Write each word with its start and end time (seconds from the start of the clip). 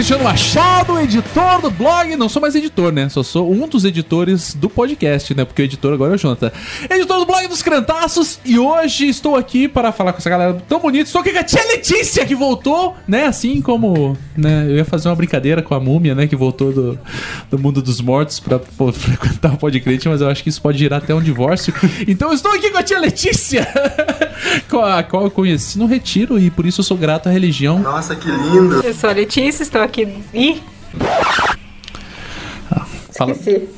Cristiano 0.00 0.24
Machado, 0.24 0.98
editor 0.98 1.60
do 1.60 1.70
blog. 1.70 2.16
Não 2.16 2.26
sou 2.26 2.40
mais 2.40 2.54
editor, 2.54 2.90
né? 2.90 3.10
Só 3.10 3.22
sou 3.22 3.52
um 3.52 3.68
dos 3.68 3.84
editores 3.84 4.54
do 4.54 4.70
podcast, 4.70 5.34
né? 5.34 5.44
Porque 5.44 5.60
o 5.60 5.64
editor 5.64 5.92
agora 5.92 6.12
é 6.12 6.14
o 6.14 6.18
Jonathan. 6.18 6.50
Editor 6.88 7.18
do 7.18 7.26
blog 7.26 7.46
dos 7.48 7.60
Crentaços. 7.62 8.38
E 8.42 8.58
hoje 8.58 9.10
estou 9.10 9.36
aqui 9.36 9.68
para 9.68 9.92
falar 9.92 10.14
com 10.14 10.18
essa 10.18 10.30
galera 10.30 10.54
tão 10.66 10.80
bonita. 10.80 11.04
Estou 11.04 11.20
aqui 11.20 11.32
com 11.32 11.38
a 11.38 11.44
tia 11.44 11.62
Letícia, 11.66 12.24
que 12.24 12.34
voltou, 12.34 12.96
né? 13.06 13.26
Assim 13.26 13.60
como 13.60 14.16
né? 14.34 14.64
eu 14.70 14.76
ia 14.76 14.86
fazer 14.86 15.10
uma 15.10 15.14
brincadeira 15.14 15.60
com 15.60 15.74
a 15.74 15.80
múmia, 15.80 16.14
né? 16.14 16.26
Que 16.26 16.34
voltou 16.34 16.72
do, 16.72 16.98
do 17.50 17.58
mundo 17.58 17.82
dos 17.82 18.00
mortos 18.00 18.40
para 18.40 18.58
frequentar 18.94 19.52
o 19.52 19.58
podcast, 19.58 20.08
mas 20.08 20.22
eu 20.22 20.30
acho 20.30 20.42
que 20.42 20.48
isso 20.48 20.62
pode 20.62 20.78
girar 20.78 21.02
até 21.02 21.14
um 21.14 21.20
divórcio. 21.20 21.74
Então 22.08 22.28
eu 22.28 22.34
estou 22.34 22.52
aqui 22.52 22.70
com 22.70 22.78
a 22.78 22.82
tia 22.82 22.98
Letícia, 22.98 23.68
com 24.66 24.80
a 24.80 25.02
qual 25.02 25.24
eu 25.24 25.30
conheci 25.30 25.78
no 25.78 25.84
retiro 25.84 26.38
e 26.38 26.50
por 26.50 26.64
isso 26.64 26.80
eu 26.80 26.84
sou 26.84 26.96
grato 26.96 27.28
à 27.28 27.32
religião. 27.32 27.78
Nossa, 27.80 28.16
que 28.16 28.30
lindo! 28.30 28.80
Eu 28.82 28.94
sou 28.94 29.10
a 29.10 29.12
Letícia, 29.12 29.62
estou 29.62 29.82
aqui. 29.82 29.89
Ih! 30.34 30.62
Fala. 33.16 33.32
Esqueci. 33.32 33.68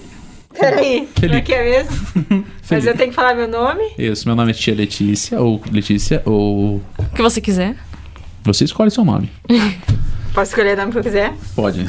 Peraí, 0.58 1.08
Felipe. 1.14 1.20
como 1.20 1.34
é 1.34 1.40
que 1.40 1.54
é 1.54 1.64
mesmo? 1.64 2.46
Mas 2.70 2.86
eu 2.86 2.96
tenho 2.96 3.10
que 3.10 3.16
falar 3.16 3.34
meu 3.34 3.48
nome? 3.48 3.82
Isso, 3.98 4.26
meu 4.28 4.36
nome 4.36 4.50
é 4.50 4.54
tia 4.54 4.74
Letícia, 4.74 5.40
ou 5.40 5.60
Letícia, 5.70 6.22
ou. 6.24 6.76
O 6.76 7.04
que 7.14 7.22
você 7.22 7.40
quiser. 7.40 7.76
Você 8.44 8.64
escolhe 8.64 8.90
seu 8.90 9.04
nome. 9.04 9.30
Posso 10.34 10.50
escolher 10.50 10.74
o 10.74 10.80
nome 10.80 10.92
que 10.92 10.98
eu 10.98 11.02
quiser? 11.02 11.34
Pode. 11.54 11.86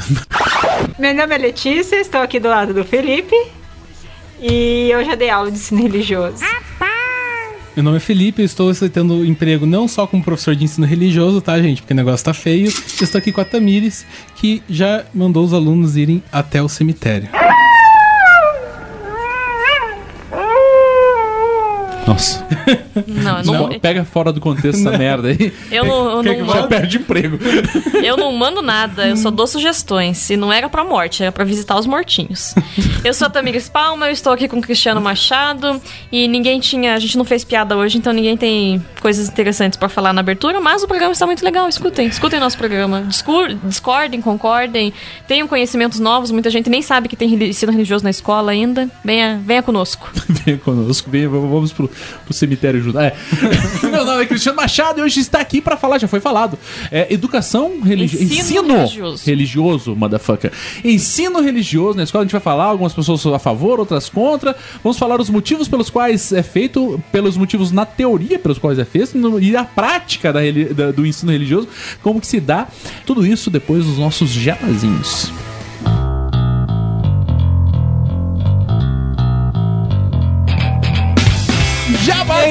Meu 0.98 1.14
nome 1.14 1.34
é 1.34 1.38
Letícia, 1.38 1.96
estou 1.96 2.20
aqui 2.20 2.38
do 2.38 2.48
lado 2.48 2.74
do 2.74 2.84
Felipe. 2.84 3.34
E 4.38 4.90
eu 4.90 5.02
já 5.02 5.14
dei 5.14 5.30
aula 5.30 5.50
de 5.50 5.56
ensino 5.56 5.80
religioso. 5.82 6.44
Meu 7.76 7.82
nome 7.82 7.96
é 7.96 8.00
Felipe, 8.00 8.40
eu 8.40 8.46
estou 8.46 8.70
aceitando 8.70 9.26
emprego 9.26 9.66
não 9.66 9.88
só 9.88 10.06
como 10.06 10.22
professor 10.22 10.54
de 10.54 10.62
ensino 10.62 10.86
religioso, 10.86 11.40
tá, 11.40 11.60
gente? 11.60 11.82
Porque 11.82 11.92
o 11.92 11.96
negócio 11.96 12.24
tá 12.24 12.32
feio. 12.32 12.66
Eu 12.68 13.04
estou 13.04 13.18
aqui 13.18 13.32
com 13.32 13.40
a 13.40 13.44
Tamires, 13.44 14.06
que 14.36 14.62
já 14.70 15.04
mandou 15.12 15.44
os 15.44 15.52
alunos 15.52 15.96
irem 15.96 16.22
até 16.30 16.62
o 16.62 16.68
cemitério. 16.68 17.28
Nossa. 22.06 22.44
Não, 23.06 23.38
eu 23.38 23.44
não, 23.44 23.80
Pega 23.80 24.04
fora 24.04 24.32
do 24.32 24.40
contexto 24.40 24.80
essa 24.86 24.96
merda 24.96 25.28
aí. 25.28 25.52
eu 25.70 25.84
não, 25.84 26.10
eu 26.18 26.22
Quer 26.22 26.38
não 26.38 26.46
já 26.46 26.54
mando, 26.54 26.68
perde 26.68 26.96
emprego. 26.98 27.38
eu 28.02 28.16
não 28.16 28.32
mando 28.32 28.62
nada, 28.62 29.08
eu 29.08 29.16
só 29.16 29.30
dou 29.30 29.46
sugestões. 29.46 30.28
E 30.30 30.36
não 30.36 30.52
era 30.52 30.68
pra 30.68 30.84
morte, 30.84 31.22
era 31.22 31.32
pra 31.32 31.44
visitar 31.44 31.78
os 31.78 31.86
mortinhos. 31.86 32.54
Eu 33.04 33.12
sou 33.14 33.26
a 33.26 33.30
Tamires 33.30 33.68
Palma, 33.68 34.06
eu 34.06 34.12
estou 34.12 34.32
aqui 34.32 34.48
com 34.48 34.58
o 34.58 34.62
Cristiano 34.62 35.00
Machado. 35.00 35.80
E 36.12 36.28
ninguém 36.28 36.60
tinha. 36.60 36.94
A 36.94 36.98
gente 36.98 37.16
não 37.18 37.24
fez 37.24 37.44
piada 37.44 37.76
hoje, 37.76 37.98
então 37.98 38.12
ninguém 38.12 38.36
tem 38.36 38.84
coisas 39.00 39.28
interessantes 39.28 39.76
pra 39.78 39.88
falar 39.88 40.12
na 40.12 40.20
abertura. 40.20 40.60
Mas 40.60 40.82
o 40.82 40.86
programa 40.86 41.12
está 41.12 41.26
muito 41.26 41.44
legal, 41.44 41.68
escutem. 41.68 42.06
Escutem 42.06 42.38
nosso 42.40 42.56
programa. 42.58 43.02
Discur, 43.02 43.54
discordem, 43.64 44.20
concordem. 44.20 44.92
Tenham 45.26 45.48
conhecimentos 45.48 45.98
novos. 46.00 46.30
Muita 46.30 46.50
gente 46.50 46.68
nem 46.70 46.82
sabe 46.82 47.08
que 47.08 47.16
tem 47.16 47.32
ensino 47.44 47.72
religioso 47.72 48.04
na 48.04 48.10
escola 48.10 48.52
ainda. 48.52 48.88
Venha, 49.04 49.40
venha 49.44 49.62
conosco. 49.62 50.10
Venha 50.44 50.58
conosco, 50.58 51.10
venha, 51.10 51.28
vamos 51.28 51.72
pro, 51.72 51.88
pro 52.24 52.34
cemitério 52.34 52.82
junto. 52.82 52.98
É. 52.98 53.14
Meu 53.90 54.04
nome 54.04 54.22
é 54.22 54.26
Cristiano 54.26 54.56
Machado 54.56 55.00
e 55.00 55.02
hoje 55.02 55.20
está 55.20 55.40
aqui 55.40 55.60
pra 55.60 55.76
falar, 55.76 55.98
já 55.98 56.08
foi 56.08 56.20
falado. 56.20 56.58
É 56.90 57.12
educação 57.12 57.80
religiosa. 57.80 58.24
Ensino 58.24 58.74
religioso. 58.76 59.22
religioso, 59.26 59.96
motherfucker. 59.96 60.52
Ensino 60.84 61.40
religioso 61.40 61.96
na 61.96 62.02
escola, 62.04 62.22
a 62.22 62.24
gente 62.26 62.32
vai 62.32 62.40
falar, 62.40 62.64
algumas 62.64 62.92
pessoas 62.92 63.24
a 63.26 63.38
favor, 63.38 63.78
outras 63.80 64.08
contra. 64.08 64.54
Vamos 64.82 64.98
falar 64.98 65.20
os 65.20 65.30
motivos 65.30 65.68
pelos 65.68 65.90
quais 65.90 66.32
é 66.32 66.42
feito, 66.42 67.02
pelos 67.12 67.36
motivos 67.36 67.70
na 67.72 67.84
teoria 67.86 68.38
pelos 68.38 68.58
quais 68.58 68.78
é 68.78 68.84
feito 68.84 69.16
no- 69.18 69.40
e 69.40 69.56
a 69.56 69.64
prática 69.64 70.32
da 70.32 70.40
da- 70.74 70.90
do 70.92 71.06
ensino 71.06 71.32
religioso, 71.32 71.68
como 72.02 72.20
que 72.20 72.26
se 72.26 72.40
dá. 72.40 72.68
Tudo 73.06 73.26
isso 73.26 73.50
depois 73.50 73.84
dos 73.84 73.98
nossos 73.98 74.30
jabazinhos. 74.30 75.30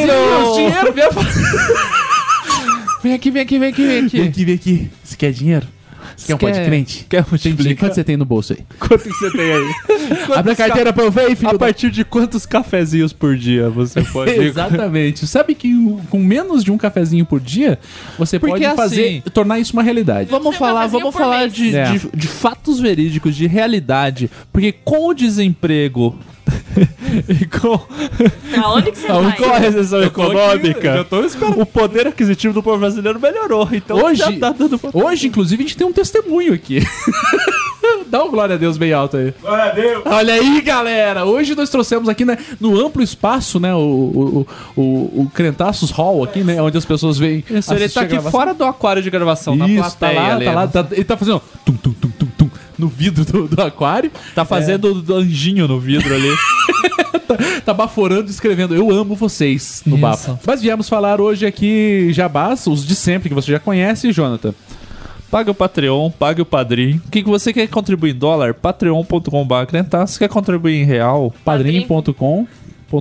Jabazinhos, 0.02 0.56
dinheiro, 0.56 0.94
vem, 0.94 1.04
Vem 3.04 3.14
aqui, 3.14 3.32
vem 3.32 3.42
aqui, 3.42 3.60
vem 3.60 3.70
aqui, 3.70 3.86
vem 3.86 4.06
aqui. 4.06 4.18
vem 4.18 4.28
aqui, 4.30 4.46
vem 4.46 4.56
aqui. 4.56 4.90
Você 5.04 5.18
quer 5.18 5.32
dinheiro? 5.34 5.68
Você 6.16 6.28
quer 6.28 6.36
um 6.36 6.38
pó 6.38 6.48
de 6.50 6.60
Quer- 6.60 6.66
crente? 6.68 7.06
Quer 7.10 7.26
multiplicar? 7.30 7.78
Quanto 7.90 7.96
você 7.96 8.04
tem 8.04 8.16
no 8.16 8.24
bolso 8.24 8.54
aí? 8.54 8.60
Quanto 8.80 9.04
que 9.04 9.10
você 9.14 9.32
tem 9.32 9.52
aí? 9.52 9.72
Abre 10.38 10.52
a 10.54 10.56
carteira 10.56 10.94
pra 10.94 11.04
eu 11.04 11.12
ver, 11.12 11.36
filho. 11.36 11.50
A 11.50 11.58
partir 11.58 11.90
de 11.92 12.06
quantos 12.06 12.46
cafezinhos 12.46 13.12
por 13.12 13.36
dia 13.36 13.70
você 13.70 14.02
pode... 14.14 14.32
Exatamente. 14.32 15.26
Sabe 15.28 15.54
que 15.56 15.74
o- 15.74 16.00
com 16.10 16.20
menos 16.20 16.64
de 16.64 16.72
um 16.72 16.78
cafezinho 16.78 17.26
por 17.26 17.40
dia, 17.42 17.78
você 18.18 18.40
Porque 18.40 18.64
pode 18.64 18.76
fazer, 18.76 19.06
assim- 19.06 19.22
tornar 19.34 19.60
isso 19.60 19.74
uma 19.74 19.84
realidade. 19.84 20.30
Vamos 20.30 20.56
falar, 20.56 20.82
cafezinho 20.84 21.00
vamos 21.02 21.14
por 21.16 21.22
falar 21.22 21.40
mês. 21.40 21.54
de, 21.54 21.76
É. 21.76 21.92
de, 21.92 22.08
de 22.14 22.28
fatos 22.28 22.80
verídicos, 22.80 23.36
de 23.36 23.48
realidade. 23.48 24.30
Porque 24.52 24.72
com 24.72 25.08
o 25.10 25.14
desemprego 25.14 26.18
e 27.30 27.46
com, 27.46 27.78
Pra 28.52 28.70
onde 28.70 28.92
que 28.92 28.98
você 28.98 29.08
com 29.08 29.22
vai? 29.22 29.56
a 29.56 29.58
recessão 29.60 30.00
tô 30.00 30.06
aqui, 30.06 30.22
econômica, 30.22 30.88
eu 30.96 31.06
tô 31.06 31.24
esperando. 31.24 31.62
o 31.62 31.66
poder 31.66 32.08
aquisitivo 32.08 32.54
do 32.54 32.62
povo 32.64 32.80
brasileiro 32.80 33.20
melhorou. 33.20 33.68
Então 33.72 33.98
Hoje, 34.04 34.20
já 34.20 34.32
tá 34.32 34.50
dando 34.52 34.80
hoje, 34.94 35.28
inclusive, 35.28 35.64
a 35.64 35.68
gente 35.68 35.78
tem 35.78 35.88
um 35.88 35.94
testemunho 35.94 36.54
aqui. 36.54 36.80
Dá 38.08 38.24
um 38.24 38.30
glória 38.30 38.56
a 38.56 38.58
Deus 38.58 38.78
bem 38.78 38.94
alto 38.94 39.18
aí. 39.18 39.34
Glória 39.42 39.64
a 39.66 39.70
Deus. 39.70 40.04
Olha 40.06 40.34
aí, 40.36 40.62
galera. 40.62 41.26
Hoje 41.26 41.56
nós 41.56 41.70
trouxemos 41.70 42.08
aqui, 42.08 42.24
né, 42.24 42.38
no 42.60 42.80
amplo 42.80 43.02
espaço, 43.02 43.60
né, 43.60 43.74
o, 43.74 43.80
o, 43.80 44.48
o, 44.76 45.22
o 45.24 45.32
Crentaços 45.34 45.90
Hall 45.92 46.24
aqui, 46.24 46.44
né, 46.44 46.62
onde 46.62 46.78
as 46.78 46.86
pessoas 46.86 47.18
vêm 47.18 47.44
Isso, 47.50 47.74
ele 47.74 47.90
tá 47.90 48.02
aqui 48.02 48.20
fora 48.20 48.54
do 48.54 48.64
aquário 48.66 49.02
de 49.02 49.10
gravação, 49.10 49.56
na 49.56 49.68
Isso, 49.68 49.98
plateia. 49.98 50.22
tá 50.22 50.28
lá, 50.28 50.40
tá 50.40 50.54
lá, 50.54 50.68
tá- 50.68 50.88
ele 50.92 51.04
tá 51.04 51.18
fazendo 51.18 51.42
tum, 51.66 51.74
tum, 51.74 51.94
no 52.78 52.88
vidro 52.88 53.26
do, 53.26 53.48
do 53.48 53.62
aquário. 53.62 54.12
Tá 54.36 54.46
fazendo 54.46 55.02
do 55.02 55.16
anjinho 55.16 55.68
no 55.68 55.80
vidro 55.80 56.14
ali. 56.14 56.30
tá 57.66 57.74
baforando 57.74 58.28
e 58.28 58.32
escrevendo 58.32 58.76
Eu 58.76 58.92
amo 58.92 59.16
vocês 59.16 59.82
no 59.86 59.96
Isso. 59.96 60.02
bafo. 60.02 60.40
Mas 60.46 60.62
viemos 60.62 60.90
falar 60.90 61.20
hoje 61.22 61.46
aqui 61.46 62.10
jabás, 62.12 62.68
os 62.68 62.86
de 62.86 62.96
sempre 62.96 63.30
que 63.30 63.36
você 63.36 63.52
já 63.52 63.60
conhece, 63.60 64.12
Jonathan. 64.12 64.54
Pague 65.34 65.50
o 65.50 65.56
Patreon, 65.56 66.12
pague 66.12 66.44
o 66.44 66.46
Padrim. 66.46 67.02
O 67.08 67.10
que, 67.10 67.24
que 67.24 67.30
você 67.30 67.52
quer 67.52 67.68
contribuir 67.68 68.12
em 68.12 68.16
dólar? 68.16 68.54
patreon.com.br. 68.54 70.06
Se 70.06 70.20
quer 70.20 70.30
contribuir 70.30 70.76
em 70.76 70.86
real? 70.86 71.34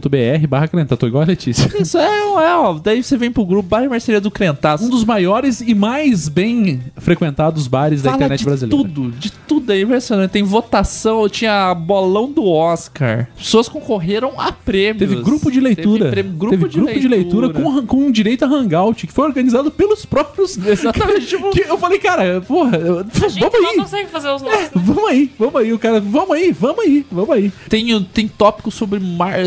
padrim.com.br 0.00 0.46
barra 0.48 0.68
crenta. 0.68 0.96
Tô 0.96 1.06
igual 1.06 1.22
a 1.22 1.26
Letícia. 1.26 1.70
Isso 1.80 1.98
é, 1.98 2.04
é, 2.20 2.56
ó. 2.56 2.74
Daí 2.74 3.02
você 3.02 3.16
vem 3.16 3.30
pro 3.30 3.44
grupo 3.44 3.68
Bar 3.68 3.84
e 3.84 3.88
Mercearia 3.88 4.20
do 4.20 4.30
Crentaço. 4.30 4.84
Um 4.84 4.88
dos 4.88 5.04
maiores 5.04 5.60
e 5.60 5.74
mais 5.74 6.28
bem 6.28 6.80
frequentados 6.96 7.66
bares 7.66 8.02
da 8.02 8.10
Fala 8.10 8.16
internet 8.22 8.38
de 8.40 8.44
brasileira. 8.44 8.82
tudo, 8.88 9.10
de 9.12 9.30
tudo 9.32 9.72
é 9.72 9.80
impressionante. 9.80 10.30
Tem 10.30 10.42
votação, 10.42 11.28
tinha 11.28 11.74
bolão 11.74 12.30
do 12.30 12.46
Oscar. 12.46 13.28
Pessoas 13.36 13.68
concorreram 13.68 14.32
a 14.40 14.52
prêmios. 14.52 14.98
Teve 14.98 15.22
grupo 15.22 15.50
de 15.50 15.60
leitura. 15.60 16.10
Teve 16.10 16.10
prêmio- 16.10 16.32
grupo, 16.38 16.56
Teve 16.56 16.68
de, 16.68 16.76
grupo 16.78 17.00
de 17.00 17.08
leitura, 17.08 17.50
com, 17.50 17.86
com 17.86 18.10
direito 18.10 18.44
a 18.44 18.48
hangout, 18.48 19.06
que 19.06 19.12
foi 19.12 19.24
organizado 19.26 19.70
pelos 19.70 20.04
próprios. 20.04 20.56
Exatamente, 20.66 21.26
tipo- 21.26 21.50
que 21.50 21.60
eu 21.60 21.78
falei, 21.78 21.98
cara, 21.98 22.40
porra, 22.40 22.78
vamos 22.78 23.36
não 23.62 23.70
aí. 23.70 23.76
consegue 23.76 24.08
fazer 24.08 24.30
os 24.30 24.42
nossos. 24.42 24.70
Vamos 24.92 25.10
aí, 25.10 25.30
vamos 25.38 25.56
aí, 25.56 25.72
o 25.72 25.78
cara, 25.78 26.00
vamos 26.00 26.30
aí, 26.36 26.52
vamos 26.52 26.84
aí, 26.84 27.06
vamos 27.10 27.30
aí. 27.30 27.52
Tem, 27.68 28.02
tem 28.04 28.28
tópicos 28.28 28.74
sobre 28.74 28.98
mar, 28.98 29.38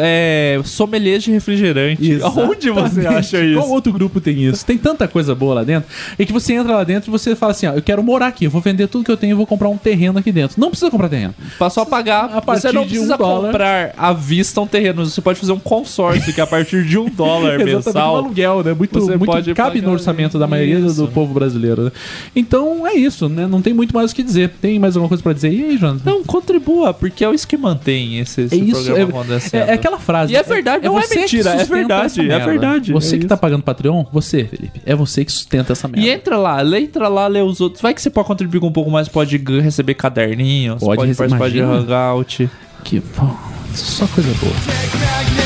é, 0.00 0.60
sommeliers 0.64 1.22
de 1.24 1.30
refrigerante. 1.30 2.18
Aonde 2.22 2.70
você 2.70 3.00
Exatamente. 3.00 3.06
acha 3.06 3.44
isso? 3.44 3.58
Qual 3.60 3.70
outro 3.70 3.92
grupo 3.92 4.20
tem 4.20 4.42
isso? 4.44 4.64
Tem 4.64 4.76
tanta 4.78 5.06
coisa 5.08 5.34
boa 5.34 5.54
lá 5.56 5.64
dentro. 5.64 5.88
E 6.18 6.24
que 6.26 6.32
você 6.32 6.54
entra 6.54 6.74
lá 6.76 6.84
dentro 6.84 7.10
e 7.10 7.12
você 7.12 7.34
fala 7.36 7.52
assim: 7.52 7.66
ó, 7.66 7.72
eu 7.74 7.82
quero 7.82 8.02
morar 8.02 8.28
aqui, 8.28 8.44
eu 8.46 8.50
vou 8.50 8.60
vender 8.60 8.86
tudo 8.88 9.04
que 9.04 9.10
eu 9.10 9.16
tenho 9.16 9.32
e 9.32 9.34
vou 9.34 9.46
comprar 9.46 9.68
um 9.68 9.76
terreno 9.76 10.18
aqui 10.18 10.32
dentro. 10.32 10.60
Não 10.60 10.70
precisa 10.70 10.90
comprar 10.90 11.08
terreno. 11.08 11.34
Pra 11.58 11.70
só 11.70 11.84
pagar. 11.84 12.30
A 12.36 12.40
partir 12.40 12.62
você 12.62 12.72
não 12.72 12.82
de 12.82 12.90
precisa 12.90 13.14
um 13.14 13.18
comprar 13.18 13.94
à 13.96 14.12
vista 14.12 14.60
um 14.60 14.66
terreno. 14.66 15.04
Você 15.04 15.20
pode 15.20 15.38
fazer 15.38 15.52
um 15.52 15.58
consórcio 15.58 16.32
que 16.32 16.40
a 16.40 16.46
partir 16.46 16.84
de 16.84 16.98
um 16.98 17.08
dólar 17.08 17.54
Exatamente, 17.60 17.72
um 17.74 17.76
mensal. 17.76 18.16
aluguel, 18.16 18.62
né? 18.64 18.74
Muito, 18.74 18.98
você 19.00 19.16
muito 19.16 19.26
pode 19.26 19.54
cabe 19.54 19.80
no 19.80 19.92
orçamento 19.92 20.38
da 20.38 20.46
maioria 20.46 20.80
do, 20.80 20.86
isso. 20.86 21.02
do 21.02 21.08
povo 21.08 21.32
brasileiro. 21.34 21.84
né? 21.84 21.92
Então 22.34 22.86
é 22.86 22.94
isso, 22.94 23.28
né? 23.28 23.46
Não 23.46 23.60
tem 23.62 23.72
muito 23.74 23.94
mais 23.94 24.10
o 24.12 24.14
que 24.14 24.22
dizer. 24.22 24.50
Tem 24.60 24.78
mais 24.78 24.96
alguma 24.96 25.08
coisa 25.08 25.22
pra 25.22 25.32
dizer? 25.32 25.52
E 25.52 25.64
aí, 25.64 25.76
Jonathan? 25.78 26.10
Não, 26.10 26.24
contribua, 26.24 26.92
porque 26.94 27.24
é 27.24 27.30
isso 27.34 27.46
que 27.46 27.56
mantém 27.56 28.18
esse, 28.18 28.42
esse 28.42 28.54
É 28.54 28.58
isso, 28.58 28.84
programa 28.84 29.00
é, 29.00 29.04
acontecendo. 29.20 29.60
é, 29.60 29.65
é 29.66 29.72
aquela 29.74 29.98
frase. 29.98 30.32
E 30.32 30.36
é 30.36 30.42
verdade, 30.42 30.84
não 30.84 30.98
é 30.98 31.02
você 31.02 31.14
que 31.14 31.20
mentira, 31.20 31.50
é 31.50 31.64
verdade, 31.64 32.30
é 32.30 32.38
verdade, 32.38 32.92
Você 32.92 33.16
é 33.16 33.18
que 33.18 33.26
tá 33.26 33.36
pagando 33.36 33.62
Patreon, 33.62 34.04
você, 34.12 34.44
Felipe, 34.44 34.80
é 34.84 34.94
você 34.94 35.24
que 35.24 35.32
sustenta 35.32 35.72
essa 35.72 35.86
merda. 35.88 36.06
E 36.06 36.10
entra 36.10 36.36
lá, 36.36 36.60
lê, 36.60 36.80
entra 36.80 37.08
lá, 37.08 37.26
lê 37.26 37.40
os 37.42 37.60
outros. 37.60 37.80
Vai 37.82 37.92
que 37.94 38.00
você 38.02 38.10
pode 38.10 38.26
contribuir 38.26 38.60
com 38.60 38.66
um 38.68 38.72
pouco 38.72 38.90
mais, 38.90 39.08
pode 39.08 39.36
receber 39.60 39.94
caderninhos, 39.94 40.80
Pode 40.80 40.96
pode, 40.96 41.08
receber- 41.08 41.28
participar 41.30 41.50
de 41.50 41.58
imagina. 41.58 41.80
hangout. 41.94 42.50
Que, 42.84 43.00
pô, 43.00 43.26
só 43.74 44.06
coisa 44.06 44.30
boa. 44.40 45.45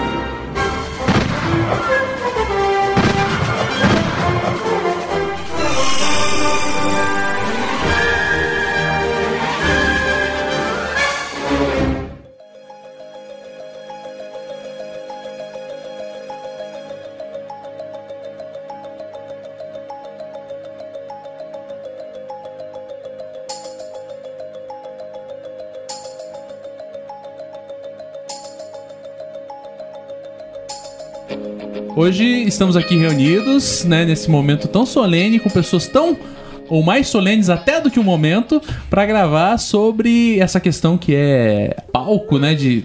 Hoje 32.01 32.25
estamos 32.47 32.75
aqui 32.75 32.97
reunidos, 32.97 33.83
né, 33.85 34.03
nesse 34.05 34.27
momento 34.27 34.67
tão 34.67 34.87
solene, 34.87 35.37
com 35.39 35.51
pessoas 35.51 35.87
tão 35.87 36.17
ou 36.67 36.81
mais 36.81 37.05
solenes 37.07 37.47
até 37.47 37.79
do 37.79 37.91
que 37.91 37.99
o 37.99 38.03
momento, 38.03 38.59
pra 38.89 39.05
gravar 39.05 39.55
sobre 39.59 40.39
essa 40.39 40.59
questão 40.59 40.97
que 40.97 41.13
é 41.13 41.77
palco, 41.93 42.39
né, 42.39 42.55
de... 42.55 42.83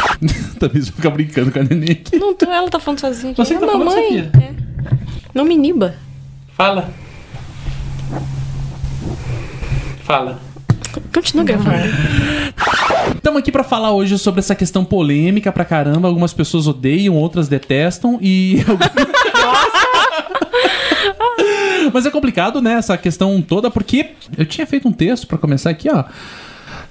Também 0.58 0.80
vou 0.80 0.92
ficar 0.92 1.10
brincando 1.10 1.52
com 1.52 1.58
a 1.58 1.62
neném 1.62 1.90
aqui. 1.90 2.16
Não, 2.16 2.32
tô- 2.32 2.46
ela 2.50 2.70
tá 2.70 2.80
falando 2.80 3.00
sozinha. 3.00 3.32
aqui. 3.32 3.44
Você 3.44 3.52
que 3.52 3.60
tá 3.60 3.66
Ah, 3.66 3.70
falando, 3.72 3.84
mamãe. 3.86 4.30
É. 4.40 4.50
Não 5.34 5.44
me 5.44 5.52
iniba. 5.56 5.94
Fala. 6.56 6.88
Fala. 10.04 10.40
Continua 11.12 11.44
gravando. 11.44 11.70
Estamos 13.12 13.40
aqui 13.40 13.52
pra 13.52 13.64
falar 13.64 13.92
hoje 13.92 14.18
sobre 14.18 14.40
essa 14.40 14.54
questão 14.54 14.84
polêmica 14.84 15.52
pra 15.52 15.64
caramba. 15.64 16.08
Algumas 16.08 16.32
pessoas 16.32 16.66
odeiam, 16.66 17.16
outras 17.16 17.48
detestam 17.48 18.18
e. 18.20 18.64
Mas 21.92 22.06
é 22.06 22.10
complicado, 22.10 22.62
né, 22.62 22.74
essa 22.74 22.96
questão 22.96 23.42
toda, 23.42 23.70
porque 23.70 24.10
eu 24.36 24.46
tinha 24.46 24.66
feito 24.66 24.88
um 24.88 24.92
texto 24.92 25.26
pra 25.26 25.38
começar 25.38 25.70
aqui, 25.70 25.88
ó. 25.90 26.04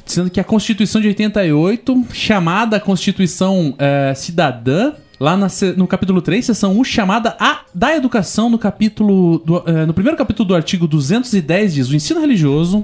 Dizendo 0.06 0.30
que 0.30 0.40
a 0.40 0.44
Constituição 0.44 1.02
de 1.02 1.08
88, 1.08 2.06
chamada 2.14 2.80
Constituição 2.80 3.74
eh, 3.78 4.14
Cidadã, 4.16 4.94
lá 5.20 5.38
na 5.38 5.48
no 5.78 5.88
capítulo 5.88 6.22
3, 6.22 6.46
seção 6.46 6.78
1, 6.80 6.84
chamada 6.84 7.36
A 7.40 7.62
da 7.74 7.96
Educação, 7.96 8.50
no 8.50 8.58
capítulo. 8.58 9.40
do- 9.40 9.64
eh, 9.66 9.86
no 9.86 9.94
primeiro 9.94 10.18
capítulo 10.18 10.48
do 10.50 10.56
artigo 10.56 10.88
210, 10.88 11.74
diz: 11.74 11.90
o 11.90 11.96
ensino 11.96 12.20
religioso 12.20 12.84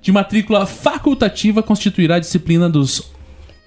de 0.00 0.12
matrícula 0.12 0.64
facultativa 0.66 1.62
constituirá 1.62 2.16
a 2.16 2.20
disciplina 2.20 2.68
dos 2.68 3.14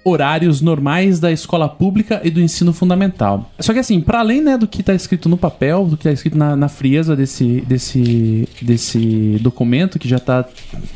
horários 0.02 0.62
normais 0.62 1.20
da 1.20 1.30
escola 1.30 1.68
pública 1.68 2.22
e 2.24 2.30
do 2.30 2.40
ensino 2.40 2.72
fundamental. 2.72 3.50
Só 3.60 3.74
que 3.74 3.78
assim, 3.78 4.00
para 4.00 4.20
além 4.20 4.40
né, 4.40 4.56
do 4.56 4.66
que 4.66 4.80
está 4.80 4.94
escrito 4.94 5.28
no 5.28 5.36
papel, 5.36 5.84
do 5.84 5.94
que 5.96 6.02
está 6.08 6.12
escrito 6.12 6.38
na, 6.38 6.56
na 6.56 6.68
frieza 6.70 7.14
desse, 7.14 7.60
desse, 7.68 8.48
desse 8.62 9.38
documento 9.42 9.98
que 9.98 10.08
já 10.08 10.16
está 10.16 10.46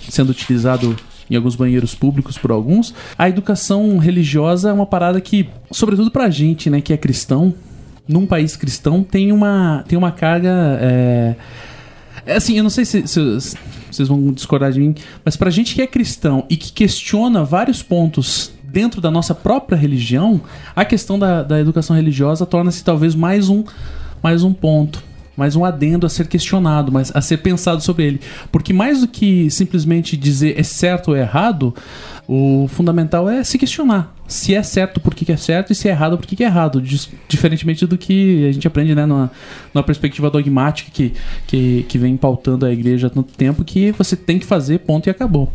sendo 0.09 0.31
utilizado 0.31 0.97
em 1.31 1.37
alguns 1.37 1.57
banheiros 1.57 1.95
públicos 1.95 2.37
por 2.39 2.51
alguns, 2.51 2.95
a 3.19 3.29
educação 3.29 3.99
religiosa 3.99 4.71
é 4.71 4.73
uma 4.73 4.87
parada 4.87 5.21
que, 5.21 5.49
sobretudo 5.71 6.11
pra 6.11 6.29
gente, 6.31 6.69
né, 6.71 6.81
que 6.81 6.93
é 6.93 6.97
cristão, 6.97 7.55
num 8.07 8.27
país 8.27 8.55
cristão, 8.57 9.03
tem 9.03 9.33
uma, 9.33 9.83
tem 9.89 9.97
uma 9.97 10.13
carga. 10.13 10.51
é, 10.81 11.35
é 12.27 12.37
assim, 12.37 12.57
eu 12.57 12.63
não 12.63 12.71
sei 12.71 12.85
se, 12.85 13.07
se- 13.07 13.41
se 13.41 13.57
vocês 13.91 14.09
vão 14.09 14.33
discordar 14.33 14.73
de 14.73 14.81
mim, 14.81 14.95
mas 15.25 15.37
pra 15.37 15.49
gente 15.51 15.75
que 15.75 15.81
é 15.83 15.87
cristão 15.87 16.45
e 16.51 16.57
que 16.57 16.73
questiona 16.73 17.43
vários 17.45 17.83
pontos 17.83 18.53
dentro 18.63 19.01
da 19.01 19.11
nossa 19.11 19.35
própria 19.35 19.77
religião, 19.77 20.41
a 20.75 20.85
questão 20.85 21.19
da, 21.19 21.43
da 21.43 21.61
educação 21.61 21.95
religiosa 21.95 22.45
torna-se 22.45 22.83
talvez 22.85 23.15
mais 23.15 23.49
um, 23.49 23.63
mais 24.23 24.43
um 24.43 24.53
ponto. 24.53 25.03
Mais 25.37 25.57
um 25.57 25.65
adendo 25.65 26.07
a 26.07 26.09
ser 26.09 26.29
questionado, 26.29 26.93
mas 26.93 27.11
a 27.15 27.21
ser 27.21 27.39
pensado 27.39 27.81
sobre 27.83 28.05
ele. 28.05 28.21
Porque 28.53 28.73
mais 28.73 29.01
do 29.01 29.09
que 29.09 29.51
simplesmente 29.51 30.17
dizer 30.17 30.59
é 30.59 30.63
certo 30.63 31.09
ou 31.09 31.17
é 31.17 31.21
errado, 31.21 31.75
o 32.27 32.67
fundamental 32.69 33.29
é 33.29 33.43
se 33.45 33.59
questionar. 33.59 34.15
Se 34.27 34.55
é 34.55 34.63
certo, 34.63 35.01
por 35.01 35.15
que 35.15 35.25
que 35.25 35.33
é 35.33 35.37
certo, 35.37 35.73
e 35.73 35.75
se 35.75 35.87
é 35.87 35.91
errado, 35.91 36.17
por 36.17 36.27
que 36.27 36.35
que 36.35 36.43
é 36.43 36.47
errado. 36.47 36.83
Diferentemente 37.29 37.87
do 37.87 37.99
que 37.99 38.49
a 38.49 38.53
gente 38.53 38.67
aprende 38.67 38.95
né, 38.95 39.05
numa, 39.05 39.31
numa 39.73 39.83
perspectiva 39.83 40.31
dogmática 40.31 40.91
que, 40.91 41.13
que, 41.47 41.85
que 41.87 41.99
vem 41.99 42.17
pautando 42.17 42.65
a 42.65 42.73
igreja 42.73 43.09
há 43.09 43.11
tanto 43.11 43.35
tempo, 43.35 43.63
que 43.65 43.93
você 43.93 44.17
tem 44.17 44.39
que 44.39 44.47
fazer, 44.47 44.79
ponto 44.81 45.09
e 45.09 45.11
acabou. 45.11 45.53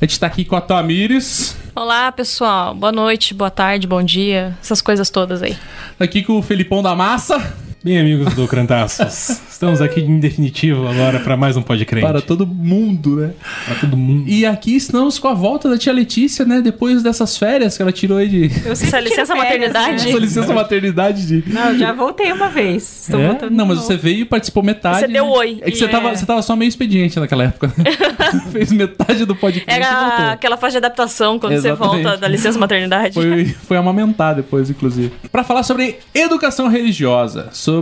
A 0.00 0.04
gente 0.04 0.20
tá 0.20 0.26
aqui 0.26 0.44
com 0.44 0.54
a 0.54 0.60
Tamires, 0.60 1.56
Olá, 1.76 2.12
pessoal. 2.12 2.72
Boa 2.72 2.92
noite, 2.92 3.34
boa 3.34 3.50
tarde, 3.50 3.84
bom 3.84 4.00
dia. 4.00 4.56
Essas 4.62 4.80
coisas 4.80 5.10
todas 5.10 5.42
aí. 5.42 5.56
tá 5.98 6.04
aqui 6.04 6.22
com 6.22 6.38
o 6.38 6.42
Felipão 6.42 6.84
da 6.84 6.94
Massa, 6.94 7.52
Bem, 7.84 7.98
amigos 8.00 8.32
do 8.34 8.48
Crentaços, 8.48 9.28
estamos 9.50 9.82
aqui 9.82 10.00
em 10.00 10.18
definitivo 10.18 10.88
agora 10.88 11.20
para 11.20 11.36
mais 11.36 11.54
um 11.54 11.60
podcast. 11.60 12.00
para 12.00 12.22
todo 12.22 12.46
mundo, 12.46 13.16
né? 13.16 13.32
Para 13.66 13.74
todo 13.74 13.94
mundo. 13.94 14.24
E 14.26 14.46
aqui 14.46 14.74
estamos 14.74 15.18
com 15.18 15.28
a 15.28 15.34
volta 15.34 15.68
da 15.68 15.76
tia 15.76 15.92
Letícia, 15.92 16.46
né? 16.46 16.62
Depois 16.62 17.02
dessas 17.02 17.36
férias 17.36 17.76
que 17.76 17.82
ela 17.82 17.92
tirou 17.92 18.16
aí 18.16 18.26
de. 18.26 18.50
Eu 18.64 18.72
Essa 18.72 18.98
licença 19.00 19.36
férias, 19.36 19.44
maternidade? 19.70 20.02
né? 20.02 20.08
Essa 20.10 20.18
licença 20.18 20.54
maternidade 20.54 21.26
de. 21.26 21.52
Não, 21.52 21.76
já 21.78 21.92
voltei 21.92 22.32
uma 22.32 22.48
vez. 22.48 23.02
Estou 23.02 23.20
É? 23.20 23.26
voltando 23.28 23.54
Não, 23.54 23.66
mas 23.66 23.80
você 23.80 23.98
veio 23.98 24.20
e 24.20 24.24
participou 24.24 24.62
metade. 24.62 25.00
Você 25.00 25.08
deu 25.08 25.26
né? 25.26 25.30
oi. 25.32 25.58
É 25.60 25.70
que 25.70 25.76
você, 25.76 25.84
E 25.84 25.88
tava, 25.88 26.08
é- 26.08 26.16
você 26.16 26.24
tava 26.24 26.40
só 26.40 26.56
meio 26.56 26.70
expediente 26.70 27.20
naquela 27.20 27.44
época. 27.44 27.70
né? 27.76 27.84
Fez 28.50 28.72
metade 28.72 29.26
do 29.26 29.36
podcast 29.36 29.70
Era 29.70 30.32
aquela 30.32 30.56
fase 30.56 30.72
de 30.72 30.78
adaptação 30.78 31.38
quando 31.38 31.52
você 31.52 31.68
Exatamente. 31.68 32.02
volta 32.02 32.16
da 32.16 32.28
licença 32.28 32.58
maternidade. 32.58 33.12
Foi, 33.12 33.44
foi 33.44 33.76
amamentar 33.76 34.34
depois, 34.34 34.70
inclusive. 34.70 35.12
Pra 35.30 35.44
falar 35.44 35.62
sobre 35.64 35.98
educação 36.14 36.66
religiosa. 36.66 37.50
Sobre. 37.52 37.73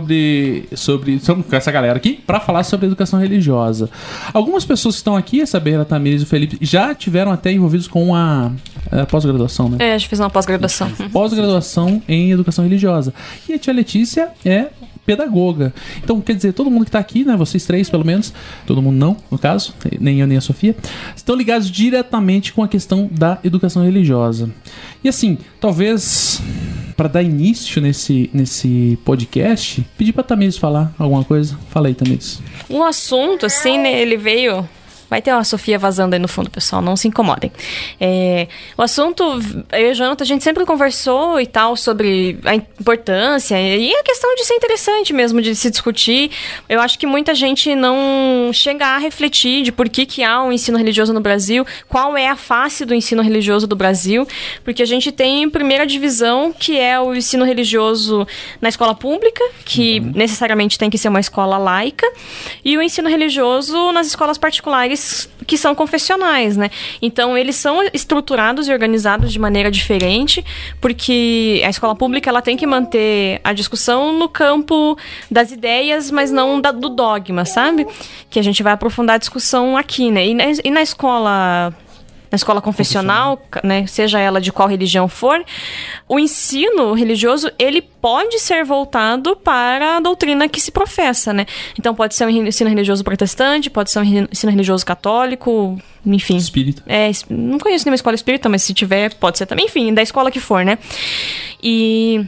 Sobre. 0.75 1.15
Estamos 1.15 1.45
com 1.45 1.55
essa 1.55 1.71
galera 1.71 1.97
aqui 1.97 2.13
pra 2.25 2.39
falar 2.39 2.63
sobre 2.63 2.87
educação 2.87 3.19
religiosa. 3.19 3.89
Algumas 4.33 4.65
pessoas 4.65 4.95
que 4.95 4.99
estão 4.99 5.15
aqui, 5.15 5.41
a 5.41 5.47
Sabeira, 5.47 5.81
a 5.81 5.85
Tamires 5.85 6.21
e 6.21 6.23
o 6.25 6.27
Felipe, 6.27 6.57
já 6.61 6.93
tiveram 6.95 7.31
até 7.31 7.51
envolvidos 7.51 7.87
com 7.87 8.15
a, 8.15 8.51
a 8.91 9.05
pós-graduação, 9.05 9.69
né? 9.69 9.77
É, 9.79 9.93
a 9.93 9.97
gente 9.97 10.09
fez 10.09 10.19
uma 10.19 10.29
pós-graduação. 10.29 10.89
Pós-graduação 11.11 12.01
em 12.07 12.31
educação 12.31 12.63
religiosa. 12.63 13.13
E 13.47 13.53
a 13.53 13.59
tia 13.59 13.73
Letícia 13.73 14.29
é 14.45 14.69
pedagoga. 15.05 15.73
Então, 16.03 16.19
quer 16.21 16.35
dizer, 16.35 16.53
todo 16.53 16.71
mundo 16.71 16.85
que 16.85 16.91
tá 16.91 16.99
aqui, 16.99 17.23
né? 17.23 17.35
Vocês 17.35 17.65
três, 17.65 17.89
pelo 17.89 18.05
menos. 18.05 18.33
Todo 18.65 18.81
mundo 18.81 18.95
não, 18.95 19.17
no 19.29 19.37
caso. 19.37 19.73
Nem 19.99 20.19
eu, 20.19 20.27
nem 20.27 20.37
a 20.37 20.41
Sofia. 20.41 20.75
Estão 21.15 21.35
ligados 21.35 21.69
diretamente 21.69 22.53
com 22.53 22.63
a 22.63 22.67
questão 22.67 23.09
da 23.11 23.37
educação 23.43 23.83
religiosa. 23.83 24.49
E 25.03 25.09
assim, 25.09 25.37
talvez 25.59 26.41
para 26.95 27.07
dar 27.09 27.23
início 27.23 27.81
nesse, 27.81 28.29
nesse 28.33 28.97
podcast, 29.03 29.85
pedir 29.97 30.13
pra 30.13 30.23
Tamires 30.23 30.57
falar 30.57 30.93
alguma 30.97 31.23
coisa. 31.23 31.57
Fala 31.69 31.87
aí, 31.87 31.93
Tamires. 31.93 32.41
Um 32.69 32.83
assunto, 32.83 33.45
assim, 33.45 33.77
né, 33.77 34.01
ele 34.01 34.17
veio. 34.17 34.67
Vai 35.13 35.21
ter 35.21 35.31
uma 35.31 35.43
Sofia 35.43 35.77
vazando 35.77 36.15
aí 36.15 36.19
no 36.19 36.27
fundo, 36.27 36.49
pessoal, 36.49 36.81
não 36.81 36.95
se 36.95 37.07
incomodem. 37.07 37.51
É, 38.01 38.47
o 38.75 38.81
assunto, 38.81 39.23
eu 39.71 39.89
e 39.89 39.91
o 39.91 39.93
Jonathan, 39.93 40.23
a 40.23 40.25
gente 40.25 40.43
sempre 40.43 40.65
conversou 40.65 41.39
e 41.39 41.45
tal 41.45 41.77
sobre 41.77 42.39
a 42.43 42.55
importância 42.55 43.55
e 43.61 43.93
a 43.93 44.01
questão 44.01 44.33
de 44.33 44.43
ser 44.43 44.55
interessante 44.55 45.13
mesmo, 45.13 45.39
de 45.39 45.55
se 45.55 45.69
discutir. 45.69 46.31
Eu 46.67 46.81
acho 46.81 46.97
que 46.97 47.05
muita 47.05 47.35
gente 47.35 47.75
não 47.75 48.49
chega 48.51 48.87
a 48.87 48.97
refletir 48.97 49.61
de 49.61 49.71
por 49.71 49.87
que, 49.87 50.03
que 50.07 50.23
há 50.23 50.41
um 50.41 50.51
ensino 50.51 50.79
religioso 50.79 51.13
no 51.13 51.21
Brasil, 51.21 51.63
qual 51.87 52.17
é 52.17 52.27
a 52.27 52.35
face 52.35 52.83
do 52.83 52.95
ensino 52.95 53.21
religioso 53.21 53.67
do 53.67 53.75
Brasil, 53.75 54.27
porque 54.63 54.81
a 54.81 54.87
gente 54.87 55.11
tem 55.11 55.47
primeira 55.47 55.85
divisão, 55.85 56.51
que 56.51 56.79
é 56.79 56.99
o 56.99 57.13
ensino 57.13 57.45
religioso 57.45 58.25
na 58.59 58.67
escola 58.67 58.95
pública, 58.95 59.43
que 59.63 59.99
necessariamente 59.99 60.75
tem 60.79 60.89
que 60.89 60.97
ser 60.97 61.09
uma 61.09 61.19
escola 61.19 61.59
laica, 61.59 62.11
e 62.65 62.75
o 62.75 62.81
ensino 62.81 63.07
religioso 63.07 63.91
nas 63.91 64.07
escolas 64.07 64.39
particulares 64.39 65.02
que 65.45 65.57
são 65.57 65.75
confessionais, 65.75 66.55
né? 66.55 66.69
Então 67.01 67.37
eles 67.37 67.55
são 67.57 67.81
estruturados 67.93 68.67
e 68.67 68.71
organizados 68.71 69.31
de 69.33 69.39
maneira 69.39 69.69
diferente, 69.69 70.43
porque 70.79 71.61
a 71.65 71.69
escola 71.69 71.95
pública 71.95 72.29
ela 72.29 72.41
tem 72.41 72.55
que 72.55 72.65
manter 72.65 73.41
a 73.43 73.51
discussão 73.53 74.17
no 74.17 74.29
campo 74.29 74.97
das 75.29 75.51
ideias, 75.51 76.09
mas 76.11 76.31
não 76.31 76.61
da- 76.61 76.71
do 76.71 76.89
dogma, 76.89 77.43
sabe? 77.45 77.85
Que 78.29 78.39
a 78.39 78.43
gente 78.43 78.63
vai 78.63 78.73
aprofundar 78.73 79.15
a 79.15 79.19
discussão 79.19 79.75
aqui, 79.75 80.09
né? 80.11 80.27
E 80.27 80.33
na, 80.33 80.43
e 80.63 80.71
na 80.71 80.81
escola 80.81 81.73
na 82.33 82.35
escola 82.35 82.59
confessional, 82.59 83.39
né, 83.63 83.85
seja 83.85 84.19
ela 84.19 84.41
de 84.41 84.51
qual 84.51 84.67
religião 84.67 85.07
for, 85.07 85.45
o 86.09 86.17
ensino 86.17 86.93
religioso 86.93 87.51
ele 87.59 87.79
pode 87.79 88.39
ser 88.39 88.65
voltado 88.65 89.35
para 89.35 89.97
a 89.97 89.99
doutrina 89.99 90.49
que 90.49 90.59
se 90.59 90.71
professa, 90.71 91.31
né? 91.31 91.45
Então 91.77 91.93
pode 91.93 92.15
ser 92.15 92.25
um 92.25 92.29
ensino 92.29 92.71
religioso 92.71 93.03
protestante, 93.03 93.69
pode 93.69 93.91
ser 93.91 93.99
um 93.99 94.27
ensino 94.31 94.51
religioso 94.51 94.83
católico, 94.83 95.77
enfim. 96.03 96.35
Espírita. 96.35 96.81
É, 96.87 97.11
não 97.29 97.59
conheço 97.59 97.85
nenhuma 97.85 97.97
escola 97.97 98.15
espírita, 98.15 98.49
mas 98.49 98.63
se 98.63 98.73
tiver, 98.73 99.13
pode 99.13 99.37
ser 99.37 99.45
também, 99.45 99.67
enfim, 99.67 99.93
da 99.93 100.01
escola 100.01 100.31
que 100.31 100.39
for, 100.39 100.65
né? 100.65 100.79
E 101.61 102.25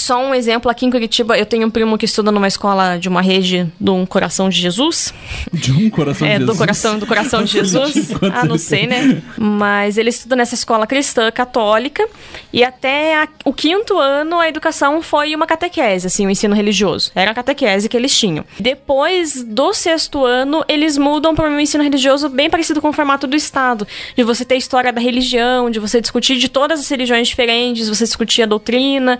Só 0.00 0.18
um 0.24 0.34
exemplo, 0.34 0.70
aqui 0.70 0.86
em 0.86 0.90
Curitiba, 0.90 1.36
eu 1.36 1.44
tenho 1.44 1.66
um 1.66 1.70
primo 1.70 1.98
que 1.98 2.06
estuda 2.06 2.32
numa 2.32 2.48
escola 2.48 2.96
de 2.96 3.06
uma 3.06 3.20
rede 3.20 3.70
de 3.78 3.90
um 3.90 4.06
coração 4.06 4.48
de 4.48 4.58
Jesus. 4.58 5.12
De 5.52 5.72
um 5.72 5.90
coração 5.90 6.26
É, 6.26 6.32
de 6.38 6.38
do 6.38 6.46
Jesus. 6.46 6.58
coração, 6.58 6.98
do 6.98 7.06
coração 7.06 7.44
de 7.44 7.52
Jesus. 7.52 8.10
Ah, 8.32 8.44
não 8.46 8.56
sei, 8.56 8.86
né? 8.86 9.20
Mas 9.36 9.98
ele 9.98 10.08
estuda 10.08 10.34
nessa 10.34 10.54
escola 10.54 10.86
cristã 10.86 11.30
católica 11.30 12.06
e 12.52 12.64
até 12.64 13.22
a- 13.22 13.28
o 13.44 13.52
quinto 13.52 13.98
ano 13.98 14.38
a 14.40 14.48
educação 14.48 15.02
foi 15.02 15.34
uma 15.34 15.46
catequese, 15.46 16.06
assim, 16.06 16.26
o 16.26 16.30
ensino 16.30 16.54
religioso. 16.54 17.10
Era 17.14 17.32
a 17.32 17.34
catequese 17.34 17.88
que 17.88 17.96
eles 17.96 18.16
tinham. 18.18 18.44
Depois 18.58 19.42
do 19.44 19.74
sexto 19.74 20.24
ano, 20.24 20.64
eles 20.66 20.96
mudam 20.96 21.34
para 21.34 21.48
um 21.50 21.60
ensino 21.60 21.84
religioso 21.84 22.28
bem 22.30 22.48
parecido 22.48 22.80
com 22.80 22.88
o 22.88 22.92
formato 22.92 23.26
do 23.26 23.36
Estado, 23.36 23.86
de 24.16 24.22
você 24.24 24.44
ter 24.46 24.56
história 24.56 24.90
da 24.92 25.00
religião, 25.00 25.70
de 25.70 25.78
você 25.78 26.00
discutir 26.00 26.38
de 26.38 26.48
todas 26.48 26.80
as 26.80 26.88
religiões 26.88 27.28
diferentes, 27.28 27.88
você 27.88 28.04
discutir 28.04 28.42
a 28.42 28.46
doutrina. 28.46 29.18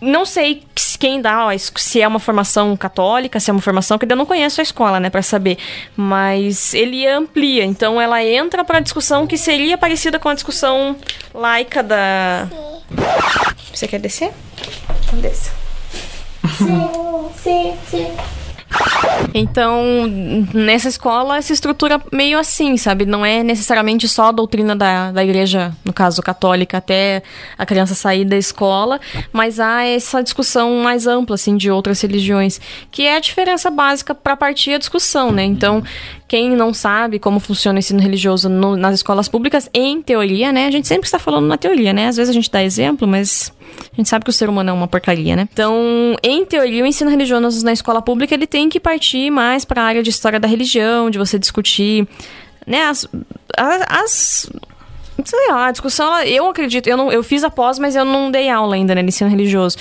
Não 0.00 0.24
sei 0.26 0.62
se- 0.76 0.98
quem 0.98 1.20
dá, 1.20 1.46
se 1.76 2.00
é 2.00 2.06
uma 2.08 2.18
formação 2.20 2.76
católica, 2.76 3.38
se 3.40 3.50
é 3.50 3.52
uma 3.52 3.60
formação 3.60 3.98
que 3.98 4.06
eu 4.10 4.16
não 4.16 4.24
conheço 4.26 4.60
a 4.60 4.62
escola, 4.62 4.98
né, 5.00 5.10
Pra 5.10 5.22
saber. 5.22 5.58
Mas 5.96 6.72
ele 6.74 7.06
amplia, 7.06 7.64
então 7.64 8.00
ela 8.00 8.22
entra 8.24 8.64
pra 8.64 8.80
discussão 8.80 9.26
que 9.26 9.36
seria 9.36 9.76
parecida 9.76 10.18
com 10.18 10.28
a 10.28 10.34
discussão 10.34 10.96
laica 11.34 11.82
da. 11.82 12.48
Você 13.72 13.88
quer 13.88 13.98
descer? 14.00 14.30
Então 15.06 15.18
desça. 15.20 15.52
Então, 19.32 19.82
nessa 20.52 20.88
escola, 20.88 21.36
essa 21.36 21.52
estrutura 21.52 22.00
meio 22.12 22.38
assim, 22.38 22.76
sabe? 22.76 23.04
Não 23.04 23.26
é 23.26 23.42
necessariamente 23.42 24.08
só 24.08 24.28
a 24.28 24.32
doutrina 24.32 24.76
da, 24.76 25.10
da 25.10 25.24
igreja, 25.24 25.72
no 25.84 25.92
caso 25.92 26.22
católica, 26.22 26.78
até 26.78 27.22
a 27.58 27.66
criança 27.66 27.94
sair 27.94 28.24
da 28.24 28.36
escola, 28.36 29.00
mas 29.32 29.58
há 29.58 29.84
essa 29.84 30.22
discussão 30.22 30.76
mais 30.76 31.06
ampla, 31.06 31.34
assim, 31.34 31.56
de 31.56 31.68
outras 31.68 32.00
religiões, 32.00 32.60
que 32.92 33.02
é 33.02 33.16
a 33.16 33.20
diferença 33.20 33.70
básica 33.70 34.14
para 34.14 34.36
partir 34.36 34.74
a 34.74 34.78
discussão, 34.78 35.32
né? 35.32 35.42
Então, 35.42 35.82
quem 36.26 36.50
não 36.50 36.72
sabe 36.72 37.18
como 37.18 37.38
funciona 37.38 37.76
o 37.76 37.78
ensino 37.78 38.00
religioso 38.00 38.48
no- 38.48 38.76
nas 38.76 38.94
escolas 38.94 39.28
públicas, 39.28 39.68
em 39.74 40.00
teoria, 40.02 40.52
né? 40.52 40.66
A 40.66 40.70
gente 40.70 40.88
sempre 40.88 41.06
está 41.06 41.18
falando 41.18 41.46
na 41.46 41.56
teoria, 41.58 41.92
né? 41.92 42.08
Às 42.08 42.16
vezes 42.16 42.30
a 42.30 42.32
gente 42.32 42.50
dá 42.50 42.62
exemplo, 42.62 43.06
mas 43.06 43.52
a 43.92 43.96
gente 43.96 44.08
sabe 44.08 44.24
que 44.24 44.30
o 44.30 44.32
ser 44.32 44.48
humano 44.48 44.70
é 44.70 44.72
uma 44.72 44.88
porcaria, 44.88 45.36
né? 45.36 45.48
Então, 45.52 46.16
em 46.22 46.44
teoria, 46.44 46.82
o 46.82 46.86
ensino 46.86 47.10
religioso 47.10 47.64
na 47.64 47.72
escola 47.72 48.00
pública 48.00 48.34
ele 48.34 48.46
tem 48.46 48.68
que 48.68 48.80
partir 48.80 49.30
mais 49.30 49.64
para 49.64 49.82
a 49.82 49.84
área 49.84 50.02
de 50.02 50.10
história 50.10 50.40
da 50.40 50.48
religião, 50.48 51.10
de 51.10 51.18
você 51.18 51.38
discutir, 51.38 52.08
né, 52.66 52.86
as, 52.86 53.06
as 53.88 54.50
sei 55.24 55.48
lá, 55.48 55.68
a 55.68 55.70
discussão, 55.70 56.20
eu 56.22 56.48
acredito, 56.48 56.88
eu, 56.88 56.96
não, 56.96 57.12
eu 57.12 57.22
fiz 57.22 57.44
a 57.44 57.50
pós, 57.50 57.78
mas 57.78 57.94
eu 57.94 58.04
não 58.04 58.30
dei 58.30 58.48
aula 58.48 58.74
ainda, 58.74 58.94
né, 58.94 59.02
no 59.02 59.08
ensino 59.08 59.30
religioso. 59.30 59.76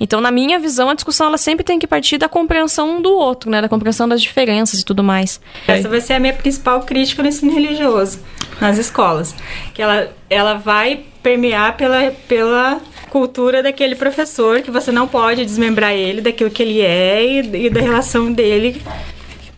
Então, 0.00 0.20
na 0.20 0.30
minha 0.30 0.58
visão, 0.58 0.88
a 0.88 0.94
discussão, 0.94 1.26
ela 1.26 1.38
sempre 1.38 1.64
tem 1.64 1.78
que 1.78 1.86
partir 1.86 2.18
da 2.18 2.28
compreensão 2.28 3.02
do 3.02 3.12
outro, 3.12 3.50
né, 3.50 3.60
da 3.60 3.68
compreensão 3.68 4.08
das 4.08 4.22
diferenças 4.22 4.80
e 4.80 4.84
tudo 4.84 5.04
mais. 5.04 5.40
Essa 5.66 5.88
vai 5.88 6.00
ser 6.00 6.14
a 6.14 6.20
minha 6.20 6.32
principal 6.32 6.80
crítica 6.82 7.22
no 7.22 7.28
ensino 7.28 7.52
religioso, 7.52 8.20
nas 8.60 8.78
escolas. 8.78 9.34
Que 9.74 9.82
ela, 9.82 10.10
ela 10.30 10.54
vai 10.54 11.04
permear 11.22 11.76
pela, 11.76 12.10
pela 12.26 12.80
cultura 13.10 13.62
daquele 13.62 13.94
professor, 13.94 14.62
que 14.62 14.70
você 14.70 14.90
não 14.90 15.06
pode 15.06 15.44
desmembrar 15.44 15.92
ele 15.92 16.20
daquilo 16.20 16.50
que 16.50 16.62
ele 16.62 16.80
é 16.80 17.24
e, 17.24 17.66
e 17.66 17.70
da 17.70 17.80
relação 17.80 18.32
dele 18.32 18.80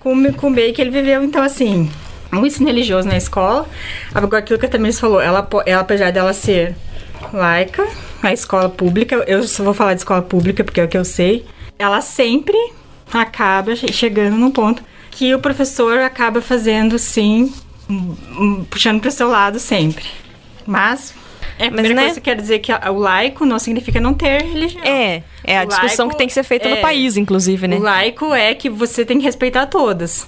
com, 0.00 0.32
com 0.32 0.46
o 0.48 0.50
meio 0.50 0.72
que 0.72 0.80
ele 0.80 0.90
viveu. 0.90 1.22
Então, 1.22 1.42
assim, 1.42 1.88
o 2.32 2.46
ensino 2.46 2.66
religioso 2.66 3.08
na 3.08 3.16
escola, 3.16 3.66
agora 4.14 4.38
aquilo 4.38 4.58
que 4.58 4.66
a 4.66 4.68
Tamiris 4.68 5.00
falou, 5.00 5.20
ela, 5.20 5.46
ela, 5.66 5.80
apesar 5.80 6.10
dela 6.12 6.32
ser 6.32 6.74
laica, 7.32 7.86
a 8.22 8.32
escola 8.32 8.68
pública, 8.68 9.16
eu 9.26 9.42
só 9.42 9.62
vou 9.64 9.74
falar 9.74 9.94
de 9.94 10.00
escola 10.00 10.22
pública 10.22 10.62
porque 10.64 10.80
é 10.80 10.84
o 10.84 10.88
que 10.88 10.96
eu 10.98 11.04
sei, 11.04 11.44
ela 11.78 12.00
sempre 12.00 12.56
acaba 13.12 13.74
che- 13.74 13.92
chegando 13.92 14.36
num 14.36 14.50
ponto 14.50 14.82
que 15.10 15.34
o 15.34 15.38
professor 15.40 15.98
acaba 15.98 16.40
fazendo, 16.40 16.98
sim, 16.98 17.52
puxando 18.70 19.00
para 19.00 19.08
o 19.08 19.12
seu 19.12 19.28
lado 19.28 19.58
sempre. 19.58 20.04
Mas, 20.66 21.12
é 21.60 21.66
a 21.66 21.70
Mas, 21.70 21.80
primeira 21.80 21.94
né? 21.94 22.02
coisa 22.06 22.20
que 22.20 22.24
quer 22.24 22.36
dizer 22.36 22.58
que 22.60 22.72
o 22.72 22.98
laico 22.98 23.44
não 23.44 23.58
significa 23.58 24.00
não 24.00 24.14
ter 24.14 24.42
religião. 24.42 24.82
É, 24.84 25.22
é 25.44 25.58
a 25.58 25.64
O 25.64 25.66
discussão 25.66 26.06
laico 26.06 26.10
que 26.12 26.18
tem 26.18 26.26
que 26.26 26.32
ser 26.32 26.42
feita 26.42 26.68
é- 26.68 26.74
no 26.74 26.80
país, 26.80 27.16
inclusive, 27.16 27.68
né? 27.68 27.76
O 27.76 27.80
laico 27.80 28.32
é 28.34 28.54
que 28.54 28.68
você 28.70 29.04
tem 29.04 29.18
que 29.18 29.24
respeitar 29.24 29.66
todas. 29.66 30.26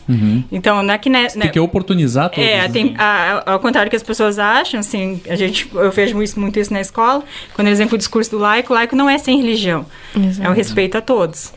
Então, 0.50 0.82
não 0.82 0.94
é 0.94 0.98
que... 0.98 1.08
Né, 1.10 1.26
Tem 1.28 1.50
que 1.50 1.58
oportunizar 1.60 2.28
todos. 2.30 2.44
é, 2.48 2.58
né? 2.62 2.68
tem, 2.68 2.94
a- 2.98 3.42
a- 3.46 3.52
ao 3.54 3.60
contrário 3.60 3.88
do 3.88 3.90
que 3.90 3.96
as 3.96 4.02
pessoas 4.02 4.38
acham, 4.38 4.80
assim, 4.80 5.20
a 5.28 5.34
gente, 5.36 5.68
eu 5.74 5.90
vejo 5.90 6.22
isso, 6.22 6.38
muito 6.38 6.58
isso 6.58 6.72
na 6.72 6.80
escola, 6.80 7.22
quando 7.54 7.66
eles 7.68 7.78
vêm 7.78 7.88
com 7.88 7.94
o 7.94 7.98
discurso 7.98 8.30
do 8.30 8.38
laico, 8.38 8.72
o 8.72 8.76
laico 8.76 8.94
não 8.94 9.08
é 9.08 9.18
sem 9.18 9.36
religião, 9.38 9.86
é 10.40 10.48
o 10.48 10.52
respeito 10.52 10.96
a 10.98 11.00
todos. 11.00 11.52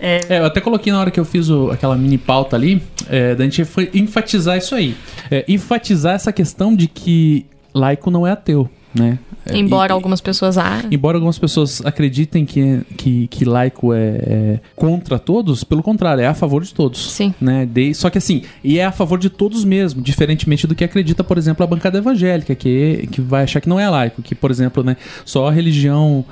É, 0.00 0.20
É, 0.28 0.38
eu 0.38 0.44
até 0.46 0.60
coloquei 0.60 0.92
na 0.92 1.00
hora 1.00 1.10
que 1.10 1.18
eu 1.18 1.24
fiz 1.24 1.48
o- 1.50 1.70
aquela 1.72 1.96
mini 1.96 2.16
pauta 2.18 2.54
ali, 2.54 2.80
é, 3.10 3.34
da 3.34 3.42
gente 3.44 3.64
foi 3.64 3.90
enfatizar 3.92 4.56
isso 4.56 4.74
aí. 4.74 4.94
É, 5.30 5.44
enfatizar 5.48 6.14
essa 6.14 6.32
questão 6.32 6.74
de 6.74 6.86
que 6.86 7.44
laico 7.74 8.08
não 8.10 8.24
é 8.26 8.30
ateu, 8.30 8.68
né? 8.98 9.18
É, 9.46 9.56
Embora 9.56 9.92
e- 9.92 9.94
algumas 9.94 10.20
pessoas 10.20 10.58
ah, 10.58 10.82
Embora 10.90 11.16
algumas 11.16 11.38
pessoas 11.38 11.80
acreditem 11.84 12.44
que, 12.44 12.80
que, 12.96 13.26
que 13.28 13.44
laico 13.44 13.94
é, 13.94 13.98
é 13.98 14.60
contra 14.76 15.18
todos, 15.18 15.64
pelo 15.64 15.82
contrário, 15.82 16.22
é 16.22 16.26
a 16.26 16.34
favor 16.34 16.62
de 16.62 16.74
todos. 16.74 17.12
Sim. 17.12 17.34
Né? 17.40 17.64
De- 17.66 17.94
só 17.94 18.10
que 18.10 18.18
assim, 18.18 18.42
e 18.62 18.78
é 18.78 18.84
a 18.84 18.92
favor 18.92 19.18
de 19.18 19.30
todos 19.30 19.64
mesmo, 19.64 20.02
diferentemente 20.02 20.66
do 20.66 20.74
que 20.74 20.84
acredita, 20.84 21.22
por 21.24 21.38
exemplo, 21.38 21.64
a 21.64 21.66
bancada 21.66 21.98
evangélica, 21.98 22.54
que, 22.54 23.08
que 23.10 23.20
vai 23.20 23.44
achar 23.44 23.60
que 23.60 23.68
não 23.68 23.78
é 23.80 23.88
laico, 23.88 24.22
que, 24.22 24.34
por 24.34 24.50
exemplo, 24.50 24.82
né, 24.82 24.96
só 25.24 25.48
a 25.48 25.52
religião 25.52 26.24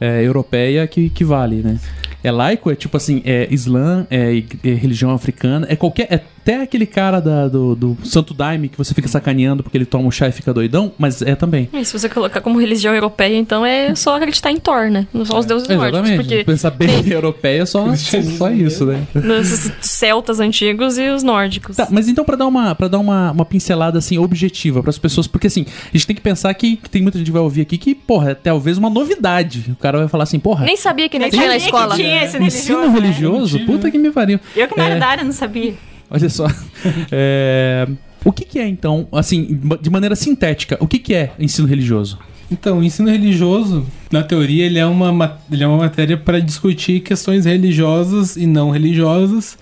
é, 0.00 0.22
europeia 0.22 0.86
que, 0.86 1.10
que 1.10 1.24
vale, 1.24 1.56
né? 1.56 1.78
É 2.22 2.30
laico, 2.30 2.70
é 2.70 2.74
tipo 2.74 2.96
assim, 2.96 3.20
é 3.24 3.46
islã, 3.50 4.06
é, 4.10 4.42
é 4.64 4.70
religião 4.74 5.10
africana, 5.10 5.66
é 5.68 5.76
qualquer. 5.76 6.06
É 6.10 6.20
até 6.44 6.60
aquele 6.60 6.84
cara 6.84 7.20
da- 7.20 7.48
do, 7.48 7.74
do 7.74 7.96
Santo 8.04 8.34
Daime 8.34 8.68
que 8.68 8.76
você 8.76 8.92
fica 8.92 9.08
sacaneando 9.08 9.62
porque 9.62 9.78
ele 9.78 9.86
toma 9.86 10.06
um 10.06 10.10
chá 10.10 10.28
e 10.28 10.32
fica 10.32 10.52
doidão, 10.52 10.92
mas 10.98 11.22
é 11.22 11.34
também. 11.34 11.70
E 11.72 11.82
se 11.86 11.98
você 11.98 12.06
colocar 12.06 12.42
como 12.42 12.60
religião 12.60 12.94
europeia, 12.94 13.34
então 13.38 13.64
é 13.64 13.94
só 13.94 14.16
acreditar 14.16 14.52
em 14.52 14.58
Thor, 14.58 14.90
né? 14.90 15.06
Só 15.24 15.38
os 15.38 15.46
deuses 15.46 15.66
nórdicos. 15.66 15.88
Exatamente. 16.00 16.16
Porque 16.22 16.44
Pensar 16.44 16.70
bem 16.70 16.90
europeia, 17.10 17.64
só, 17.64 17.86
só 18.36 18.50
isso, 18.50 18.84
né? 18.84 19.02
nos 19.14 19.70
celtas 19.80 20.38
antigos 20.38 20.98
e 20.98 21.08
os 21.08 21.22
nórdicos. 21.22 21.76
Tá, 21.76 21.88
mas 21.90 22.08
então 22.08 22.24
pra 22.26 22.36
dar 22.36 22.46
uma 22.46 22.74
para 22.74 22.88
dar 22.88 22.98
uma, 22.98 23.30
uma 23.32 23.44
pincelada 23.46 23.98
assim 23.98 24.18
objetiva 24.18 24.82
pras 24.82 24.98
pessoas, 24.98 25.26
porque 25.26 25.46
assim, 25.46 25.64
a 25.88 25.96
gente 25.96 26.06
tem 26.06 26.14
que 26.16 26.22
pensar 26.22 26.52
que, 26.52 26.76
que 26.76 26.90
tem 26.90 27.00
muita 27.00 27.16
gente 27.16 27.28
que 27.28 27.32
vai 27.32 27.40
ouvir 27.42 27.62
aqui 27.62 27.78
que, 27.78 27.94
porra, 27.94 28.32
é 28.32 28.34
talvez 28.34 28.76
uma 28.76 28.90
novidade. 28.90 29.64
O 29.70 29.76
cara 29.76 29.96
vai 29.98 30.08
falar 30.08 30.24
assim, 30.24 30.38
porra, 30.38 30.66
Nem 30.66 30.76
sabia 30.76 31.08
que 31.08 31.18
nem 31.18 31.30
tinha 31.30 31.40
na 31.46 31.52
sabia 31.52 31.60
que 31.60 31.64
escola. 31.66 31.94
tinha 31.96 32.22
esse 32.24 32.36
ensino 32.36 32.80
religioso, 32.92 32.92
né? 32.92 33.00
religioso? 33.00 33.60
Puta 33.60 33.90
que 33.90 33.96
me 33.96 34.10
pariu. 34.10 34.38
Eu 34.54 34.68
que 34.68 34.76
não 34.76 34.84
É. 34.84 34.90
era 34.90 35.00
da 35.00 35.06
área, 35.06 35.24
não 35.24 35.32
sabia. 35.32 35.72
Olha 36.10 36.28
só. 36.28 36.46
É, 37.10 37.86
O 38.24 38.32
que, 38.32 38.44
que 38.44 38.58
é 38.58 38.66
então, 38.68 39.06
assim, 39.12 39.58
de 39.80 39.88
maneira 39.90 40.14
sintética, 40.16 40.76
o 40.80 40.86
que, 40.86 40.98
que 40.98 41.14
é 41.14 41.32
ensino 41.38 41.66
religioso? 41.68 42.18
Então, 42.50 42.78
o 42.80 42.84
ensino 42.84 43.08
religioso, 43.10 43.86
na 44.12 44.22
teoria, 44.22 44.66
ele 44.66 44.78
é 44.78 44.84
uma, 44.86 45.10
ma- 45.10 45.38
ele 45.50 45.64
é 45.64 45.66
uma 45.66 45.78
matéria 45.78 46.16
para 46.16 46.38
discutir 46.40 47.00
questões 47.00 47.46
religiosas 47.46 48.36
e 48.36 48.46
não 48.46 48.70
religiosas. 48.70 49.56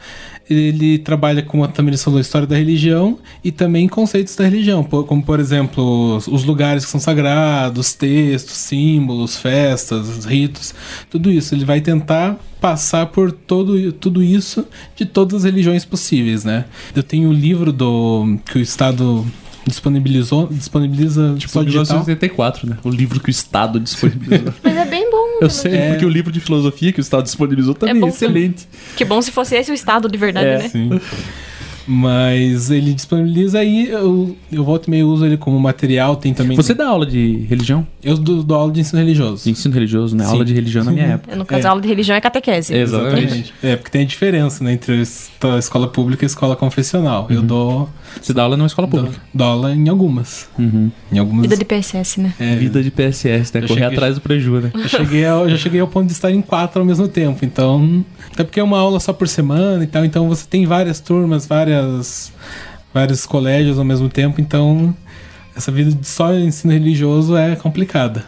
Ele 0.53 0.99
trabalha, 0.99 1.43
como 1.43 1.65
a 1.65 1.69
Tamiris 1.69 2.03
falou, 2.03 2.19
a 2.19 2.21
história 2.21 2.47
da 2.47 2.57
religião 2.57 3.19
e 3.43 3.51
também 3.51 3.89
conceitos 3.89 4.35
da 4.37 4.45
religião, 4.45 4.83
como, 4.85 5.23
por 5.23 5.41
exemplo, 5.41 6.17
os- 6.17 6.29
os 6.29 6.45
lugares 6.45 6.85
que 6.85 6.91
são 6.91 7.01
sagrados, 7.01 7.95
textos, 7.95 8.57
símbolos, 8.57 9.37
festas, 9.37 10.25
ritos, 10.25 10.75
tudo 11.11 11.31
isso. 11.31 11.55
Ele 11.55 11.65
vai 11.65 11.81
tentar 11.81 12.39
passar 12.61 13.07
por 13.07 13.33
todo, 13.33 13.93
tudo 13.93 14.23
isso 14.23 14.65
de 14.97 15.05
todas 15.05 15.39
as 15.39 15.45
religiões 15.45 15.85
possíveis, 15.85 16.45
né? 16.45 16.65
Eu 16.95 17.03
tenho 17.03 17.29
o 17.29 17.33
livro 17.33 17.73
do 17.73 18.39
que 18.45 18.59
o 18.59 18.61
Estado 18.61 19.27
disponibilizou, 19.67 20.49
disponibiliza 20.49 21.35
Tipo, 21.39 21.53
só 21.53 21.63
digital. 21.63 21.83
1984, 22.05 22.69
né? 22.69 22.79
O 22.85 22.91
livro 22.91 23.21
que 23.21 23.29
o 23.29 23.31
Estado 23.31 23.79
disponibilizou. 23.81 24.53
Mas 24.63 24.77
é 24.77 24.85
bem 24.85 25.11
bom. 25.11 25.22
Eu 25.41 25.51
sei, 25.51 25.75
É. 25.75 25.89
porque 25.91 26.05
o 26.05 26.09
livro 26.09 26.31
de 26.31 26.41
filosofia 26.41 26.93
que 26.93 27.01
o 27.01 27.03
Estado 27.03 27.25
disponibilizou 27.25 27.75
também 27.75 27.97
é, 27.97 27.99
bom 28.01 28.09
excelente. 28.09 28.69
Que 28.97 29.05
bom 29.05 29.21
se 29.21 29.31
fosse 29.33 29.57
esse 29.57 29.71
o 29.71 29.75
estado 29.75 30.09
de 30.09 30.17
verdade, 30.19 30.47
É. 30.47 30.59
né? 30.59 30.69
Sim. 30.69 30.91
Mas 31.87 32.71
ele 32.71 32.93
disponibiliza 32.95 33.59
aí, 33.59 33.89
eu, 33.89 34.37
eu 34.51 34.65
volto 34.65 34.87
e 34.87 34.91
meio 34.91 35.09
uso 35.09 35.25
ele 35.27 35.37
como 35.37 35.59
material, 35.59 36.17
tem 36.17 36.33
também... 36.35 36.57
Você 36.57 36.75
dá 36.75 36.89
aula 36.89 37.05
de 37.07 37.45
religião? 37.49 37.87
Eu 38.03 38.17
dou, 38.17 38.43
dou 38.43 38.57
aula 38.57 38.73
de 38.73 38.81
ensino 38.81 39.01
religioso. 39.01 39.45
De 39.45 39.51
ensino 39.51 39.75
religioso, 39.75 40.17
né? 40.17 40.25
Sim. 40.25 40.31
Aula 40.33 40.45
de 40.45 40.53
religião 40.55 40.85
na 40.85 40.93
minha 40.93 41.07
época. 41.07 41.37
No 41.37 41.45
caso, 41.45 41.67
É. 41.67 41.71
aula 41.71 41.81
de 41.81 41.89
religião 41.89 42.17
é 42.17 42.21
catequese. 42.21 42.75
Exatamente. 42.75 43.53
É, 43.63 43.77
porque 43.77 43.91
tem 43.91 44.03
a 44.03 44.05
diferença 44.07 44.63
né, 44.65 44.73
entre 44.73 44.93
a 44.95 44.97
es- 45.03 45.31
a 45.43 45.59
escola 45.59 45.87
pública 45.89 46.25
e 46.25 46.27
a 46.27 46.29
escola 46.29 46.55
confessional. 46.57 47.27
Eu 47.31 47.43
dou, 47.43 47.89
Você 48.21 48.33
dá 48.33 48.43
aula 48.43 48.57
numa 48.57 48.67
escola 48.67 48.87
dou, 48.89 49.01
pública. 49.05 49.23
dou 49.33 49.47
aula 49.47 49.75
em 49.75 49.89
algumas. 49.89 50.49
Uhum. 50.59 50.91
Em 51.13 51.19
algumas... 51.19 51.43
Vida 51.43 51.57
de 51.57 51.65
PSS, 51.65 52.21
né? 52.21 52.33
é, 52.39 52.57
Vida 52.57 52.83
de 52.83 52.91
PSS, 52.91 53.53
né? 53.55 53.61
Eu 53.65 53.69
Correr 53.69 53.81
cheguei- 53.83 53.97
atrás 53.97 54.15
do 54.17 54.21
preju, 54.21 54.61
né? 54.61 54.71
Eu 54.75 54.89
cheguei, 54.89 55.25
ao, 55.25 55.49
já 55.49 55.57
cheguei 55.57 55.81
ao 55.81 55.87
ponto 55.89 56.07
de 56.07 56.13
estar 56.13 56.31
em 56.31 56.41
quatro 56.43 56.81
ao 56.81 56.87
mesmo 56.87 57.09
tempo, 57.09 57.45
então. 57.45 58.05
Até 58.33 58.45
porque 58.45 58.61
é 58.61 58.63
uma 58.63 58.79
aula 58.79 58.99
só 59.01 59.13
por 59.13 59.29
semana 59.29 59.85
e 59.85 59.87
tal, 59.87 60.05
então 60.05 60.29
você 60.29 60.45
tem 60.49 60.65
várias 60.67 61.01
turmas, 61.01 61.47
várias, 61.47 61.72
vários 62.93 63.27
colégios 63.27 63.79
ao 63.79 63.85
mesmo 63.85 64.09
tempo, 64.09 64.41
então 64.41 64.95
essa 65.55 65.71
vida 65.71 65.91
de 65.91 66.07
só 66.07 66.33
ensino 66.33 66.73
religioso 66.73 67.37
é 67.37 67.55
complicada. 67.57 68.25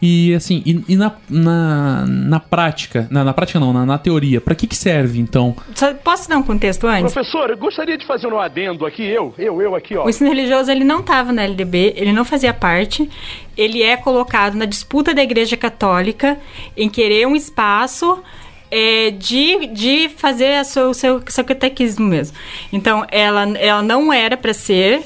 E 0.00 0.34
assim, 0.34 0.62
e, 0.64 0.84
e 0.88 0.96
na, 0.96 1.12
na, 1.28 2.06
na 2.06 2.40
prática, 2.40 3.06
na, 3.10 3.24
na 3.24 3.32
prática 3.32 3.58
não, 3.58 3.72
na, 3.72 3.86
na 3.86 3.98
teoria, 3.98 4.40
pra 4.40 4.54
que 4.54 4.66
que 4.66 4.76
serve 4.76 5.18
então? 5.18 5.56
Só 5.74 5.92
posso 5.94 6.28
dar 6.28 6.38
um 6.38 6.42
contexto 6.42 6.86
antes? 6.86 7.12
Professor, 7.12 7.50
eu 7.50 7.56
gostaria 7.56 7.96
de 7.96 8.06
fazer 8.06 8.26
um 8.26 8.38
adendo 8.38 8.86
aqui, 8.86 9.02
eu, 9.02 9.34
eu, 9.38 9.60
eu 9.60 9.74
aqui, 9.74 9.96
ó. 9.96 10.04
O 10.06 10.10
ensino 10.10 10.30
religioso 10.30 10.70
ele 10.70 10.84
não 10.84 11.00
estava 11.00 11.32
na 11.32 11.42
LDB, 11.42 11.94
ele 11.96 12.12
não 12.12 12.24
fazia 12.24 12.52
parte. 12.52 13.08
Ele 13.56 13.82
é 13.82 13.96
colocado 13.96 14.54
na 14.54 14.64
disputa 14.64 15.14
da 15.14 15.22
Igreja 15.22 15.56
Católica 15.56 16.38
em 16.76 16.88
querer 16.88 17.26
um 17.26 17.36
espaço 17.36 18.22
é, 18.70 19.10
de, 19.10 19.66
de 19.68 20.08
fazer 20.16 20.54
a 20.54 20.64
seu, 20.64 20.90
o 20.90 20.94
seu, 20.94 21.22
seu 21.28 21.44
catequismo 21.44 22.06
mesmo. 22.06 22.36
Então, 22.72 23.04
ela, 23.10 23.42
ela 23.58 23.82
não 23.82 24.12
era 24.12 24.36
para 24.36 24.52
ser. 24.54 25.02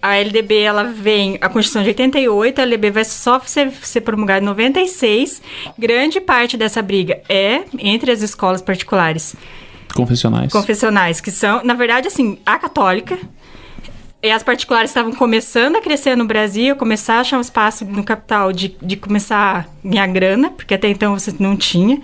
A 0.00 0.16
LDB 0.16 0.60
ela 0.60 0.84
vem, 0.84 1.38
a 1.40 1.48
Constituição 1.48 1.82
de 1.82 1.88
88, 1.88 2.60
a 2.60 2.62
LDB 2.62 2.90
vai 2.92 3.04
só 3.04 3.40
ser, 3.40 3.72
ser 3.82 4.02
promulgada 4.02 4.40
em 4.40 4.46
96. 4.46 5.42
Grande 5.76 6.20
parte 6.20 6.56
dessa 6.56 6.80
briga 6.80 7.20
é 7.28 7.64
entre 7.78 8.12
as 8.12 8.22
escolas 8.22 8.62
particulares 8.62 9.34
Confessionais. 9.94 10.52
confessionais, 10.52 11.20
que 11.20 11.30
são, 11.30 11.64
na 11.64 11.74
verdade, 11.74 12.06
assim, 12.06 12.38
a 12.46 12.58
católica. 12.58 13.18
E 14.20 14.32
as 14.32 14.42
particulares 14.42 14.90
estavam 14.90 15.12
começando 15.12 15.76
a 15.76 15.80
crescer 15.80 16.16
no 16.16 16.24
Brasil, 16.24 16.74
começar 16.74 17.14
a 17.14 17.20
achar 17.20 17.38
um 17.38 17.40
espaço 17.40 17.84
no 17.84 18.02
capital 18.02 18.52
de, 18.52 18.76
de 18.82 18.96
começar 18.96 19.68
a 19.84 19.88
ganhar 19.88 20.08
grana, 20.08 20.50
porque 20.50 20.74
até 20.74 20.88
então 20.88 21.16
você 21.16 21.32
não 21.38 21.56
tinha. 21.56 22.00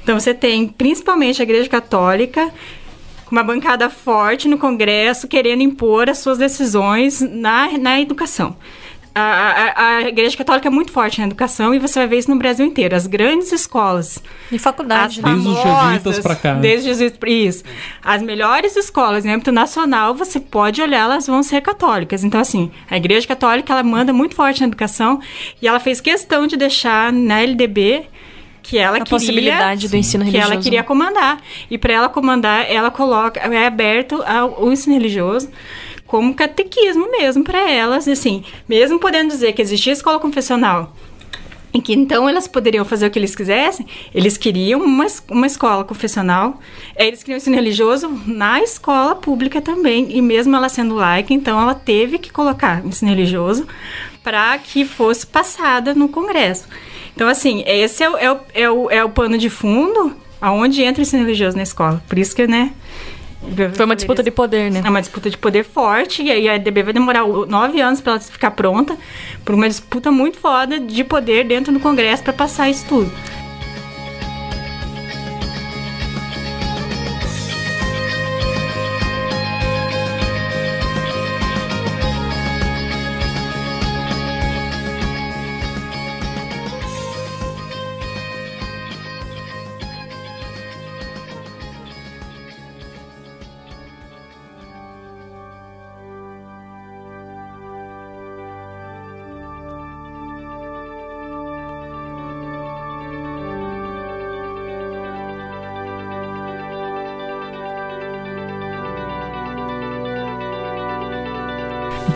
Então 0.00 0.18
você 0.18 0.32
tem 0.32 0.68
principalmente 0.68 1.40
a 1.40 1.42
Igreja 1.42 1.68
Católica, 1.68 2.48
com 3.24 3.32
uma 3.32 3.42
bancada 3.42 3.90
forte 3.90 4.46
no 4.46 4.56
Congresso, 4.56 5.26
querendo 5.26 5.62
impor 5.62 6.08
as 6.08 6.18
suas 6.18 6.38
decisões 6.38 7.20
na, 7.20 7.76
na 7.76 8.00
educação. 8.00 8.56
A, 9.14 9.20
a, 9.20 9.96
a 9.96 10.02
Igreja 10.02 10.36
Católica 10.36 10.68
é 10.68 10.70
muito 10.70 10.92
forte 10.92 11.20
na 11.20 11.26
educação 11.26 11.74
e 11.74 11.78
você 11.78 11.98
vai 11.98 12.08
ver 12.08 12.18
isso 12.18 12.30
no 12.30 12.36
Brasil 12.38 12.64
inteiro. 12.64 12.94
As 12.94 13.06
grandes 13.06 13.50
escolas 13.52 14.22
E 14.52 14.58
faculdade, 14.58 15.20
as 15.20 15.24
né? 15.24 15.32
Desde 15.32 15.48
os 15.48 15.62
jesuítas 15.62 16.18
pra 16.20 16.36
cá? 16.36 16.54
Desde 16.54 16.90
os 16.90 16.98
jesuítas, 16.98 17.30
isso. 17.30 17.64
As 18.02 18.22
melhores 18.22 18.76
escolas 18.76 19.24
em 19.24 19.30
âmbito 19.30 19.50
nacional, 19.50 20.14
você 20.14 20.38
pode 20.38 20.80
olhar, 20.80 21.04
elas 21.04 21.26
vão 21.26 21.42
ser 21.42 21.60
católicas. 21.60 22.22
Então, 22.22 22.40
assim, 22.40 22.70
a 22.90 22.96
Igreja 22.96 23.26
Católica, 23.26 23.72
ela 23.72 23.82
manda 23.82 24.12
muito 24.12 24.34
forte 24.34 24.60
na 24.60 24.66
educação 24.68 25.20
e 25.60 25.66
ela 25.66 25.80
fez 25.80 26.00
questão 26.00 26.46
de 26.46 26.56
deixar 26.56 27.12
na 27.12 27.40
LDB 27.40 28.06
que 28.62 28.76
ela 28.76 28.98
A 28.98 29.00
queria 29.00 29.10
possibilidade 29.10 29.88
do 29.88 29.96
ensino 29.96 30.24
que 30.24 30.30
religioso. 30.30 30.52
ela 30.52 30.62
queria 30.62 30.82
comandar. 30.82 31.40
E 31.70 31.78
para 31.78 31.92
ela 31.92 32.08
comandar, 32.08 32.70
ela 32.70 32.90
coloca 32.90 33.40
é 33.40 33.66
aberto 33.66 34.22
ao, 34.26 34.62
o 34.62 34.70
ensino 34.70 34.94
religioso 34.94 35.48
como 36.08 36.34
catequismo 36.34 37.08
mesmo 37.12 37.44
para 37.44 37.70
elas, 37.70 38.08
assim, 38.08 38.42
mesmo 38.68 38.98
podendo 38.98 39.28
dizer 39.28 39.52
que 39.52 39.62
existia 39.62 39.92
escola 39.92 40.18
confessional 40.18 40.92
em 41.72 41.80
que 41.80 41.92
então 41.92 42.28
elas 42.28 42.48
poderiam 42.48 42.84
fazer 42.84 43.06
o 43.06 43.10
que 43.10 43.18
eles 43.18 43.34
quisessem, 43.34 43.86
eles 44.14 44.36
queriam 44.36 44.80
uma, 44.80 45.06
uma 45.30 45.46
escola 45.46 45.84
confessional, 45.84 46.58
eh, 46.96 47.06
eles 47.06 47.22
queriam 47.22 47.36
ensino 47.36 47.56
religioso 47.56 48.08
na 48.26 48.62
escola 48.62 49.14
pública 49.14 49.60
também, 49.60 50.08
e 50.10 50.22
mesmo 50.22 50.56
ela 50.56 50.68
sendo 50.68 50.94
laica, 50.94 51.32
então 51.32 51.60
ela 51.60 51.74
teve 51.74 52.18
que 52.18 52.32
colocar 52.32 52.84
ensino 52.84 53.10
religioso 53.10 53.66
para 54.22 54.56
que 54.58 54.84
fosse 54.84 55.26
passada 55.26 55.94
no 55.94 56.08
Congresso. 56.08 56.66
Então, 57.14 57.28
assim, 57.28 57.62
esse 57.66 58.02
é 58.02 58.10
o, 58.10 58.16
é 58.16 58.32
o, 58.32 58.38
é 58.54 58.70
o, 58.70 58.90
é 58.90 59.04
o 59.04 59.10
pano 59.10 59.36
de 59.36 59.50
fundo 59.50 60.14
aonde 60.40 60.82
entra 60.82 61.00
o 61.00 61.02
ensino 61.02 61.24
religioso 61.24 61.56
na 61.56 61.62
escola. 61.62 62.02
Por 62.08 62.18
isso 62.18 62.34
que, 62.34 62.46
né... 62.46 62.72
Foi 63.74 63.84
uma 63.84 63.94
disputa 63.94 64.22
de 64.22 64.30
poder, 64.30 64.70
né? 64.70 64.82
É 64.84 64.90
uma 64.90 65.00
disputa 65.00 65.30
de 65.30 65.38
poder 65.38 65.64
forte, 65.64 66.22
e 66.22 66.30
aí 66.30 66.48
a 66.48 66.56
EDB 66.56 66.82
vai 66.82 66.92
demorar 66.92 67.26
nove 67.26 67.80
anos 67.80 68.00
para 68.00 68.14
ela 68.14 68.20
ficar 68.20 68.50
pronta, 68.50 68.96
por 69.44 69.54
uma 69.54 69.68
disputa 69.68 70.10
muito 70.10 70.38
foda 70.38 70.80
de 70.80 71.04
poder 71.04 71.44
dentro 71.44 71.72
do 71.72 71.78
Congresso 71.78 72.22
para 72.22 72.32
passar 72.32 72.68
isso 72.68 72.84
tudo. 72.88 73.12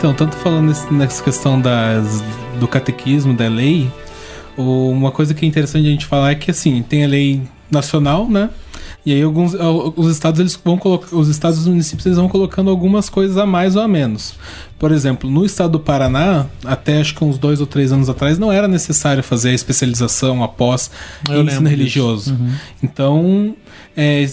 Então, 0.03 0.13
tanto 0.13 0.35
falando 0.35 0.65
nesse- 0.67 0.93
nessa 0.93 1.23
questão 1.23 1.61
das, 1.61 2.21
do 2.59 2.67
catequismo, 2.67 3.33
da 3.33 3.47
lei, 3.47 3.89
uma 4.57 5.11
coisa 5.11 5.33
que 5.33 5.45
é 5.45 5.47
interessante 5.47 5.87
a 5.87 5.91
gente 5.91 6.05
falar 6.05 6.31
é 6.31 6.35
que, 6.35 6.51
assim, 6.51 6.83
tem 6.83 7.05
a 7.05 7.07
lei 7.07 7.41
nacional, 7.71 8.29
né? 8.29 8.49
E 9.05 9.13
aí 9.13 9.21
alguns 9.21 9.55
al- 9.55 9.93
os 9.95 10.11
estados 10.11 10.41
eles 10.41 10.59
vão 10.61 10.77
colocar, 10.77 11.15
os 11.15 11.29
estados 11.29 11.57
e 11.59 11.61
os 11.61 11.67
municípios 11.67 12.05
eles 12.05 12.17
vão 12.17 12.27
colocando 12.27 12.69
algumas 12.69 13.07
coisas 13.07 13.37
a 13.37 13.45
mais 13.45 13.77
ou 13.77 13.81
a 13.81 13.87
menos. 13.87 14.35
Por 14.77 14.91
exemplo, 14.91 15.29
no 15.31 15.45
estado 15.45 15.71
do 15.71 15.79
Paraná, 15.79 16.47
até 16.65 16.99
acho 16.99 17.15
que 17.15 17.23
uns 17.23 17.37
dois 17.37 17.61
ou 17.61 17.65
três 17.65 17.93
anos 17.93 18.09
atrás, 18.09 18.37
não 18.37 18.51
era 18.51 18.67
necessário 18.67 19.23
fazer 19.23 19.51
a 19.51 19.53
especialização 19.53 20.43
após 20.43 20.91
Eu 21.29 21.35
ensino 21.45 21.69
religioso. 21.69 22.37
Então, 22.83 23.55
é, 23.95 24.29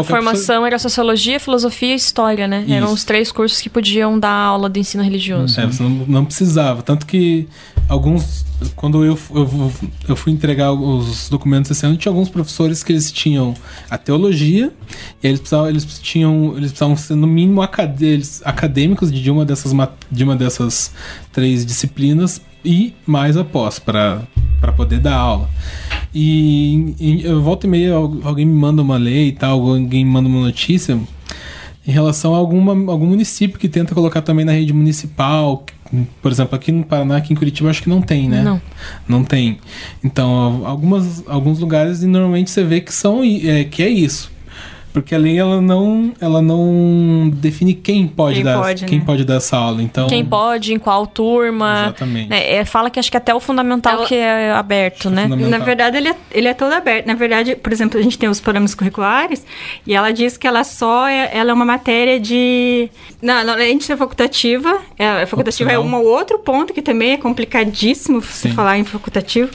A 0.00 0.04
pessoa- 0.04 0.22
formação 0.22 0.66
era 0.66 0.78
sociologia, 0.78 1.38
filosofia 1.38 1.92
e 1.92 1.96
história, 1.96 2.48
né? 2.48 2.64
Eram 2.68 2.86
Isso. 2.86 2.94
os 2.94 3.04
três 3.04 3.30
cursos 3.30 3.60
que 3.60 3.70
podiam 3.70 4.18
dar 4.18 4.32
aula 4.32 4.68
de 4.68 4.80
ensino 4.80 5.02
religioso. 5.02 5.60
É, 5.60 5.66
você 5.66 5.82
não, 5.82 5.90
não 5.90 6.24
precisava. 6.24 6.82
Tanto 6.82 7.06
que 7.06 7.46
alguns. 7.88 8.44
Quando 8.76 9.04
eu, 9.04 9.18
eu, 9.34 9.72
eu 10.08 10.16
fui 10.16 10.32
entregar 10.32 10.72
os 10.72 11.28
documentos 11.28 11.70
esse 11.70 11.84
ano, 11.84 11.96
tinha 11.96 12.10
alguns 12.10 12.28
professores 12.28 12.82
que 12.82 12.92
eles 12.92 13.12
tinham 13.12 13.54
a 13.90 13.98
teologia, 13.98 14.72
e 15.22 15.26
eles 15.26 15.40
precisavam, 15.40 15.68
eles 15.68 15.98
tinham. 16.00 16.54
Eles 16.56 16.70
precisavam 16.70 16.96
ser, 16.96 17.14
no 17.14 17.26
mínimo, 17.26 17.60
acadêmicos 17.62 19.12
de 19.12 19.30
uma 19.30 19.44
dessas, 19.44 19.72
de 20.10 20.24
uma 20.24 20.34
dessas 20.36 20.92
três 21.32 21.64
disciplinas 21.66 22.40
e 22.64 22.94
mais 23.06 23.36
após, 23.36 23.78
para 23.78 24.22
poder 24.76 25.00
dar 25.00 25.14
aula. 25.16 25.48
E, 26.14 26.94
e 26.98 27.24
eu 27.24 27.42
volto 27.42 27.64
e 27.64 27.68
meia, 27.68 27.94
al- 27.94 28.18
alguém 28.22 28.46
me 28.46 28.54
manda 28.54 28.80
uma 28.82 28.96
lei 28.96 29.28
e 29.28 29.32
tal, 29.32 29.60
alguém 29.68 30.04
me 30.04 30.10
manda 30.10 30.28
uma 30.28 30.40
notícia 30.40 30.98
em 31.86 31.90
relação 31.92 32.34
a 32.34 32.38
alguma, 32.38 32.72
algum 32.90 33.06
município 33.06 33.58
que 33.58 33.68
tenta 33.68 33.94
colocar 33.94 34.22
também 34.22 34.44
na 34.44 34.52
rede 34.52 34.72
municipal. 34.72 35.64
Por 36.22 36.32
exemplo, 36.32 36.56
aqui 36.56 36.72
no 36.72 36.82
Paraná, 36.82 37.18
aqui 37.18 37.32
em 37.32 37.36
Curitiba, 37.36 37.68
acho 37.68 37.82
que 37.82 37.88
não 37.90 38.00
tem, 38.00 38.28
né? 38.28 38.42
Não. 38.42 38.60
Não 39.06 39.22
tem. 39.22 39.58
Então, 40.02 40.62
algumas, 40.64 41.22
alguns 41.28 41.58
lugares 41.58 42.02
e 42.02 42.06
normalmente 42.06 42.50
você 42.50 42.64
vê 42.64 42.80
que 42.80 42.92
são 42.92 43.22
é, 43.22 43.64
que 43.64 43.82
é 43.82 43.88
isso. 43.88 44.32
Porque 44.94 45.12
a 45.12 45.18
lei 45.18 45.36
ela 45.36 45.60
não, 45.60 46.12
ela 46.20 46.40
não 46.40 47.28
define 47.34 47.74
quem 47.74 48.06
pode 48.06 48.36
Quem 48.36 48.44
dar 48.44 48.60
pode, 48.62 48.84
quem 48.84 49.00
né? 49.00 49.04
pode 49.04 49.24
dar 49.24 49.34
essa 49.38 49.56
aula. 49.56 49.82
Então, 49.82 50.06
Quem 50.06 50.24
pode, 50.24 50.72
em 50.72 50.78
qual 50.78 51.04
turma. 51.04 51.86
Exatamente. 51.86 52.32
É, 52.32 52.54
é, 52.58 52.64
fala 52.64 52.88
que 52.88 53.00
acho 53.00 53.10
que 53.10 53.16
até 53.16 53.34
o 53.34 53.40
fundamental 53.40 53.94
Ela- 53.94 54.06
que 54.06 54.14
é 54.14 54.52
aberto, 54.52 55.10
né? 55.10 55.24
fundamental. 55.24 55.50
Na 55.50 55.64
verdade, 55.64 55.96
ele 55.96 56.08
é, 56.10 56.16
ele 56.30 56.46
é 56.46 56.54
todo 56.54 56.72
aberto. 56.72 57.06
Na 57.06 57.14
verdade, 57.14 57.56
por 57.56 57.72
exemplo, 57.72 57.98
a 57.98 58.02
gente 58.04 58.16
tem 58.16 58.28
os 58.28 58.40
programas 58.40 58.72
curriculares 58.72 59.44
e 59.84 59.92
ela 59.94 60.12
diz 60.12 60.36
que 60.36 60.46
ela 60.46 60.62
só 60.62 61.08
é, 61.08 61.28
ela 61.36 61.50
é 61.50 61.52
uma 61.54 61.64
matéria 61.64 62.20
de. 62.20 62.88
Não, 63.20 63.42
não, 63.44 63.54
além 63.54 63.76
de 63.76 63.82
ser 63.82 63.96
facultativa, 63.96 64.78
é, 64.96 65.22
a 65.22 65.26
facultativa 65.26 65.72
é 65.72 65.76
Opcional. 65.78 66.00
um 66.02 66.06
outro 66.06 66.38
ponto 66.38 66.72
que 66.72 66.80
também 66.80 67.10
é 67.14 67.16
complicadíssimo 67.16 68.22
se 68.22 68.48
Sim. 68.48 68.52
falar 68.52 68.78
em 68.78 68.84
facultativo. 68.84 69.50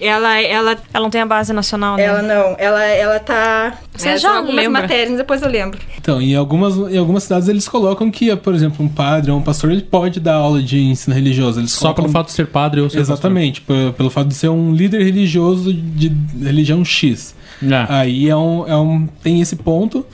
Ela, 0.00 0.40
ela, 0.42 0.76
Ela 0.92 1.02
não 1.02 1.08
tem 1.10 1.20
a 1.22 1.26
base 1.26 1.52
nacional, 1.52 1.96
né? 1.96 2.02
ela 2.04 2.20
não, 2.20 2.54
ela, 2.58 2.84
ela 2.84 3.18
tá. 3.18 3.78
Você 3.94 4.10
é, 4.10 4.18
já 4.18 4.36
algumas 4.36 4.54
lembra? 4.64 4.82
matérias, 4.82 5.16
depois 5.16 5.40
eu 5.40 5.48
lembro. 5.48 5.78
Então, 5.98 6.20
em 6.20 6.34
algumas, 6.34 6.76
em 6.76 6.98
algumas 6.98 7.22
cidades 7.22 7.48
eles 7.48 7.66
colocam 7.66 8.10
que, 8.10 8.34
por 8.36 8.54
exemplo, 8.54 8.84
um 8.84 8.88
padre 8.88 9.30
ou 9.30 9.38
um 9.38 9.42
pastor 9.42 9.70
ele 9.72 9.80
pode 9.82 10.20
dar 10.20 10.34
aula 10.34 10.62
de 10.62 10.78
ensino 10.82 11.14
religioso. 11.14 11.60
Eles 11.60 11.72
Só 11.72 11.80
colocam- 11.94 12.04
pelo 12.04 12.12
fato 12.12 12.26
de 12.26 12.32
ser 12.32 12.46
padre 12.48 12.80
ou 12.82 12.90
ser 12.90 12.98
Exatamente, 12.98 13.60
pe- 13.62 13.92
pelo 13.96 14.10
fato 14.10 14.28
de 14.28 14.34
ser 14.34 14.48
um 14.50 14.74
líder 14.74 15.02
religioso 15.02 15.72
de 15.72 16.12
religião 16.42 16.84
X. 16.84 17.34
pastor. 17.62 17.86
Ah. 17.88 18.00
Aí 18.00 18.28
é 18.28 18.36
um, 18.36 18.66
é 18.68 18.76
um, 18.76 19.06
tem 19.22 19.40
esse 19.40 19.56
ponto, 19.56 20.04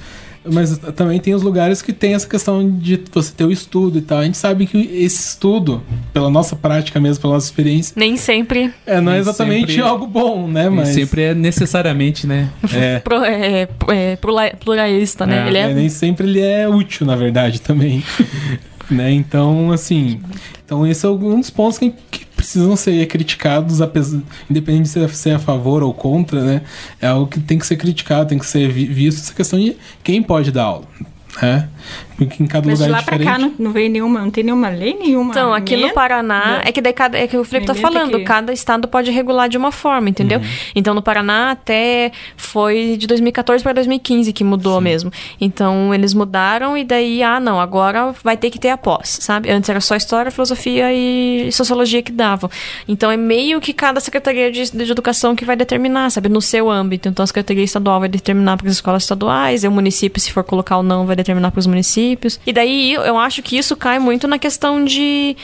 mas 0.45 0.77
também 0.97 1.21
tem 1.21 1.35
os 1.35 1.43
lugares 1.43 1.81
que 1.83 1.93
tem 1.93 2.15
essa 2.15 2.27
questão 2.29 2.69
de 2.69 3.01
você 3.13 3.33
ter 3.33 3.45
o 3.45 3.53
estudo 3.53 3.99
e 3.99 4.01
tal. 4.03 4.19
A 4.19 4.25
gente 4.25 4.37
sabe 4.39 4.67
que 4.67 4.79
esse 4.79 5.29
estudo, 5.31 5.83
pela 6.13 6.29
nossa 6.31 6.57
prática 6.57 6.99
mesmo, 7.01 7.23
pela 7.23 7.35
nossa 7.35 7.47
experiência, 7.47 7.95
Nem 7.97 8.17
sempre 8.17 8.73
é, 8.87 9.01
não 9.01 9.13
é 9.13 9.19
exatamente 9.19 9.73
sempre- 9.73 9.89
algo 9.89 10.07
bom, 10.07 10.49
né? 10.49 10.69
Mas 10.69 10.89
sempre 10.89 11.23
é 11.23 11.35
necessariamente, 11.35 12.27
né? 12.27 12.49
é, 12.75 12.99
pro- 12.99 13.25
é, 13.25 13.69
é 13.89 14.17
plura- 14.17 14.55
pluralista, 14.59 15.27
né? 15.27 15.45
É, 15.45 15.49
Ele 15.49 15.59
é, 15.59 15.71
é, 15.71 15.75
nem 15.75 15.89
sempre 15.89 16.27
ele 16.27 16.41
é 16.41 16.69
útil, 16.69 17.07
na 17.07 17.17
verdade, 17.17 17.61
também. 17.61 18.03
né? 18.91 19.11
Então, 19.13 19.71
assim, 19.73 20.21
então 20.65 20.87
esse 20.87 21.07
é 21.07 21.09
um 21.09 21.39
dos 21.41 21.51
pontos 21.51 21.79
que, 21.79 21.93
que 22.11 22.27
precisam 22.53 22.77
ser 22.77 23.07
criticados, 23.07 23.81
apesar, 23.81 24.21
independente 24.51 24.91
de 24.99 25.09
se 25.17 25.31
é 25.31 25.35
a 25.35 25.39
favor 25.39 25.83
ou 25.83 25.93
contra, 25.95 26.43
né? 26.43 26.63
É 27.01 27.07
algo 27.07 27.27
que 27.27 27.41
tem 27.41 27.59
que 27.59 27.67
ser 27.67 27.77
criticado, 27.77 28.29
tem 28.29 28.39
que 28.39 28.47
ser 28.47 28.69
vi- 28.71 28.87
visto 28.87 29.19
essa 29.21 29.35
questão 29.35 29.59
de 29.59 29.77
quem 30.05 30.23
pode 30.23 30.51
dar 30.53 30.65
aula, 30.65 30.85
né? 31.41 31.69
Porque 32.17 32.43
em 32.43 32.47
cada 32.47 32.67
Mas 32.67 32.79
de 32.79 32.85
lugar 32.85 32.97
é 32.97 33.01
lá 33.01 33.05
pra 33.05 33.17
diferente. 33.19 33.41
cá 33.41 33.47
não, 33.49 33.55
não 33.67 33.73
veio 33.73 33.91
nenhuma, 33.91 34.21
não 34.21 34.31
tem 34.31 34.45
nenhuma 34.45 34.69
lei 34.69 34.95
nenhuma. 34.95 35.31
Então, 35.31 35.53
aqui 35.53 35.75
no 35.75 35.83
emenda. 35.83 35.95
Paraná, 35.95 36.61
é 36.65 36.73
que 36.73 36.81
daí 36.81 36.93
cada, 36.93 37.19
é 37.19 37.27
que 37.27 37.37
o 37.37 37.45
Felipe 37.45 37.67
tá 37.67 37.73
Emenda 37.73 37.89
falando, 37.89 38.19
que- 38.19 38.25
cada 38.25 38.53
estado 38.53 38.87
pode 38.89 39.11
regular 39.11 39.49
de 39.49 39.57
uma 39.57 39.73
forma, 39.73 40.09
entendeu? 40.09 40.39
Uhum. 40.41 40.45
Então, 40.75 40.95
no 40.95 41.03
Paraná 41.03 41.51
até 41.53 42.13
foi 42.37 42.97
de 42.99 43.07
2014 43.07 43.63
para 43.63 43.73
2015 43.73 44.33
que 44.33 44.45
mudou 44.45 44.81
mesmo. 44.81 45.11
Então, 45.41 45.93
eles 45.95 46.15
mudaram 46.15 46.77
e 46.77 46.85
daí, 46.85 47.23
ah, 47.23 47.41
não, 47.41 47.61
agora 47.61 48.15
vai 48.23 48.37
ter 48.37 48.51
que 48.51 48.59
ter 48.59 48.71
a 48.71 48.77
pós, 48.77 49.19
sabe? 49.21 49.51
Antes 49.51 49.69
era 49.69 49.81
só 49.81 49.97
história, 49.97 50.31
filosofia 50.31 50.93
e 50.93 51.51
sociologia 51.53 52.03
que 52.03 52.13
davam. 52.13 52.51
Então, 52.89 53.11
é 53.11 53.17
meio 53.17 53.61
que 53.61 53.73
cada 53.73 54.01
secretaria 54.01 54.51
de, 54.51 54.71
de 54.71 54.91
educação 54.93 55.35
que 55.35 55.45
vai 55.45 55.57
determinar, 55.57 56.11
sabe? 56.11 56.29
No 56.29 56.41
seu 56.41 56.71
âmbito. 56.71 57.09
Então, 57.09 57.23
a 57.23 57.27
secretaria 57.27 57.65
estadual 57.65 58.01
vai 58.01 58.09
determinar 58.09 58.57
para 58.57 58.67
as 58.69 58.75
escolas 58.75 59.03
estaduais, 59.03 59.65
e 59.65 59.69
o 59.69 59.73
município, 59.73 60.21
se 60.21 60.33
for 60.33 60.45
colocar 60.45 60.77
ou 60.77 60.83
não, 60.83 61.07
vai 61.07 61.17
determinar 61.17 61.51
para 61.51 61.59
os 61.61 61.67
municípios. 61.73 62.39
E 62.47 62.53
daí, 62.53 62.93
eu 62.95 63.19
acho 63.19 63.43
que 63.43 63.57
isso 63.57 63.75
cai 63.77 63.99
muito 63.99 64.29
na 64.29 64.39
questão 64.39 64.85
de 64.85 65.37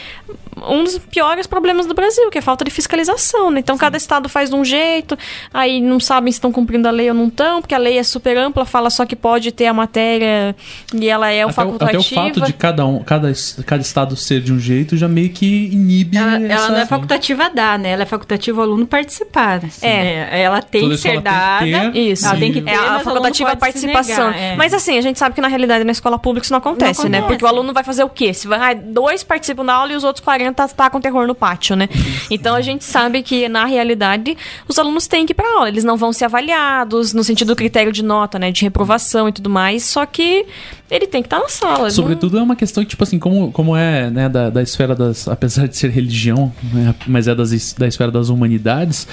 um 0.69 0.83
dos 0.83 0.99
piores 0.99 1.47
problemas 1.47 1.87
do 1.87 1.95
Brasil, 1.95 2.29
que 2.31 2.39
é 2.39 2.41
a 2.41 2.43
falta 2.43 2.65
de 2.65 2.71
fiscalização, 2.73 3.49
né? 3.49 3.61
Então, 3.61 3.79
cada 3.79 3.97
estado 3.97 4.29
faz 4.29 4.51
de 4.51 4.57
um 4.57 4.65
jeito, 4.65 5.17
aí 5.55 5.81
não 5.81 6.01
sabem 6.01 6.33
se 6.33 6.39
estão 6.39 6.51
cumprindo 6.51 6.89
a 6.89 6.91
lei 6.91 7.09
ou 7.09 7.15
não 7.15 7.29
estão, 7.29 7.61
porque 7.61 7.77
a 7.77 7.79
lei 7.79 7.97
é 7.97 8.03
super 8.03 8.37
ampla, 8.37 8.65
fala 8.65 8.91
só 8.91 9.07
que 9.07 9.15
pode 9.15 9.53
ter 9.53 9.67
a 9.67 9.73
matéria 9.73 10.57
e 10.93 11.09
ela 11.09 11.31
é 11.31 11.45
o 11.45 11.49
o- 11.49 11.51
até 11.51 11.55
facultativa. 11.63 11.99
o 12.21 12.25
fato 12.25 12.41
de 12.41 12.53
cada 12.55 12.85
um, 12.85 12.99
cada, 13.05 13.31
cada 13.65 13.83
estado 13.83 14.17
ser 14.17 14.41
de 14.41 14.53
um 14.53 14.59
jeito 14.59 14.97
já 14.97 15.07
meio 15.07 15.29
que 15.31 15.67
inibe 15.73 16.17
Ela, 16.17 16.35
essa... 16.37 16.53
ela 16.53 16.69
não 16.71 16.79
é 16.79 16.87
facultativa 16.87 17.45
a 17.45 17.49
dar, 17.51 17.79
né? 17.79 17.91
Ela 17.91 18.03
é 18.03 18.07
facultativa 18.07 18.61
ao 18.61 18.67
aluno 18.67 18.85
participar. 18.85 19.61
É. 19.81 20.43
Ela 20.43 20.61
tem 20.61 20.81
Toda 20.83 20.95
que 20.97 21.01
ser 21.01 21.21
dada. 21.21 21.65
ter, 21.93 21.97
Isso. 21.97 22.27
Ela 22.27 22.37
tem 22.37 22.53
que 22.53 22.61
ter, 22.63 22.71
é 22.73 22.75
a 22.77 22.99
facultativa 22.99 23.55
participação. 23.57 24.27
negar, 24.33 24.43
é. 24.43 24.57
Mas 24.57 24.75
assim, 24.75 24.99
a 24.99 25.03
gente 25.03 25.21
sabe 25.21 25.37
que 25.37 25.41
na 25.41 25.47
realidade 25.49 25.85
na 25.85 25.93
escola 25.93 26.18
pública 26.19 26.45
isso 26.45 26.53
não 26.53 26.59
acontece, 26.59 27.03
Não 27.05 27.09
né? 27.11 27.19
acontece. 27.19 27.39
Porque 27.39 27.45
o 27.45 27.49
aluno 27.49 27.73
vai 27.73 27.83
fazer 27.85 28.05
o 28.05 28.09
quê? 28.09 28.33
Se 28.35 28.47
vai, 28.49 28.73
ah, 28.73 28.75
dois 28.75 29.23
participam 29.23 29.65
da 29.65 29.75
aula 29.75 29.93
e 29.93 29.97
os 29.97 30.05
outros 30.05 30.25
40 30.25 30.67
tá 30.69 30.91
com 30.91 31.01
terror 31.01 31.27
no 31.27 31.35
pátio, 31.35 31.77
né? 31.77 31.89
Então 32.31 32.55
a 32.55 32.61
gente 32.61 32.85
sabe 32.85 33.23
que 33.23 33.49
na 33.49 33.65
realidade 33.65 34.37
os 34.69 34.79
alunos 34.79 35.07
têm 35.07 35.25
que 35.27 35.33
ir 35.33 35.35
pra 35.35 35.49
aula, 35.57 35.69
eles 35.69 35.85
não 35.85 35.97
vão 35.97 36.13
ser 36.13 36.25
avaliados 36.27 37.13
no 37.13 37.23
sentido 37.25 37.49
do 37.49 37.57
critério 37.57 37.93
de 37.93 38.03
nota, 38.03 38.39
né, 38.39 38.51
de 38.51 38.63
reprovação 38.63 39.29
e 39.29 39.33
tudo 39.33 39.49
mais, 39.51 39.85
só 39.85 40.05
que 40.05 40.45
ele 40.91 41.07
tem 41.07 41.23
que 41.23 41.27
estar 41.27 41.39
na 41.39 41.49
sala. 41.49 41.85
não- 41.85 41.91
Sobretudo 41.91 42.39
é 42.39 42.43
uma 42.43 42.57
questão 42.57 42.83
que, 42.83 42.91
tipo 42.91 43.03
assim, 43.05 43.19
como, 43.19 43.53
como 43.53 43.77
é 43.77 44.11
né, 44.11 44.29
da, 44.29 44.49
da 44.51 44.63
esfera 44.63 44.95
das. 44.95 45.29
Apesar 45.29 45.69
de 45.69 45.77
ser 45.77 45.91
religião, 45.91 46.53
né, 46.73 46.95
mas 47.07 47.29
é 47.29 47.35
das, 47.35 47.73
da 47.75 47.87
esfera 47.87 48.11
das 48.11 48.29
humanidades, 48.31 49.07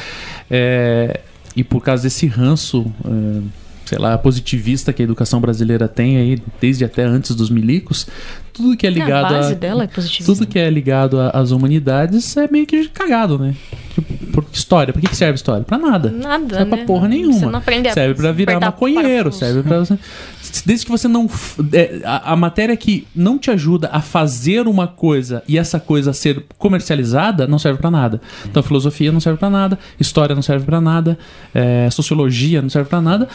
é, 0.50 1.20
e 1.56 1.64
por 1.64 1.82
causa 1.84 2.04
desse 2.04 2.28
ranço. 2.28 2.86
é, 3.06 3.65
sei 3.86 3.98
lá, 3.98 4.18
positivista 4.18 4.92
que 4.92 5.02
a 5.02 5.06
educação 5.06 5.40
brasileira 5.40 5.88
tem 5.88 6.18
aí, 6.18 6.42
desde 6.60 6.84
até 6.84 7.04
antes 7.04 7.36
dos 7.36 7.50
milicos, 7.50 8.08
tudo 8.52 8.76
que 8.76 8.88
é 8.88 8.90
ligado 8.90 9.34
a 9.34 9.48
a, 9.50 9.54
dela 9.54 9.84
é 9.84 10.24
tudo 10.26 10.48
que 10.48 10.58
é 10.58 10.70
ligado 10.70 11.20
às 11.20 11.52
humanidades 11.52 12.36
é 12.38 12.48
meio 12.50 12.66
que 12.66 12.88
cagado, 12.90 13.38
né? 13.38 13.54
Por 14.34 14.46
história, 14.52 14.92
pra 14.94 15.02
que 15.02 15.16
serve 15.16 15.36
história? 15.36 15.64
Pra 15.64 15.78
nada. 15.78 16.10
Nada, 16.10 16.56
serve 16.56 16.72
né? 16.72 16.78
pra 16.78 16.86
porra 16.86 17.08
nenhuma. 17.08 17.40
Você 17.40 17.46
não 17.46 17.60
aprende 17.60 17.88
a 17.88 17.94
serve 17.94 18.16
pra 18.16 18.32
virar 18.32 18.60
maconheiro, 18.60 19.32
serve 19.32 19.64
pra. 19.64 19.84
Desde 20.66 20.86
que 20.86 20.92
você 20.92 21.08
não... 21.08 21.30
é, 21.74 22.02
a, 22.04 22.34
a 22.34 22.36
matéria 22.36 22.76
que 22.76 23.08
não 23.16 23.38
te 23.38 23.50
ajuda 23.52 23.90
a 23.92 24.02
fazer 24.02 24.68
uma 24.68 24.88
coisa 24.88 25.44
e 25.48 25.58
essa 25.58 25.80
coisa 25.80 26.14
ser 26.14 26.44
comercializada, 26.58 27.48
não 27.48 27.58
serve 27.60 27.80
pra 27.80 27.90
nada. 27.92 28.22
Então, 28.46 28.62
filosofia 28.64 29.12
não 29.12 29.20
serve 29.20 29.40
pra 29.40 29.50
nada, 29.50 29.78
história 30.00 30.36
não 30.36 30.42
serve 30.42 30.66
pra 30.66 30.80
nada, 30.82 31.18
é, 31.54 31.90
sociologia 31.90 32.62
não 32.62 32.70
serve 32.70 32.90
pra 32.90 33.02
nada, 33.02 33.28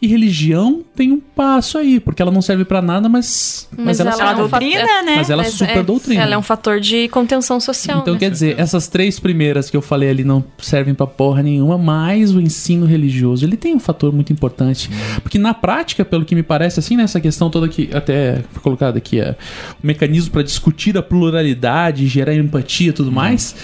e 0.00 0.06
religião 0.06 0.82
tem 0.94 1.10
um 1.10 1.18
passo 1.18 1.76
aí, 1.76 1.98
porque 1.98 2.22
ela 2.22 2.30
não 2.30 2.40
serve 2.40 2.64
pra 2.64 2.80
nada, 2.80 3.08
mas, 3.08 3.68
mas, 3.76 3.98
ela, 3.98 4.10
é 4.10 4.14
uma 4.14 4.26
serve- 4.26 4.40
doutrina, 4.42 4.86
fa- 4.86 5.02
né? 5.02 5.14
mas 5.16 5.30
ela 5.30 5.42
Mas 5.42 5.54
super 5.54 5.76
é- 5.78 5.82
doutrina. 5.82 6.22
Ela 6.22 6.34
é 6.34 6.38
um 6.38 6.42
fator 6.42 6.78
de 6.80 7.08
contenção 7.08 7.58
social. 7.58 7.98
Então 8.00 8.14
né? 8.14 8.20
quer 8.20 8.30
dizer, 8.30 8.54
essas 8.60 8.86
três 8.86 9.18
primeiras 9.18 9.68
que 9.70 9.76
eu 9.76 9.82
falei 9.82 10.08
ali 10.10 10.22
não 10.22 10.44
servem 10.58 10.94
pra 10.94 11.06
porra 11.06 11.42
nenhuma, 11.42 11.76
mas 11.76 12.32
o 12.32 12.40
ensino 12.40 12.86
religioso, 12.86 13.44
ele 13.44 13.56
tem 13.56 13.74
um 13.74 13.80
fator 13.80 14.12
muito 14.12 14.32
importante. 14.32 14.88
Porque 15.22 15.36
na 15.38 15.52
prática, 15.52 16.04
pelo 16.04 16.24
que 16.24 16.34
me 16.34 16.42
parece 16.44 16.57
assim, 16.66 16.96
nessa 16.96 17.20
questão 17.20 17.50
toda 17.50 17.68
que 17.68 17.90
até 17.92 18.42
foi 18.52 18.62
colocada 18.62 18.98
aqui, 18.98 19.20
é, 19.20 19.36
o 19.82 19.86
mecanismo 19.86 20.30
pra 20.32 20.42
discutir 20.42 20.96
a 20.96 21.02
pluralidade, 21.02 22.06
gerar 22.06 22.34
empatia 22.34 22.90
e 22.90 22.92
tudo 22.92 23.12
mais, 23.12 23.54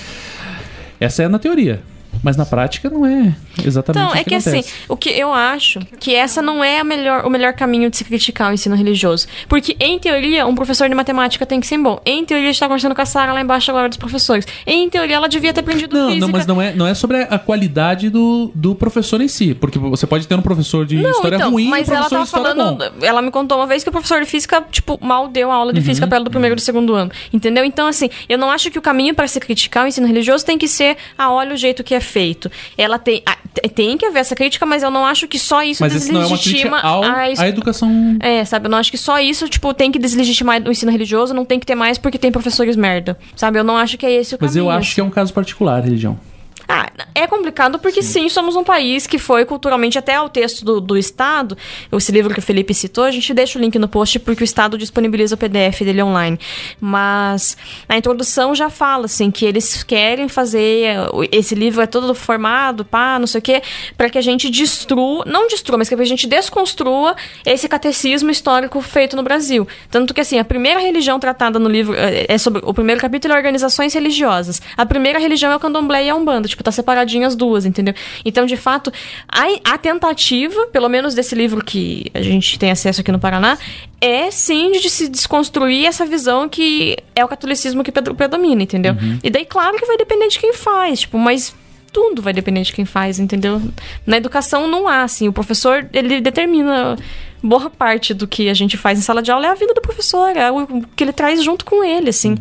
essa 1.00 1.22
é 1.22 1.28
na 1.28 1.38
teoria. 1.38 1.82
Mas 2.22 2.36
na 2.36 2.46
prática 2.46 2.88
não 2.90 3.04
é 3.06 3.34
exatamente 3.64 4.04
Então, 4.06 4.18
é 4.20 4.24
que 4.24 4.34
assim, 4.34 4.62
o 4.88 4.96
que 4.96 5.10
eu 5.10 5.32
acho 5.32 5.80
que 6.00 6.14
essa 6.14 6.40
não 6.40 6.62
é 6.64 6.80
a 6.80 6.84
melhor, 6.84 7.26
o 7.26 7.30
melhor 7.30 7.52
caminho 7.52 7.90
de 7.90 7.96
se 7.96 8.04
criticar 8.04 8.50
o 8.50 8.54
ensino 8.54 8.74
religioso. 8.76 9.26
Porque, 9.48 9.76
em 9.80 9.98
teoria, 9.98 10.46
um 10.46 10.54
professor 10.54 10.88
de 10.88 10.94
matemática 10.94 11.44
tem 11.46 11.60
que 11.60 11.66
ser 11.66 11.78
bom. 11.78 12.00
Em 12.04 12.24
teoria, 12.24 12.48
a 12.48 12.52
gente 12.52 12.60
tá 12.60 12.66
conversando 12.66 12.94
com 12.94 13.02
a 13.02 13.06
Sara 13.06 13.32
lá 13.32 13.40
embaixo 13.40 13.70
agora 13.70 13.88
dos 13.88 13.98
professores. 13.98 14.46
Em 14.66 14.88
teoria, 14.88 15.16
ela 15.16 15.28
devia 15.28 15.52
ter 15.52 15.60
aprendido 15.60 15.96
Não, 15.96 16.06
física. 16.08 16.20
não, 16.26 16.32
mas 16.32 16.46
não 16.46 16.62
é, 16.62 16.74
não 16.74 16.86
é 16.86 16.94
sobre 16.94 17.18
a 17.22 17.38
qualidade 17.38 18.08
do, 18.10 18.50
do 18.54 18.74
professor 18.74 19.20
em 19.20 19.28
si. 19.28 19.54
Porque 19.54 19.78
você 19.78 20.06
pode 20.06 20.26
ter 20.26 20.34
um 20.34 20.42
professor 20.42 20.86
de 20.86 20.96
Não, 20.96 21.10
história 21.10 21.36
então, 21.36 21.50
ruim 21.50 21.64
e 21.64 21.66
um 21.66 21.70
mas 21.70 21.88
ela 21.88 22.08
professor 22.08 22.24
de 22.24 22.30
tava 22.30 22.54
falando. 22.54 22.78
bom. 22.78 23.04
Ela 23.06 23.22
me 23.22 23.30
contou 23.30 23.58
uma 23.58 23.66
vez 23.66 23.82
que 23.82 23.88
o 23.88 23.92
professor 23.92 24.20
de 24.20 24.26
física, 24.26 24.62
tipo, 24.70 24.98
mal 25.02 25.28
deu 25.28 25.50
a 25.50 25.54
aula 25.54 25.72
de 25.72 25.80
Uhum. 25.80 25.84
física 25.86 26.06
pra 26.06 26.16
ela 26.16 26.24
do 26.24 26.30
primeiro 26.30 26.54
e 26.54 26.56
do 26.56 26.60
segundo 26.62 26.94
ano. 26.94 27.10
Entendeu? 27.32 27.64
Então, 27.64 27.86
assim, 27.86 28.08
eu 28.28 28.38
não 28.38 28.50
acho 28.50 28.70
que 28.70 28.78
o 28.78 28.82
caminho 28.82 29.14
para 29.14 29.26
se 29.28 29.38
criticar 29.40 29.84
o 29.84 29.88
ensino 29.88 30.06
religioso 30.06 30.44
tem 30.44 30.56
que 30.58 30.68
ser, 30.68 30.96
ah, 31.18 31.30
olha 31.32 31.54
o 31.54 31.56
jeito 31.56 31.82
que 31.84 31.94
é 31.94 32.00
feito. 32.04 32.50
Ela 32.78 32.98
tem. 32.98 33.22
t- 33.54 33.68
tem 33.70 33.96
que 33.98 34.06
haver 34.06 34.20
essa 34.20 34.34
crítica, 34.36 34.64
mas 34.66 34.82
eu 34.82 34.90
não 34.90 35.04
acho 35.04 35.26
que 35.26 35.38
só 35.38 35.62
isso 35.62 35.82
Mas 35.82 35.94
isso 35.94 36.12
não 36.12 36.20
é 36.20 36.24
deslegitima 36.24 36.80
a 36.82 37.30
es- 37.30 37.40
à 37.40 37.48
educação 37.48 38.16
É, 38.20 38.44
sabe? 38.44 38.66
Eu 38.66 38.70
não 38.70 38.78
acho 38.78 38.90
que 38.90 38.98
só 38.98 39.18
isso, 39.18 39.48
tipo, 39.48 39.72
tem 39.74 39.90
que 39.90 39.98
deslegitimar 39.98 40.62
o 40.62 40.70
ensino 40.70 40.92
religioso, 40.92 41.32
não 41.34 41.44
tem 41.44 41.58
que 41.58 41.66
ter 41.66 41.74
mais 41.74 41.98
porque 41.98 42.18
tem 42.18 42.30
professores 42.30 42.76
merda. 42.76 43.18
Sabe? 43.34 43.58
Eu 43.58 43.64
não 43.64 43.76
acho 43.76 43.96
que 43.98 44.04
é 44.06 44.12
esse 44.12 44.34
o 44.34 44.38
Mas 44.40 44.52
caminho. 44.52 44.70
eu 44.70 44.70
acho 44.76 44.94
que 44.94 45.00
é 45.00 45.04
um 45.04 45.10
caso 45.10 45.32
particular, 45.32 45.82
religião. 45.82 46.18
Ah, 46.68 46.90
é 47.14 47.26
complicado 47.26 47.78
porque 47.78 48.02
sim. 48.02 48.28
somos 48.28 48.56
um 48.56 48.64
país 48.64 49.06
que 49.06 49.18
foi 49.18 49.44
culturalmente 49.44 49.98
até 49.98 50.20
o 50.20 50.28
texto 50.28 50.64
do, 50.64 50.80
do 50.80 50.96
Estado, 50.96 51.56
esse 51.92 52.10
livro 52.10 52.32
que 52.32 52.40
o 52.40 52.42
Felipe 52.42 52.74
citou, 52.74 53.04
a 53.04 53.10
gente 53.10 53.32
deixa 53.32 53.58
o 53.58 53.62
link 53.62 53.78
no 53.78 53.88
post 53.88 54.18
porque 54.20 54.42
o 54.42 54.44
Estado 54.44 54.76
disponibiliza 54.76 55.34
o 55.34 55.38
PDF 55.38 55.80
dele 55.80 56.02
online. 56.02 56.38
Mas 56.80 57.56
a 57.88 57.96
introdução 57.96 58.54
já 58.54 58.70
fala 58.70 59.04
assim 59.04 59.30
que 59.30 59.44
eles 59.44 59.82
querem 59.82 60.28
fazer 60.28 60.96
esse 61.30 61.54
livro 61.54 61.82
é 61.82 61.86
todo 61.86 62.14
formado, 62.14 62.84
pá, 62.84 63.18
não 63.18 63.26
sei 63.26 63.38
o 63.38 63.42
quê, 63.42 63.62
para 63.96 64.08
que 64.08 64.18
a 64.18 64.22
gente 64.22 64.50
destrua, 64.50 65.24
não 65.26 65.46
destrua, 65.46 65.78
mas 65.78 65.88
que 65.88 65.94
a 65.94 66.04
gente 66.04 66.26
desconstrua 66.26 67.14
esse 67.44 67.68
catecismo 67.68 68.30
histórico 68.30 68.80
feito 68.80 69.16
no 69.16 69.22
Brasil. 69.22 69.66
Tanto 69.90 70.12
que 70.12 70.20
assim, 70.20 70.38
a 70.38 70.44
primeira 70.44 70.80
religião 70.80 71.18
tratada 71.20 71.58
no 71.58 71.68
livro 71.68 71.94
é 71.94 72.24
é 72.28 72.38
sobre 72.38 72.62
o 72.64 72.74
primeiro 72.74 73.00
capítulo 73.00 73.34
é 73.34 73.36
organizações 73.36 73.94
religiosas. 73.94 74.60
A 74.76 74.86
primeira 74.86 75.18
religião 75.18 75.52
é 75.52 75.56
o 75.56 75.60
Candomblé 75.60 76.04
e 76.04 76.10
a 76.10 76.14
Umbanda, 76.14 76.48
tipo, 76.54 76.62
tá 76.62 76.72
separadinho 76.72 77.26
as 77.26 77.34
duas, 77.34 77.66
entendeu? 77.66 77.94
Então, 78.24 78.46
de 78.46 78.56
fato, 78.56 78.92
a, 79.28 79.72
a 79.74 79.78
tentativa, 79.78 80.66
pelo 80.68 80.88
menos 80.88 81.14
desse 81.14 81.34
livro 81.34 81.64
que 81.64 82.10
a 82.14 82.22
gente 82.22 82.58
tem 82.58 82.70
acesso 82.70 83.00
aqui 83.00 83.12
no 83.12 83.18
Paraná, 83.18 83.58
é 84.00 84.30
sim 84.30 84.72
de 84.72 84.88
se 84.88 85.08
desconstruir 85.08 85.86
essa 85.86 86.06
visão 86.06 86.48
que 86.48 86.96
é 87.14 87.24
o 87.24 87.28
catolicismo 87.28 87.82
que 87.82 87.92
predomina, 87.92 88.62
entendeu? 88.62 88.94
E 89.22 89.30
daí, 89.30 89.44
claro 89.44 89.76
que 89.76 89.86
vai 89.86 89.96
depender 89.96 90.28
de 90.28 90.38
quem 90.38 90.52
faz, 90.52 91.00
tipo, 91.00 91.18
mas 91.18 91.54
tudo 91.92 92.20
vai 92.20 92.32
depender 92.32 92.62
de 92.62 92.72
quem 92.72 92.84
faz, 92.84 93.18
entendeu? 93.18 93.62
Na 94.04 94.16
educação 94.16 94.66
não 94.66 94.88
há, 94.88 95.02
assim, 95.02 95.28
o 95.28 95.32
professor, 95.32 95.88
ele 95.92 96.20
determina 96.20 96.96
boa 97.42 97.70
parte 97.70 98.14
do 98.14 98.26
que 98.26 98.48
a 98.48 98.54
gente 98.54 98.76
faz 98.76 98.98
em 98.98 99.02
sala 99.02 99.22
de 99.22 99.30
aula 99.30 99.46
é 99.46 99.50
a 99.50 99.54
vida 99.54 99.74
do 99.74 99.80
professor, 99.80 100.34
é 100.36 100.50
o 100.50 100.66
que 100.96 101.04
ele 101.04 101.12
traz 101.12 101.42
junto 101.42 101.64
com 101.64 101.84
ele, 101.84 102.10
assim. 102.10 102.36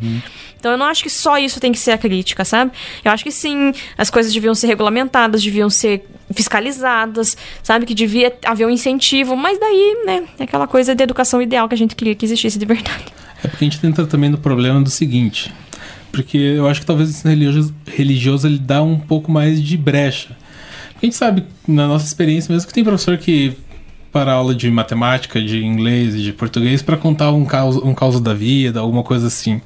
Então 0.63 0.71
eu 0.71 0.77
não 0.77 0.85
acho 0.85 1.03
que 1.03 1.09
só 1.09 1.37
isso 1.37 1.59
tem 1.59 1.73
que 1.73 1.77
ser 1.77 1.91
a 1.91 1.97
crítica, 1.97 2.45
sabe? 2.45 2.71
Eu 3.03 3.11
acho 3.11 3.21
que 3.21 3.33
sim, 3.33 3.73
as 3.97 4.09
coisas 4.09 4.33
deviam 4.33 4.55
ser 4.55 4.67
regulamentadas, 4.67 5.43
deviam 5.43 5.69
ser 5.69 6.05
fiscalizadas, 6.31 7.35
sabe? 7.61 7.85
Que 7.85 7.93
devia 7.93 8.33
haver 8.45 8.65
um 8.65 8.69
incentivo, 8.69 9.35
mas 9.35 9.59
daí, 9.59 10.03
né, 10.05 10.23
é 10.39 10.43
aquela 10.45 10.65
coisa 10.65 10.95
de 10.95 11.03
educação 11.03 11.41
ideal 11.41 11.67
que 11.67 11.75
a 11.75 11.77
gente 11.77 11.97
queria 11.97 12.15
que 12.15 12.23
existisse 12.23 12.57
de 12.57 12.65
verdade. 12.65 13.03
É 13.43 13.49
porque 13.49 13.65
a 13.65 13.69
gente 13.69 13.81
tenta 13.81 14.05
também 14.05 14.29
no 14.29 14.37
problema 14.37 14.81
do 14.81 14.89
seguinte. 14.89 15.53
Porque 16.13 16.37
eu 16.37 16.65
acho 16.65 16.79
que 16.79 16.85
talvez 16.85 17.09
ensino 17.09 17.31
religioso, 17.31 17.75
religioso 17.85 18.47
ele 18.47 18.57
dá 18.57 18.81
um 18.81 18.97
pouco 18.97 19.29
mais 19.29 19.61
de 19.61 19.75
brecha. 19.75 20.29
A 20.95 21.05
gente 21.05 21.17
sabe, 21.17 21.43
na 21.67 21.89
nossa 21.89 22.05
experiência 22.05 22.49
mesmo, 22.53 22.65
que 22.65 22.73
tem 22.73 22.85
professor 22.85 23.17
que 23.17 23.53
para 24.13 24.31
aula 24.31 24.55
de 24.55 24.71
matemática, 24.71 25.41
de 25.41 25.61
inglês 25.61 26.15
e 26.15 26.21
de 26.21 26.31
português 26.31 26.81
para 26.81 26.95
contar 26.95 27.31
um 27.31 27.43
caos, 27.43 27.75
um 27.75 27.93
caos 27.93 28.21
da 28.21 28.33
vida, 28.33 28.79
alguma 28.79 29.03
coisa 29.03 29.27
assim. 29.27 29.59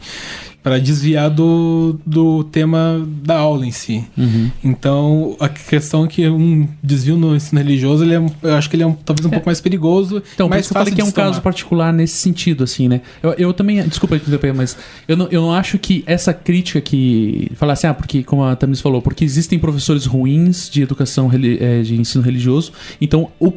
Para 0.67 0.79
desviar 0.81 1.29
do, 1.29 1.97
do 2.05 2.43
tema 2.43 3.01
da 3.23 3.37
aula 3.37 3.65
em 3.65 3.71
si. 3.71 4.03
Uhum. 4.17 4.51
Então, 4.61 5.37
a 5.39 5.47
questão 5.47 6.03
é 6.03 6.07
que 6.09 6.27
um 6.27 6.67
desvio 6.83 7.15
no 7.15 7.33
ensino 7.33 7.61
religioso, 7.61 8.03
ele 8.03 8.15
é, 8.15 8.21
eu 8.43 8.53
acho 8.53 8.69
que 8.69 8.75
ele 8.75 8.83
é 8.83 8.87
um- 8.87 8.91
talvez 8.93 9.25
um 9.25 9.29
pouco 9.29 9.45
mais 9.45 9.61
perigoso. 9.61 10.21
Então, 10.33 10.49
que 10.49 10.57
eu 10.57 10.63
falei 10.65 10.93
que 10.93 10.99
é 10.99 11.05
um 11.05 11.09
tomar. 11.09 11.27
caso 11.27 11.41
particular 11.41 11.93
nesse 11.93 12.17
sentido, 12.17 12.65
assim, 12.65 12.89
né? 12.89 12.99
Eu, 13.23 13.31
eu 13.37 13.53
também, 13.53 13.81
desculpa 13.87 14.17
interromper, 14.17 14.53
mas 14.53 14.75
eu 15.07 15.15
não, 15.15 15.27
eu 15.31 15.41
não 15.41 15.53
acho 15.53 15.79
que 15.79 16.03
essa 16.05 16.33
crítica 16.33 16.81
que. 16.81 17.49
Falar 17.55 17.71
assim, 17.71 17.87
ah, 17.87 17.93
porque, 17.93 18.21
como 18.21 18.43
a 18.43 18.53
Tamis 18.53 18.81
falou, 18.81 19.01
porque 19.01 19.23
existem 19.23 19.57
professores 19.57 20.05
ruins 20.05 20.69
de 20.69 20.81
educação, 20.81 21.31
eh, 21.33 21.81
de 21.81 21.95
ensino 21.95 22.21
religioso, 22.21 22.73
então 22.99 23.29
o. 23.39 23.53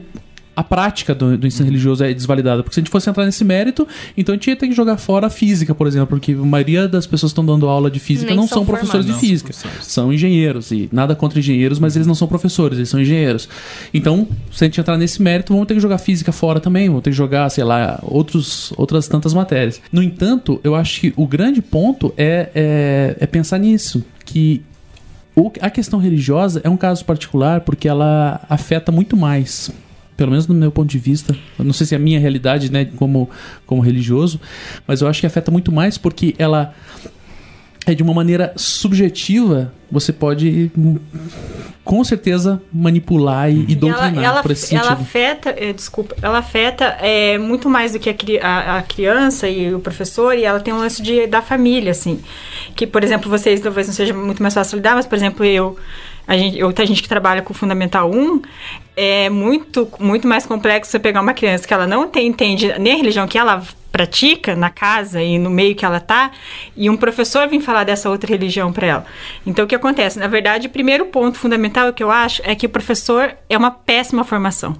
A 0.60 0.62
prática 0.62 1.14
do, 1.14 1.38
do 1.38 1.46
ensino 1.46 1.64
religioso 1.64 2.04
é 2.04 2.12
desvalidada. 2.12 2.62
Porque 2.62 2.74
se 2.74 2.80
a 2.80 2.82
gente 2.82 2.90
fosse 2.90 3.08
entrar 3.08 3.24
nesse 3.24 3.42
mérito, 3.42 3.88
então 4.14 4.34
a 4.34 4.36
gente 4.36 4.50
ia 4.50 4.56
ter 4.56 4.68
que 4.68 4.74
jogar 4.74 4.98
fora 4.98 5.28
a 5.28 5.30
física, 5.30 5.74
por 5.74 5.86
exemplo. 5.86 6.08
Porque 6.08 6.32
a 6.32 6.36
maioria 6.36 6.86
das 6.86 7.06
pessoas 7.06 7.32
que 7.32 7.40
estão 7.40 7.46
dando 7.46 7.66
aula 7.66 7.90
de 7.90 7.98
física 7.98 8.26
Nem 8.26 8.36
não 8.36 8.46
são 8.46 8.58
são 8.58 8.66
professores 8.66 9.06
de 9.06 9.12
formados. 9.12 9.30
Física. 9.30 9.52
são 9.54 9.70
professores. 9.70 9.92
São 9.92 10.12
engenheiros. 10.12 10.70
E 10.70 10.86
nada 10.92 11.14
contra 11.14 11.38
engenheiros, 11.38 11.78
mas 11.78 11.96
eles 11.96 12.06
não 12.06 12.14
são 12.14 12.28
professores, 12.28 12.76
eles 12.76 12.90
são 12.90 13.00
engenheiros. 13.00 13.48
Então, 13.94 14.28
se 14.52 14.62
a 14.62 14.66
gente 14.66 14.78
entrar 14.78 14.98
nesse 14.98 15.22
mérito, 15.22 15.54
vamos 15.54 15.66
ter 15.66 15.72
que 15.72 15.80
jogar 15.80 15.96
física 15.96 16.30
fora 16.30 16.60
também, 16.60 16.88
vamos 16.88 17.02
ter 17.02 17.10
que 17.10 17.16
jogar, 17.16 17.48
sei 17.48 17.64
lá, 17.64 17.98
outros, 18.02 18.74
outras 18.76 19.08
tantas 19.08 19.32
matérias. 19.32 19.80
No 19.90 20.02
entanto, 20.02 20.60
eu 20.62 20.74
acho 20.74 21.00
que 21.00 21.14
o 21.16 21.26
grande 21.26 21.62
ponto 21.62 22.12
é, 22.18 22.50
é, 22.54 23.16
é 23.18 23.26
pensar 23.26 23.56
nisso, 23.56 24.04
que 24.26 24.62
a 25.60 25.70
questão 25.70 25.98
religiosa 25.98 26.60
é 26.62 26.68
um 26.68 26.76
caso 26.76 27.02
particular 27.04 27.62
porque 27.62 27.88
ela 27.88 28.44
afeta 28.46 28.92
muito 28.92 29.16
mais. 29.16 29.70
Pelo 30.20 30.32
menos 30.32 30.46
no 30.46 30.54
meu 30.54 30.70
ponto 30.70 30.86
de 30.90 30.98
vista. 30.98 31.34
Não 31.58 31.72
sei 31.72 31.86
se 31.86 31.94
é 31.94 31.96
a 31.96 31.98
minha 31.98 32.20
realidade, 32.20 32.70
né, 32.70 32.84
como, 32.96 33.30
como 33.64 33.80
religioso, 33.80 34.38
mas 34.86 35.00
eu 35.00 35.08
acho 35.08 35.18
que 35.18 35.26
afeta 35.26 35.50
muito 35.50 35.72
mais 35.72 35.96
porque 35.96 36.34
ela 36.38 36.74
é 37.86 37.94
de 37.94 38.02
uma 38.02 38.12
maneira 38.12 38.52
subjetiva, 38.54 39.72
você 39.90 40.12
pode 40.12 40.70
com 41.82 42.04
certeza 42.04 42.60
manipular 42.70 43.50
e, 43.50 43.64
e 43.66 43.74
doutrinar 43.74 44.12
ela, 44.14 44.24
ela, 44.24 44.42
por 44.42 44.50
esse 44.50 44.74
ela 44.74 44.84
sentido. 44.90 45.00
afeta, 45.02 45.54
eh, 45.56 45.72
desculpa, 45.72 46.14
ela 46.20 46.38
afeta 46.38 46.84
é, 47.00 47.38
muito 47.38 47.70
mais 47.70 47.92
do 47.94 47.98
que 47.98 48.10
a, 48.38 48.46
a- 48.46 48.78
a 48.78 48.82
criança 48.82 49.48
e 49.48 49.74
o 49.74 49.80
professor, 49.80 50.34
e 50.36 50.44
ela 50.44 50.60
tem 50.60 50.74
um 50.74 50.78
lance 50.78 51.00
de, 51.02 51.26
da 51.26 51.40
família, 51.40 51.90
assim. 51.92 52.20
Que, 52.76 52.86
por 52.86 53.02
exemplo, 53.02 53.30
vocês 53.30 53.58
talvez 53.60 53.86
não 53.86 53.94
seja 53.94 54.12
muito 54.12 54.42
mais 54.42 54.52
fácil 54.52 54.76
lidar, 54.76 54.94
mas, 54.94 55.06
por 55.06 55.16
exemplo, 55.16 55.44
eu, 55.44 55.76
a 56.30 56.36
gente, 56.36 56.86
gente 56.86 57.02
que 57.02 57.08
trabalha 57.08 57.42
com 57.42 57.52
o 57.52 57.56
Fundamental 57.56 58.08
1, 58.08 58.42
é 58.96 59.28
muito, 59.28 59.90
muito 59.98 60.28
mais 60.28 60.46
complexo 60.46 60.88
você 60.88 61.00
pegar 61.00 61.20
uma 61.20 61.34
criança 61.34 61.66
que 61.66 61.74
ela 61.74 61.88
não 61.88 62.06
tem, 62.06 62.28
entende 62.28 62.72
nem 62.78 62.92
a 62.92 62.96
religião 62.96 63.26
que 63.26 63.36
ela 63.36 63.60
pratica 63.90 64.54
na 64.54 64.70
casa 64.70 65.20
e 65.20 65.40
no 65.40 65.50
meio 65.50 65.74
que 65.74 65.84
ela 65.84 65.98
tá, 65.98 66.30
e 66.76 66.88
um 66.88 66.96
professor 66.96 67.48
vir 67.48 67.60
falar 67.60 67.82
dessa 67.82 68.08
outra 68.08 68.30
religião 68.30 68.72
para 68.72 68.86
ela. 68.86 69.06
Então, 69.44 69.64
o 69.64 69.68
que 69.68 69.74
acontece? 69.74 70.20
Na 70.20 70.28
verdade, 70.28 70.68
o 70.68 70.70
primeiro 70.70 71.06
ponto 71.06 71.36
fundamental 71.36 71.92
que 71.92 72.04
eu 72.04 72.12
acho 72.12 72.40
é 72.44 72.54
que 72.54 72.66
o 72.66 72.70
professor 72.70 73.34
é 73.48 73.58
uma 73.58 73.72
péssima 73.72 74.22
formação. 74.22 74.76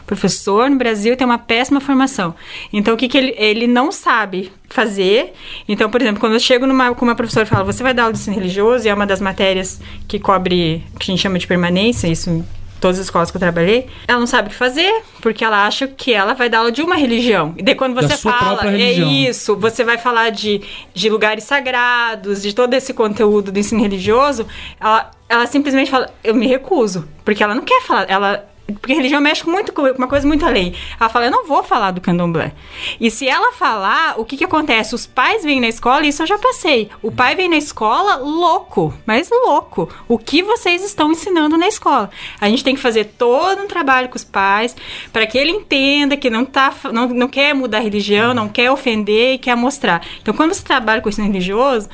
O 0.00 0.04
professor 0.04 0.70
no 0.70 0.76
Brasil 0.76 1.14
tem 1.18 1.26
uma 1.26 1.36
péssima 1.36 1.82
formação. 1.82 2.34
Então, 2.72 2.94
o 2.94 2.96
que, 2.96 3.08
que 3.08 3.18
ele, 3.18 3.34
ele 3.36 3.66
não 3.66 3.92
sabe 3.92 4.50
fazer? 4.74 5.32
Então, 5.68 5.88
por 5.88 6.02
exemplo, 6.02 6.20
quando 6.20 6.34
eu 6.34 6.40
chego 6.40 6.66
numa, 6.66 6.94
com 6.94 7.04
uma 7.04 7.14
professora 7.14 7.46
e 7.46 7.48
falo, 7.48 7.64
você 7.64 7.82
vai 7.82 7.94
dar 7.94 8.02
aula 8.02 8.12
de 8.12 8.18
ensino 8.18 8.36
religioso, 8.36 8.86
e 8.86 8.88
é 8.88 8.94
uma 8.94 9.06
das 9.06 9.20
matérias 9.20 9.80
que 10.08 10.18
cobre, 10.18 10.84
que 10.98 11.10
a 11.10 11.14
gente 11.14 11.22
chama 11.22 11.38
de 11.38 11.46
permanência, 11.46 12.08
isso 12.08 12.28
em 12.28 12.44
todas 12.80 12.98
as 12.98 13.06
escolas 13.06 13.30
que 13.30 13.36
eu 13.36 13.40
trabalhei, 13.40 13.86
ela 14.06 14.18
não 14.18 14.26
sabe 14.26 14.48
o 14.48 14.50
que 14.50 14.56
fazer, 14.56 14.92
porque 15.22 15.42
ela 15.42 15.66
acha 15.66 15.88
que 15.88 16.12
ela 16.12 16.34
vai 16.34 16.50
dar 16.50 16.58
aula 16.58 16.72
de 16.72 16.82
uma 16.82 16.96
religião. 16.96 17.54
E 17.56 17.62
daí 17.62 17.74
quando 17.74 17.94
você 17.94 18.14
fala, 18.14 18.66
é 18.66 18.92
isso, 18.92 19.56
você 19.56 19.82
vai 19.82 19.96
falar 19.96 20.30
de, 20.30 20.60
de 20.92 21.08
lugares 21.08 21.44
sagrados, 21.44 22.42
de 22.42 22.54
todo 22.54 22.74
esse 22.74 22.92
conteúdo 22.92 23.50
do 23.50 23.58
ensino 23.58 23.80
religioso, 23.80 24.46
ela, 24.78 25.10
ela 25.28 25.46
simplesmente 25.46 25.90
fala, 25.90 26.10
eu 26.22 26.34
me 26.34 26.46
recuso. 26.46 27.08
Porque 27.24 27.42
ela 27.42 27.54
não 27.54 27.62
quer 27.62 27.80
falar, 27.80 28.10
ela. 28.10 28.44
Porque 28.66 28.94
religião 28.94 29.20
mexe 29.20 29.46
muito 29.46 29.72
com 29.72 29.82
uma 29.82 30.08
coisa 30.08 30.26
muito 30.26 30.44
além. 30.44 30.74
Ela 30.98 31.10
fala, 31.10 31.26
eu 31.26 31.30
não 31.30 31.46
vou 31.46 31.62
falar 31.62 31.90
do 31.90 32.00
candomblé. 32.00 32.52
E 32.98 33.10
se 33.10 33.28
ela 33.28 33.52
falar, 33.52 34.18
o 34.18 34.24
que 34.24 34.38
que 34.38 34.44
acontece? 34.44 34.94
Os 34.94 35.06
pais 35.06 35.44
vêm 35.44 35.60
na 35.60 35.68
escola, 35.68 36.06
isso 36.06 36.22
eu 36.22 36.26
já 36.26 36.38
passei. 36.38 36.88
O 37.02 37.12
pai 37.12 37.36
vem 37.36 37.48
na 37.48 37.56
escola 37.56 38.16
louco, 38.16 38.94
mas 39.04 39.28
louco. 39.30 39.88
O 40.08 40.18
que 40.18 40.42
vocês 40.42 40.82
estão 40.82 41.12
ensinando 41.12 41.58
na 41.58 41.68
escola? 41.68 42.08
A 42.40 42.48
gente 42.48 42.64
tem 42.64 42.74
que 42.74 42.80
fazer 42.80 43.04
todo 43.18 43.62
um 43.62 43.68
trabalho 43.68 44.08
com 44.08 44.16
os 44.16 44.24
pais 44.24 44.74
para 45.12 45.26
que 45.26 45.36
ele 45.36 45.50
entenda 45.50 46.16
que 46.16 46.30
não, 46.30 46.46
tá, 46.46 46.72
não, 46.90 47.06
não 47.08 47.28
quer 47.28 47.54
mudar 47.54 47.78
a 47.78 47.82
religião, 47.82 48.32
não 48.32 48.48
quer 48.48 48.70
ofender 48.70 49.34
e 49.34 49.38
quer 49.38 49.56
mostrar. 49.56 50.02
Então, 50.22 50.32
quando 50.32 50.54
você 50.54 50.62
trabalha 50.62 51.02
com 51.02 51.08
ensino 51.10 51.26
religioso, 51.26 51.90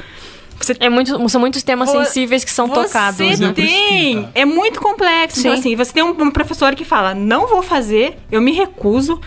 você 0.65 0.77
É 0.81 0.89
muito, 0.89 1.29
são 1.29 1.41
muitos 1.41 1.63
temas 1.63 1.91
Vo- 1.93 2.05
sensíveis 2.05 2.45
que 2.45 2.51
são 2.51 2.67
você 2.67 2.83
tocados, 2.87 3.39
né? 3.39 3.53
tem. 3.53 4.29
É 4.35 4.45
muito 4.45 4.81
complexo. 4.81 5.41
Então, 5.41 5.53
Sim. 5.55 5.59
assim, 5.59 5.77
você 5.77 5.93
tem 5.93 6.03
um, 6.03 6.11
um 6.11 6.31
professor 6.31 6.75
que 6.75 6.85
fala, 6.85 7.15
não 7.15 7.47
vou 7.47 7.63
fazer, 7.63 8.17
eu 8.31 8.41
me 8.41 8.53
recuso, 8.53 9.21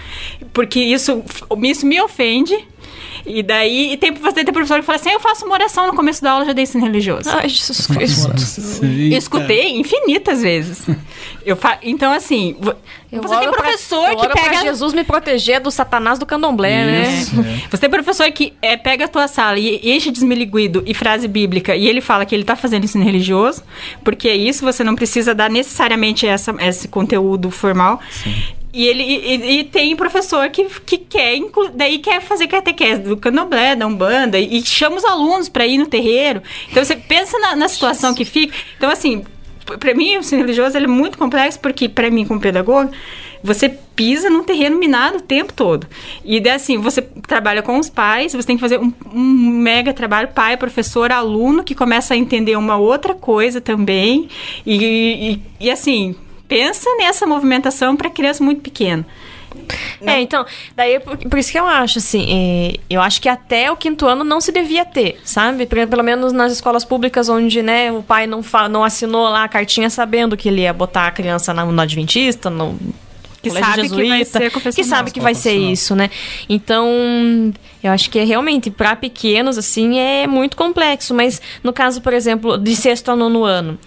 porque 0.53 0.79
isso, 0.79 1.23
isso 1.63 1.85
me 1.85 1.99
ofende. 2.01 2.57
E 3.25 3.41
daí, 3.41 3.93
e 3.93 3.97
tem, 3.97 4.11
você 4.11 4.43
tem 4.43 4.53
professor 4.53 4.79
que 4.79 4.85
fala 4.85 4.97
assim, 4.97 5.09
eu 5.11 5.19
faço 5.19 5.45
uma 5.45 5.53
oração 5.53 5.87
no 5.87 5.95
começo 5.95 6.21
da 6.21 6.31
aula, 6.31 6.45
já 6.45 6.51
dei 6.51 6.63
ensino 6.63 6.83
religioso. 6.83 7.29
Ai, 7.29 7.47
Jesus 7.47 7.87
Cristo. 7.87 8.31
Eu 8.83 9.17
escutei 9.17 9.77
infinitas 9.77 10.41
vezes. 10.41 10.85
Eu 11.45 11.55
fa... 11.55 11.77
Então, 11.81 12.11
assim, 12.11 12.55
Eu 13.11 13.21
você 13.21 13.35
tem 13.37 13.49
pra- 13.49 13.61
professor 13.61 14.09
eu 14.09 14.17
que 14.17 14.27
pra 14.27 14.41
pega... 14.43 14.61
Jesus 14.61 14.93
me 14.93 15.03
proteger 15.05 15.61
do 15.61 15.71
satanás 15.71 16.19
do 16.19 16.25
candomblé, 16.25 16.85
né? 16.85 17.25
Você 17.69 17.77
tem 17.77 17.89
professor 17.89 18.29
que 18.31 18.53
é, 18.61 18.75
pega 18.75 19.05
a 19.05 19.07
tua 19.07 19.27
sala 19.29 19.57
e 19.57 19.79
enche 19.95 20.11
de 20.11 20.17
esmiliguido 20.17 20.83
e 20.85 20.93
frase 20.93 21.27
bíblica 21.27 21.75
e 21.75 21.87
ele 21.87 22.01
fala 22.01 22.25
que 22.25 22.35
ele 22.35 22.43
tá 22.43 22.55
fazendo 22.57 22.83
ensino 22.83 23.03
religioso, 23.05 23.63
porque 24.03 24.27
é 24.27 24.35
isso, 24.35 24.65
você 24.65 24.83
não 24.83 24.95
precisa 24.95 25.33
dar 25.33 25.49
necessariamente 25.49 26.27
essa, 26.27 26.53
esse 26.59 26.87
conteúdo 26.89 27.49
formal. 27.49 28.01
E 28.73 28.87
ele 28.87 29.03
e, 29.03 29.59
e- 29.59 29.63
tem 29.65 29.95
professor 29.95 30.49
que, 30.49 30.65
que 30.83 30.97
quer, 30.97 31.37
daí 31.75 31.99
quer 31.99 32.19
fazer 32.21 32.47
catequese 32.47 33.01
do 33.01 33.15
candomblé, 33.15 33.75
da 33.75 33.85
Umbanda, 33.85 34.39
e, 34.39 34.63
chama 34.65 34.95
os 34.97 35.05
alunos 35.05 35.47
para 35.47 35.67
ir 35.67 35.77
no 35.77 35.85
terreiro. 35.85 36.41
Então 36.71 36.83
você 36.83 36.95
pensa 36.95 37.37
na, 37.37 37.55
na 37.55 37.67
situação 37.67 38.15
que 38.15 38.25
fica. 38.25 38.51
Então, 38.75 38.89
assim, 38.89 39.23
p- 39.63 39.77
pra 39.77 39.93
mim, 39.93 40.17
o 40.17 40.19
ensino 40.21 40.41
religioso 40.41 40.75
é 40.75 40.87
muito 40.87 41.19
complexo, 41.19 41.59
porque 41.59 41.87
pra 41.87 42.09
mim, 42.09 42.25
como 42.25 42.39
pedagoga, 42.39 42.89
você 43.43 43.69
pisa 43.69 44.27
num 44.29 44.43
terreno 44.43 44.79
minado 44.79 45.17
o 45.17 45.21
tempo 45.21 45.53
todo. 45.53 45.85
E 46.25 46.39
daí, 46.39 46.53
assim, 46.53 46.77
você 46.79 47.01
trabalha 47.27 47.61
com 47.61 47.77
os 47.77 47.89
pais, 47.91 48.33
você 48.33 48.47
tem 48.47 48.55
que 48.55 48.61
fazer 48.61 48.79
um, 48.79 48.91
um 49.13 49.19
mega 49.21 49.93
trabalho, 49.93 50.29
pai, 50.29 50.57
professor, 50.57 51.11
aluno, 51.11 51.63
que 51.63 51.75
começa 51.75 52.15
a 52.15 52.17
entender 52.17 52.55
uma 52.55 52.77
outra 52.77 53.13
coisa 53.13 53.61
também. 53.61 54.29
E, 54.65 55.39
e, 55.59 55.65
e, 55.67 55.69
assim, 55.69 56.15
pensa 56.55 56.89
nessa 56.97 57.25
movimentação 57.25 57.95
para 57.95 58.09
criança 58.09 58.43
muito 58.43 58.61
pequena. 58.61 59.05
É, 60.01 60.19
então, 60.19 60.45
daí 60.75 60.99
por, 60.99 61.15
por 61.15 61.37
isso 61.37 61.51
que 61.51 61.59
eu 61.59 61.65
acho, 61.65 61.99
assim, 61.99 62.25
é, 62.27 62.79
eu 62.89 62.99
acho 62.99 63.21
que 63.21 63.29
até 63.29 63.71
o 63.71 63.77
quinto 63.77 64.07
ano 64.07 64.23
não 64.23 64.41
se 64.41 64.51
devia 64.51 64.83
ter, 64.83 65.19
sabe? 65.23 65.65
Pre- 65.67 65.85
Pelo 65.87 66.03
menos 66.03 66.33
nas 66.33 66.51
escolas 66.51 66.83
públicas 66.83 67.29
onde, 67.29 67.61
né, 67.61 67.91
o 67.91 68.01
pai 68.01 68.25
não, 68.25 68.41
fa- 68.41 68.67
não 68.67 68.83
assinou 68.83 69.29
lá 69.29 69.43
a 69.43 69.47
cartinha 69.47 69.89
sabendo 69.89 70.35
que 70.35 70.49
ele 70.49 70.61
ia 70.61 70.73
botar 70.73 71.07
a 71.07 71.11
criança 71.11 71.53
na, 71.53 71.63
no 71.65 71.81
Adventista, 71.81 72.49
no 72.49 72.77
Que 73.43 73.49
colégio 73.49 73.69
sabe 73.75 73.81
que 73.89 73.95
vai 73.95 74.05
jesuíta, 74.19 74.39
ser 74.39 74.73
que 74.73 74.83
sabe 74.83 75.11
que 75.11 75.19
vai 75.21 75.35
ser 75.35 75.53
isso, 75.55 75.95
né? 75.95 76.09
Então, 76.49 77.53
eu 77.83 77.91
acho 77.91 78.09
que 78.09 78.17
é 78.17 78.23
realmente, 78.23 78.71
para 78.71 78.95
pequenos, 78.95 79.57
assim, 79.57 79.99
é 79.99 80.25
muito 80.25 80.55
complexo. 80.55 81.13
Mas 81.13 81.41
no 81.61 81.73
caso, 81.73 82.01
por 82.01 82.13
exemplo, 82.13 82.57
de 82.57 82.75
sexto 82.75 83.11
a 83.11 83.15
nono 83.15 83.43
ano, 83.43 83.77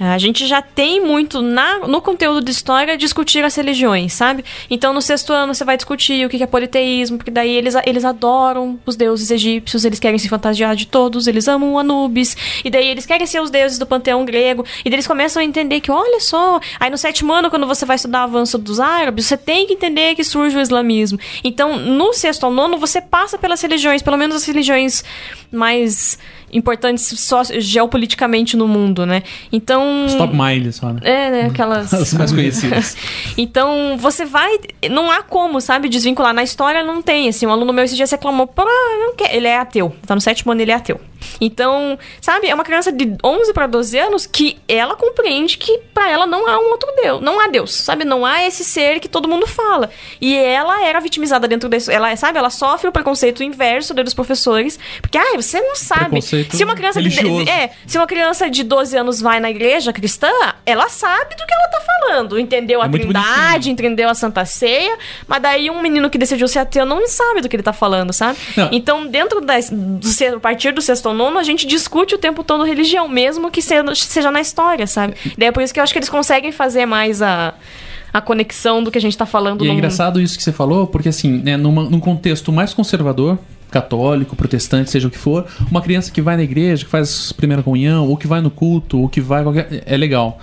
a 0.00 0.18
gente 0.18 0.46
já 0.46 0.60
tem 0.60 1.04
muito 1.04 1.40
na, 1.42 1.80
no 1.80 2.00
conteúdo 2.00 2.44
de 2.44 2.50
história 2.50 2.96
discutir 2.96 3.44
as 3.44 3.54
religiões, 3.54 4.12
sabe? 4.12 4.44
Então, 4.68 4.92
no 4.92 5.00
sexto 5.00 5.32
ano, 5.32 5.54
você 5.54 5.64
vai 5.64 5.76
discutir 5.76 6.24
o 6.26 6.28
que 6.28 6.42
é 6.42 6.46
politeísmo, 6.46 7.18
porque 7.18 7.30
daí 7.30 7.50
eles, 7.50 7.74
eles 7.86 8.04
adoram 8.04 8.80
os 8.84 8.96
deuses 8.96 9.30
egípcios, 9.30 9.84
eles 9.84 10.00
querem 10.00 10.18
se 10.18 10.28
fantasiar 10.28 10.74
de 10.74 10.86
todos, 10.86 11.26
eles 11.26 11.46
amam 11.46 11.78
Anubis, 11.78 12.36
e 12.64 12.70
daí 12.70 12.88
eles 12.88 13.06
querem 13.06 13.26
ser 13.26 13.40
os 13.40 13.50
deuses 13.50 13.78
do 13.78 13.86
panteão 13.86 14.24
grego, 14.24 14.64
e 14.84 14.90
daí 14.90 14.96
eles 14.96 15.06
começam 15.06 15.40
a 15.40 15.44
entender 15.44 15.80
que, 15.80 15.90
olha 15.90 16.20
só, 16.20 16.58
aí 16.80 16.90
no 16.90 16.98
sétimo 16.98 17.32
ano, 17.32 17.50
quando 17.50 17.66
você 17.66 17.84
vai 17.84 17.96
estudar 17.96 18.22
o 18.22 18.24
avanço 18.24 18.58
dos 18.58 18.80
árabes, 18.80 19.26
você 19.26 19.36
tem 19.36 19.66
que 19.66 19.74
entender 19.74 20.14
que 20.14 20.24
surge 20.24 20.56
o 20.56 20.60
islamismo. 20.60 21.18
Então, 21.44 21.76
no 21.78 22.12
sexto 22.12 22.44
ao 22.44 22.52
nono, 22.52 22.78
você 22.78 23.00
passa 23.00 23.38
pelas 23.42 23.60
religiões, 23.60 24.00
pelo 24.00 24.16
menos 24.16 24.36
as 24.36 24.44
religiões 24.46 25.04
mais 25.50 26.16
importantes 26.52 27.02
só 27.18 27.42
geopoliticamente 27.44 28.56
no 28.56 28.68
mundo, 28.68 29.04
né? 29.04 29.22
Então. 29.50 30.06
Stop 30.06 30.34
Miles, 30.34 30.76
só, 30.76 30.92
né? 30.92 31.00
É, 31.02 31.30
né? 31.30 31.46
Aquelas. 31.46 31.92
As 31.92 32.14
mais 32.14 32.32
conhecidas. 32.32 32.96
Então, 33.36 33.96
você 33.98 34.24
vai. 34.24 34.58
Não 34.90 35.10
há 35.10 35.22
como, 35.22 35.60
sabe, 35.60 35.88
desvincular. 35.88 36.32
Na 36.32 36.42
história 36.42 36.84
não 36.84 37.02
tem. 37.02 37.28
Assim, 37.28 37.46
um 37.46 37.50
aluno 37.50 37.72
meu 37.72 37.84
esse 37.84 37.96
dia 37.96 38.06
reclamou, 38.06 38.46
pô, 38.46 38.62
eu 38.62 39.00
não 39.00 39.16
quero. 39.16 39.34
Ele 39.34 39.48
é 39.48 39.58
ateu. 39.58 39.94
Tá 40.06 40.14
no 40.14 40.20
sétimo 40.20 40.52
ano, 40.52 40.60
ele 40.60 40.70
é 40.70 40.74
ateu. 40.74 41.00
Então, 41.40 41.98
sabe, 42.20 42.48
é 42.48 42.54
uma 42.54 42.64
criança 42.64 42.92
de 42.92 43.16
11 43.22 43.52
para 43.52 43.66
12 43.66 43.98
anos 43.98 44.26
que 44.26 44.58
ela 44.68 44.94
compreende 44.94 45.58
que 45.58 45.78
pra 45.92 46.10
ela 46.10 46.26
não 46.26 46.48
há 46.48 46.58
um 46.58 46.70
outro 46.70 46.92
Deus, 47.02 47.20
não 47.20 47.40
há 47.40 47.48
Deus, 47.48 47.72
sabe? 47.72 48.04
Não 48.04 48.24
há 48.24 48.44
esse 48.44 48.64
ser 48.64 49.00
que 49.00 49.08
todo 49.08 49.28
mundo 49.28 49.46
fala. 49.46 49.90
E 50.20 50.36
ela 50.36 50.84
era 50.84 51.00
vitimizada 51.00 51.48
dentro 51.48 51.68
desse, 51.68 51.92
ela, 51.92 52.14
sabe, 52.16 52.38
ela 52.38 52.50
sofre 52.50 52.88
o 52.88 52.92
preconceito 52.92 53.42
inverso 53.42 53.94
dos 53.94 54.14
professores, 54.14 54.78
porque 55.00 55.18
ah, 55.18 55.36
você 55.36 55.60
não 55.60 55.76
sabe. 55.76 56.20
Se 56.22 56.64
uma 56.64 56.74
criança 56.74 57.02
de, 57.02 57.48
é, 57.48 57.70
se 57.86 57.98
uma 57.98 58.06
criança 58.06 58.50
de 58.50 58.62
12 58.62 58.96
anos 58.96 59.20
vai 59.20 59.40
na 59.40 59.50
igreja 59.50 59.92
cristã, 59.92 60.30
ela 60.64 60.88
sabe 60.88 61.34
do 61.34 61.46
que 61.46 61.54
ela 61.54 61.68
tá 61.68 61.80
falando, 61.80 62.38
entendeu 62.38 62.80
a 62.80 62.86
É 62.86 62.88
Trindade, 62.88 63.70
entendeu 63.70 64.08
a 64.08 64.14
Santa 64.14 64.44
Ceia, 64.44 64.96
mas 65.26 65.42
daí 65.42 65.70
um 65.70 65.80
menino 65.80 66.08
que 66.10 66.18
decidiu 66.18 66.48
ser 66.48 66.60
ateu 66.60 66.86
não 66.86 67.06
sabe 67.08 67.40
do 67.40 67.48
que 67.48 67.56
ele 67.56 67.62
tá 67.62 67.72
falando, 67.72 68.12
sabe? 68.12 68.38
Não. 68.56 68.68
Então, 68.72 69.06
dentro 69.06 69.40
da, 69.40 69.54
do, 69.70 70.36
a 70.36 70.40
partir 70.40 70.72
do 70.72 70.80
sexto 70.80 71.11
ao 71.12 71.16
nono, 71.16 71.38
a 71.38 71.42
gente 71.42 71.66
discute 71.66 72.14
o 72.14 72.18
tempo 72.18 72.42
todo 72.42 72.64
religião, 72.64 73.08
mesmo 73.08 73.50
que 73.50 73.60
seja, 73.62 74.30
na 74.30 74.40
história, 74.40 74.86
sabe? 74.86 75.14
Daí 75.38 75.48
é 75.48 75.52
por 75.52 75.62
isso 75.62 75.72
que 75.72 75.78
eu 75.78 75.84
acho 75.84 75.92
que 75.92 75.98
eles 75.98 76.08
conseguem 76.08 76.50
fazer 76.52 76.86
mais 76.86 77.20
a, 77.22 77.54
a 78.12 78.20
conexão 78.20 78.82
do 78.82 78.90
que 78.90 78.98
a 78.98 79.00
gente 79.00 79.16
tá 79.16 79.26
falando 79.26 79.64
E 79.64 79.68
é 79.68 79.72
engraçado 79.72 80.20
isso 80.20 80.36
que 80.36 80.42
você 80.42 80.52
falou, 80.52 80.86
porque 80.86 81.08
assim, 81.08 81.30
né, 81.42 81.56
numa- 81.56 81.84
num 81.84 82.00
contexto 82.00 82.50
mais 82.52 82.74
conservador, 82.74 83.38
católico, 83.70 84.36
protestante, 84.36 84.90
seja 84.90 85.08
o 85.08 85.10
que 85.10 85.16
for, 85.18 85.46
uma 85.70 85.80
criança 85.80 86.10
que 86.10 86.20
vai 86.20 86.36
na 86.36 86.42
igreja, 86.42 86.84
que 86.84 86.90
faz 86.90 87.32
primeira 87.32 87.62
comunhão, 87.62 88.06
ou 88.08 88.16
que 88.18 88.26
vai 88.26 88.40
no 88.42 88.50
culto, 88.50 88.98
ou 89.00 89.08
que 89.08 89.20
vai 89.20 89.42
qualquer, 89.42 89.82
é 89.86 89.96
legal. 89.96 90.38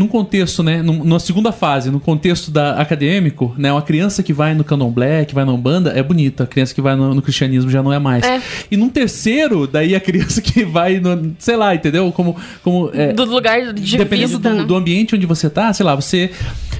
Num 0.00 0.08
contexto, 0.08 0.62
né, 0.62 0.82
num- 0.82 1.04
numa 1.04 1.20
segunda 1.20 1.52
fase, 1.52 1.90
no 1.90 2.00
contexto 2.00 2.50
da 2.50 2.80
acadêmico, 2.80 3.54
né, 3.58 3.70
uma 3.70 3.82
criança 3.82 4.22
que 4.22 4.32
vai 4.32 4.54
no 4.54 4.64
candomblé, 4.64 5.26
que 5.26 5.34
vai 5.34 5.44
na 5.44 5.52
umbanda, 5.52 5.90
é 5.90 6.02
bonita. 6.02 6.44
A 6.44 6.46
criança 6.46 6.74
que 6.74 6.80
vai 6.80 6.96
no, 6.96 7.14
no 7.14 7.20
cristianismo 7.20 7.70
já 7.70 7.82
não 7.82 7.92
é 7.92 7.98
mais. 7.98 8.24
É. 8.24 8.40
E 8.70 8.76
num 8.76 8.88
terceiro, 8.88 9.66
daí 9.66 9.94
a 9.94 10.00
criança 10.00 10.40
que 10.42 10.64
vai 10.64 10.98
no, 10.98 11.34
sei 11.38 11.56
lá, 11.56 11.74
entendeu? 11.74 12.10
Como, 12.12 12.34
como 12.62 12.90
é, 12.94 13.12
do 13.12 13.24
lugar 13.24 13.72
de 13.74 13.96
Dependendo 13.98 14.28
vista, 14.38 14.50
do, 14.50 14.56
né? 14.56 14.64
do 14.64 14.74
ambiente 14.74 15.14
onde 15.14 15.26
você 15.26 15.50
tá, 15.50 15.72
sei 15.72 15.84
lá, 15.84 15.94
você 15.94 16.30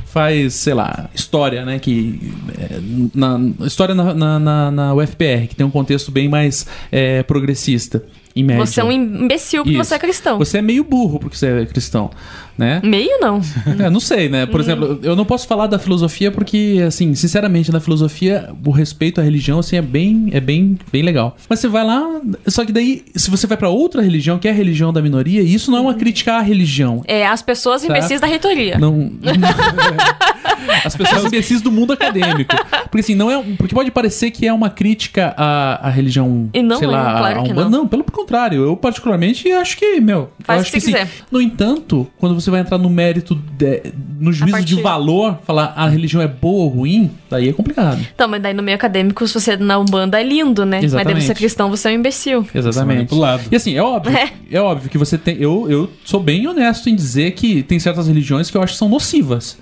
faz, 0.07 0.55
sei 0.55 0.75
lá, 0.75 1.09
história, 1.15 1.65
né? 1.65 1.79
Que. 1.79 2.19
é, 2.59 2.81
na, 3.15 3.39
história 3.67 3.95
na, 3.95 4.13
na, 4.15 4.39
na- 4.39 4.71
na 4.71 4.95
UFPR, 4.95 5.47
que 5.49 5.55
tem 5.55 5.65
um 5.67 5.71
contexto 5.71 6.11
bem 6.11 6.29
mais 6.29 6.67
é, 6.91 7.23
progressista, 7.23 8.03
em 8.35 8.43
média. 8.45 8.65
Você 8.65 8.81
é 8.81 8.85
um 8.85 8.93
imbecil 8.93 9.63
porque 9.65 9.77
Isso. 9.79 9.89
você 9.89 9.95
é 9.95 9.99
cristão. 9.99 10.39
Você 10.39 10.59
é 10.59 10.63
meio 10.63 10.85
burro 10.85 11.19
porque 11.19 11.37
você 11.37 11.47
é 11.63 11.67
cristão, 11.67 12.11
né? 12.61 12.81
Meio 12.85 13.19
não. 13.21 13.41
É, 13.79 13.89
não 13.89 14.01
sei, 14.01 14.29
né? 14.29 14.47
Por 14.47 14.61
exemplo, 14.61 15.01
eu 15.03 15.17
não 15.17 15.25
posso 15.25 15.47
falar 15.47 15.67
da 15.67 15.79
filosofia 15.79 16.31
porque, 16.31 16.85
assim, 16.87 17.15
sinceramente, 17.15 17.73
na 17.73 17.81
filosofia, 17.81 18.51
o 18.65 18.71
respeito 18.71 19.21
à 19.21 19.25
religião, 19.25 19.59
assim, 19.59 19.77
é 19.77 19.83
bem, 19.83 20.29
é 20.33 20.41
bem, 20.41 20.79
bem 20.93 21.03
legal. 21.03 21.37
Mas 21.49 21.61
você 21.61 21.69
vai 21.69 21.85
lá, 21.85 22.21
só 22.47 22.65
que 22.65 22.73
daí, 22.73 23.03
se 23.17 23.31
você 23.31 23.47
vai 23.47 23.57
pra 23.57 23.69
outra 23.71 24.03
religião, 24.03 24.39
que 24.39 24.47
é 24.47 24.51
a 24.51 24.55
religião 24.55 24.93
da 24.93 25.01
minoria, 25.01 25.41
isso 25.41 25.71
não 25.71 25.79
é 25.79 25.81
uma 25.81 25.95
crítica 25.95 26.35
à 26.35 26.41
religião. 26.41 27.03
É 27.07 27.27
as 27.27 27.43
pessoas 27.43 27.81
Tá. 27.83 27.89
imbecis 27.89 28.21
da 28.21 28.27
reitoria. 28.27 28.79
Não. 28.79 29.11
As 30.85 30.97
pessoas 30.97 31.25
imbecis 31.25 31.61
do 31.63 31.71
mundo 31.73 31.93
acadêmico. 31.93 32.55
Porque 32.85 33.01
assim, 33.01 33.15
não 33.15 33.31
é. 33.31 33.43
Porque 33.57 33.75
pode 33.75 33.91
parecer 33.91 34.31
que 34.31 34.47
é 34.47 34.53
uma 34.53 34.71
crítica 34.71 35.35
à, 35.37 35.89
à 35.89 35.91
religião. 35.91 36.49
E 36.53 36.63
não 36.63 36.79
sei 36.79 36.89
é, 36.89 36.91
lá, 36.91 37.19
claro 37.19 37.41
a 37.41 37.43
que 37.45 37.53
Umbanda. 37.53 37.71
não. 37.71 37.81
Não, 37.81 37.89
pelo 37.89 38.05
contrário. 38.05 38.63
Eu, 38.63 38.77
particularmente, 38.77 39.51
acho 39.53 39.77
que, 39.77 40.01
meu. 40.01 40.31
Faz 40.41 40.63
o 40.63 40.65
que 40.67 40.73
que 40.73 40.81
você 40.81 40.97
assim, 40.97 41.07
quiser. 41.07 41.25
No 41.31 41.41
entanto, 41.41 42.07
quando 42.19 42.35
você 42.35 42.50
vai 42.51 42.61
entrar 42.61 42.77
no 42.79 42.91
mérito, 42.91 43.35
de- 43.57 43.83
no 44.21 44.33
juízo 44.33 44.47
de 44.47 44.53
partir- 44.75 44.83
valor, 44.83 45.39
falar 45.47 45.73
a 45.77 45.89
religião 45.89 46.21
é 46.23 46.29
boa 46.29 46.65
ou 46.65 46.69
ruim, 46.69 47.11
daí 47.31 47.49
é 47.49 47.53
complicado. 47.53 48.01
Então, 48.15 48.29
mas 48.29 48.43
daí 48.43 48.53
no 48.53 48.63
meio 48.63 48.77
acadêmico, 48.77 49.27
se 49.27 49.35
você 49.35 49.53
é 49.53 49.57
na 49.57 49.79
Umbanda 49.79 50.21
é 50.21 50.25
lindo, 50.25 50.65
né? 50.67 50.81
Mas 50.83 50.93
daí 50.93 51.01
Exatamente. 51.03 51.25
você 51.27 51.33
é 51.33 51.35
cristão, 51.35 51.71
você 51.71 51.89
é 51.89 51.93
um 51.93 51.95
imbecil. 51.95 52.47
Exatamente. 52.55 52.97
manipulado. 52.97 53.43
E 53.51 53.57
assim, 53.57 53.75
é 53.77 53.83
óbvio, 53.83 54.17
É. 54.17 54.31
é. 54.51 54.61
óbvio 54.61 54.91
que 54.91 54.99
você 54.99 55.17
tem. 55.17 55.37
Eu, 55.39 55.67
eu 55.71 55.91
sou 56.05 56.21
bem 56.21 56.47
honesto 56.47 56.89
em 56.91 56.95
dizer 56.95 57.31
que 57.33 57.63
tem 57.63 57.79
certas 57.79 58.07
religiões 58.09 58.51
que 58.51 58.57
eu 58.57 58.63
acho 58.63 58.73
que 58.75 58.79
são 58.79 58.89
nocivas. 58.89 59.57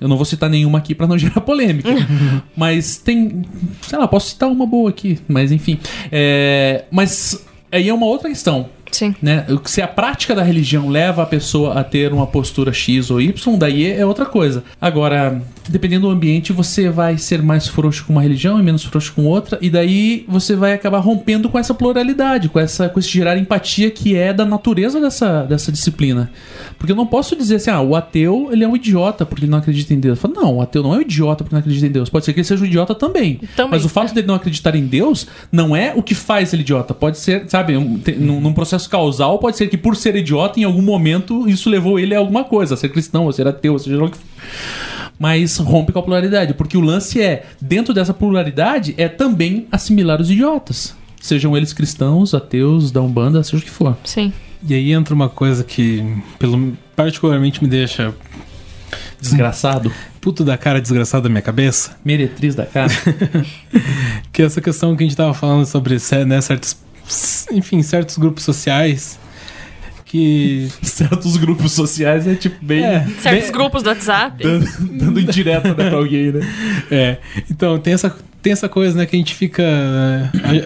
Eu 0.00 0.08
não 0.08 0.16
vou 0.16 0.24
citar 0.24 0.48
nenhuma 0.48 0.78
aqui 0.78 0.94
pra 0.94 1.06
não 1.06 1.16
gerar 1.18 1.42
polêmica. 1.42 1.90
mas 2.56 2.96
tem. 2.96 3.42
Sei 3.82 3.98
lá, 3.98 4.08
posso 4.08 4.28
citar 4.30 4.48
uma 4.48 4.64
boa 4.66 4.88
aqui, 4.90 5.18
mas 5.28 5.52
enfim. 5.52 5.78
É, 6.10 6.84
mas 6.90 7.44
aí 7.70 7.88
é 7.88 7.92
uma 7.94 8.06
outra 8.06 8.28
questão. 8.28 8.68
Sim. 8.90 9.14
Né? 9.22 9.46
Se 9.64 9.80
a 9.80 9.88
prática 9.88 10.34
da 10.34 10.42
religião 10.42 10.88
leva 10.88 11.22
a 11.22 11.26
pessoa 11.26 11.74
a 11.74 11.84
ter 11.84 12.12
uma 12.12 12.26
postura 12.26 12.72
X 12.72 13.10
ou 13.10 13.20
Y, 13.20 13.56
daí 13.58 13.90
é 13.90 14.04
outra 14.04 14.26
coisa. 14.26 14.64
Agora, 14.80 15.40
dependendo 15.68 16.06
do 16.08 16.12
ambiente, 16.12 16.52
você 16.52 16.88
vai 16.88 17.16
ser 17.18 17.42
mais 17.42 17.68
frouxo 17.68 18.04
com 18.04 18.12
uma 18.12 18.22
religião 18.22 18.58
e 18.58 18.62
menos 18.62 18.82
frouxo 18.84 19.12
com 19.14 19.24
outra, 19.24 19.58
e 19.60 19.70
daí 19.70 20.24
você 20.28 20.56
vai 20.56 20.72
acabar 20.72 20.98
rompendo 20.98 21.48
com 21.48 21.58
essa 21.58 21.72
pluralidade, 21.74 22.48
com, 22.48 22.58
essa, 22.58 22.88
com 22.88 22.98
esse 22.98 23.08
gerar 23.08 23.36
empatia 23.38 23.90
que 23.90 24.16
é 24.16 24.32
da 24.32 24.44
natureza 24.44 25.00
dessa, 25.00 25.42
dessa 25.44 25.70
disciplina. 25.70 26.30
Porque 26.78 26.92
eu 26.92 26.96
não 26.96 27.06
posso 27.06 27.36
dizer 27.36 27.56
assim, 27.56 27.70
ah, 27.70 27.80
o 27.80 27.94
ateu 27.94 28.48
ele 28.50 28.64
é 28.64 28.68
um 28.68 28.74
idiota 28.76 29.24
porque 29.26 29.44
ele 29.44 29.50
não 29.50 29.58
acredita 29.58 29.92
em 29.94 30.00
Deus. 30.00 30.18
Eu 30.18 30.22
falo, 30.22 30.34
não, 30.34 30.56
o 30.56 30.62
ateu 30.62 30.82
não 30.82 30.94
é 30.94 30.98
um 30.98 31.02
idiota 31.02 31.44
porque 31.44 31.54
não 31.54 31.60
acredita 31.60 31.86
em 31.86 31.90
Deus. 31.90 32.08
Pode 32.08 32.24
ser 32.24 32.32
que 32.32 32.40
ele 32.40 32.46
seja 32.46 32.62
um 32.62 32.66
idiota 32.66 32.94
também. 32.94 33.40
Também, 33.54 33.70
Mas 33.72 33.84
o 33.84 33.88
fato 33.88 34.14
dele 34.14 34.26
não 34.26 34.34
acreditar 34.34 34.74
em 34.74 34.86
Deus 34.86 35.26
não 35.52 35.74
é 35.76 35.92
o 35.94 36.02
que 36.02 36.14
faz 36.14 36.52
ele 36.52 36.62
idiota. 36.62 36.94
Pode 36.94 37.18
ser, 37.18 37.44
sabe, 37.48 37.76
um- 37.76 38.00
num, 38.18 38.40
num 38.40 38.52
processo 38.52 38.79
causal, 38.86 39.38
pode 39.38 39.56
ser 39.56 39.68
que 39.68 39.76
por 39.76 39.96
ser 39.96 40.16
idiota, 40.16 40.58
em 40.58 40.64
algum 40.64 40.82
momento, 40.82 41.48
isso 41.48 41.68
levou 41.68 41.98
ele 41.98 42.14
a 42.14 42.18
alguma 42.18 42.44
coisa, 42.44 42.74
a 42.74 42.76
ser 42.76 42.90
cristão, 42.90 43.28
a 43.28 43.32
ser 43.32 43.46
ateu, 43.46 43.78
seja 43.78 43.96
lá 43.96 44.04
o 44.04 44.10
que 44.10 44.16
for. 44.16 44.26
Mas 45.18 45.58
rompe 45.58 45.92
com 45.92 45.98
a 45.98 46.02
pluralidade, 46.02 46.54
porque 46.54 46.76
o 46.76 46.80
lance 46.80 47.20
é, 47.20 47.44
dentro 47.60 47.92
dessa 47.92 48.14
pluralidade, 48.14 48.94
é 48.96 49.08
também 49.08 49.66
assimilar 49.70 50.20
os 50.20 50.30
idiotas. 50.30 50.94
Sejam 51.20 51.54
eles 51.54 51.72
cristãos, 51.72 52.32
ateus, 52.32 52.90
da 52.90 53.02
Umbanda, 53.02 53.42
seja 53.42 53.58
o 53.58 53.64
que 53.64 53.70
for. 53.70 53.96
Sim. 54.04 54.32
E 54.66 54.74
aí 54.74 54.92
entra 54.92 55.14
uma 55.14 55.28
coisa 55.28 55.62
que 55.62 56.02
pelo, 56.38 56.76
particularmente 56.96 57.62
me 57.62 57.68
deixa 57.68 58.14
Desgraçado. 59.20 59.92
puto 60.20 60.44
da 60.44 60.56
cara 60.56 60.80
desgraçado 60.80 61.24
da 61.24 61.28
minha 61.28 61.42
cabeça, 61.42 61.98
Meretriz 62.04 62.54
da 62.54 62.66
cara. 62.66 62.90
que 64.32 64.42
é 64.42 64.44
essa 64.44 64.60
questão 64.60 64.96
que 64.96 65.04
a 65.04 65.06
gente 65.06 65.16
tava 65.16 65.34
falando 65.34 65.66
sobre 65.66 65.96
né, 66.26 66.40
certos, 66.40 66.76
enfim, 67.52 67.82
certos 67.82 68.16
grupos 68.18 68.44
sociais 68.44 69.18
que 70.04 70.68
Certos 70.82 71.36
grupos 71.36 71.72
sociais 71.72 72.26
é 72.26 72.34
tipo 72.34 72.56
bem. 72.64 72.84
é, 72.84 73.06
Certos 73.20 73.42
bem- 73.44 73.52
grupos 73.52 73.82
do 73.82 73.88
WhatsApp. 73.90 74.42
Dando, 74.42 74.66
dando 74.98 75.20
indireta 75.20 75.68
né, 75.74 75.88
pra 75.88 75.98
alguém, 75.98 76.32
né? 76.32 76.40
É, 76.90 77.18
então 77.48 77.78
tem 77.78 77.92
essa, 77.94 78.14
tem 78.42 78.52
essa 78.52 78.68
coisa, 78.68 78.96
né, 78.98 79.06
que 79.06 79.14
a 79.14 79.18
gente 79.18 79.34
fica. 79.34 79.62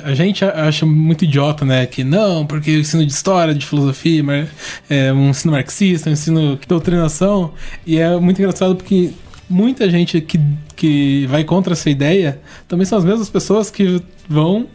A, 0.06 0.08
a 0.10 0.14
gente 0.14 0.44
acha 0.44 0.86
muito 0.86 1.24
idiota, 1.24 1.64
né? 1.64 1.84
Que 1.86 2.02
não, 2.02 2.46
porque 2.46 2.74
o 2.76 2.80
ensino 2.80 3.04
de 3.04 3.12
história, 3.12 3.54
de 3.54 3.66
filosofia, 3.66 4.22
mar- 4.24 4.46
é 4.88 5.12
um 5.12 5.28
ensino 5.30 5.52
marxista, 5.52 6.08
um 6.08 6.12
ensino 6.14 6.56
de 6.56 6.66
doutrinação. 6.66 7.52
E 7.86 7.98
é 7.98 8.16
muito 8.18 8.38
engraçado 8.40 8.74
porque 8.76 9.10
muita 9.50 9.90
gente 9.90 10.22
que, 10.22 10.40
que 10.74 11.26
vai 11.26 11.44
contra 11.44 11.74
essa 11.74 11.90
ideia 11.90 12.40
também 12.66 12.86
são 12.86 12.96
as 12.96 13.04
mesmas 13.04 13.28
pessoas 13.28 13.70
que 13.70 14.00
vão 14.26 14.66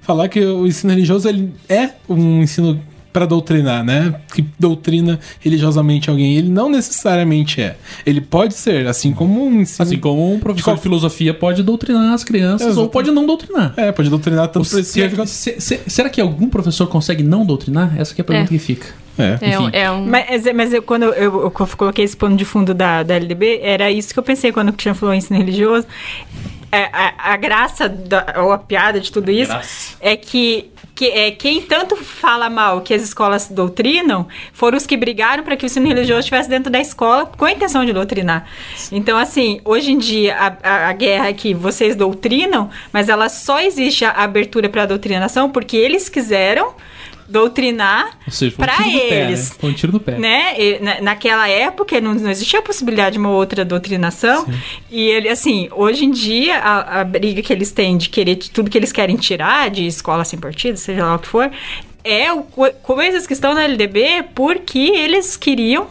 falar 0.00 0.28
que 0.28 0.40
o 0.40 0.66
ensino 0.66 0.92
religioso 0.92 1.28
ele 1.28 1.52
é 1.68 1.90
um 2.08 2.42
ensino 2.42 2.80
para 3.12 3.26
doutrinar, 3.26 3.84
né? 3.84 4.14
Que 4.34 4.42
doutrina 4.58 5.20
religiosamente 5.38 6.08
alguém. 6.08 6.34
Ele 6.38 6.48
não 6.48 6.70
necessariamente 6.70 7.60
é. 7.60 7.76
Ele 8.06 8.22
pode 8.22 8.54
ser, 8.54 8.86
assim 8.86 9.12
como 9.12 9.44
um 9.46 9.60
ensino. 9.60 9.82
Assim 9.86 9.98
como 9.98 10.32
um 10.32 10.38
professor 10.40 10.76
de 10.76 10.80
filosofia 10.80 11.34
pode 11.34 11.62
doutrinar 11.62 12.14
as 12.14 12.24
crianças 12.24 12.68
Exato. 12.68 12.80
ou 12.80 12.88
pode 12.88 13.10
não 13.10 13.26
doutrinar. 13.26 13.74
É, 13.76 13.92
pode 13.92 14.08
doutrinar 14.08 14.48
tanto 14.48 14.64
Se- 14.64 15.08
quanto. 15.10 15.28
se- 15.28 15.56
se- 15.60 15.80
será 15.86 16.08
que 16.08 16.22
algum 16.22 16.48
professor 16.48 16.86
consegue 16.86 17.22
não 17.22 17.44
doutrinar? 17.44 17.94
Essa 18.00 18.14
que 18.14 18.20
é 18.20 18.22
a 18.22 18.24
pergunta 18.24 18.48
É. 18.48 18.58
que 18.58 18.64
fica. 18.64 18.86
É. 19.18 19.52
É, 19.52 19.58
um- 19.58 19.68
é 19.72 19.90
um. 19.90 20.06
Mas, 20.06 20.44
mas 20.54 20.72
eu, 20.72 20.82
quando 20.82 21.04
eu, 21.04 21.12
eu- 21.42 21.50
coloquei 21.50 22.04
esse 22.04 22.16
pano 22.16 22.36
de 22.36 22.44
fundo 22.44 22.72
da, 22.72 23.02
da 23.02 23.14
LDB, 23.14 23.60
era 23.62 23.90
isso 23.90 24.12
que 24.12 24.18
eu 24.18 24.22
pensei 24.22 24.52
quando 24.52 24.70
o 24.70 24.72
Cristiano 24.72 24.98
falou 24.98 25.14
ensino 25.14 25.38
religioso. 25.38 25.86
É, 26.74 26.84
a, 26.90 27.32
a 27.32 27.36
graça, 27.36 27.86
da, 27.86 28.34
ou 28.38 28.50
a 28.50 28.56
piada 28.56 28.98
de 28.98 29.12
tudo 29.12 29.30
isso, 29.30 29.52
Graça. 29.52 29.94
é 30.00 30.16
que, 30.16 30.70
que 30.94 31.04
é, 31.10 31.30
quem 31.30 31.60
tanto 31.60 31.94
fala 31.96 32.48
mal 32.48 32.80
que 32.80 32.94
as 32.94 33.02
escolas 33.02 33.46
doutrinam 33.48 34.26
foram 34.54 34.78
os 34.78 34.86
que 34.86 34.96
brigaram 34.96 35.44
para 35.44 35.54
que 35.54 35.64
o 35.64 35.66
ensino 35.66 35.86
religioso 35.86 36.20
estivesse 36.20 36.48
dentro 36.48 36.72
da 36.72 36.80
escola 36.80 37.26
com 37.26 37.44
a 37.44 37.52
intenção 37.52 37.84
de 37.84 37.92
doutrinar. 37.92 38.46
Então, 38.90 39.18
assim, 39.18 39.60
hoje 39.66 39.92
em 39.92 39.98
dia, 39.98 40.34
a, 40.34 40.56
a, 40.62 40.88
a 40.88 40.92
guerra 40.94 41.28
é 41.28 41.34
que 41.34 41.52
vocês 41.52 41.94
doutrinam, 41.94 42.70
mas 42.90 43.10
ela 43.10 43.28
só 43.28 43.60
existe 43.60 44.06
a 44.06 44.12
abertura 44.12 44.66
para 44.70 44.84
a 44.84 44.86
doutrinação 44.86 45.50
porque 45.50 45.76
eles 45.76 46.08
quiseram 46.08 46.72
doutrinar 47.32 48.18
um 48.54 48.56
para 48.58 48.76
tiro 48.76 48.90
no 48.92 48.98
pé, 49.08 49.24
eles 49.24 49.50
né? 49.50 49.56
Foi 49.58 49.70
um 49.70 49.72
tiro 49.74 49.92
no 49.92 50.00
pé. 50.00 50.18
né? 50.18 50.54
E 50.60 50.78
na- 50.80 51.00
naquela 51.00 51.48
época 51.48 52.00
não, 52.00 52.14
não 52.14 52.30
existia 52.30 52.58
a 52.58 52.62
possibilidade 52.62 53.14
de 53.14 53.18
uma 53.18 53.30
outra 53.30 53.64
doutrinação. 53.64 54.46
E 54.90 55.00
ele, 55.08 55.28
assim, 55.28 55.68
hoje 55.72 56.04
em 56.04 56.10
dia, 56.10 56.58
a, 56.58 57.00
a 57.00 57.04
briga 57.04 57.42
que 57.42 57.52
eles 57.52 57.72
têm 57.72 57.96
de 57.96 58.08
querer 58.08 58.36
tudo 58.36 58.70
que 58.70 58.78
eles 58.78 58.92
querem 58.92 59.16
tirar 59.16 59.70
de 59.70 59.86
escola 59.86 60.24
sem 60.24 60.38
partido, 60.38 60.76
seja 60.76 61.04
lá 61.04 61.14
o 61.16 61.18
que 61.18 61.26
for, 61.28 61.50
é 62.04 62.32
o, 62.32 62.42
co- 62.42 62.70
coisas 62.82 63.26
que 63.26 63.32
estão 63.32 63.54
na 63.54 63.64
LDB 63.64 64.24
porque 64.34 64.78
eles 64.78 65.36
queriam 65.36 65.86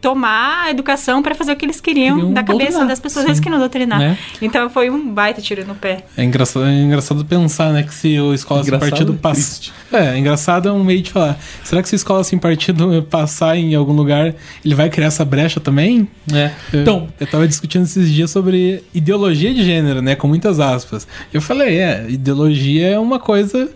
tomar 0.00 0.64
a 0.66 0.70
educação 0.70 1.22
para 1.22 1.34
fazer 1.34 1.52
o 1.52 1.56
que 1.56 1.64
eles 1.64 1.80
queriam, 1.80 2.14
Queriam 2.16 2.32
da 2.32 2.42
cabeça 2.42 2.64
doutrinar, 2.70 2.88
das 2.88 3.00
pessoas, 3.00 3.24
sim. 3.24 3.30
eles 3.30 3.40
queriam 3.40 3.58
doutrinar. 3.58 3.98
Né? 3.98 4.18
Então 4.40 4.70
foi 4.70 4.90
um 4.90 5.12
baita 5.12 5.40
tiro 5.42 5.64
no 5.66 5.74
pé. 5.74 6.04
É 6.16 6.22
engraçado, 6.22 6.66
é 6.66 6.72
engraçado 6.72 7.24
pensar, 7.24 7.72
né, 7.72 7.82
que 7.82 7.92
se 7.92 8.18
o 8.20 8.32
escola 8.32 8.62
sem 8.62 8.68
Engraçado 8.68 8.90
partido 8.90 9.12
e 9.14 9.16
passa. 9.16 9.40
triste. 9.40 9.72
É, 9.92 10.16
engraçado 10.18 10.68
é 10.68 10.72
um 10.72 10.84
meio 10.84 11.02
de 11.02 11.10
falar. 11.10 11.36
Será 11.64 11.82
que 11.82 11.88
se 11.88 11.94
a 11.94 11.96
escola 11.96 12.22
sem 12.22 12.38
partido 12.38 13.04
passar 13.10 13.56
em 13.56 13.74
algum 13.74 13.92
lugar, 13.92 14.34
ele 14.64 14.74
vai 14.74 14.88
criar 14.88 15.06
essa 15.08 15.24
brecha 15.24 15.58
também? 15.58 16.06
É. 16.32 16.52
Eu- 16.72 16.80
Então, 16.82 17.08
eu 17.18 17.26
tava 17.26 17.48
discutindo 17.48 17.82
esses 17.82 18.08
dias 18.10 18.30
sobre 18.30 18.84
ideologia 18.94 19.52
de 19.52 19.64
gênero, 19.64 20.00
né? 20.00 20.14
Com 20.14 20.28
muitas 20.28 20.60
aspas. 20.60 21.08
Eu 21.32 21.40
falei, 21.42 21.78
é, 21.78 22.06
ideologia 22.08 22.86
é 22.88 22.98
uma 22.98 23.18
coisa 23.18 23.68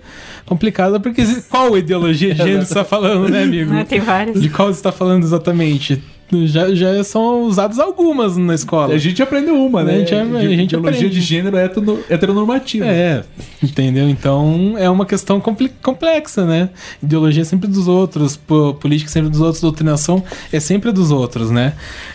complicada, 0.47 1.01
porque 1.01 1.25
qual 1.49 1.77
ideologia 1.79 2.33
de 2.35 2.39
gênero 2.45 2.65
você 2.67 2.75
tá 2.75 2.85
falando, 2.85 3.29
né, 3.29 3.43
amigo? 3.43 3.73
Né? 3.73 3.85
Tem 3.85 4.01
várias. 4.01 4.41
De 4.41 4.49
qual 4.49 4.73
você 4.73 4.83
tá 4.83 4.93
falando 4.93 5.25
exatamente? 5.25 6.03
Já, 6.47 6.75
já 6.75 7.05
são 7.05 7.43
usadas 7.43 7.79
algumas 7.79 8.37
na 8.37 8.55
escola. 8.55 8.95
a 8.95 8.99
gente 8.99 9.23
aprendeu 9.23 9.55
uma, 9.55 9.83
né? 9.85 9.95
A 9.95 9.99
gente- 9.99 10.15
a 10.15 10.25
gente 10.25 10.63
Ideologia 10.75 10.79
aprende. 11.01 11.09
de 11.11 11.21
gênero 11.21 11.57
heterono- 11.57 11.99
heteronormativa. 12.09 12.87
É, 12.87 13.23
entendeu? 13.63 14.09
Então 14.09 14.75
é 14.79 14.89
uma 14.89 15.05
questão 15.07 15.41
complexa, 15.83 16.45
né? 16.47 16.71
Ideologia 17.03 17.43
é 17.43 17.45
sempre 17.45 17.69
dos 17.69 17.87
outros, 17.89 18.37
po- 18.37 18.75
política 18.75 19.11
é 19.11 19.13
sempre 19.13 19.31
dos 19.31 19.41
outros, 19.41 19.61
doutrinação 19.61 20.23
é 20.53 20.59
sempre 20.61 20.91
dos 20.93 21.11
outros, 21.11 21.51
né? 21.51 21.75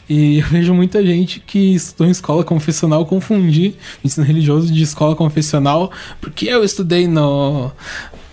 E 0.09 0.39
eu 0.39 0.45
vejo 0.51 0.73
muita 0.73 1.05
gente 1.05 1.39
que 1.39 1.75
estudou 1.75 2.07
em 2.07 2.11
escola 2.11 2.43
confessional 2.43 3.05
confundir 3.05 3.75
ensino 4.03 4.25
religioso 4.25 4.71
de 4.73 4.81
escola 4.83 5.15
confessional, 5.15 5.91
porque 6.19 6.45
eu 6.47 6.63
estudei 6.63 7.07
no. 7.07 7.71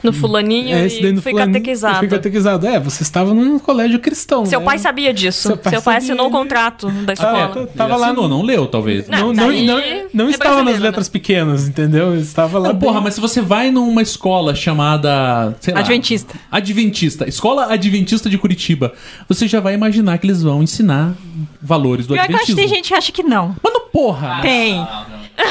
No 0.04 0.12
fulaninho 0.12 0.76
é, 0.76 0.86
e 0.86 1.12
no 1.12 1.20
fui 1.22 1.32
fulani- 1.32 1.52
catequizado. 1.54 1.98
Fui 1.98 2.08
catequizado. 2.08 2.66
É, 2.66 2.78
você 2.78 3.02
estava 3.02 3.32
num 3.34 3.58
colégio 3.58 3.98
cristão. 3.98 4.44
Seu 4.46 4.60
né? 4.60 4.66
pai 4.66 4.78
sabia 4.78 5.12
disso. 5.12 5.40
Seu 5.40 5.50
Seu 5.52 5.56
pai 5.56 5.72
pai, 5.72 5.80
sabia. 5.82 5.98
assinou 5.98 6.26
o 6.28 6.30
contrato 6.30 6.88
da 6.90 7.12
Ah, 7.12 7.14
escola. 7.14 7.48
tá- 7.48 7.60
Ele 7.60 7.66
tava 7.68 7.96
lá 7.96 8.06
assinou, 8.08 8.28
no. 8.28 8.36
não 8.38 8.42
leu, 8.44 8.66
talvez. 8.66 9.08
Não, 9.08 9.32
não, 9.32 9.48
daí 9.48 9.66
não, 9.66 9.80
não 10.12 10.26
é 10.26 10.30
estava 10.30 10.56
nas 10.56 10.64
brasileiro, 10.64 10.82
letras 10.82 11.06
né? 11.08 11.12
pequenas, 11.12 11.66
entendeu? 11.68 12.16
Estava 12.16 12.58
lá. 12.58 12.68
Não, 12.68 12.78
porra, 12.78 13.00
mas 13.00 13.14
se 13.14 13.20
você 13.20 13.40
vai 13.40 13.70
numa 13.70 14.02
escola 14.02 14.54
chamada. 14.54 15.56
Sei 15.60 15.72
lá, 15.72 15.80
Adventista. 15.80 16.34
Adventista. 16.50 17.28
Escola 17.28 17.72
Adventista 17.72 18.28
de 18.28 18.36
Curitiba. 18.38 18.92
Você 19.28 19.48
já 19.48 19.60
vai 19.60 19.74
imaginar 19.74 20.18
que 20.18 20.26
eles 20.26 20.42
vão 20.42 20.62
ensinar 20.62 21.14
valores 21.60 22.06
do 22.06 22.14
Pior 22.14 22.26
que 22.26 22.32
eu 22.32 22.36
acho 22.36 22.46
que 22.46 22.52
Adventismo. 22.52 22.68
tem 22.68 22.76
gente 22.76 22.88
que 22.88 22.94
acha 22.94 23.12
que 23.12 23.22
não. 23.22 23.56
Mano, 23.62 23.80
porra! 23.92 24.40
Tem. 24.42 24.86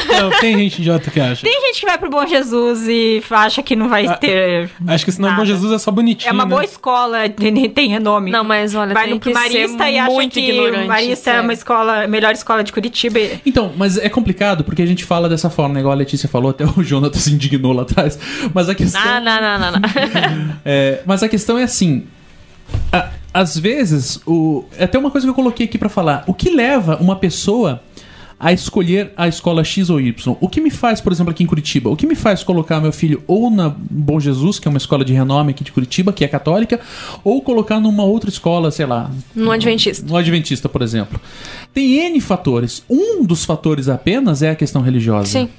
Não, 0.08 0.30
tem 0.40 0.58
gente 0.60 0.80
idiota 0.80 1.12
que 1.12 1.20
acha. 1.20 1.42
Tem 1.44 1.62
gente 1.68 1.82
que 1.82 1.86
vai 1.86 1.98
pro 1.98 2.10
Bom 2.10 2.26
Jesus 2.26 2.88
e 2.88 3.22
acha 3.30 3.62
que 3.62 3.76
não 3.76 3.90
vai 3.90 4.06
Ah, 4.08 4.14
ter. 4.44 4.70
Acho 4.88 5.06
que 5.06 5.12
senão 5.12 5.30
Nada. 5.30 5.42
Bom 5.42 5.46
Jesus 5.46 5.72
é 5.72 5.78
só 5.78 5.92
bonitinho. 5.92 6.30
É 6.30 6.34
uma 6.34 6.44
né? 6.46 6.50
boa 6.50 6.64
escola, 6.64 7.28
tem, 7.30 7.70
tem 7.70 7.90
renome. 7.90 8.32
Não, 8.32 8.44
mas 8.44 8.76
olha, 8.76 8.94
vai 8.94 9.06
tem 9.06 9.14
no 9.14 9.20
que 9.20 9.32
primarista 9.32 9.78
ser 9.86 9.92
e 9.92 10.00
acha 10.00 10.30
que 10.30 10.40
ignorante, 10.40 10.86
o 10.86 10.88
Marista 10.88 11.32
é 11.32 11.42
uma 11.42 11.54
escola, 11.54 12.04
a 12.04 12.08
melhor 12.08 12.34
escola 12.34 12.64
de 12.64 12.72
Curitiba. 12.74 13.20
e- 13.20 13.40
Então, 13.46 13.72
mas 13.78 13.98
é 13.98 14.10
complicado 14.10 14.64
porque 14.64 14.82
a 14.82 14.86
gente 14.86 15.04
fala 15.06 15.28
dessa 15.30 15.50
forma, 15.50 15.74
né? 15.76 15.80
Igual 15.80 15.94
a 15.94 15.98
Letícia 15.98 16.28
falou, 16.30 16.52
até 16.52 16.66
o 16.66 16.82
Jonathan 16.84 17.20
se 17.20 17.34
indignou 17.34 17.74
lá 17.74 17.84
atrás. 17.84 18.18
Mas 18.54 18.70
a 18.70 18.76
questão. 18.76 19.02
Ah, 19.04 19.20
não, 19.20 19.42
não, 19.42 19.60
não, 19.60 19.72
não. 19.80 19.82
É, 20.66 21.02
mas 21.06 21.24
a 21.24 21.30
questão 21.30 21.58
é 21.58 21.64
assim. 21.64 22.06
a- 22.92 23.10
às 23.34 23.58
vezes, 23.58 24.20
o, 24.28 24.64
é 24.78 24.84
até 24.84 24.98
uma 25.00 25.10
coisa 25.10 25.26
que 25.26 25.30
eu 25.32 25.34
coloquei 25.34 25.66
aqui 25.66 25.78
pra 25.78 25.90
falar. 25.90 26.24
O 26.28 26.34
que 26.36 26.52
leva 26.52 26.98
uma 27.02 27.16
pessoa 27.16 27.82
a 28.44 28.52
escolher 28.52 29.14
a 29.16 29.26
escola 29.26 29.64
X 29.64 29.90
ou 29.90 30.02
Y? 30.02 30.36
O 30.42 30.50
que 30.50 30.60
me 30.60 30.70
faz, 30.70 31.00
por 31.00 31.14
exemplo, 31.14 31.32
aqui 31.32 31.44
em 31.44 31.48
Curitiba? 31.48 31.90
O 31.90 31.96
que 31.96 32.06
me 32.06 32.14
faz 32.14 32.44
colocar 32.44 32.82
meu 32.82 32.92
filho 32.92 33.24
ou 33.26 33.50
na 33.50 33.74
Bom 33.90 34.20
Jesus, 34.20 34.60
que 34.60 34.68
é 34.68 34.70
uma 34.70 34.78
escola 34.78 35.06
de 35.06 35.14
renome 35.14 35.52
aqui 35.52 35.64
de 35.64 35.72
Curitiba, 35.72 36.12
que 36.12 36.26
é 36.26 36.28
católica, 36.28 36.80
ou 37.24 37.42
colocar 37.42 37.80
numa 37.80 38.04
outra 38.04 38.30
escola, 38.30 38.70
sei 38.70 38.86
lá, 38.86 39.10
No 39.34 39.50
Adventista. 39.50 40.06
no 40.06 40.18
Adventista, 40.18 40.68
por 40.68 40.82
exemplo? 40.82 41.22
Tem 41.74 42.00
N 42.08 42.20
fatores. 42.20 42.84
Um 42.90 43.24
dos 43.24 43.46
fatores 43.46 43.88
apenas 43.88 44.42
é 44.42 44.50
a 44.50 44.56
questão 44.56 44.82
religiosa. 44.82 45.28
Sim. 45.30 45.50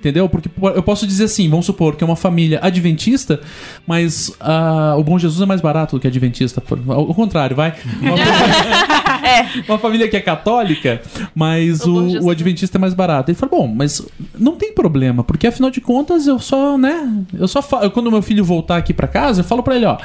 Entendeu? 0.00 0.30
Porque 0.30 0.48
eu 0.74 0.82
posso 0.82 1.06
dizer 1.06 1.24
assim, 1.24 1.48
vamos 1.50 1.66
supor 1.66 1.94
que 1.94 2.02
é 2.02 2.06
uma 2.06 2.16
família 2.16 2.58
adventista, 2.62 3.38
mas 3.86 4.32
ah, 4.40 4.94
o 4.96 5.04
Bom 5.04 5.18
Jesus 5.18 5.42
é 5.42 5.44
mais 5.44 5.60
barato 5.60 5.96
do 5.96 6.00
que 6.00 6.06
adventista. 6.06 6.62
Ao 6.88 7.14
contrário, 7.14 7.54
vai. 7.54 7.74
Uma, 8.00 8.14
uma 9.68 9.78
família 9.78 10.08
que 10.08 10.16
é 10.16 10.20
católica, 10.20 11.02
mas 11.34 11.82
O 11.82 12.00
o, 12.00 12.24
o 12.24 12.30
adventista 12.30 12.78
é 12.78 12.80
mais 12.80 12.94
barato. 12.94 13.30
Ele 13.30 13.36
fala, 13.36 13.50
bom, 13.50 13.66
mas 13.66 14.00
não 14.38 14.56
tem 14.56 14.72
problema, 14.72 15.22
porque 15.22 15.46
afinal 15.46 15.70
de 15.70 15.82
contas 15.82 16.26
eu 16.26 16.38
só, 16.38 16.78
né? 16.78 17.22
Eu 17.38 17.46
só 17.46 17.60
falo, 17.60 17.90
quando 17.90 18.10
meu 18.10 18.22
filho 18.22 18.42
voltar 18.42 18.78
aqui 18.78 18.94
pra 18.94 19.06
casa, 19.06 19.40
eu 19.40 19.44
falo 19.44 19.62
pra 19.62 19.76
ele, 19.76 19.84
ó, 19.84 19.98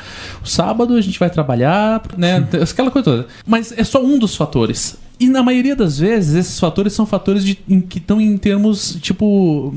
sábado 0.43 0.93
a 0.95 1.01
gente 1.01 1.17
vai 1.17 1.29
trabalhar, 1.29 2.01
né? 2.17 2.45
Aquela 2.69 2.91
coisa 2.91 3.05
toda. 3.05 3.27
Mas 3.47 3.71
é 3.71 3.83
só 3.85 4.03
um 4.03 4.19
dos 4.19 4.35
fatores. 4.35 5.04
E 5.19 5.29
na 5.29 5.41
maioria 5.41 5.75
das 5.75 5.97
vezes, 5.99 6.35
esses 6.35 6.59
fatores 6.59 6.91
são 6.93 7.05
fatores 7.05 7.45
de, 7.45 7.57
em- 7.69 7.79
que 7.79 7.99
estão 7.99 8.19
em 8.19 8.35
termos, 8.37 8.97
tipo, 9.01 9.73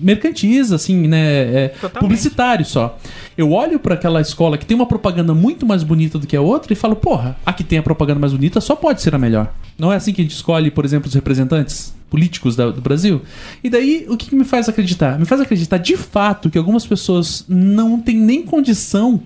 mercantis, 0.00 0.72
assim, 0.72 1.06
né? 1.06 1.20
É, 1.64 1.74
publicitários 2.00 2.68
só. 2.68 2.98
Eu 3.36 3.52
olho 3.52 3.78
pra 3.78 3.94
aquela 3.94 4.20
escola 4.20 4.58
que 4.58 4.66
tem 4.66 4.74
uma 4.74 4.86
propaganda 4.86 5.32
muito 5.34 5.64
mais 5.66 5.82
bonita 5.82 6.18
do 6.18 6.26
que 6.26 6.36
a 6.36 6.40
outra 6.40 6.72
e 6.72 6.76
falo, 6.76 6.96
porra, 6.96 7.36
a 7.46 7.52
que 7.52 7.62
tem 7.64 7.78
a 7.78 7.82
propaganda 7.82 8.18
mais 8.20 8.32
bonita 8.32 8.60
só 8.60 8.74
pode 8.74 9.00
ser 9.02 9.14
a 9.14 9.18
melhor. 9.18 9.52
Não 9.78 9.92
é 9.92 9.96
assim 9.96 10.12
que 10.12 10.20
a 10.20 10.24
gente 10.24 10.34
escolhe, 10.34 10.70
por 10.70 10.84
exemplo, 10.84 11.08
os 11.08 11.14
representantes 11.14 11.94
políticos 12.10 12.56
da- 12.56 12.70
do 12.70 12.80
Brasil? 12.80 13.22
E 13.62 13.70
daí, 13.70 14.06
o 14.08 14.16
que, 14.16 14.28
que 14.30 14.34
me 14.34 14.44
faz 14.44 14.68
acreditar? 14.68 15.18
Me 15.18 15.24
faz 15.24 15.40
acreditar 15.40 15.78
de 15.78 15.96
fato 15.96 16.50
que 16.50 16.58
algumas 16.58 16.84
pessoas 16.86 17.44
não 17.48 18.00
têm 18.00 18.16
nem 18.16 18.42
condição 18.42 19.22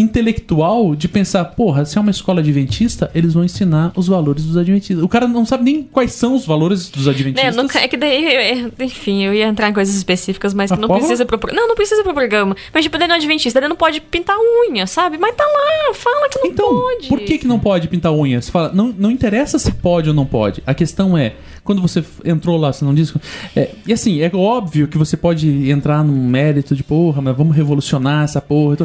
intelectual 0.00 0.94
de 0.94 1.08
pensar, 1.08 1.44
porra, 1.44 1.84
se 1.84 1.96
é 1.96 2.00
uma 2.00 2.10
escola 2.10 2.40
adventista, 2.40 3.10
eles 3.14 3.34
vão 3.34 3.44
ensinar 3.44 3.92
os 3.96 4.06
valores 4.08 4.44
dos 4.44 4.56
adventistas. 4.56 5.02
O 5.04 5.08
cara 5.08 5.26
não 5.26 5.44
sabe 5.44 5.64
nem 5.64 5.82
quais 5.82 6.12
são 6.12 6.34
os 6.34 6.44
valores 6.46 6.88
dos 6.88 7.06
É, 7.06 7.10
adventistas. 7.10 7.56
nunca, 7.56 7.78
é 7.80 7.88
que 7.88 7.96
daí, 7.96 8.24
é, 8.26 8.70
enfim, 8.80 9.22
eu 9.24 9.34
ia 9.34 9.46
entrar 9.46 9.68
em 9.68 9.72
coisas 9.72 9.94
específicas, 9.94 10.52
mas 10.54 10.70
Ah, 10.72 10.76
não 10.76 10.88
porra? 10.88 11.00
precisa 11.00 11.24
pro 11.24 11.38
Não, 11.54 11.68
não 11.68 11.74
precisa 11.74 12.02
pro 12.02 12.12
programa. 12.14 12.56
Mas, 12.72 12.84
tipo, 12.84 12.98
daí 12.98 13.08
no 13.08 13.14
Adventista, 13.14 13.58
ele 13.58 13.68
não 13.68 13.76
pode 13.76 14.00
pintar 14.00 14.36
unha, 14.68 14.86
sabe? 14.86 15.18
Mas 15.18 15.34
tá 15.34 15.44
lá, 15.44 15.94
fala 15.94 16.28
que 16.28 16.38
não 16.38 16.46
Então, 16.46 16.68
pode. 16.68 17.08
por 17.08 17.20
que, 17.20 17.38
que 17.38 17.46
não 17.46 17.58
pode 17.58 17.88
pintar 17.88 18.12
unha? 18.12 18.40
Você 18.40 18.50
fala, 18.50 18.72
não, 18.72 18.94
não 18.96 19.10
interessa 19.10 19.58
se 19.58 19.72
pode 19.72 20.08
ou 20.08 20.14
não 20.14 20.26
pode. 20.26 20.62
A 20.66 20.74
questão 20.74 21.16
é, 21.16 21.34
quando 21.64 21.80
você 21.82 22.02
entrou 22.24 22.56
lá, 22.56 22.72
você 22.72 22.84
não 22.84 22.94
disse. 22.94 23.14
É, 23.54 23.70
e 23.86 23.92
assim, 23.92 24.20
é 24.20 24.30
óbvio 24.34 24.88
que 24.88 24.98
você 24.98 25.16
pode 25.16 25.70
entrar 25.70 26.04
num 26.04 26.26
mérito 26.28 26.74
de, 26.74 26.82
porra, 26.82 27.20
mas 27.20 27.36
vamos 27.36 27.54
revolucionar 27.56 28.24
essa 28.24 28.40
porra. 28.40 28.76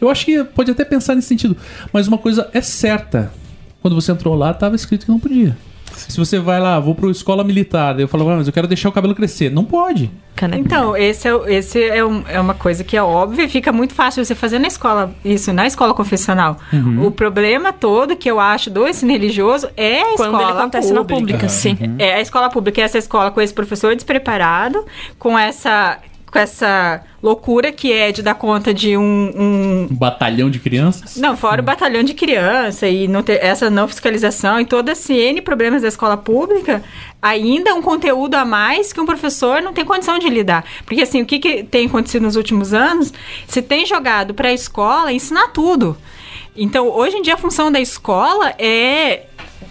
Eu 0.00 0.08
acho 0.10 0.24
que 0.24 0.42
pode 0.44 0.63
até 0.72 0.84
pensar 0.84 1.14
nesse 1.14 1.28
sentido. 1.28 1.56
Mas 1.92 2.06
uma 2.08 2.18
coisa 2.18 2.48
é 2.52 2.60
certa. 2.60 3.32
Quando 3.82 3.94
você 3.94 4.12
entrou 4.12 4.34
lá, 4.34 4.52
tava 4.54 4.74
escrito 4.76 5.04
que 5.06 5.12
não 5.12 5.20
podia. 5.20 5.56
Se 5.94 6.16
você 6.18 6.40
vai 6.40 6.58
lá, 6.58 6.80
vou 6.80 6.92
pro 6.94 7.08
escola 7.08 7.44
militar, 7.44 7.92
daí 7.94 8.02
eu 8.02 8.08
falo, 8.08 8.28
ah, 8.28 8.36
mas 8.36 8.48
eu 8.48 8.52
quero 8.52 8.66
deixar 8.66 8.88
o 8.88 8.92
cabelo 8.92 9.14
crescer. 9.14 9.48
Não 9.50 9.64
pode. 9.64 10.10
Então, 10.58 10.96
esse, 10.96 11.28
é, 11.28 11.54
esse 11.54 11.80
é, 11.80 12.04
um- 12.04 12.24
é 12.28 12.40
uma 12.40 12.54
coisa 12.54 12.82
que 12.82 12.96
é 12.96 13.02
óbvia 13.02 13.44
e 13.44 13.48
fica 13.48 13.70
muito 13.72 13.94
fácil 13.94 14.24
você 14.24 14.34
fazer 14.34 14.58
na 14.58 14.66
escola, 14.66 15.14
isso, 15.24 15.52
na 15.52 15.66
escola 15.66 15.94
confessional. 15.94 16.58
Uhum. 16.72 17.06
O 17.06 17.10
problema 17.12 17.72
todo 17.72 18.16
que 18.16 18.28
eu 18.28 18.40
acho 18.40 18.68
do 18.70 18.88
ensino 18.88 19.12
religioso 19.12 19.68
é 19.76 20.00
a 20.00 20.16
Quando 20.16 20.34
escola 20.34 20.42
ele 20.42 20.58
acontece 20.58 20.92
na 20.92 21.04
pública, 21.04 21.48
sim. 21.48 21.78
É 21.98 22.14
a 22.14 22.20
escola 22.20 22.50
pública, 22.50 22.80
é 22.80 22.84
essa 22.84 22.98
escola 22.98 23.30
com 23.30 23.40
esse 23.40 23.54
professor 23.54 23.94
despreparado, 23.94 24.84
com 25.16 25.38
essa, 25.38 25.98
com 26.34 26.38
essa 26.40 27.00
loucura 27.22 27.70
que 27.70 27.92
é 27.92 28.10
de 28.10 28.20
dar 28.20 28.34
conta 28.34 28.74
de 28.74 28.96
um- 28.96 29.02
um, 29.36 29.88
Um 29.88 29.94
batalhão 29.94 30.50
de 30.50 30.58
crianças. 30.58 31.14
não, 31.16 31.36
fora 31.36 31.62
o 31.62 31.64
batalhão 31.64 32.02
de 32.02 32.12
criança 32.12 32.88
e 32.88 33.06
não 33.06 33.22
ter 33.22 33.38
essa 33.40 33.70
não 33.70 33.86
fiscalização 33.86 34.58
e 34.58 34.66
toda 34.66 34.90
esse 34.90 35.14
N 35.14 35.40
problemas 35.40 35.82
da 35.82 35.86
escola 35.88 36.16
pública, 36.16 36.82
ainda 37.22 37.72
um 37.72 37.80
conteúdo 37.80 38.34
a 38.34 38.44
mais 38.44 38.92
que 38.92 39.00
um 39.00 39.06
professor 39.06 39.62
não 39.62 39.72
tem 39.72 39.84
condição 39.84 40.18
de 40.18 40.28
lidar. 40.28 40.64
Porque 40.84 41.02
assim, 41.02 41.22
o 41.22 41.26
que, 41.26 41.38
que 41.38 41.62
tem 41.62 41.86
acontecido 41.86 42.22
nos 42.24 42.34
últimos 42.34 42.74
anos? 42.74 43.12
Se 43.46 43.62
tem 43.62 43.86
jogado 43.86 44.34
para 44.34 44.48
a 44.48 44.52
escola 44.52 45.12
ensinar 45.12 45.48
tudo. 45.52 45.96
Então, 46.56 46.88
hoje 46.88 47.16
em 47.16 47.22
dia 47.22 47.34
a 47.34 47.38
função 47.38 47.70
da 47.70 47.78
escola 47.80 48.52
é, 48.58 49.26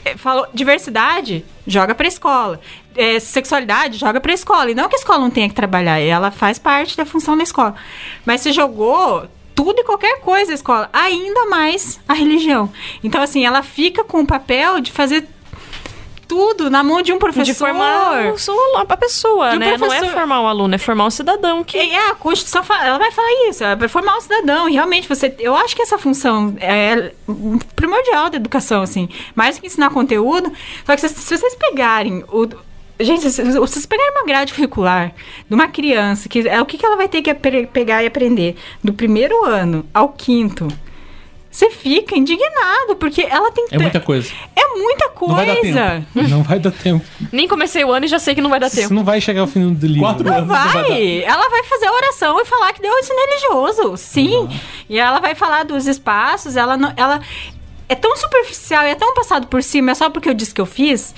é 0.05 0.15
falou 0.15 0.47
diversidade, 0.53 1.43
joga 1.67 1.93
para 1.93 2.07
a 2.07 2.09
escola. 2.09 2.59
É, 2.95 3.19
sexualidade, 3.19 3.97
joga 3.97 4.19
para 4.21 4.31
a 4.31 4.35
escola. 4.35 4.69
E 4.71 4.75
não 4.75 4.87
que 4.89 4.95
a 4.95 4.99
escola 4.99 5.19
não 5.19 5.29
tenha 5.29 5.49
que 5.49 5.55
trabalhar, 5.55 5.99
ela 5.99 6.31
faz 6.31 6.59
parte 6.59 6.95
da 6.97 7.05
função 7.05 7.35
da 7.37 7.43
escola. 7.43 7.75
Mas 8.25 8.41
se 8.41 8.51
jogou 8.51 9.25
tudo 9.55 9.79
e 9.79 9.83
qualquer 9.83 10.19
coisa 10.21 10.51
a 10.51 10.55
escola, 10.55 10.89
ainda 10.91 11.45
mais 11.45 11.99
a 12.07 12.13
religião. 12.13 12.71
Então, 13.03 13.21
assim, 13.21 13.45
ela 13.45 13.61
fica 13.63 14.03
com 14.03 14.21
o 14.21 14.27
papel 14.27 14.79
de 14.79 14.91
fazer 14.91 15.27
tudo 16.27 16.69
na 16.69 16.81
mão 16.83 17.01
de 17.01 17.13
um 17.13 17.19
professor. 17.19 17.45
De 17.45 17.53
formar 17.53 18.31
o 18.31 18.77
a 18.77 18.97
pessoa, 18.97 19.51
um 19.53 19.59
né? 19.59 19.65
Não 19.67 19.73
é 19.73 19.77
professor. 19.77 20.09
formar 20.13 20.41
o 20.41 20.47
aluno, 20.47 20.73
é 20.73 20.77
formar 20.77 21.05
um 21.05 21.09
cidadão 21.11 21.63
que. 21.63 21.77
É, 21.77 22.09
a 22.09 22.15
Constituição 22.15 22.63
fala- 22.63 22.85
ela 22.87 22.97
vai 22.97 23.11
falar 23.11 23.49
isso, 23.49 23.63
ela 23.63 23.75
vai 23.75 23.87
formar 23.87 24.17
um 24.17 24.21
cidadão. 24.21 24.67
E 24.67 24.73
realmente, 24.73 25.07
você, 25.07 25.35
eu 25.39 25.55
acho 25.55 25.75
que 25.75 25.81
essa 25.81 25.97
função 25.97 26.55
é 26.59 27.11
primordial 27.75 28.29
da 28.29 28.37
educação, 28.37 28.81
assim. 28.81 29.07
Mais 29.35 29.57
do 29.57 29.61
que 29.61 29.67
ensinar 29.67 29.89
conteúdo. 29.91 30.51
Só 30.85 30.95
que 30.95 31.01
se, 31.01 31.09
se 31.09 31.37
vocês 31.37 31.55
pegarem 31.55 32.23
o. 32.29 32.47
Gente, 32.99 33.29
se, 33.31 33.43
vocês 33.59 33.85
pegarem 33.85 34.11
uma 34.11 34.25
grade 34.25 34.53
curricular 34.53 35.13
de 35.49 35.53
uma 35.55 35.67
criança, 35.67 36.29
que 36.29 36.47
é 36.47 36.61
o 36.61 36.65
que, 36.65 36.77
que 36.77 36.85
ela 36.85 36.95
vai 36.95 37.07
ter 37.07 37.21
que 37.21 37.33
pegar 37.65 38.03
e 38.03 38.07
aprender 38.07 38.55
do 38.83 38.93
primeiro 38.93 39.43
ano 39.45 39.85
ao 39.93 40.09
quinto. 40.09 40.67
você 41.49 41.69
fica 41.71 42.15
indignado, 42.15 42.95
porque 42.99 43.21
ela 43.23 43.51
tem 43.51 43.65
É 43.71 43.79
muita 43.79 43.99
coisa. 43.99 44.31
É 44.55 44.67
muita 44.77 45.09
coisa. 45.09 45.33
Não 45.33 45.35
vai 45.35 45.45
dar 45.45 45.61
tempo. 45.61 46.29
Não 46.29 46.43
vai 46.43 46.59
dar 46.59 46.71
tempo. 46.71 47.05
Nem 47.31 47.47
comecei 47.47 47.83
o 47.83 47.91
ano 47.91 48.05
e 48.05 48.07
já 48.07 48.19
sei 48.19 48.35
que 48.35 48.41
não 48.41 48.49
vai 48.49 48.59
dar 48.59 48.69
Você 48.69 48.81
tempo. 48.81 48.93
não 48.93 49.03
vai 49.03 49.19
chegar 49.19 49.41
ao 49.41 49.47
fim 49.47 49.73
do 49.73 49.87
livro. 49.87 50.01
Quatro 50.01 50.23
Não 50.23 50.33
anos 50.35 50.47
não 50.47 50.55
vai 50.55 50.73
dar. 50.73 50.83
vai. 50.87 51.23
Ela 51.23 51.49
vai 51.49 51.63
fazer 51.63 51.85
a 51.87 51.93
oração 51.93 52.39
e 52.41 52.45
falar 52.45 52.73
que 52.73 52.81
deu 52.81 52.91
ensino 52.99 53.19
religioso. 53.19 53.97
Sim. 53.97 54.49
E 54.89 54.97
ela 54.99 55.19
vai 55.19 55.33
falar 55.35 55.63
dos 55.63 55.87
espaços. 55.87 56.55
Ela, 56.55 56.77
não, 56.77 56.93
ela 56.95 57.21
é 57.89 57.95
tão 57.95 58.15
superficial 58.15 58.85
e 58.85 58.89
é 58.89 58.95
tão 58.95 59.13
passado 59.15 59.47
por 59.47 59.61
cima, 59.63 59.91
é 59.91 59.95
só 59.95 60.09
porque 60.09 60.29
eu 60.29 60.33
disse 60.33 60.53
que 60.53 60.61
eu 60.61 60.65
fiz, 60.65 61.13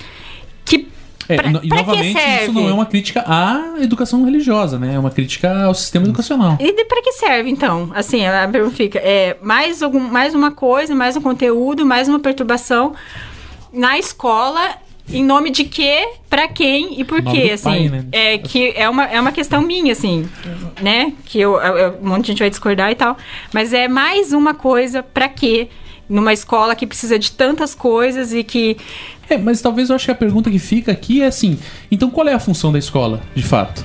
que. 0.64 0.88
É, 1.28 1.36
pra, 1.36 1.50
e 1.62 1.68
pra 1.68 1.76
novamente, 1.78 2.18
isso 2.42 2.52
não 2.52 2.68
é 2.68 2.72
uma 2.72 2.86
crítica 2.86 3.24
à 3.26 3.74
educação 3.80 4.24
religiosa, 4.24 4.78
né? 4.78 4.94
É 4.94 4.98
uma 4.98 5.10
crítica 5.10 5.64
ao 5.64 5.74
sistema 5.74 6.04
educacional. 6.04 6.56
E 6.60 6.84
pra 6.84 7.02
que 7.02 7.12
serve, 7.12 7.50
então? 7.50 7.90
Assim, 7.94 8.24
a 8.26 8.46
pergunta 8.48 8.76
fica: 8.76 8.98
é 8.98 9.36
mais, 9.42 9.82
algum, 9.82 10.00
mais 10.00 10.34
uma 10.34 10.50
coisa, 10.52 10.94
mais 10.94 11.16
um 11.16 11.20
conteúdo, 11.20 11.84
mais 11.84 12.08
uma 12.08 12.18
perturbação 12.20 12.94
na 13.72 13.98
escola. 13.98 14.76
Em 15.08 15.22
nome 15.24 15.50
de 15.50 15.62
quê, 15.62 16.04
pra 16.28 16.48
quem 16.48 16.98
e 17.00 17.04
por 17.04 17.22
quê, 17.22 17.52
assim. 17.52 17.62
pai, 17.62 17.88
né? 17.88 18.04
É 18.10 18.38
que 18.38 18.72
é 18.74 18.88
uma, 18.90 19.04
é 19.04 19.20
uma 19.20 19.30
questão 19.30 19.62
minha, 19.62 19.92
assim, 19.92 20.28
né? 20.82 21.12
Que 21.24 21.38
eu, 21.40 21.54
eu- 21.60 21.98
um 22.02 22.08
monte 22.08 22.22
de 22.22 22.26
gente 22.32 22.38
vai 22.40 22.50
discordar 22.50 22.90
e 22.90 22.96
tal. 22.96 23.16
Mas 23.54 23.72
é 23.72 23.86
mais 23.86 24.32
uma 24.32 24.52
coisa 24.52 25.04
pra 25.04 25.28
quê? 25.28 25.68
Numa 26.08 26.32
escola 26.32 26.74
que 26.74 26.88
precisa 26.88 27.20
de 27.20 27.30
tantas 27.30 27.72
coisas 27.72 28.32
e 28.32 28.42
que. 28.42 28.76
É, 29.28 29.36
mas 29.36 29.60
talvez 29.60 29.90
eu 29.90 29.96
acho 29.96 30.04
que 30.04 30.10
a 30.10 30.14
pergunta 30.14 30.50
que 30.50 30.58
fica 30.58 30.92
aqui 30.92 31.22
é 31.22 31.26
assim: 31.26 31.58
então 31.90 32.10
qual 32.10 32.28
é 32.28 32.32
a 32.32 32.38
função 32.38 32.72
da 32.72 32.78
escola, 32.78 33.20
de 33.34 33.42
fato? 33.42 33.84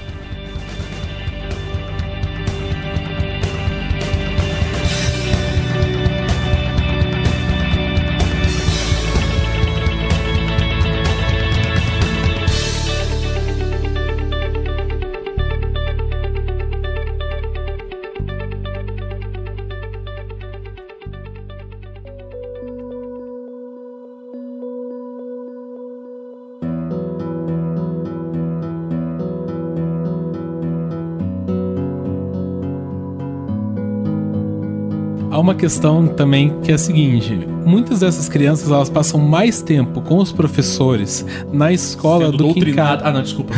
Questão 35.61 36.07
também 36.07 36.59
que 36.63 36.71
é 36.71 36.73
a 36.73 36.77
seguinte: 36.77 37.35
muitas 37.63 37.99
dessas 37.99 38.27
crianças 38.27 38.71
elas 38.71 38.89
passam 38.89 39.19
mais 39.19 39.61
tempo 39.61 40.01
com 40.01 40.17
os 40.17 40.31
professores 40.31 41.23
na 41.53 41.71
escola 41.71 42.31
Sendo 42.31 42.37
do 42.37 42.53
que 42.55 42.71
em 42.71 42.73
casa. 42.73 43.01
Ah, 43.05 43.11
não, 43.11 43.21
desculpa. 43.21 43.53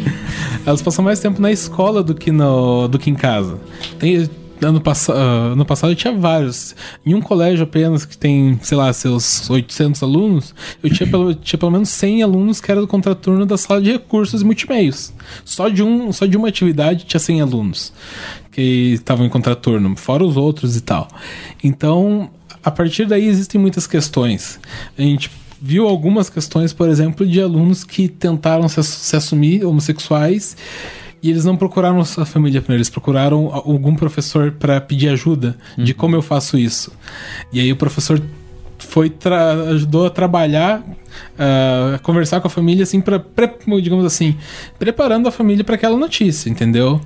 Elas 0.66 0.82
passam 0.82 1.02
mais 1.02 1.18
tempo 1.18 1.40
na 1.40 1.50
escola 1.50 2.02
do 2.02 2.14
que, 2.14 2.30
no, 2.30 2.88
do 2.88 2.98
que 2.98 3.08
em 3.08 3.14
casa. 3.14 3.58
Tem, 3.98 4.28
ano, 4.60 4.78
pass 4.78 5.08
ah, 5.08 5.52
ano 5.52 5.64
passado 5.64 5.92
eu 5.92 5.96
tinha 5.96 6.12
vários. 6.12 6.76
Em 7.06 7.14
um 7.14 7.22
colégio 7.22 7.64
apenas 7.64 8.04
que 8.04 8.18
tem, 8.18 8.58
sei 8.62 8.76
lá, 8.76 8.92
seus 8.92 9.48
800 9.48 10.02
alunos, 10.02 10.54
eu 10.82 10.90
tinha 10.90 11.08
pelo, 11.08 11.34
tinha 11.34 11.58
pelo 11.58 11.70
menos 11.70 11.88
100 11.88 12.24
alunos 12.24 12.60
que 12.60 12.70
era 12.70 12.82
do 12.82 12.86
contraturno 12.86 13.46
da 13.46 13.56
sala 13.56 13.80
de 13.80 13.92
recursos 13.92 14.42
e 14.42 14.44
multimeios. 14.44 15.14
Só 15.46 15.70
de, 15.70 15.82
um, 15.82 16.12
só 16.12 16.26
de 16.26 16.36
uma 16.36 16.48
atividade 16.48 17.06
tinha 17.06 17.20
100 17.20 17.40
alunos 17.40 17.92
que 18.58 18.94
estavam 18.94 19.24
em 19.24 19.28
contraturno, 19.28 19.94
fora 19.96 20.24
os 20.24 20.36
outros 20.36 20.76
e 20.76 20.80
tal. 20.80 21.06
Então, 21.62 22.28
a 22.60 22.72
partir 22.72 23.06
daí 23.06 23.24
existem 23.28 23.60
muitas 23.60 23.86
questões. 23.86 24.58
A 24.98 25.02
gente 25.02 25.30
viu 25.62 25.86
algumas 25.86 26.28
questões, 26.28 26.72
por 26.72 26.88
exemplo, 26.88 27.24
de 27.24 27.40
alunos 27.40 27.84
que 27.84 28.08
tentaram 28.08 28.68
se, 28.68 28.82
se 28.82 29.14
assumir 29.14 29.64
homossexuais 29.64 30.56
e 31.22 31.30
eles 31.30 31.44
não 31.44 31.56
procuraram 31.56 32.00
a 32.00 32.24
família 32.24 32.60
primeiro, 32.60 32.78
eles 32.78 32.90
procuraram 32.90 33.48
algum 33.52 33.94
professor 33.94 34.50
para 34.50 34.80
pedir 34.80 35.08
ajuda 35.08 35.56
de 35.76 35.94
como 35.94 36.16
eu 36.16 36.22
faço 36.22 36.58
isso. 36.58 36.92
E 37.52 37.60
aí 37.60 37.70
o 37.70 37.76
professor 37.76 38.20
foi 38.80 39.12
ajudou 39.70 40.06
a 40.06 40.10
trabalhar, 40.10 40.82
ah, 41.38 41.92
a 41.94 41.98
conversar 42.00 42.40
com 42.40 42.48
a 42.48 42.50
família 42.50 42.82
assim 42.82 43.00
para 43.00 43.22
digamos 43.80 44.04
assim, 44.04 44.36
preparando 44.80 45.28
a 45.28 45.30
família 45.30 45.62
para 45.62 45.76
aquela 45.76 45.96
notícia, 45.96 46.50
entendeu? 46.50 47.00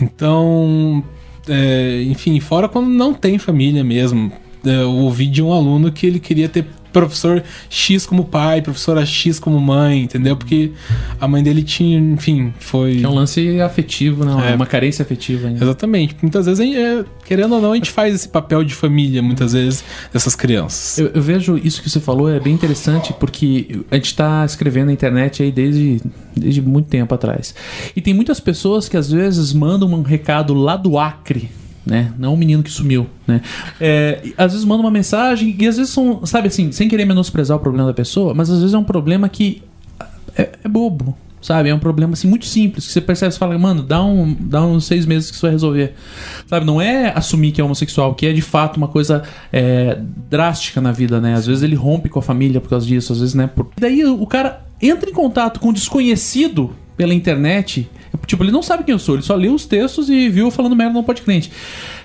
Então, 0.00 1.04
é, 1.48 2.02
enfim, 2.04 2.38
fora 2.40 2.68
quando 2.68 2.88
não 2.88 3.12
tem 3.12 3.38
família 3.38 3.82
mesmo. 3.82 4.32
É, 4.64 4.82
Eu 4.82 4.90
ouvi 4.92 5.26
de 5.26 5.42
um 5.42 5.52
aluno 5.52 5.90
que 5.90 6.06
ele 6.06 6.20
queria 6.20 6.48
ter 6.48 6.66
professor 6.92 7.42
X 7.70 8.04
como 8.06 8.24
pai, 8.24 8.60
professora 8.62 9.04
X 9.06 9.38
como 9.38 9.58
mãe, 9.60 10.02
entendeu? 10.02 10.36
Porque 10.36 10.72
a 11.20 11.26
mãe 11.26 11.42
dele 11.42 11.62
tinha, 11.62 11.98
enfim, 11.98 12.52
foi. 12.60 13.02
É 13.02 13.08
um 13.08 13.14
lance 13.14 13.60
afetivo, 13.60 14.24
não? 14.24 14.42
É 14.42 14.52
É. 14.52 14.54
uma 14.54 14.66
carência 14.66 15.02
afetiva 15.02 15.48
ainda. 15.48 15.64
Exatamente. 15.64 16.16
Muitas 16.22 16.46
vezes, 16.46 16.64
gente, 16.64 16.76
é, 16.76 17.04
querendo 17.24 17.54
ou 17.54 17.60
não, 17.60 17.72
a 17.72 17.74
gente 17.74 17.90
faz 17.90 18.14
esse 18.14 18.28
papel 18.28 18.62
de 18.64 18.74
família, 18.74 19.22
muitas 19.22 19.52
vezes, 19.52 19.84
dessas 20.12 20.34
crianças. 20.36 20.98
Eu, 20.98 21.08
eu 21.14 21.22
vejo 21.22 21.56
isso 21.62 21.82
que 21.82 21.88
você 21.90 22.00
falou 22.00 22.28
é 22.28 22.38
bem 22.38 22.52
interessante 22.54 23.12
porque 23.18 23.80
a 23.90 23.94
gente 23.96 24.06
está 24.06 24.44
escrevendo 24.44 24.86
na 24.86 24.92
internet 24.92 25.42
aí 25.42 25.50
desde, 25.50 26.00
desde 26.36 26.60
muito 26.60 26.86
tempo 26.88 27.14
atrás. 27.14 27.54
E 27.96 28.00
tem 28.00 28.12
muitas 28.14 28.40
pessoas 28.40 28.88
que 28.88 28.96
às 28.96 29.10
vezes 29.10 29.52
mandam 29.52 29.88
um 29.88 30.02
recado 30.02 30.54
lá 30.54 30.76
do 30.76 30.98
Acre. 30.98 31.48
Né? 31.84 32.12
Não 32.16 32.34
um 32.34 32.36
menino 32.36 32.62
que 32.62 32.70
sumiu, 32.70 33.08
né? 33.26 33.40
É, 33.80 34.20
e 34.24 34.34
às 34.38 34.52
vezes 34.52 34.64
manda 34.64 34.80
uma 34.80 34.90
mensagem 34.90 35.56
e 35.58 35.66
às 35.66 35.78
vezes 35.78 35.92
são, 35.92 36.24
sabe 36.24 36.46
assim, 36.46 36.70
sem 36.70 36.88
querer 36.88 37.04
menosprezar 37.04 37.56
o 37.56 37.60
problema 37.60 37.88
da 37.88 37.94
pessoa, 37.94 38.32
mas 38.34 38.50
às 38.50 38.60
vezes 38.60 38.72
é 38.72 38.78
um 38.78 38.84
problema 38.84 39.28
que 39.28 39.62
é, 40.36 40.50
é 40.62 40.68
bobo, 40.68 41.16
sabe? 41.42 41.68
É 41.68 41.74
um 41.74 41.78
problema 41.78 42.12
assim 42.12 42.28
muito 42.28 42.46
simples 42.46 42.86
que 42.86 42.92
você 42.92 43.00
percebe, 43.00 43.32
você 43.32 43.38
fala, 43.38 43.58
mano, 43.58 43.82
dá, 43.82 44.02
um, 44.02 44.34
dá 44.38 44.64
uns 44.64 44.84
seis 44.84 45.04
meses 45.04 45.30
que 45.30 45.36
isso 45.36 45.44
vai 45.44 45.50
resolver, 45.50 45.94
sabe? 46.46 46.64
Não 46.64 46.80
é 46.80 47.12
assumir 47.14 47.52
que 47.52 47.60
é 47.60 47.64
homossexual, 47.64 48.14
que 48.14 48.26
é 48.26 48.32
de 48.32 48.42
fato 48.42 48.76
uma 48.76 48.88
coisa 48.88 49.22
é, 49.52 49.98
drástica 50.30 50.80
na 50.80 50.92
vida, 50.92 51.20
né? 51.20 51.34
Às 51.34 51.46
vezes 51.46 51.62
ele 51.62 51.74
rompe 51.74 52.08
com 52.08 52.20
a 52.20 52.22
família 52.22 52.60
por 52.60 52.70
causa 52.70 52.86
disso, 52.86 53.12
às 53.12 53.18
vezes, 53.18 53.34
né? 53.34 53.48
Por... 53.48 53.68
Daí 53.78 54.04
o 54.04 54.26
cara 54.26 54.64
entra 54.80 55.10
em 55.10 55.12
contato 55.12 55.58
com 55.58 55.68
um 55.68 55.72
desconhecido 55.72 56.70
pela 56.96 57.12
internet. 57.12 57.90
Tipo, 58.26 58.44
ele 58.44 58.50
não 58.52 58.62
sabe 58.62 58.84
quem 58.84 58.92
eu 58.92 58.98
sou, 58.98 59.14
ele 59.14 59.22
só 59.22 59.34
leu 59.34 59.54
os 59.54 59.64
textos 59.66 60.08
e 60.10 60.28
viu 60.28 60.46
eu 60.46 60.50
falando 60.50 60.76
merda 60.76 60.94
no 60.94 61.02
podcast. 61.02 61.50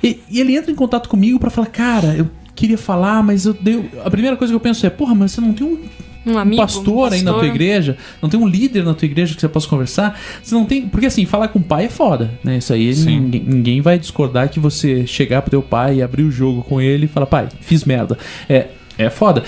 E, 0.03 0.19
e 0.29 0.39
ele 0.39 0.55
entra 0.55 0.71
em 0.71 0.75
contato 0.75 1.09
comigo 1.09 1.39
pra 1.39 1.49
falar, 1.49 1.67
cara, 1.67 2.15
eu 2.17 2.27
queria 2.55 2.77
falar, 2.77 3.21
mas 3.23 3.45
eu 3.45 3.53
dei. 3.53 3.89
A 4.03 4.09
primeira 4.09 4.35
coisa 4.37 4.51
que 4.51 4.55
eu 4.55 4.59
penso 4.59 4.85
é, 4.85 4.89
porra, 4.89 5.13
mas 5.13 5.31
você 5.31 5.41
não 5.41 5.53
tem 5.53 5.65
um 5.67 5.77
Um 6.25 6.33
um 6.33 6.37
amigo. 6.37 6.61
pastor 6.61 7.11
um 7.11 7.13
aí 7.13 7.21
na 7.21 7.31
tua 7.31 7.41
pastor. 7.41 7.55
igreja, 7.55 7.97
não 8.21 8.29
tem 8.29 8.39
um 8.39 8.47
líder 8.47 8.83
na 8.83 8.93
tua 8.93 9.05
igreja 9.05 9.33
que 9.35 9.39
você 9.41 9.47
possa 9.47 9.67
conversar, 9.67 10.19
você 10.43 10.53
não 10.55 10.65
tem, 10.65 10.87
porque 10.87 11.05
assim, 11.05 11.25
falar 11.25 11.47
com 11.49 11.59
o 11.59 11.63
pai 11.63 11.85
é 11.85 11.89
foda, 11.89 12.31
né? 12.43 12.57
Isso 12.57 12.73
aí 12.73 12.93
ninguém, 12.95 13.43
ninguém 13.43 13.81
vai 13.81 13.97
discordar 13.99 14.49
que 14.49 14.59
você 14.59 15.05
chegar 15.07 15.41
pro 15.41 15.51
teu 15.51 15.61
pai 15.61 15.97
e 15.97 16.01
abrir 16.01 16.23
o 16.23 16.31
jogo 16.31 16.63
com 16.63 16.81
ele 16.81 17.05
e 17.05 17.07
falar, 17.07 17.27
pai, 17.27 17.47
fiz 17.61 17.85
merda. 17.85 18.17
É, 18.49 18.67
é 18.97 19.09
foda. 19.09 19.43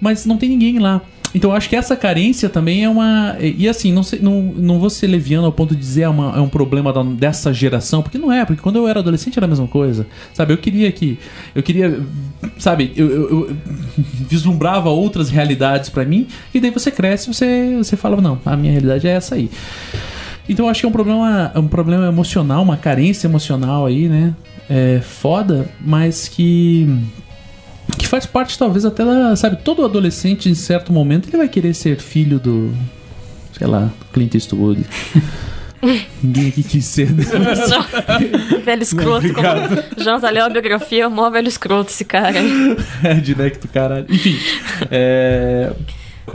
Mas 0.00 0.24
não 0.24 0.36
tem 0.38 0.48
ninguém 0.48 0.78
lá. 0.78 1.02
Então 1.34 1.52
acho 1.52 1.68
que 1.68 1.74
essa 1.76 1.96
carência 1.96 2.48
também 2.48 2.84
é 2.84 2.88
uma. 2.88 3.36
E 3.40 3.66
assim, 3.68 3.90
não, 3.92 4.02
sei, 4.02 4.18
não, 4.20 4.42
não 4.42 4.78
vou 4.78 4.90
ser 4.90 5.06
leviano 5.06 5.46
ao 5.46 5.52
ponto 5.52 5.74
de 5.74 5.80
dizer 5.80 6.02
é, 6.02 6.08
uma- 6.08 6.36
é 6.36 6.40
um 6.40 6.48
problema 6.48 6.92
da- 6.92 7.02
dessa 7.02 7.52
geração, 7.54 8.02
porque 8.02 8.18
não 8.18 8.30
é, 8.30 8.44
porque 8.44 8.60
quando 8.60 8.76
eu 8.76 8.86
era 8.86 9.00
adolescente 9.00 9.38
era 9.38 9.46
a 9.46 9.48
mesma 9.48 9.66
coisa. 9.66 10.06
Sabe, 10.34 10.52
eu 10.52 10.58
queria 10.58 10.92
que. 10.92 11.18
Eu 11.54 11.62
queria. 11.62 12.00
Sabe, 12.58 12.92
eu, 12.96 13.10
eu- 13.10 13.30
eu 13.30 13.56
vislumbrava 14.28 14.90
outras 14.90 15.30
realidades 15.30 15.88
pra 15.88 16.04
mim, 16.04 16.26
e 16.52 16.60
daí 16.60 16.70
você 16.70 16.90
cresce 16.90 17.32
você, 17.32 17.76
você 17.78 17.96
fala, 17.96 18.20
não, 18.20 18.38
a 18.44 18.56
minha 18.56 18.72
realidade 18.72 19.06
é 19.08 19.12
essa 19.12 19.34
aí. 19.36 19.50
Então 20.48 20.66
eu 20.66 20.70
acho 20.70 20.80
que 20.80 20.86
é 20.86 20.88
um 20.88 20.92
problema, 20.92 21.52
um 21.54 21.68
problema 21.68 22.06
emocional, 22.08 22.62
uma 22.62 22.76
carência 22.76 23.26
emocional 23.26 23.86
aí, 23.86 24.08
né? 24.08 24.34
É 24.68 25.00
foda, 25.00 25.68
mas 25.80 26.28
que 26.28 26.88
que 27.98 28.06
faz 28.06 28.26
parte 28.26 28.58
talvez 28.58 28.84
até 28.84 29.04
da, 29.04 29.34
sabe, 29.36 29.56
todo 29.56 29.84
adolescente 29.84 30.48
em 30.48 30.54
certo 30.54 30.92
momento 30.92 31.28
ele 31.28 31.36
vai 31.36 31.48
querer 31.48 31.74
ser 31.74 31.98
filho 31.98 32.38
do 32.38 32.72
sei 33.52 33.66
lá, 33.66 33.90
Clint 34.12 34.34
Eastwood. 34.34 34.84
Ninguém 36.22 36.48
aqui 36.48 36.62
quis 36.62 36.84
ser. 36.84 37.08
velho 38.64 38.82
escroto. 38.82 39.32
como... 39.32 40.02
Jonathan 40.02 40.30
leu 40.30 40.44
a 40.44 40.48
biografia, 40.48 41.08
mó 41.08 41.28
velho 41.28 41.48
escroto 41.48 41.90
esse 41.90 42.04
cara. 42.04 42.38
É, 43.02 43.14
Direct 43.14 43.60
do 43.60 43.68
caralho. 43.68 44.06
Enfim, 44.08 44.38
é, 44.90 45.72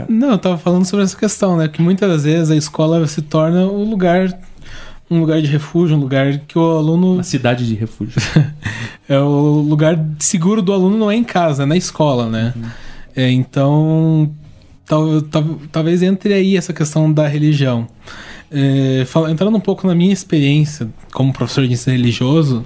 Não, 0.08 0.32
eu 0.32 0.38
tava 0.38 0.58
falando 0.58 0.84
sobre 0.84 1.04
essa 1.04 1.16
questão, 1.16 1.56
né? 1.56 1.66
Que 1.66 1.80
muitas 1.80 2.24
vezes 2.24 2.50
a 2.50 2.56
escola 2.56 3.06
se 3.06 3.22
torna 3.22 3.66
um 3.66 3.88
lugar. 3.88 4.38
Um 5.10 5.20
lugar 5.20 5.40
de 5.40 5.48
refúgio, 5.48 5.96
um 5.96 6.00
lugar 6.00 6.38
que 6.40 6.58
o 6.58 6.76
aluno. 6.78 7.14
uma 7.14 7.22
cidade 7.22 7.66
de 7.66 7.74
refúgio. 7.74 8.20
É 9.10 9.18
o 9.18 9.64
lugar 9.66 9.98
seguro 10.18 10.60
do 10.60 10.70
aluno 10.70 10.98
não 10.98 11.10
é 11.10 11.16
em 11.16 11.24
casa, 11.24 11.62
é 11.62 11.66
na 11.66 11.78
escola, 11.78 12.28
né? 12.28 12.52
É, 13.16 13.30
então, 13.30 14.30
tal, 14.84 15.22
tal- 15.22 15.58
talvez 15.72 16.02
entre 16.02 16.34
aí 16.34 16.58
essa 16.58 16.74
questão 16.74 17.10
da 17.10 17.26
religião. 17.26 17.86
É, 18.50 19.04
fala- 19.06 19.30
entrando 19.30 19.56
um 19.56 19.60
pouco 19.60 19.86
na 19.86 19.94
minha 19.94 20.12
experiência 20.12 20.90
como 21.14 21.32
professor 21.32 21.66
de 21.66 21.72
ensino 21.72 21.96
religioso, 21.96 22.62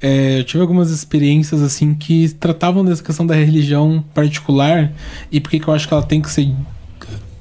é, 0.00 0.38
eu 0.38 0.44
tive 0.44 0.62
algumas 0.62 0.90
experiências 0.90 1.60
assim 1.62 1.92
que 1.92 2.30
tratavam 2.30 2.82
dessa 2.82 3.02
questão 3.04 3.26
da 3.26 3.34
religião 3.34 4.02
particular 4.14 4.90
e 5.30 5.40
por 5.40 5.50
que 5.50 5.60
que 5.60 5.68
eu 5.68 5.74
acho 5.74 5.86
que 5.86 5.92
ela 5.92 6.02
tem 6.02 6.22
que 6.22 6.30
ser 6.30 6.48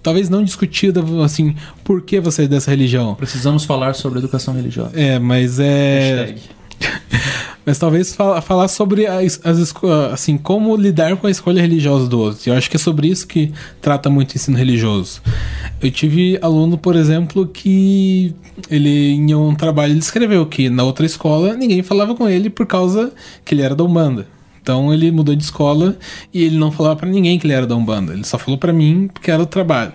talvez 0.10 0.30
não 0.30 0.44
discutida 0.44 1.04
assim 1.24 1.56
por 1.84 2.02
que 2.02 2.20
você 2.20 2.44
é 2.44 2.48
dessa 2.48 2.72
religião 2.72 3.14
Precisamos 3.16 3.64
falar 3.66 3.94
sobre 3.94 4.20
educação 4.20 4.54
religiosa. 4.54 4.92
é 5.00 5.20
mas 5.20 5.60
é 5.60 6.26
Hashtag. 6.26 6.42
mas 7.66 7.78
talvez 7.78 8.16
fala- 8.16 8.42
falar 8.42 8.68
sobre 8.70 9.06
as, 9.06 9.40
as 9.44 9.74
assim 10.14 10.38
como 10.38 10.76
lidar 10.76 11.16
com 11.18 11.28
a 11.28 11.32
escolha 11.32 11.62
religiosa 11.62 12.08
do 12.08 12.18
outro 12.20 12.50
eu 12.50 12.54
acho 12.54 12.70
que 12.70 12.78
é 12.78 12.80
sobre 12.80 13.08
isso 13.10 13.28
que 13.28 13.52
trata 13.82 14.10
muito 14.10 14.32
o 14.32 14.36
ensino 14.36 14.58
religioso 14.58 15.22
eu 15.82 15.92
tive 15.92 16.40
aluno 16.42 16.78
por 16.78 16.96
exemplo 16.96 17.46
que 17.48 18.34
ele 18.70 19.12
em 19.12 19.36
um 19.36 19.54
trabalho 19.54 19.92
ele 19.92 20.00
escreveu 20.00 20.46
que 20.46 20.70
na 20.70 20.84
outra 20.84 21.06
escola 21.06 21.54
ninguém 21.56 21.84
falava 21.84 22.16
com 22.16 22.28
ele 22.28 22.50
por 22.50 22.66
causa 22.66 23.12
que 23.46 23.54
ele 23.54 23.62
era 23.62 23.76
da 23.76 23.84
Umbanda 23.84 24.26
então 24.70 24.94
ele 24.94 25.10
mudou 25.12 25.36
de 25.36 25.42
escola 25.44 25.98
e 26.32 26.44
ele 26.44 26.56
não 26.58 26.72
falava 26.72 26.96
pra 26.98 27.10
ninguém 27.10 27.40
que 27.40 27.48
ele 27.48 27.54
era 27.54 27.66
da 27.66 27.76
Umbanda. 27.76 28.14
Ele 28.14 28.24
só 28.24 28.38
falou 28.38 28.56
pra 28.58 28.72
mim 28.72 29.10
porque 29.12 29.32
era 29.32 29.42
o 29.42 29.46
trabalho. 29.48 29.94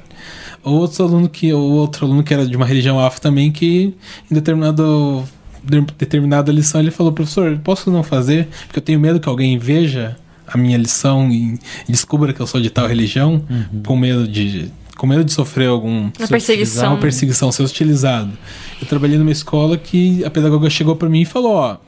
Outro 0.64 1.05
aluno 1.05 1.29
que 1.29 1.53
ou 1.53 1.72
outro 1.75 2.07
aluno 2.07 2.25
que 2.25 2.35
era 2.35 2.45
de 2.45 2.57
uma 2.57 2.66
religião 2.66 2.99
afro 2.99 3.20
também 3.20 3.53
que 3.53 3.95
em 4.31 4.35
determinado 4.35 5.22
de- 5.62 5.81
determinada 5.97 6.51
lição 6.51 6.81
ele 6.81 6.91
falou 6.91 7.12
professor 7.12 7.57
posso 7.62 7.89
não 7.91 8.03
fazer 8.03 8.49
porque 8.66 8.79
eu 8.81 8.83
tenho 8.83 8.99
medo 8.99 9.20
que 9.20 9.29
alguém 9.29 9.57
veja 9.59 10.16
a 10.47 10.59
minha 10.59 10.77
lição 10.77 11.31
e 11.31 11.59
descubra 11.89 12.33
que 12.33 12.41
eu 12.41 12.47
sou 12.47 12.61
de 12.61 12.68
tal 12.70 12.87
religião 12.89 13.43
com 13.87 13.97
medo 13.97 14.27
de 14.27 14.70
com 14.97 15.07
medo 15.07 15.22
de 15.25 15.33
sofrer 15.33 15.68
algum 15.68 16.11
Uma 16.18 16.29
perseguição. 16.29 16.93
uma 16.95 16.99
perseguição 17.01 17.53
ser 17.53 17.62
hostilizado 17.62 18.33
eu 18.81 18.87
trabalhei 18.89 19.18
numa 19.18 19.33
escola 19.33 19.77
que 19.79 20.25
a 20.25 20.31
pedagoga 20.31 20.68
chegou 20.70 20.97
pra 20.97 21.09
mim 21.09 21.20
e 21.20 21.25
falou 21.25 21.53
ó 21.53 21.72
a 21.72 21.79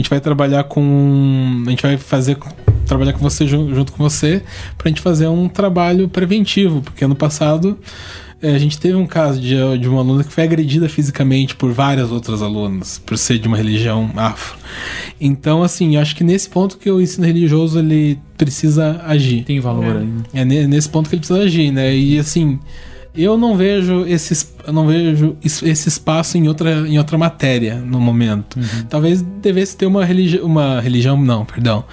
gente 0.00 0.10
vai 0.10 0.20
trabalhar 0.20 0.64
com. 0.64 1.62
A 1.66 1.70
gente 1.70 1.82
vai 1.82 1.96
fazer. 1.96 2.36
Trabalhar 2.86 3.12
com 3.12 3.18
você 3.18 3.46
jun- 3.46 3.74
junto 3.74 3.92
com 3.92 4.02
você 4.02 4.42
pra 4.78 4.88
gente 4.88 5.02
fazer 5.02 5.26
um 5.28 5.46
trabalho 5.46 6.08
preventivo, 6.08 6.80
porque 6.80 7.04
ano 7.04 7.14
passado 7.14 7.78
eh, 8.40 8.54
a 8.54 8.58
gente 8.58 8.78
teve 8.78 8.94
um 8.96 9.06
caso 9.06 9.38
de, 9.38 9.56
de 9.78 9.86
uma 9.86 10.00
aluna 10.00 10.24
que 10.24 10.32
foi 10.32 10.44
agredida 10.44 10.88
fisicamente 10.88 11.54
por 11.54 11.70
várias 11.70 12.10
outras 12.10 12.40
alunas, 12.40 12.98
por 13.04 13.18
ser 13.18 13.38
de 13.38 13.46
uma 13.46 13.58
religião 13.58 14.10
afro. 14.16 14.56
Então, 15.20 15.62
assim, 15.62 15.96
eu 15.96 16.00
acho 16.00 16.16
que 16.16 16.24
nesse 16.24 16.48
ponto 16.48 16.78
que 16.78 16.90
o 16.90 16.98
ensino 16.98 17.26
religioso 17.26 17.78
ele 17.78 18.18
precisa 18.38 19.02
agir. 19.04 19.44
Tem 19.44 19.60
valor 19.60 19.96
ainda. 19.98 20.22
É 20.32 20.42
ne- 20.44 20.66
nesse 20.66 20.88
ponto 20.88 21.10
que 21.10 21.16
ele 21.16 21.20
precisa 21.20 21.40
agir, 21.42 21.70
né? 21.70 21.94
E 21.94 22.18
assim, 22.18 22.58
eu 23.22 23.36
não 23.36 23.56
vejo 23.56 24.04
esse, 24.06 24.46
não 24.72 24.86
vejo 24.86 25.36
esse 25.42 25.88
espaço 25.88 26.38
em 26.38 26.46
outra, 26.48 26.86
em 26.88 26.98
outra 26.98 27.18
matéria 27.18 27.76
no 27.76 28.00
momento. 28.00 28.58
Talvez 28.88 29.20
devesse 29.22 29.76
ter 29.76 29.86
uma, 29.86 30.04
religi 30.04 30.38
uma 30.38 30.80
religião, 30.80 31.16
não, 31.20 31.44
perdão, 31.44 31.84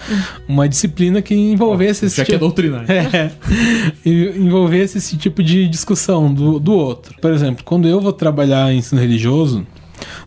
uma 0.48 0.68
disciplina 0.70 1.22
que 1.22 1.34
envolvesse 1.34 2.06
esse 2.06 2.18
Já 2.18 2.26
que 2.26 2.32
é 2.32 2.36
tipo- 2.36 2.46
doutrinário. 2.46 2.88
é, 2.92 3.32
envolvesse 4.06 4.98
esse 4.98 5.18
tipo 5.18 5.44
de 5.44 5.68
discussão 5.68 6.34
do, 6.34 6.60
do 6.60 6.74
outro. 6.74 7.16
Por 7.22 7.32
exemplo, 7.32 7.64
quando 7.64 7.88
eu 7.88 8.00
vou 8.00 8.14
trabalhar 8.14 8.72
em 8.74 8.78
ensino 8.80 9.00
religioso, 9.02 9.66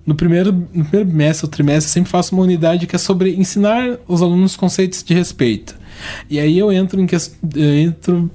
no 0.06 0.14
primeiro, 0.14 0.52
no 0.72 0.84
primeiro 0.84 1.04
bimestre 1.10 1.44
ou 1.46 1.50
trimestre, 1.50 1.88
eu 1.90 1.92
sempre 1.92 2.10
faço 2.10 2.34
uma 2.34 2.42
unidade 2.42 2.86
que 2.86 2.96
é 2.96 2.98
sobre 2.98 3.34
ensinar 3.36 3.98
os 4.08 4.22
alunos 4.22 4.56
conceitos 4.56 5.02
de 5.02 5.12
respeito. 5.14 5.74
E 6.30 6.38
aí 6.40 6.58
eu 6.58 6.72
entro 6.72 7.00
em 7.00 7.06
ques- 7.06 7.36
eu 7.54 7.74
entro 7.78 8.30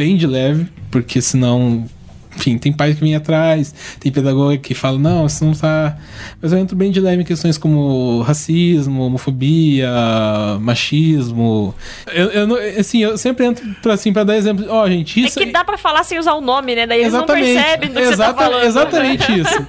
bem 0.00 0.16
de 0.16 0.26
leve, 0.26 0.66
porque 0.90 1.20
senão. 1.20 1.84
Enfim, 2.40 2.56
tem 2.58 2.72
pais 2.72 2.94
que 2.96 3.00
vêm 3.02 3.14
atrás, 3.14 3.74
tem 4.00 4.10
pedagoga 4.10 4.56
que 4.56 4.72
fala, 4.74 4.98
não, 4.98 5.26
isso 5.26 5.44
não 5.44 5.52
tá. 5.52 5.96
Mas 6.40 6.52
eu 6.52 6.58
entro 6.58 6.74
bem 6.74 6.90
de 6.90 6.98
leve 7.00 7.22
em 7.22 7.24
questões 7.24 7.58
como 7.58 8.22
racismo, 8.22 9.02
homofobia, 9.02 9.90
machismo. 10.60 11.74
Eu, 12.12 12.26
eu 12.30 12.46
não- 12.46 12.56
assim, 12.78 13.02
eu 13.02 13.16
sempre 13.18 13.44
entro 13.46 13.64
pra, 13.82 13.94
assim, 13.94 14.12
pra 14.12 14.24
dar 14.24 14.36
exemplo. 14.36 14.64
Ó, 14.68 14.88
gente, 14.88 15.20
É 15.22 15.26
isso 15.26 15.38
que 15.38 15.46
dá 15.46 15.64
pra 15.64 15.76
falar 15.76 16.02
sem 16.04 16.18
usar 16.18 16.34
o 16.34 16.40
nome, 16.40 16.74
né? 16.74 16.86
Daí 16.86 17.00
eles 17.00 17.12
Exatamente. 17.14 17.48
não 17.48 17.54
percebem 17.62 17.88
do 17.90 17.94
que 17.94 18.00
você 18.06 18.16
tá 18.16 18.24
Exata- 18.24 18.42
falando. 18.42 18.64
Exatamente 18.64 19.32
isso. 19.40 19.66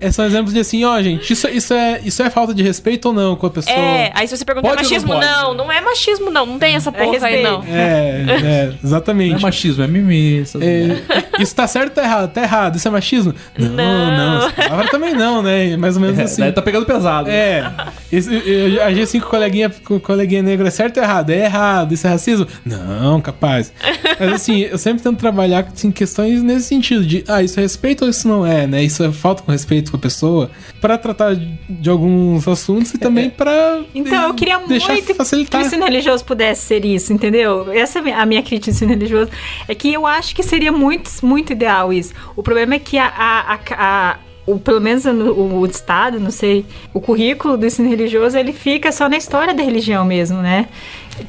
É, 0.00 0.10
são 0.10 0.24
exemplos 0.24 0.52
de 0.52 0.60
assim, 0.60 0.84
ó, 0.84 1.00
gente, 1.00 1.32
isso, 1.32 1.48
isso, 1.48 1.72
é, 1.72 2.00
isso 2.04 2.22
é 2.22 2.28
falta 2.28 2.52
de 2.52 2.62
respeito 2.62 3.06
ou 3.06 3.14
não 3.14 3.36
com 3.36 3.46
a 3.46 3.50
pessoa? 3.50 3.74
É, 3.74 4.12
aí 4.14 4.28
se 4.28 4.36
você 4.36 4.44
perguntar 4.44 4.68
Pode 4.68 4.82
ou 4.84 4.84
não 4.84 4.90
machismo, 4.90 5.14
pode? 5.14 5.26
não, 5.26 5.54
não 5.54 5.72
é 5.72 5.80
machismo, 5.80 6.30
não. 6.30 6.44
Não 6.46 6.58
tem 6.58 6.74
essa 6.74 6.92
porra 6.92 7.04
aí, 7.04 7.10
respeito. 7.12 7.42
não. 7.42 7.64
É, 7.64 8.24
é, 8.28 8.66
Não 8.66 8.78
exatamente. 8.84 9.36
é 9.36 9.38
machismo, 9.38 9.82
é 9.82 9.86
mimimi. 9.86 10.44
É, 10.60 11.42
isso 11.42 11.54
tá 11.54 11.66
certo 11.66 11.93
tá 11.94 12.02
errado? 12.02 12.32
Tá 12.32 12.42
errado. 12.42 12.76
Isso 12.76 12.86
é 12.88 12.90
machismo? 12.90 13.34
Não, 13.58 13.68
Não. 13.70 14.16
não. 14.16 14.46
essa 14.48 14.52
palavra 14.68 14.88
também 14.90 15.14
não, 15.14 15.42
né? 15.42 15.76
Mais 15.76 15.96
ou 15.96 16.02
menos 16.02 16.18
É, 16.18 16.22
assim. 16.24 16.42
daí 16.42 16.52
tá 16.52 16.60
pegando 16.62 16.84
pesado. 16.86 17.28
É. 17.30 17.70
Isso, 18.12 18.30
eu, 18.32 18.82
agir 18.82 19.02
assim 19.02 19.20
com 19.20 19.26
o 19.26 19.30
coleguinha, 19.30 19.70
com 19.84 19.98
coleguinha 20.00 20.42
negro 20.42 20.66
é 20.66 20.70
certo 20.70 20.98
ou 20.98 21.02
errado? 21.02 21.30
É 21.30 21.44
errado. 21.44 21.92
Isso 21.94 22.06
é 22.06 22.10
racismo? 22.10 22.46
Não, 22.64 23.20
capaz. 23.20 23.72
Mas 24.18 24.32
assim, 24.32 24.60
eu 24.60 24.78
sempre 24.78 25.02
tento 25.02 25.18
trabalhar 25.18 25.66
assim, 25.72 25.90
questões 25.90 26.42
nesse 26.42 26.66
sentido 26.66 27.04
de, 27.04 27.24
ah, 27.28 27.42
isso 27.42 27.58
é 27.58 27.62
respeito 27.62 28.04
ou 28.04 28.10
isso 28.10 28.26
não 28.28 28.46
é, 28.46 28.66
né? 28.66 28.82
Isso 28.82 29.02
é 29.02 29.10
falta 29.12 29.42
com 29.42 29.50
respeito 29.52 29.90
com 29.90 29.96
a 29.96 30.00
pessoa 30.00 30.50
pra 30.80 30.98
tratar 30.98 31.34
de, 31.34 31.90
alguns 31.90 32.46
assuntos 32.46 32.92
e 32.94 32.98
também 32.98 33.30
pra 33.30 33.80
Então, 33.94 34.28
eu 34.28 34.34
queria 34.34 34.58
deixar 34.66 34.92
muito 34.92 35.06
que 35.06 35.12
o 35.12 35.14
facilitar. 35.14 35.60
ensino 35.62 35.84
religioso 35.84 36.24
pudesse 36.24 36.62
ser 36.62 36.84
isso, 36.84 37.12
entendeu? 37.12 37.70
Essa 37.72 37.98
é 37.98 38.00
a 38.00 38.02
minha- 38.04 38.16
a 38.18 38.26
minha 38.26 38.42
crítica 38.42 38.70
do 38.70 38.74
ensino 38.74 38.90
religioso. 38.92 39.30
É 39.68 39.74
que 39.74 39.92
eu 39.92 40.06
acho 40.06 40.34
que 40.34 40.42
seria 40.42 40.72
muito, 40.72 41.10
muito 41.22 41.52
ideal 41.52 41.83
isso. 41.92 42.12
O 42.36 42.42
problema 42.42 42.74
é 42.74 42.78
que 42.78 42.98
a, 42.98 43.06
a- 43.06 43.54
a- 43.54 43.58
a- 43.76 44.16
o, 44.46 44.58
pelo 44.58 44.80
menos 44.80 45.04
no- 45.04 45.58
o, 45.60 45.64
Estado, 45.66 46.20
não 46.20 46.30
sei, 46.30 46.66
o 46.92 47.00
currículo 47.00 47.56
do 47.56 47.64
ensino 47.66 47.88
religioso, 47.88 48.36
ele 48.36 48.52
fica 48.52 48.92
só 48.92 49.08
na 49.08 49.16
história 49.16 49.54
da 49.54 49.62
religião 49.62 50.04
mesmo, 50.04 50.38
né? 50.42 50.66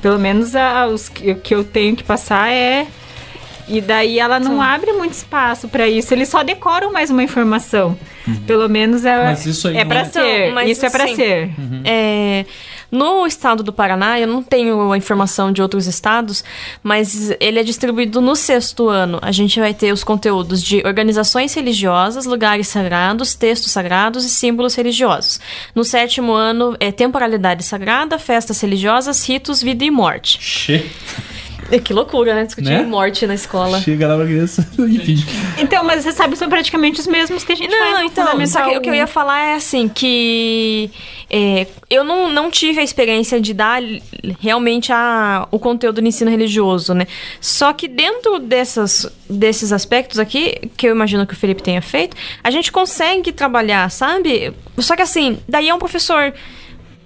Pelo 0.02 0.20
menos 0.20 0.56
a- 0.56 0.88
os 0.88 1.08
que, 1.10 1.32
o 1.32 1.36
que 1.40 1.56
eu 1.56 1.64
tenho 1.64 1.96
que 1.96 2.04
passar 2.04 2.52
é... 2.52 2.88
E 3.68 3.82
daí 3.82 4.20
ela 4.20 4.40
não 4.40 4.62
abre 4.62 4.94
muito 4.94 5.14
espaço 5.14 5.68
pra 5.68 5.88
isso. 5.88 6.14
Eles 6.14 6.30
só 6.30 6.44
decoram 6.44 6.94
mais 6.94 7.10
uma 7.10 7.24
informação. 7.24 7.98
Pelo 8.46 8.70
menos 8.70 9.04
é, 9.06 9.24
Mas 9.24 9.44
isso 9.48 9.68
aí 9.68 9.78
é 9.78 9.84
pra 9.86 10.02
é- 10.02 10.06
ser. 10.06 10.42
Então, 10.44 10.54
mas 10.54 10.70
isso 10.70 10.86
é 10.86 10.90
pra 10.92 11.04
assim, 11.06 11.16
ser. 11.16 11.50
É, 11.84 12.46
no 12.92 13.26
estado 13.26 13.64
do 13.64 13.74
Paraná, 13.74 14.20
eu 14.20 14.28
não 14.28 14.42
tenho 14.44 14.92
a 14.92 14.98
informação 14.98 15.52
de 15.52 15.62
outros 15.62 15.88
estados, 15.88 16.44
mas 16.84 17.32
ele 17.40 17.60
é 17.60 17.64
distribuído 17.64 18.22
no 18.22 18.36
sexto 18.36 18.88
ano. 18.90 19.20
A 19.22 19.32
gente 19.32 19.60
vai 19.60 19.74
ter 19.74 19.92
os 19.92 20.04
conteúdos 20.04 20.62
de 20.62 20.82
organizações 20.86 21.54
religiosas, 21.54 22.26
lugares 22.26 22.68
sagrados, 22.68 23.36
textos 23.36 23.72
sagrados 23.72 24.24
e 24.26 24.30
símbolos 24.30 24.76
religiosos. 24.76 25.40
No 25.74 25.84
sétimo 25.84 26.32
ano 26.34 26.76
é 26.80 26.92
temporalidade 26.92 27.64
sagrada, 27.64 28.18
festas 28.20 28.60
religiosas, 28.62 29.28
ritos, 29.28 29.62
vida 29.62 29.84
e 29.84 29.92
morte. 29.92 30.38
Che- 30.42 30.86
Que 31.84 31.94
loucura, 31.94 32.36
né? 32.36 32.44
Discutir 32.46 32.70
Né? 32.70 32.84
morte 32.84 33.26
na 33.26 33.34
escola. 33.34 33.82
Chega 33.82 34.08
lá 34.08 34.16
pra 34.18 34.26
criança. 34.26 34.68
Então, 35.58 35.84
mas 35.84 36.04
você 36.04 36.12
sabe, 36.12 36.36
são 36.36 36.48
praticamente 36.48 37.00
os 37.00 37.08
mesmos 37.08 37.44
que 37.44 37.54
a 37.54 37.56
gente 37.56 37.76
faz 37.76 37.92
Não, 37.92 38.00
no 38.02 38.06
então, 38.06 38.46
só 38.46 38.62
que 38.70 38.78
o 38.78 38.82
que 38.82 38.90
eu 38.90 38.94
ia 38.94 39.06
1. 39.06 39.08
falar 39.08 39.42
é 39.48 39.56
assim, 39.56 39.88
que 39.90 40.92
é, 41.38 41.68
eu 41.90 42.02
não, 42.06 42.32
não 42.32 42.50
tive 42.50 42.80
a 42.80 42.84
experiência 42.84 43.42
de 43.42 43.54
dar 43.54 43.82
realmente 44.40 44.94
a, 44.94 45.46
o 45.52 45.60
conteúdo 45.60 46.02
do 46.02 46.08
ensino 46.08 46.32
religioso, 46.32 46.94
né? 46.94 47.08
Só 47.42 47.74
que 47.74 47.90
dentro 47.90 48.40
dessas, 48.40 49.06
desses 49.30 49.74
aspectos 49.74 50.18
aqui, 50.18 50.72
que 50.78 50.88
eu 50.88 50.96
imagino 50.96 51.28
que 51.28 51.34
o 51.34 51.36
Felipe 51.36 51.62
tenha 51.62 51.82
feito, 51.82 52.16
a 52.42 52.50
gente 52.50 52.72
consegue 52.72 53.34
trabalhar, 53.34 53.92
sabe? 53.92 54.54
Só 54.78 54.96
que 54.96 55.02
assim, 55.02 55.38
daí 55.46 55.68
é 55.68 55.76
um 55.76 55.78
professor 55.78 56.34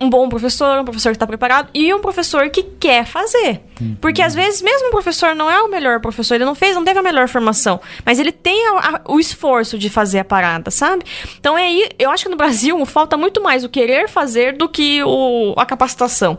um 0.02 0.10
bom 0.10 0.30
professor, 0.30 0.80
um 0.80 0.86
professor 0.86 1.10
que 1.12 1.16
está 1.18 1.28
preparado 1.28 1.70
e 1.74 1.94
um 1.94 2.00
professor 2.00 2.50
que 2.50 2.64
quer 2.64 3.06
fazer. 3.06 3.62
Porque 4.00 4.22
às 4.22 4.34
vezes, 4.34 4.62
mesmo 4.62 4.88
o 4.88 4.92
professor 4.92 5.36
não 5.36 5.50
é 5.52 5.62
o 5.62 5.70
melhor 5.70 6.00
professor, 6.00 6.36
ele 6.36 6.46
não 6.46 6.56
fez, 6.56 6.76
não 6.76 6.84
teve 6.86 7.00
a 7.00 7.04
melhor 7.04 7.28
formação, 7.28 7.80
mas 8.06 8.18
ele 8.20 8.32
tem 8.32 8.68
a- 8.68 8.72
a- 8.80 9.02
o 9.08 9.20
esforço 9.20 9.78
de 9.78 9.90
fazer 9.90 10.20
a 10.20 10.24
parada, 10.26 10.72
sabe? 10.72 11.04
Então 11.40 11.58
é 11.58 11.64
aí, 11.66 11.90
eu 12.00 12.10
acho 12.12 12.24
que 12.24 12.30
no 12.30 12.38
Brasil 12.38 12.84
falta 12.88 13.18
muito 13.18 13.42
mais 13.44 13.64
o 13.64 13.70
querer 13.70 14.08
fazer 14.10 14.56
do 14.58 14.70
que 14.70 15.04
o, 15.04 15.54
a 15.58 15.66
capacitação. 15.66 16.38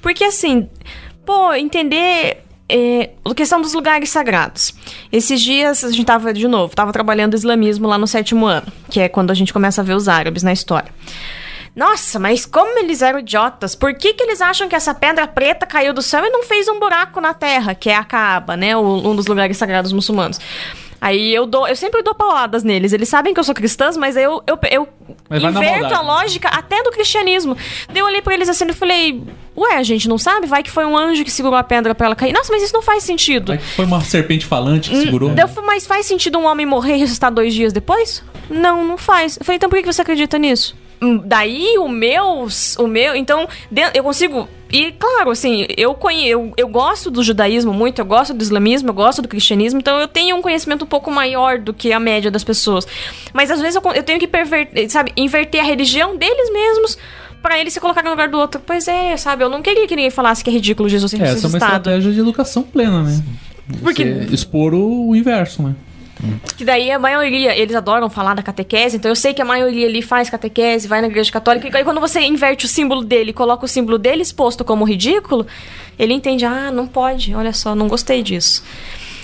Porque 0.00 0.22
assim, 0.24 0.68
pô, 1.26 1.52
entender 1.54 2.44
é, 2.68 3.10
questão 3.34 3.60
dos 3.60 3.72
lugares 3.72 4.08
sagrados. 4.10 4.72
Esses 5.12 5.40
dias 5.40 5.82
a 5.82 5.90
gente 5.90 6.04
tava, 6.04 6.32
de 6.32 6.46
novo, 6.46 6.74
tava 6.76 6.92
trabalhando 6.92 7.34
islamismo 7.34 7.88
lá 7.88 7.98
no 7.98 8.06
sétimo 8.06 8.46
ano, 8.46 8.66
que 8.88 9.00
é 9.00 9.08
quando 9.08 9.32
a 9.32 9.34
gente 9.34 9.52
começa 9.52 9.80
a 9.80 9.84
ver 9.84 9.94
os 9.94 10.06
árabes 10.08 10.44
na 10.44 10.52
história. 10.52 10.92
Nossa, 11.74 12.18
mas 12.18 12.44
como 12.44 12.78
eles 12.78 13.00
eram 13.00 13.20
idiotas? 13.20 13.74
Por 13.74 13.94
que, 13.94 14.12
que 14.12 14.22
eles 14.24 14.40
acham 14.40 14.68
que 14.68 14.74
essa 14.74 14.92
pedra 14.92 15.26
preta 15.26 15.64
caiu 15.66 15.92
do 15.94 16.02
céu 16.02 16.24
e 16.24 16.30
não 16.30 16.42
fez 16.42 16.68
um 16.68 16.78
buraco 16.80 17.20
na 17.20 17.32
terra, 17.32 17.74
que 17.74 17.88
é 17.88 17.94
a 17.96 18.04
Kaaba, 18.04 18.56
né? 18.56 18.76
o- 18.76 18.82
Um 19.08 19.14
dos 19.14 19.26
lugares 19.26 19.56
sagrados 19.56 19.92
muçulmanos. 19.92 20.38
Aí 21.00 21.34
eu 21.34 21.46
dou, 21.46 21.66
eu 21.66 21.74
sempre 21.74 22.02
dou 22.02 22.14
pauladas 22.14 22.62
neles. 22.62 22.92
Eles 22.92 23.08
sabem 23.08 23.32
que 23.32 23.40
eu 23.40 23.44
sou 23.44 23.54
cristã, 23.54 23.88
mas 23.96 24.18
eu, 24.18 24.42
eu, 24.46 24.58
eu 24.70 24.88
Mas 25.30 25.40
vai 25.40 25.50
inverto 25.50 25.94
a 25.94 26.00
lógica 26.02 26.48
até 26.48 26.82
do 26.82 26.90
cristianismo. 26.90 27.56
Daí 27.88 28.00
eu 28.00 28.04
olhei 28.04 28.20
pra 28.20 28.34
eles 28.34 28.50
assim 28.50 28.66
e 28.68 28.72
falei: 28.74 29.22
Ué, 29.56 29.76
a 29.76 29.82
gente 29.82 30.06
não 30.10 30.18
sabe? 30.18 30.46
Vai 30.46 30.62
que 30.62 30.70
foi 30.70 30.84
um 30.84 30.94
anjo 30.94 31.24
que 31.24 31.30
segurou 31.30 31.56
a 31.56 31.64
pedra 31.64 31.94
pra 31.94 32.04
ela 32.04 32.14
cair. 32.14 32.34
Nossa, 32.34 32.52
mas 32.52 32.62
isso 32.62 32.74
não 32.74 32.82
faz 32.82 33.02
sentido. 33.02 33.52
Aí 33.52 33.58
foi 33.58 33.86
uma 33.86 34.02
serpente 34.02 34.44
falante 34.44 34.90
que 34.90 34.96
Hum, 34.96 35.02
segurou. 35.04 35.30
Eu 35.34 35.48
falei, 35.48 35.66
mas 35.68 35.86
faz 35.86 36.04
sentido 36.04 36.38
um 36.38 36.44
homem 36.44 36.66
morrer 36.66 36.96
e 36.96 36.98
ressuscitar 36.98 37.32
dois 37.32 37.54
dias 37.54 37.72
depois? 37.72 38.22
Não, 38.50 38.84
não 38.84 38.98
faz. 38.98 39.38
Eu 39.38 39.44
falei, 39.46 39.56
então 39.56 39.70
por 39.70 39.76
que 39.76 39.84
que 39.84 39.90
você 39.92 40.02
acredita 40.02 40.36
nisso? 40.36 40.76
Hum, 41.00 41.22
daí 41.24 41.76
o 41.78 41.88
meu, 41.88 42.46
o 42.78 42.86
meu, 42.86 43.14
então 43.16 43.48
eu 43.94 44.02
consigo 44.02 44.48
e 44.72 44.92
claro, 44.92 45.30
assim, 45.30 45.66
eu, 45.76 45.94
conhe, 45.94 46.28
eu, 46.28 46.52
eu 46.56 46.68
gosto 46.68 47.10
do 47.10 47.22
judaísmo 47.24 47.72
muito, 47.72 47.98
eu 48.00 48.04
gosto 48.04 48.32
do 48.32 48.40
islamismo, 48.42 48.90
eu 48.90 48.94
gosto 48.94 49.20
do 49.20 49.26
cristianismo, 49.26 49.80
então 49.80 49.98
eu 49.98 50.06
tenho 50.06 50.36
um 50.36 50.42
conhecimento 50.42 50.84
um 50.84 50.88
pouco 50.88 51.10
maior 51.10 51.58
do 51.58 51.74
que 51.74 51.92
a 51.92 51.98
média 51.98 52.30
das 52.30 52.44
pessoas. 52.44 52.86
Mas 53.32 53.50
às 53.50 53.60
vezes 53.60 53.74
eu, 53.82 53.92
eu 53.92 54.02
tenho 54.04 54.20
que 54.20 54.28
perverter, 54.28 54.88
sabe, 54.88 55.12
inverter 55.16 55.60
a 55.60 55.64
religião 55.64 56.16
deles 56.16 56.52
mesmos 56.52 56.96
pra 57.42 57.58
eles 57.58 57.72
se 57.72 57.80
colocarem 57.80 58.04
no 58.08 58.12
lugar 58.12 58.28
do 58.28 58.38
outro. 58.38 58.60
Pois 58.64 58.86
é, 58.86 59.16
sabe, 59.16 59.42
eu 59.42 59.48
não 59.48 59.60
queria 59.60 59.88
que 59.88 59.96
ninguém 59.96 60.10
falasse 60.10 60.44
que 60.44 60.50
é 60.50 60.52
ridículo 60.52 60.88
Jesus 60.88 61.10
ser 61.10 61.16
É, 61.16 61.22
essa 61.24 61.30
é 61.30 61.32
uma 61.32 61.34
ressuscitado. 61.38 61.76
estratégia 61.78 62.12
de 62.12 62.20
educação 62.20 62.62
plena, 62.62 63.02
né? 63.02 63.20
Porque- 63.82 64.04
Você 64.04 64.34
expor 64.34 64.72
o, 64.74 65.08
o 65.08 65.16
inverso, 65.16 65.62
né? 65.64 65.74
Que 66.56 66.64
daí 66.64 66.90
a 66.90 66.98
maioria, 66.98 67.56
eles 67.56 67.74
adoram 67.74 68.10
falar 68.10 68.34
da 68.34 68.42
catequese, 68.42 68.96
então 68.96 69.10
eu 69.10 69.16
sei 69.16 69.32
que 69.32 69.40
a 69.40 69.44
maioria 69.44 69.86
ali 69.86 70.02
faz 70.02 70.28
catequese, 70.28 70.86
vai 70.86 71.00
na 71.00 71.06
igreja 71.06 71.32
católica, 71.32 71.68
e 71.68 71.76
aí 71.76 71.84
quando 71.84 72.00
você 72.00 72.20
inverte 72.20 72.66
o 72.66 72.68
símbolo 72.68 73.02
dele 73.02 73.32
coloca 73.32 73.64
o 73.64 73.68
símbolo 73.68 73.98
dele 73.98 74.22
exposto 74.22 74.64
como 74.64 74.84
ridículo, 74.84 75.46
ele 75.98 76.12
entende, 76.12 76.44
ah, 76.44 76.70
não 76.70 76.86
pode, 76.86 77.34
olha 77.34 77.52
só, 77.52 77.74
não 77.74 77.88
gostei 77.88 78.22
disso. 78.22 78.62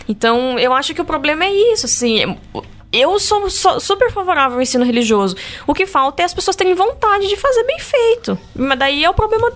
Então, 0.09 0.59
eu 0.59 0.73
acho 0.73 0.95
que 0.95 1.01
o 1.01 1.05
problema 1.05 1.45
é 1.45 1.73
isso, 1.73 1.87
assim. 1.87 2.37
Eu 2.93 3.19
sou, 3.19 3.51
super 3.51 4.11
favorável 4.13 4.57
ao 4.57 4.63
ensino 4.63 4.85
religioso. 4.85 5.37
O 5.67 5.75
que 5.75 5.87
falta 5.87 6.23
é 6.23 6.25
as 6.25 6.33
pessoas 6.33 6.57
terem 6.57 6.75
vontade 6.75 7.29
de 7.29 7.37
fazer 7.37 7.65
bem 7.65 7.79
feito. 7.81 8.39
Mas 8.55 8.79
daí 8.79 9.05
é 9.05 9.11
o 9.11 9.15
problema 9.15 9.53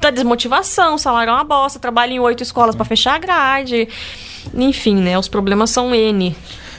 da 0.00 0.10
desmotivação, 0.10 0.98
salário 0.98 1.30
é 1.30 1.34
uma 1.34 1.44
bosta, 1.44 1.78
trabalho 1.78 2.12
em 2.12 2.18
oito 2.18 2.42
escolas 2.42 2.74
pra 2.74 2.84
fechar 2.84 3.14
a 3.14 3.18
grade. 3.18 3.88
Enfim, 4.54 4.96
né? 4.96 5.18
Os 5.18 5.28
problemas 5.28 5.70
são 5.70 5.94
N. 5.94 6.34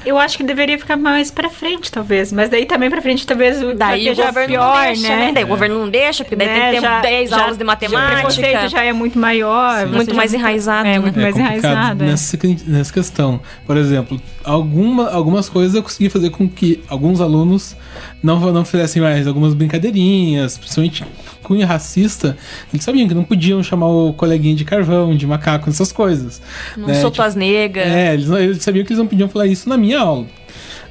Eu 0.05 0.17
acho 0.19 0.37
que 0.37 0.43
deveria 0.43 0.77
ficar 0.77 0.97
mais 0.97 1.31
pra 1.31 1.49
frente, 1.49 1.91
talvez. 1.91 2.31
Mas 2.31 2.49
daí 2.49 2.65
também 2.65 2.89
pra 2.89 3.01
frente, 3.01 3.25
talvez 3.25 3.61
o 3.61 3.73
Daí 3.73 3.99
o 4.07 4.11
esteja 4.11 4.25
governo 4.27 4.49
pior, 4.53 4.75
não 4.75 4.83
deixa, 4.83 5.07
né? 5.15 5.31
Daí 5.33 5.43
o 5.43 5.47
governo 5.47 5.79
não 5.79 5.89
deixa, 5.89 6.23
porque 6.23 6.35
daí 6.35 6.47
tem 6.47 6.57
Né? 6.57 6.69
que 6.69 6.75
ter 6.75 6.81
Já- 6.81 7.01
10 7.01 7.29
já- 7.29 7.41
aulas 7.41 7.57
de 7.57 7.63
O 7.63 7.67
matemática. 7.67 8.13
preconceito 8.15 8.67
já 8.69 8.83
é 8.83 8.93
muito 8.93 9.17
maior. 9.17 9.85
Muito 9.87 10.13
mais 10.15 10.31
não- 10.31 10.39
enraizado, 10.39 10.87
É, 10.87 10.93
né? 10.93 10.99
muito 10.99 11.19
É 11.19 11.21
mais 11.23 11.37
enraizado. 11.37 12.03
é. 12.03 12.07
nessa, 12.07 12.37
nessa 12.67 12.93
questão. 12.93 13.39
Por 13.65 13.77
exemplo, 13.77 14.19
alguma, 14.43 15.09
algumas 15.09 15.49
coisas 15.49 15.75
eu 15.75 15.83
consegui 15.83 16.09
fazer 16.09 16.29
com 16.29 16.47
que 16.47 16.81
alguns 16.87 17.21
alunos 17.21 17.75
não, 18.21 18.39
não 18.51 18.65
fizessem 18.65 19.01
mais 19.01 19.27
algumas 19.27 19.53
brincadeirinhas, 19.53 20.57
principalmente 20.57 21.05
cunho 21.41 21.65
racista. 21.65 22.37
Eles 22.73 22.83
sabiam 22.83 23.07
que 23.07 23.13
não 23.13 23.23
podiam 23.23 23.61
chamar 23.61 23.87
o 23.87 24.13
coleguinha 24.13 24.55
de 24.55 24.65
carvão, 24.65 25.15
de 25.15 25.27
macaco, 25.27 25.69
essas 25.69 25.91
coisas. 25.91 26.41
Não 26.75 26.87
né? 26.87 26.95
sou 26.95 27.11
Tipo, 27.11 27.23
tuas 27.23 27.35
negas. 27.35 27.85
É, 27.85 28.13
eles, 28.13 28.29
eles 28.29 28.63
sabiam 28.63 28.85
que 28.85 28.91
eles 28.91 28.99
não 28.99 29.07
podiam 29.07 29.29
falar 29.29 29.47
isso 29.47 29.67
na 29.69 29.77
minha 29.77 29.99
aula. 29.99 30.25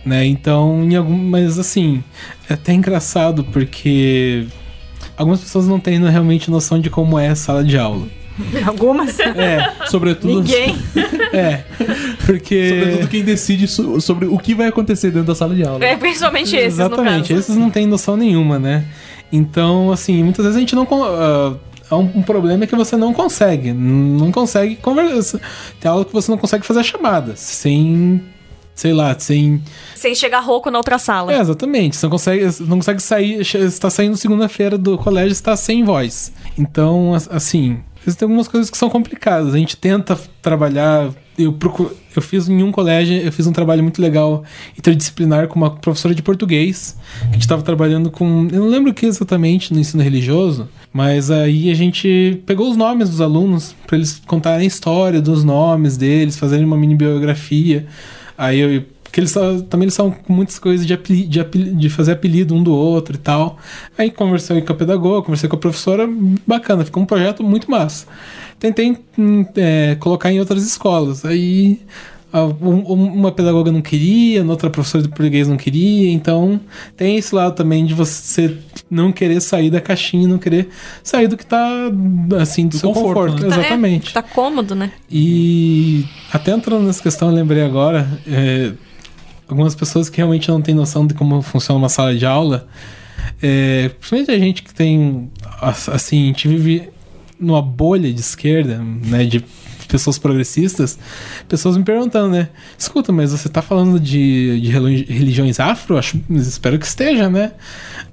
Né? 0.05 0.27
Então, 0.27 0.83
em 0.83 0.97
algum, 0.97 1.17
mas 1.17 1.59
assim, 1.59 2.03
é 2.49 2.55
até 2.55 2.73
engraçado 2.73 3.45
porque 3.45 4.47
algumas 5.17 5.41
pessoas 5.41 5.67
não 5.67 5.79
têm 5.79 5.99
realmente 6.09 6.51
noção 6.51 6.81
de 6.81 6.91
como 6.91 7.19
é 7.19 7.29
a 7.29 7.37
sala 7.37 7.65
de 7.65 7.79
aula. 7.79 8.07
Algumas. 8.67 9.19
É, 9.21 9.73
Sobretudo, 9.87 10.35
Ninguém. 10.43 10.77
é. 11.33 11.65
Porque. 12.27 12.69
sobretudo 12.81 13.09
quem 13.09 13.23
decide 13.25 13.67
so- 13.67 14.01
sobre 14.01 14.27
o 14.27 14.39
que 14.39 14.55
vai 14.55 14.69
acontecer 14.69 15.11
dentro 15.11 15.27
da 15.29 15.35
sala 15.35 15.55
de 15.55 15.65
aula. 15.65 15.85
É, 15.85 15.97
principalmente 15.97 16.55
esses, 16.57 16.75
Exatamente, 16.79 17.17
no 17.17 17.21
caso. 17.29 17.41
esses 17.41 17.57
não 17.57 17.71
têm 17.71 17.87
noção 17.87 18.17
nenhuma, 18.17 18.59
né? 18.59 18.85
Então, 19.33 19.91
assim, 19.91 20.23
muitas 20.23 20.45
vezes 20.45 20.57
a 20.57 20.61
gente 20.61 20.75
não. 20.75 20.87
há 21.91 21.97
um, 21.97 22.11
um 22.17 22.23
problema 22.23 22.65
é 22.65 22.67
que 22.67 22.77
você 22.77 22.97
não 22.97 23.13
consegue. 23.13 23.73
Não 23.73 24.31
consegue 24.31 24.77
conversar. 24.77 25.41
Tem 25.81 25.91
aula 25.91 26.05
que 26.05 26.13
você 26.13 26.31
não 26.31 26.39
consegue 26.39 26.65
fazer 26.67 26.81
a 26.81 26.85
chamada. 26.85 27.35
Sem. 27.37 28.23
Sei 28.75 28.93
lá, 28.93 29.15
sem. 29.19 29.63
Sem 29.95 30.15
chegar 30.15 30.41
rouco 30.41 30.71
na 30.71 30.79
outra 30.79 30.99
sala. 30.99 31.33
É, 31.33 31.41
exatamente. 31.41 31.95
Você 31.97 32.07
não 32.07 32.11
consegue, 32.11 32.45
você 32.45 32.63
não 32.65 32.77
consegue 32.79 33.03
sair. 33.03 33.45
Você 33.45 33.59
está 33.59 33.91
saindo 33.91 34.17
segunda-feira 34.17 34.77
do 34.79 34.97
colégio 34.99 35.29
e 35.31 35.33
está 35.33 35.55
sem 35.57 35.85
voz. 35.85 36.33
Então, 36.59 37.15
as- 37.15 37.29
assim. 37.31 37.81
Existem 38.07 38.27
algumas 38.27 38.49
coisas 38.49 38.71
que 38.71 38.77
são 38.77 38.91
complicadas. 38.91 39.55
A 39.55 39.59
gente 39.59 39.77
tenta 39.77 40.19
trabalhar. 40.41 41.11
Eu, 41.39 41.53
procuro, 41.53 41.97
eu 42.15 42.21
fiz 42.21 42.49
em 42.49 42.63
um 42.63 42.71
colégio, 42.71 43.17
eu 43.17 43.33
fiz 43.33 43.47
um 43.47 43.53
trabalho 43.53 43.83
muito 43.83 44.03
legal 44.03 44.45
interdisciplinar 44.77 45.49
com 45.49 45.57
uma 45.57 45.71
professora 45.71 46.15
de 46.15 46.23
português, 46.23 46.97
que 47.21 47.29
a 47.29 47.33
gente 47.33 47.41
estava 47.43 47.63
trabalhando 47.63 48.11
com. 48.11 48.49
Eu 48.53 48.61
não 48.61 48.69
lembro 48.69 48.91
o 48.91 48.95
que 48.95 49.07
exatamente 49.07 49.73
no 49.73 49.81
ensino 49.81 50.03
religioso, 50.03 50.69
mas 50.93 51.31
aí 51.31 51.71
a 51.71 51.75
gente 51.75 52.43
pegou 52.45 52.71
os 52.71 52.77
nomes 52.77 53.09
dos 53.09 53.21
alunos 53.21 53.75
para 53.87 53.97
eles 53.97 54.21
contarem 54.27 54.65
a 54.65 54.69
história 54.69 55.23
dos 55.23 55.43
nomes 55.43 55.97
deles, 55.97 56.37
fazerem 56.37 56.67
uma 56.67 56.77
mini 56.77 56.95
biografia. 56.95 57.87
Aí 58.37 58.59
eu. 58.59 58.85
Porque 59.13 59.21
eles 59.21 59.31
só- 59.31 59.61
também 59.69 59.85
eles 59.85 59.93
são 59.95 60.11
com 60.11 60.33
muitas 60.33 60.59
coisas 60.59 60.87
de, 60.87 60.95
apeli- 60.95 61.27
de, 61.27 61.39
apeli- 61.39 61.75
de 61.75 61.91
fazer 61.91 62.13
apelido 62.13 62.55
um 62.55 62.63
do 62.63 62.73
outro 62.75 63.15
e 63.15 63.19
tal. 63.19 63.59
Aí 63.99 64.11
conversei 64.11 64.63
com 64.63 64.73
a 64.73 64.75
pedagoga, 64.75 65.21
conversei 65.21 65.51
com 65.51 65.57
a 65.57 65.59
professora, 65.59 66.09
bacana, 66.47 66.83
ficou 66.83 67.03
um 67.03 67.07
projeto 67.07 67.45
muito 67.45 67.71
massa. 67.71 68.07
Tentei 68.59 68.97
hum, 69.19 69.45
é, 69.55 69.97
colocar 70.01 70.33
em 70.33 70.41
outras 70.41 70.65
escolas. 70.65 71.27
Aí 71.27 71.81
a- 72.33 72.43
um- 72.47 72.91
um- 72.91 73.13
uma 73.13 73.31
pedagoga 73.31 73.71
não 73.71 73.83
queria, 73.83 74.43
outra 74.47 74.71
professora 74.71 75.03
de 75.03 75.11
português 75.11 75.47
não 75.47 75.59
queria, 75.59 76.11
então 76.11 76.59
tem 76.97 77.19
esse 77.19 77.35
lado 77.35 77.55
também 77.55 77.85
de 77.85 77.93
você 77.93 78.57
não 78.91 79.13
querer 79.13 79.43
sair 79.43 79.69
da 79.69 79.79
caixinha, 79.83 80.27
não 80.27 80.39
querer 80.39 80.71
sair 81.05 81.27
do 81.29 81.37
que 81.37 81.45
tá 81.45 81.69
assim, 82.41 82.63
do, 82.67 82.71
Do 82.71 82.79
seu 82.79 82.89
conforto, 82.95 83.33
conforto. 83.33 83.43
né? 83.43 83.51
Tá- 83.51 83.57
é, 83.57 83.59
Exatamente. 83.61 84.15
tá 84.15 84.23
cômodo, 84.23 84.75
né? 84.75 84.91
E 85.11 86.07
até 86.33 86.53
entrando 86.53 86.87
nessa 86.87 87.03
questão, 87.03 87.29
eu 87.29 87.35
lembrei 87.35 87.63
agora, 87.63 88.09
é, 88.27 88.73
algumas 89.53 89.75
pessoas 89.75 90.09
que 90.09 90.17
realmente 90.19 90.49
não 90.49 90.61
têm 90.61 90.75
noção 90.75 91.07
de 91.07 91.15
como 91.15 91.41
funciona 91.43 91.79
uma 91.79 91.89
sala 91.89 92.15
de 92.15 92.27
aula, 92.27 92.67
é, 93.43 93.89
principalmente 93.91 94.31
a 94.31 94.39
gente 94.39 94.63
que 94.63 94.75
tem, 94.75 95.31
as- 95.61 95.89
assim, 95.89 96.25
a 96.25 96.27
gente 96.27 96.49
vive 96.49 96.89
numa 97.39 97.63
bolha 97.63 98.13
de 98.13 98.21
esquerda, 98.21 98.79
né, 98.79 99.25
de 99.25 99.45
pessoas 99.89 100.17
progressistas, 100.17 100.99
pessoas 101.49 101.77
me 101.77 101.85
perguntando, 101.85 102.31
né, 102.31 102.49
escuta, 102.79 103.13
mas 103.13 103.31
você 103.33 103.49
tá 103.49 103.61
falando 103.61 104.01
de, 104.01 104.59
de 104.61 104.71
religi- 104.71 105.13
religiões 105.13 105.61
afro? 105.61 105.99
Acho, 105.99 106.19
espero 106.31 106.79
que 106.79 106.87
esteja, 106.87 107.29
né? 107.29 107.53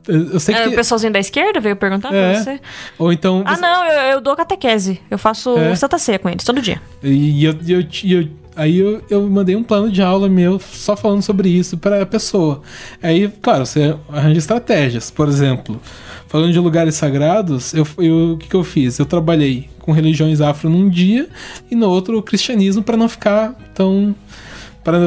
Eu 0.07 0.39
sei 0.39 0.55
É, 0.55 0.63
que... 0.63 0.69
O 0.69 0.75
pessoalzinho 0.75 1.13
da 1.13 1.19
esquerda 1.19 1.59
veio 1.61 1.75
perguntar 1.77 2.13
É. 2.13 2.33
pra 2.33 2.43
você. 2.43 2.59
Ou 2.97 3.13
então... 3.13 3.43
Ah, 3.45 3.55
você- 3.55 3.61
não, 3.61 3.85
eu, 3.85 4.01
eu 4.13 4.21
dou 4.21 4.35
catequese. 4.35 4.99
Eu 5.09 5.17
faço 5.17 5.57
É. 5.57 5.73
Santa 5.75 5.97
Ceia 5.97 6.17
com 6.19 6.27
eles 6.29 6.43
todo 6.43 6.61
dia. 6.61 6.81
E 7.03 7.45
eu, 7.45 7.55
eu, 7.67 7.85
e 8.03 8.13
eu- 8.13 8.27
aí 8.59 8.77
eu, 8.77 9.01
eu 9.09 9.29
mandei 9.29 9.55
um 9.55 9.63
plano 9.63 9.91
de 9.91 10.01
aula 10.01 10.27
meu 10.29 10.59
só 10.59 10.95
falando 10.95 11.21
sobre 11.21 11.49
isso 11.49 11.77
para 11.77 12.01
a 12.01 12.05
pessoa. 12.05 12.61
Aí, 13.01 13.31
claro, 13.41 13.65
você 13.65 13.95
arranja 14.11 14.37
estratégias. 14.39 15.09
Por 15.09 15.27
exemplo, 15.27 15.79
falando 16.27 16.51
de 16.51 16.59
lugares 16.59 16.95
sagrados, 16.95 17.73
eu, 17.73 17.87
eu- 17.97 18.33
o 18.33 18.37
que, 18.37 18.47
que 18.49 18.55
eu 18.55 18.63
fiz? 18.63 18.99
Eu 18.99 19.05
trabalhei 19.05 19.69
com 19.79 19.91
religiões 19.91 20.41
afro 20.41 20.69
num 20.69 20.87
dia 20.89 21.27
e 21.71 21.75
no 21.75 21.87
outro 21.89 22.17
o 22.17 22.21
cristianismo 22.21 22.83
para 22.83 22.97
não 22.97 23.09
ficar 23.09 23.55
tão 23.73 24.13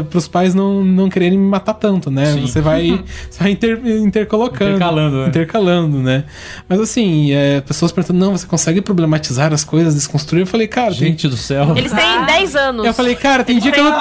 para 0.08 0.18
os 0.18 0.28
pais 0.28 0.54
não, 0.54 0.84
não 0.84 1.08
quererem 1.08 1.38
me 1.38 1.48
matar 1.48 1.74
tanto, 1.74 2.10
né? 2.10 2.26
Sim. 2.26 2.42
Você 2.42 2.60
vai, 2.60 3.02
você 3.30 3.42
vai 3.42 3.52
inter- 3.52 3.80
intercolocando. 3.84 4.70
Intercalando, 4.72 5.16
né? 5.22 5.28
Intercalando, 5.28 5.98
né? 5.98 6.24
Mas 6.68 6.80
assim, 6.80 7.32
é, 7.32 7.60
pessoas 7.60 7.90
perguntando, 7.92 8.18
não, 8.18 8.36
você 8.36 8.46
consegue 8.46 8.80
problematizar 8.80 9.52
as 9.52 9.64
coisas, 9.64 9.94
desconstruir? 9.94 10.42
Eu 10.42 10.46
falei, 10.46 10.66
cara, 10.68 10.90
tem- 10.90 11.08
Gente 11.08 11.28
do 11.28 11.36
céu. 11.36 11.76
Eles 11.76 11.92
têm 11.92 12.24
10 12.26 12.56
anos. 12.56 12.86
eu 12.86 12.94
falei, 12.94 13.14
cara, 13.14 13.42
tem 13.44 13.58
dia 13.58 13.72
que 13.72 13.80
eu 13.80 13.84
não. 13.84 13.92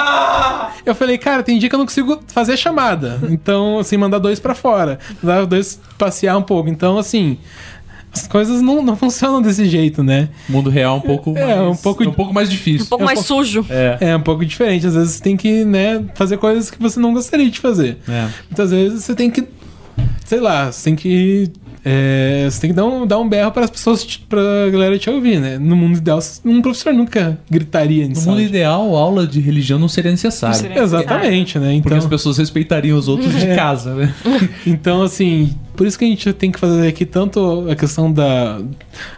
Eu 0.85 0.95
falei, 0.95 1.17
cara, 1.17 1.43
tem 1.43 1.57
dia 1.59 1.69
que 1.69 1.75
eu 1.75 1.79
não 1.79 1.85
consigo 1.85 2.19
fazer 2.27 2.57
chamada. 2.57 3.19
Então, 3.29 3.79
assim, 3.79 3.97
mandar 3.97 4.19
dois 4.19 4.39
pra 4.39 4.53
fora. 4.55 4.99
Mandar 5.21 5.45
dois 5.45 5.79
passear 5.97 6.37
um 6.37 6.41
pouco. 6.41 6.69
Então, 6.69 6.97
assim. 6.97 7.37
As 8.13 8.27
coisas 8.27 8.61
não, 8.61 8.81
não 8.81 8.95
funcionam 8.95 9.41
desse 9.41 9.65
jeito, 9.65 10.03
né? 10.03 10.29
Mundo 10.49 10.69
real 10.69 10.95
é 10.95 10.97
um 10.97 11.01
pouco 11.01 11.37
É, 11.37 11.45
mais, 11.55 11.79
um 11.79 11.81
pouco- 11.81 12.03
é 12.03 12.07
um 12.07 12.13
pouco 12.13 12.33
mais 12.33 12.49
difícil. 12.49 12.85
Um 12.85 12.89
pouco 12.89 13.03
Eu 13.03 13.05
mais 13.05 13.19
vou- 13.19 13.25
sujo. 13.43 13.65
É. 13.69 13.97
É 14.01 14.15
um 14.17 14.21
pouco 14.21 14.45
diferente. 14.45 14.85
Às 14.85 14.95
vezes 14.95 15.11
você 15.13 15.23
tem 15.23 15.37
que, 15.37 15.63
né, 15.63 16.03
fazer 16.15 16.37
coisas 16.37 16.69
que 16.69 16.81
você 16.81 16.99
não 16.99 17.13
gostaria 17.13 17.49
de 17.49 17.59
fazer. 17.59 17.97
É. 18.09 18.27
Muitas 18.49 18.71
vezes 18.71 19.03
você 19.03 19.15
tem 19.15 19.29
que. 19.31 19.43
Sei 20.25 20.39
lá, 20.39 20.71
você 20.71 20.83
tem 20.85 20.95
que. 20.95 21.49
é, 21.83 22.47
você 22.49 22.61
tem 22.61 22.69
que 22.69 22.75
dar 22.75 22.85
um, 22.85 23.05
dar 23.07 23.17
um 23.19 23.27
berro 23.27 23.51
para 23.51 23.63
as 23.65 23.69
pessoas, 23.71 24.03
te- 24.05 24.19
pra 24.19 24.41
galera 24.71 24.97
te 24.99 25.09
ouvir, 25.09 25.39
né? 25.39 25.57
No 25.57 25.75
mundo 25.75 25.97
ideal, 25.97 26.19
um 26.45 26.61
professor 26.61 26.93
nunca 26.93 27.37
gritaria 27.49 28.03
No 28.03 28.09
nisso. 28.09 28.29
mundo 28.29 28.41
ideal, 28.41 28.95
aula 28.95 29.25
de 29.27 29.39
religião 29.41 29.77
não 29.79 29.87
seria 29.89 30.11
necessária. 30.11 30.55
Não 30.55 30.61
seria. 30.61 30.81
Exatamente, 30.83 31.57
né? 31.59 31.73
Porque 31.75 31.87
Então, 31.87 31.97
as 31.97 32.05
pessoas 32.05 32.37
respeitariam 32.37 32.97
os 32.97 33.07
outros 33.07 33.33
de 33.35 33.45
É. 33.47 33.55
casa, 33.55 33.93
né? 33.95 34.13
então, 34.65 35.01
assim, 35.01 35.53
por 35.75 35.87
isso 35.87 35.97
que 35.97 36.05
a 36.05 36.07
gente 36.07 36.31
tem 36.33 36.51
que 36.51 36.59
fazer 36.59 36.87
aqui 36.87 37.05
tanto 37.05 37.67
a 37.69 37.75
questão 37.75 38.11
da. 38.11 38.59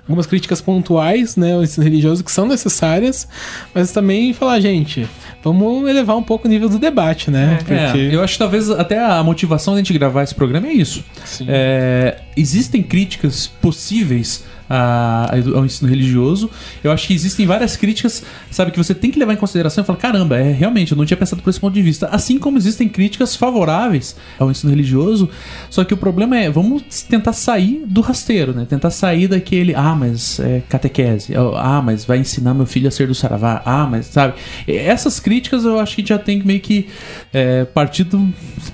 algumas 0.03 0.25
críticas 0.25 0.61
pontuais, 0.61 1.35
né? 1.35 1.57
O 1.57 1.63
ensino 1.63 1.83
religioso 1.83 2.23
que 2.23 2.31
são 2.31 2.47
necessárias, 2.47 3.27
mas 3.73 3.91
também 3.91 4.33
falar, 4.33 4.59
gente, 4.59 5.07
vamos 5.43 5.89
elevar 5.89 6.15
um 6.15 6.23
pouco 6.23 6.47
o 6.47 6.49
nível 6.49 6.69
do 6.69 6.79
debate, 6.79 7.31
né? 7.31 7.59
É, 7.69 8.15
eu 8.15 8.23
acho 8.23 8.33
que 8.33 8.39
talvez 8.39 8.69
até 8.69 9.03
a 9.03 9.23
motivação 9.23 9.73
da 9.73 9.79
gente 9.79 9.93
gravar 9.93 10.23
esse 10.23 10.35
programa 10.35 10.67
é 10.67 10.73
isso. 10.73 11.03
É, 11.47 12.21
existem 12.37 12.81
críticas 12.83 13.47
possíveis 13.47 14.43
a- 14.75 15.31
ao 15.55 15.65
ensino 15.65 15.89
religioso. 15.89 16.49
Eu 16.83 16.91
acho 16.91 17.07
que 17.07 17.13
existem 17.13 17.45
várias 17.45 17.75
críticas, 17.77 18.23
sabe, 18.49 18.71
que 18.71 18.77
você 18.77 18.93
tem 18.95 19.11
que 19.11 19.19
levar 19.19 19.33
em 19.33 19.37
consideração 19.37 19.83
e 19.83 19.87
falar, 19.87 19.99
caramba, 19.99 20.37
é 20.37 20.51
realmente, 20.51 20.91
eu 20.91 20.97
não 20.97 21.05
tinha 21.05 21.17
pensado 21.17 21.41
por 21.41 21.49
esse 21.49 21.59
ponto 21.59 21.73
de 21.73 21.81
vista. 21.81 22.07
Assim 22.07 22.39
como 22.39 22.57
existem 22.57 22.87
críticas 22.89 23.35
favoráveis 23.35 24.15
ao 24.39 24.49
ensino 24.49 24.69
religioso, 24.71 25.29
só 25.69 25.83
que 25.83 25.93
o 25.93 25.97
problema 25.97 26.37
é, 26.37 26.49
vamos 26.49 26.83
tentar 27.03 27.33
sair 27.33 27.83
do 27.85 28.01
rasteiro, 28.01 28.53
né? 28.53 28.65
Tentar 28.67 28.89
sair 28.89 29.27
daquele, 29.27 29.75
ah, 29.75 29.95
mas 29.95 30.39
é 30.39 30.61
catequese, 30.69 31.33
ah, 31.55 31.81
mas 31.83 32.05
vai 32.05 32.17
ensinar 32.17 32.53
meu 32.53 32.65
filho 32.65 32.87
a 32.87 32.91
ser 32.91 33.07
do 33.07 33.15
saravá, 33.15 33.61
ah, 33.65 33.85
mas, 33.89 34.07
sabe? 34.07 34.33
Essas 34.67 35.19
críticas 35.19 35.63
eu 35.65 35.79
acho 35.79 35.95
que 35.95 36.05
já 36.05 36.17
tem 36.17 36.39
que 36.39 36.47
meio 36.47 36.59
que 36.59 36.87
é, 37.33 37.65
partido 37.65 38.27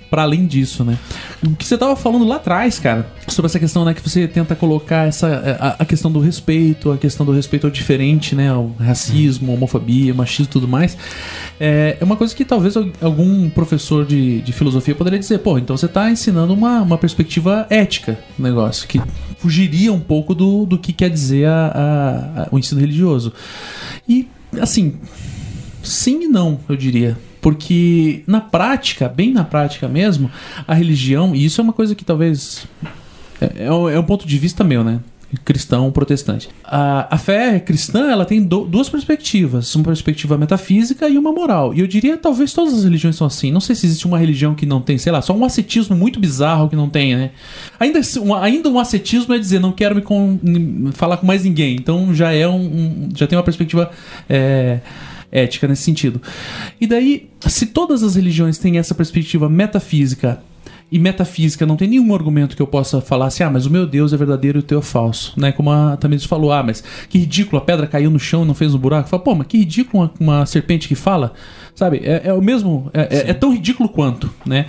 para 0.10 0.24
além 0.24 0.46
disso, 0.46 0.84
né? 0.84 0.98
O 1.46 1.56
que 1.56 1.66
você 1.66 1.78
tava 1.78 1.96
falando 1.96 2.26
lá 2.28 2.36
atrás, 2.36 2.80
cara, 2.80 3.08
sobre 3.28 3.48
essa 3.48 3.60
questão, 3.60 3.86
né, 3.86 3.94
que 3.94 4.02
você 4.08 4.28
tenta 4.28 4.56
colocar 4.56 5.08
essa 5.08 5.58
a, 5.60 5.84
a 5.84 5.86
questão 5.90 6.12
do 6.12 6.20
respeito, 6.20 6.92
a 6.92 6.98
questão 6.98 7.26
do 7.26 7.32
respeito 7.34 7.66
ao 7.68 7.72
diferente, 7.72 8.36
né, 8.36 8.50
ao 8.50 8.68
racismo, 8.80 9.52
homofobia, 9.54 10.14
machismo 10.14 10.46
e 10.46 10.54
tudo 10.54 10.68
mais, 10.68 10.96
é, 11.60 11.98
é 12.00 12.04
uma 12.04 12.16
coisa 12.16 12.34
que 12.36 12.46
talvez 12.46 12.78
al- 12.78 12.88
algum 13.02 13.50
professor 13.50 14.06
de, 14.06 14.40
de 14.42 14.54
filosofia 14.54 14.94
poderia 14.96 15.20
dizer, 15.20 15.40
pô, 15.40 15.58
então 15.58 15.76
você 15.76 15.88
tá 15.88 16.10
ensinando 16.10 16.54
uma, 16.54 16.82
uma 16.82 16.98
perspectiva 16.98 17.66
ética 17.70 18.18
no 18.38 18.46
negócio, 18.48 18.88
que 18.88 19.02
fugiria 19.40 19.92
um 19.92 20.00
pouco 20.00 20.34
do, 20.36 20.66
do 20.66 20.78
que 20.78 20.94
quer 20.94 21.10
dizer 21.10 21.48
a, 21.48 21.66
a- 21.68 22.42
a- 22.44 22.48
o 22.52 22.60
ensino 22.60 22.80
religioso. 22.80 23.34
E, 24.08 24.28
assim, 24.62 24.94
Sim 25.82 26.24
e 26.24 26.28
não, 26.28 26.60
eu 26.70 26.76
diria. 26.76 27.18
Porque 27.42 28.22
na 28.28 28.42
prática, 28.42 29.08
bem 29.08 29.32
na 29.32 29.46
prática 29.46 29.88
mesmo, 29.88 30.30
a 30.68 30.74
religião, 30.74 31.34
e 31.34 31.46
isso 31.46 31.62
é 31.62 31.64
uma 31.64 31.72
coisa 31.74 31.96
que 31.96 32.04
talvez. 32.04 32.66
É, 33.40 33.64
é 33.64 33.66
é 33.96 34.00
um 34.00 34.04
ponto 34.04 34.28
de 34.28 34.38
vista 34.38 34.62
meu, 34.64 34.84
né? 34.84 35.00
Cristão, 35.46 35.92
protestante. 35.92 36.50
A, 36.64 37.14
a 37.14 37.18
fé 37.18 37.60
cristã, 37.60 38.10
ela 38.10 38.26
tem 38.26 38.42
do- 38.42 38.66
duas 38.66 38.90
perspectivas: 38.90 39.76
uma 39.76 39.84
perspectiva 39.86 40.36
metafísica 40.38 41.08
e 41.08 41.20
uma 41.20 41.32
moral. 41.32 41.72
E 41.74 41.80
eu 41.82 41.88
diria, 41.88 42.18
talvez 42.18 42.52
todas 42.52 42.74
as 42.74 42.84
religiões 42.84 43.16
são 43.16 43.28
assim. 43.28 43.52
Não 43.52 43.60
sei 43.60 43.76
se 43.76 43.86
existe 43.86 44.08
uma 44.08 44.18
religião 44.18 44.56
que 44.56 44.66
não 44.66 44.82
tem, 44.82 44.98
sei 44.98 45.12
lá, 45.12 45.22
só 45.22 45.34
um 45.36 45.46
ascetismo 45.46 45.96
muito 45.96 46.20
bizarro 46.20 46.68
que 46.68 46.76
não 46.76 46.90
tem, 46.90 47.16
né? 47.16 47.30
Ainda, 47.80 48.02
um, 48.22 48.34
ainda 48.34 48.70
um 48.70 48.80
ascetismo 48.80 49.32
é 49.34 49.38
dizer, 49.38 49.60
não 49.60 49.72
quero 49.72 49.94
me 49.96 50.02
com- 50.02 50.40
falar 50.94 51.18
com 51.18 51.28
mais 51.28 51.44
ninguém. 51.44 51.76
Então 51.76 52.12
já 52.14 52.32
é 52.32 52.48
um. 52.48 52.56
um- 52.62 53.10
já 53.16 53.28
tem 53.28 53.38
uma 53.38 53.44
perspectiva. 53.44 53.92
é, 54.28 54.80
ética 55.32 55.68
nesse 55.68 55.84
sentido. 55.84 56.20
E 56.82 56.88
daí, 56.88 57.30
se 57.42 57.68
todas 57.68 58.02
as 58.02 58.16
religiões 58.16 58.58
têm 58.58 58.80
essa 58.80 58.96
perspectiva 58.96 59.48
metafísica 59.48 60.42
e 60.92 60.98
metafísica 60.98 61.66
não 61.66 61.76
tem 61.76 61.88
nenhum 61.88 62.14
argumento 62.14 62.56
que 62.56 62.62
eu 62.62 62.68
possa 62.68 63.00
falar 63.00 63.28
assim, 63.28 63.44
ah, 63.44 63.50
mas 63.50 63.66
o 63.66 63.70
meu 63.70 63.86
Deus 63.86 64.12
é 64.12 64.18
verdadeiro 64.18 64.60
e 64.60 64.62
o 64.62 64.64
teu 64.64 64.80
é 64.80 64.82
falso, 64.82 65.34
né? 65.38 65.52
Como 65.52 65.70
a 65.70 65.96
Tamiris 65.98 66.26
falou, 66.26 66.52
ah, 66.52 66.64
mas 66.64 66.84
que 67.08 67.20
ridículo, 67.20 67.62
a 67.62 67.66
pedra 67.66 67.86
caiu 67.86 68.10
no 68.10 68.20
chão 68.20 68.44
e 68.44 68.46
não 68.46 68.54
fez 68.54 68.74
um 68.74 68.80
buraco. 68.80 69.10
Fala, 69.10 69.22
pô, 69.22 69.36
mas 69.36 69.48
que 69.48 69.58
ridículo 69.60 70.04
uma, 70.04 70.12
uma 70.38 70.46
serpente 70.46 70.88
que 70.88 70.96
fala, 70.96 71.34
sabe? 71.80 72.02
É, 72.04 72.24
é 72.26 72.34
o 72.34 72.42
mesmo, 72.42 72.92
é, 72.94 73.02
é- 73.02 73.30
é 73.30 73.34
tão 73.34 73.54
ridículo 73.54 73.88
quanto, 73.88 74.30
né? 74.46 74.66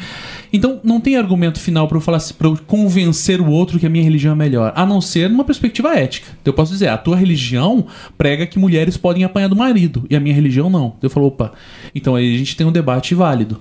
Então 0.53 0.81
não 0.85 1.01
tem 1.01 1.17
argumento 1.17 1.59
final 1.61 1.87
pra 1.89 1.97
eu 1.97 2.01
falar 2.01 2.19
assim, 2.19 2.35
para 2.35 2.47
eu 2.49 2.57
convencer 2.67 3.41
o 3.41 3.49
outro 3.51 3.79
que 3.79 3.87
a 3.87 3.91
minha 3.91 4.03
religião 4.05 4.33
é 4.33 4.37
melhor, 4.37 4.73
a 4.77 4.87
não 4.87 5.01
ser 5.01 5.29
numa 5.29 5.45
perspectiva 5.45 5.93
ética. 5.95 6.29
Então 6.41 6.53
eu 6.53 6.57
posso 6.57 6.73
dizer, 6.73 6.89
a 6.89 6.97
tua 6.97 7.17
religião 7.17 7.87
prega 8.17 8.47
que 8.47 8.59
mulheres 8.59 8.97
podem 8.97 9.25
apanhar 9.25 9.49
do 9.49 9.57
marido 9.57 10.05
e 10.09 10.15
a 10.15 10.21
minha 10.21 10.35
religião 10.35 10.71
não. 10.71 10.95
Eu 11.03 11.11
falo, 11.11 11.27
opa, 11.27 11.53
então 11.95 12.15
aí 12.15 12.35
a 12.35 12.39
gente 12.39 12.57
tem 12.57 12.67
um 12.67 12.73
debate 12.73 13.15
válido. 13.15 13.61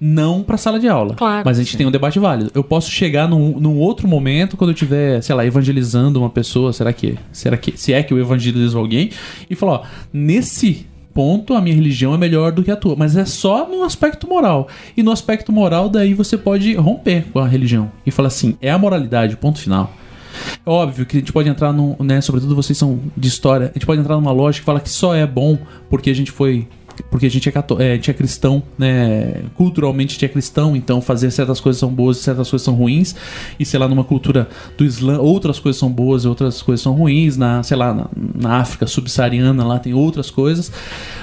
Não 0.00 0.42
pra 0.42 0.56
sala 0.56 0.80
de 0.80 0.88
aula, 0.88 1.14
Claro. 1.14 1.42
mas 1.44 1.58
a 1.58 1.62
gente 1.62 1.76
tem 1.76 1.86
um 1.86 1.90
debate 1.90 2.18
válido. 2.18 2.50
Eu 2.54 2.64
posso 2.64 2.90
chegar 2.90 3.28
num, 3.28 3.60
num 3.60 3.76
outro 3.78 4.08
momento, 4.08 4.56
quando 4.56 4.70
eu 4.70 4.74
estiver, 4.74 5.22
sei 5.22 5.34
lá, 5.34 5.44
evangelizando 5.44 6.18
uma 6.18 6.30
pessoa, 6.30 6.72
será 6.72 6.92
que, 6.92 7.16
será 7.32 7.56
que, 7.56 7.78
se 7.78 7.92
é 7.92 8.02
que 8.02 8.12
eu 8.12 8.18
evangelizo 8.18 8.78
alguém, 8.78 9.10
e 9.50 9.54
falar, 9.54 9.72
ó, 9.72 9.82
nesse 10.12 10.86
ponto 11.16 11.54
a 11.54 11.62
minha 11.62 11.74
religião 11.74 12.12
é 12.12 12.18
melhor 12.18 12.52
do 12.52 12.62
que 12.62 12.70
a 12.70 12.76
tua, 12.76 12.94
mas 12.94 13.16
é 13.16 13.24
só 13.24 13.66
no 13.66 13.82
aspecto 13.82 14.28
moral. 14.28 14.68
E 14.94 15.02
no 15.02 15.10
aspecto 15.10 15.50
moral, 15.50 15.88
daí 15.88 16.12
você 16.12 16.36
pode 16.36 16.74
romper 16.74 17.24
com 17.32 17.38
a 17.38 17.48
religião 17.48 17.90
e 18.04 18.10
falar 18.10 18.28
assim, 18.28 18.58
é 18.60 18.70
a 18.70 18.76
moralidade, 18.76 19.34
ponto 19.38 19.58
final. 19.58 19.90
É 20.66 20.68
óbvio 20.68 21.06
que 21.06 21.16
a 21.16 21.20
gente 21.20 21.32
pode 21.32 21.48
entrar 21.48 21.72
num, 21.72 21.96
né, 22.00 22.20
sobretudo 22.20 22.54
vocês 22.54 22.76
são 22.76 23.00
de 23.16 23.28
história, 23.28 23.68
a 23.70 23.72
gente 23.72 23.86
pode 23.86 23.98
entrar 23.98 24.16
numa 24.16 24.30
lógica 24.30 24.60
que 24.60 24.66
fala 24.66 24.78
que 24.78 24.90
só 24.90 25.14
é 25.14 25.26
bom 25.26 25.56
porque 25.88 26.10
a 26.10 26.14
gente 26.14 26.30
foi 26.30 26.68
porque 27.04 27.26
a 27.26 27.30
gente 27.30 27.48
é, 27.48 27.52
cató- 27.52 27.80
é, 27.80 27.92
a 27.92 27.94
gente 27.94 28.10
é 28.10 28.14
cristão, 28.14 28.62
né? 28.78 29.42
Culturalmente 29.54 30.10
a 30.10 30.14
gente 30.14 30.24
é 30.24 30.28
cristão, 30.28 30.76
então 30.76 31.00
fazer 31.00 31.30
certas 31.30 31.60
coisas 31.60 31.80
são 31.80 31.90
boas 31.90 32.18
e 32.18 32.22
certas 32.22 32.50
coisas 32.50 32.64
são 32.64 32.74
ruins. 32.74 33.14
E 33.58 33.64
sei 33.64 33.78
lá, 33.78 33.88
numa 33.88 34.04
cultura 34.04 34.48
do 34.76 34.84
Islã, 34.84 35.18
outras 35.18 35.58
coisas 35.58 35.78
são 35.78 35.90
boas 35.90 36.24
e 36.24 36.28
outras 36.28 36.62
coisas 36.62 36.82
são 36.82 36.92
ruins. 36.92 37.36
Na, 37.36 37.62
sei 37.62 37.76
lá, 37.76 37.92
na, 37.94 38.06
na 38.34 38.56
África 38.56 38.86
subsaariana 38.86 39.64
lá 39.64 39.78
tem 39.78 39.94
outras 39.94 40.30
coisas. 40.30 40.70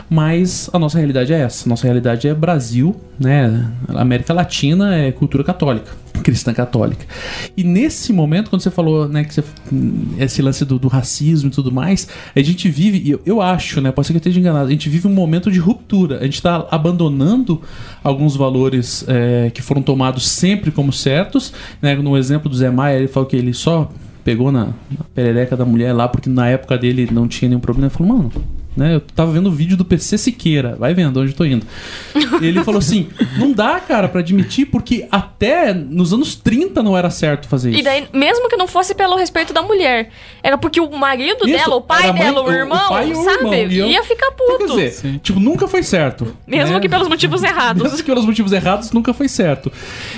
Mas 0.09 0.69
a 0.73 0.79
nossa 0.79 0.97
realidade 0.97 1.33
é 1.33 1.39
essa. 1.39 1.67
Nossa 1.67 1.83
realidade 1.83 2.27
é 2.27 2.33
Brasil, 2.33 2.95
né? 3.19 3.71
América 3.89 4.33
Latina 4.33 4.95
é 4.95 5.11
cultura 5.11 5.43
católica, 5.43 5.91
cristã 6.23 6.53
católica. 6.53 7.05
E 7.55 7.63
nesse 7.63 8.11
momento, 8.13 8.49
quando 8.49 8.61
você 8.61 8.69
falou, 8.69 9.07
né, 9.07 9.23
que 9.23 9.33
você, 9.33 9.43
esse 10.19 10.41
lance 10.41 10.65
do, 10.65 10.77
do 10.77 10.87
racismo 10.87 11.49
e 11.49 11.51
tudo 11.51 11.71
mais, 11.71 12.07
a 12.35 12.41
gente 12.41 12.69
vive, 12.69 13.09
eu, 13.09 13.21
eu 13.25 13.41
acho, 13.41 13.81
né, 13.81 13.91
pode 13.91 14.07
ser 14.07 14.13
que 14.13 14.17
eu 14.17 14.19
esteja 14.19 14.39
enganado, 14.39 14.67
a 14.67 14.71
gente 14.71 14.89
vive 14.89 15.07
um 15.07 15.13
momento 15.13 15.51
de 15.51 15.59
ruptura. 15.63 16.19
A 16.19 16.23
gente 16.23 16.35
está 16.35 16.67
abandonando 16.69 17.61
alguns 18.03 18.35
valores 18.35 19.05
é, 19.07 19.49
que 19.49 19.61
foram 19.61 19.81
tomados 19.81 20.27
sempre 20.27 20.71
como 20.71 20.91
certos. 20.91 21.53
Né? 21.81 21.95
No 21.95 22.17
exemplo 22.17 22.49
do 22.49 22.55
Zé 22.55 22.69
Maia, 22.69 22.97
ele 22.97 23.07
falou 23.07 23.27
que 23.27 23.35
ele 23.35 23.53
só 23.53 23.89
pegou 24.23 24.51
na, 24.51 24.65
na 24.65 25.05
perereca 25.13 25.57
da 25.57 25.65
mulher 25.65 25.93
lá 25.93 26.07
porque 26.07 26.29
na 26.29 26.47
época 26.47 26.77
dele 26.77 27.09
não 27.11 27.27
tinha 27.27 27.49
nenhum 27.49 27.61
problema. 27.61 27.87
Ele 27.87 27.95
falou, 27.95 28.17
mano, 28.17 28.31
né? 28.75 28.95
Eu 28.95 29.01
tava 29.01 29.31
vendo 29.31 29.47
o 29.47 29.51
vídeo 29.51 29.77
do 29.77 29.85
PC 29.85 30.17
Siqueira, 30.17 30.75
vai 30.77 30.93
vendo 30.93 31.19
onde 31.19 31.31
eu 31.31 31.35
tô 31.35 31.45
indo. 31.45 31.65
Ele 32.41 32.63
falou 32.63 32.79
assim: 32.79 33.07
não 33.37 33.51
dá, 33.51 33.79
cara, 33.79 34.07
pra 34.07 34.19
admitir, 34.21 34.65
porque 34.67 35.07
até 35.11 35.73
nos 35.73 36.13
anos 36.13 36.35
30 36.35 36.81
não 36.83 36.97
era 36.97 37.09
certo 37.09 37.47
fazer 37.47 37.69
isso. 37.71 37.79
E 37.79 37.83
daí, 37.83 38.07
mesmo 38.13 38.49
que 38.49 38.55
não 38.57 38.67
fosse 38.67 38.93
pelo 38.95 39.15
respeito 39.15 39.53
da 39.53 39.61
mulher, 39.61 40.09
era 40.41 40.57
porque 40.57 40.79
o 40.79 40.91
marido 40.97 41.45
Isso, 41.47 41.57
dela, 41.57 41.75
o 41.75 41.81
pai 41.81 42.11
mãe- 42.11 42.21
dela, 42.21 42.41
o 42.41 42.45
o- 42.45 42.49
o 42.49 42.51
irmão, 42.51 42.89
pai 42.89 43.11
o 43.11 43.15
sabe? 43.23 43.37
irmão, 43.37 43.53
e 43.53 43.91
Ia 43.93 44.03
ficar 44.03 44.27
Então, 44.33 44.47
puto. 44.57 44.75
quer 44.75 44.89
dizer, 44.89 45.19
tipo, 45.19 45.39
nunca 45.39 45.67
foi 45.67 45.83
certo. 45.83 46.35
mesmo 46.47 46.73
né? 46.75 46.79
que 46.79 46.89
pelos 46.89 47.07
motivos 47.07 47.41
errados. 47.43 47.81
Mesmo 47.83 47.97
que 47.97 48.03
pelos 48.03 48.25
motivos 48.25 48.51
errados, 48.51 48.91
nunca 48.91 49.13
foi 49.13 49.27
certo. 49.27 49.71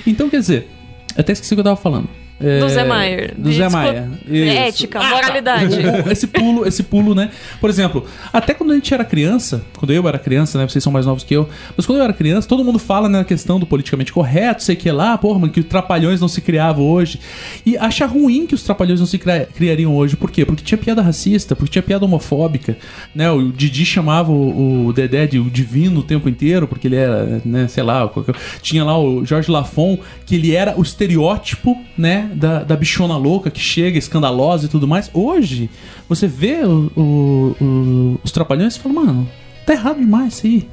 Então, 0.07 0.29
quer 0.29 0.39
dizer, 0.39 0.69
até 1.17 1.31
esqueci 1.33 1.53
o 1.53 1.57
que 1.57 1.59
eu 1.61 1.63
tava 1.65 1.75
falando. 1.75 2.07
É, 2.39 2.59
Do 2.59 2.67
Zé 2.69 2.83
Maier. 2.83 3.33
Do 3.38 3.51
Zé 3.53 3.69
Maia. 3.69 4.09
Isso. 4.27 4.57
Ética, 4.57 4.99
tá. 4.99 5.09
moralidade. 5.09 5.77
Esse 6.11 6.27
pulo, 6.27 6.67
esse 6.67 6.83
pulo, 6.83 7.15
né? 7.15 7.29
Por 7.61 7.69
exemplo, 7.69 8.05
até 8.33 8.53
quando 8.53 8.71
a 8.71 8.75
gente 8.75 8.93
era 8.93 9.05
criança, 9.05 9.63
quando 9.77 9.93
eu 9.93 10.05
era 10.07 10.19
criança, 10.19 10.57
né? 10.57 10.67
Vocês 10.67 10.83
são 10.83 10.91
mais 10.91 11.05
novos 11.05 11.23
que 11.23 11.33
eu, 11.33 11.47
mas 11.77 11.86
quando 11.86 11.99
eu 11.99 12.03
era 12.03 12.11
criança, 12.11 12.47
todo 12.47 12.63
mundo 12.63 12.77
fala 12.77 13.07
né, 13.07 13.19
na 13.19 13.23
questão 13.23 13.57
do 13.59 13.65
politicamente 13.65 14.11
correto, 14.11 14.63
sei 14.63 14.75
que 14.75 14.91
lá, 14.91 15.17
porra, 15.17 15.39
mano, 15.39 15.53
que 15.53 15.61
os 15.61 15.65
trapalhões 15.65 16.19
não 16.19 16.27
se 16.27 16.41
criavam 16.41 16.86
hoje. 16.86 17.19
E 17.65 17.77
acha 17.77 18.05
ruim 18.05 18.45
que 18.45 18.53
os 18.53 18.63
trapalhões 18.63 18.99
não 18.99 19.07
se 19.07 19.17
cria- 19.17 19.47
criariam 19.55 19.95
hoje. 19.95 20.17
Por 20.17 20.29
quê? 20.29 20.45
Porque 20.45 20.63
tinha 20.63 20.77
piada 20.77 21.01
racista, 21.01 21.55
porque 21.55 21.71
tinha 21.71 21.83
piada 21.83 22.03
homofóbica, 22.03 22.77
né? 23.13 23.31
O 23.31 23.51
Didi 23.51 23.86
chamava 23.86 24.31
o, 24.31 24.88
o 24.88 24.93
Dedé 24.93 25.25
de 25.25 25.39
o 25.39 25.49
divino 25.49 26.01
o 26.01 26.03
tempo 26.03 26.27
inteiro, 26.27 26.67
porque 26.67 26.88
ele 26.88 26.97
era, 26.97 27.41
né, 27.45 27.67
sei 27.69 27.83
lá, 27.83 28.07
qualquer- 28.09 28.36
tinha 28.61 28.83
lá 28.83 28.97
o 28.99 29.23
Jorge 29.25 29.49
Lafon, 29.49 29.97
que 30.25 30.36
ele 30.36 30.53
era 30.53 30.77
o 30.77 30.81
estereótipo, 30.81 31.81
né, 31.97 32.24
da, 32.26 32.63
da 32.63 32.76
bichona 32.76 33.15
louca 33.17 33.49
que 33.51 33.59
chega, 33.59 33.97
escandalosa 33.97 34.65
e 34.65 34.69
tudo 34.69 34.88
mais. 34.88 35.09
Hoje, 35.13 35.69
você 36.09 36.28
vê 36.28 36.63
o- 36.65 36.91
o- 36.95 37.55
o- 37.63 38.19
os 38.23 38.32
trapalhões 38.32 38.76
e 38.76 38.80
fala, 38.80 38.95
mano, 38.95 39.30
tá 39.65 39.73
errado 39.73 39.97
demais 39.99 40.34
isso 40.36 40.45
aí. 40.47 40.67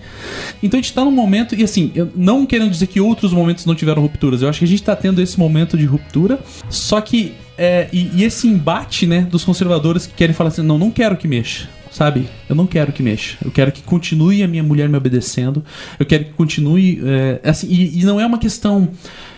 Então 0.62 0.78
a 0.78 0.82
gente 0.82 0.92
tá 0.92 1.04
num 1.04 1.10
momento, 1.10 1.54
e 1.54 1.62
assim, 1.64 1.90
eu 1.94 2.10
não 2.14 2.44
querendo 2.44 2.70
dizer 2.70 2.86
que 2.86 3.00
outros 3.00 3.32
momentos 3.32 3.64
não 3.66 3.74
tiveram 3.74 4.02
rupturas, 4.02 4.42
eu 4.42 4.48
acho 4.48 4.58
que 4.58 4.64
a 4.64 4.68
gente 4.68 4.82
tá 4.82 4.94
tendo 4.94 5.20
esse 5.22 5.38
momento 5.38 5.76
de 5.78 5.84
ruptura, 5.86 6.38
só 6.68 7.00
que, 7.00 7.32
é, 7.56 7.88
e, 7.92 8.10
e 8.14 8.24
esse 8.24 8.46
embate, 8.48 9.06
né, 9.06 9.22
dos 9.30 9.44
conservadores 9.44 10.06
que 10.06 10.14
querem 10.14 10.34
falar 10.34 10.48
assim, 10.48 10.62
não, 10.62 10.78
não 10.78 10.90
quero 10.90 11.16
que 11.16 11.26
mexa. 11.28 11.68
Sabe? 11.90 12.26
Eu 12.48 12.54
não 12.56 12.66
quero 12.66 12.90
que 12.90 13.02
mexa. 13.02 13.36
Eu 13.44 13.50
quero 13.50 13.70
que 13.70 13.82
continue 13.82 14.42
a 14.42 14.48
minha 14.48 14.62
mulher 14.62 14.88
me 14.88 14.96
obedecendo. 14.96 15.62
Eu 16.00 16.06
quero 16.06 16.24
que 16.24 16.30
continue. 16.32 17.02
é, 17.04 17.38
assim, 17.44 17.66
e, 17.68 18.00
e 18.00 18.04
não 18.06 18.18
é 18.18 18.24
uma 18.24 18.38
questão. 18.38 18.88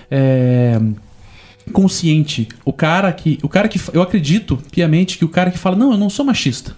é, 0.09 0.81
consciente. 1.73 2.49
O 2.65 2.73
cara 2.73 3.13
que. 3.13 3.39
O 3.43 3.49
cara 3.49 3.69
que. 3.69 3.81
Eu 3.93 4.03
acredito 4.03 4.59
piamente 4.71 5.19
que 5.19 5.25
o 5.25 5.29
cara 5.29 5.51
que 5.51 5.59
fala, 5.59 5.77
não, 5.77 5.93
eu 5.93 5.99
não 5.99 6.11
sou 6.11 6.25
machista. 6.25 6.77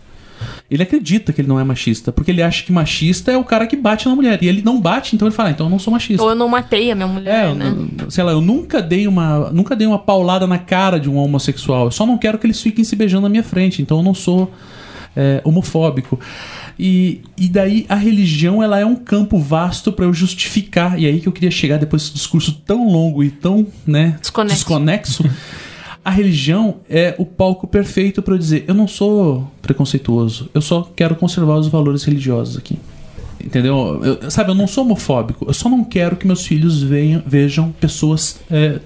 Ele 0.70 0.82
acredita 0.82 1.32
que 1.32 1.40
ele 1.40 1.48
não 1.48 1.58
é 1.58 1.64
machista, 1.64 2.12
porque 2.12 2.30
ele 2.30 2.42
acha 2.42 2.62
que 2.64 2.70
machista 2.72 3.30
é 3.32 3.36
o 3.38 3.44
cara 3.44 3.66
que 3.66 3.76
bate 3.76 4.06
na 4.08 4.14
mulher. 4.14 4.42
E 4.42 4.48
ele 4.48 4.62
não 4.62 4.80
bate, 4.80 5.14
então 5.14 5.26
ele 5.28 5.34
fala, 5.34 5.48
ah, 5.48 5.52
então 5.52 5.66
eu 5.66 5.70
não 5.70 5.78
sou 5.78 5.92
machista. 5.92 6.22
Ou 6.22 6.28
eu 6.30 6.34
não 6.34 6.48
matei 6.48 6.90
a 6.90 6.94
minha 6.94 7.08
É, 7.08 7.10
mulher, 7.10 7.46
eu 7.46 7.54
né? 7.54 7.74
sei 8.10 8.22
lá, 8.24 8.32
eu 8.32 8.40
nunca 8.40 8.82
dei 8.82 9.06
uma, 9.06 9.50
nunca 9.50 9.74
dei 9.76 9.86
uma 9.86 9.98
paulada 9.98 10.46
na 10.46 10.58
cara 10.58 10.98
de 11.00 11.08
um 11.08 11.16
homossexual. 11.16 11.86
Eu 11.86 11.90
só 11.90 12.04
não 12.04 12.18
quero 12.18 12.36
que 12.38 12.46
eles 12.46 12.60
fiquem 12.60 12.84
se 12.84 12.94
beijando 12.96 13.22
na 13.22 13.28
minha 13.28 13.44
frente. 13.44 13.80
Então 13.80 13.98
eu 13.98 14.02
não 14.02 14.12
sou 14.14 14.52
é, 15.16 15.40
homofóbico. 15.42 16.20
E, 16.78 17.22
e 17.38 17.48
daí 17.48 17.86
a 17.88 17.94
religião 17.94 18.62
ela 18.62 18.78
é 18.78 18.84
um 18.84 18.94
campo 18.94 19.38
vasto 19.38 19.90
para 19.90 20.04
eu 20.04 20.12
justificar. 20.12 21.00
E 21.00 21.06
aí 21.06 21.20
que 21.20 21.26
eu 21.26 21.32
queria 21.32 21.50
chegar 21.50 21.78
depois 21.78 22.02
desse 22.02 22.14
discurso 22.14 22.52
tão 22.66 22.86
longo 22.88 23.24
e 23.24 23.30
tão, 23.30 23.66
né, 23.86 24.16
Desconexo. 24.20 24.56
desconexo. 24.56 25.24
a 26.04 26.10
religião 26.10 26.76
é 26.88 27.14
o 27.18 27.24
palco 27.24 27.66
perfeito 27.66 28.22
para 28.22 28.34
eu 28.34 28.38
dizer: 28.38 28.64
eu 28.68 28.74
não 28.74 28.86
sou 28.86 29.50
preconceituoso, 29.62 30.50
eu 30.54 30.60
só 30.60 30.88
quero 30.94 31.16
conservar 31.16 31.56
os 31.56 31.68
valores 31.68 32.04
religiosos 32.04 32.56
aqui. 32.56 32.78
Entendeu? 33.46 34.00
Eu- 34.22 34.30
sabe, 34.30 34.50
eu 34.50 34.54
não 34.56 34.66
sou 34.66 34.84
homofóbico, 34.84 35.46
eu 35.48 35.54
só 35.54 35.68
não 35.68 35.84
quero 35.84 36.16
que 36.16 36.26
meus 36.26 36.44
filhos 36.44 36.82
venham, 36.82 37.22
vejam 37.24 37.70
pessoas 37.80 38.40
é, 38.50 38.80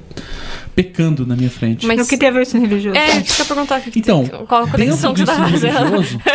pecando 0.74 1.24
na 1.26 1.34
minha 1.34 1.48
frente. 1.48 1.86
Mas- 1.86 2.06
O 2.06 2.08
que 2.08 2.18
tem 2.18 2.28
a 2.28 2.32
ver 2.32 2.38
com 2.38 2.42
ensino 2.42 2.60
religioso? 2.66 2.96
É, 2.98 3.18
isso 3.20 3.36
que 3.36 3.42
eu 3.42 3.46
perguntar 3.46 3.76
aqui. 3.76 3.90
Então, 3.98 4.26
qual 4.46 4.64
a 4.64 4.68
conexão 4.68 5.14
que 5.14 5.20
você 5.20 5.26
tá 5.26 5.32
ensino 5.32 5.50
fazendo? 5.50 5.78
religioso, 5.78 6.20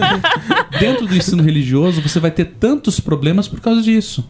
dentro 0.80 1.06
do 1.06 1.16
ensino 1.16 1.42
religioso, 1.42 2.00
você 2.02 2.18
vai 2.18 2.30
ter 2.30 2.44
tantos 2.58 2.98
problemas 2.98 3.46
por 3.48 3.60
causa 3.60 3.80
disso. 3.80 4.28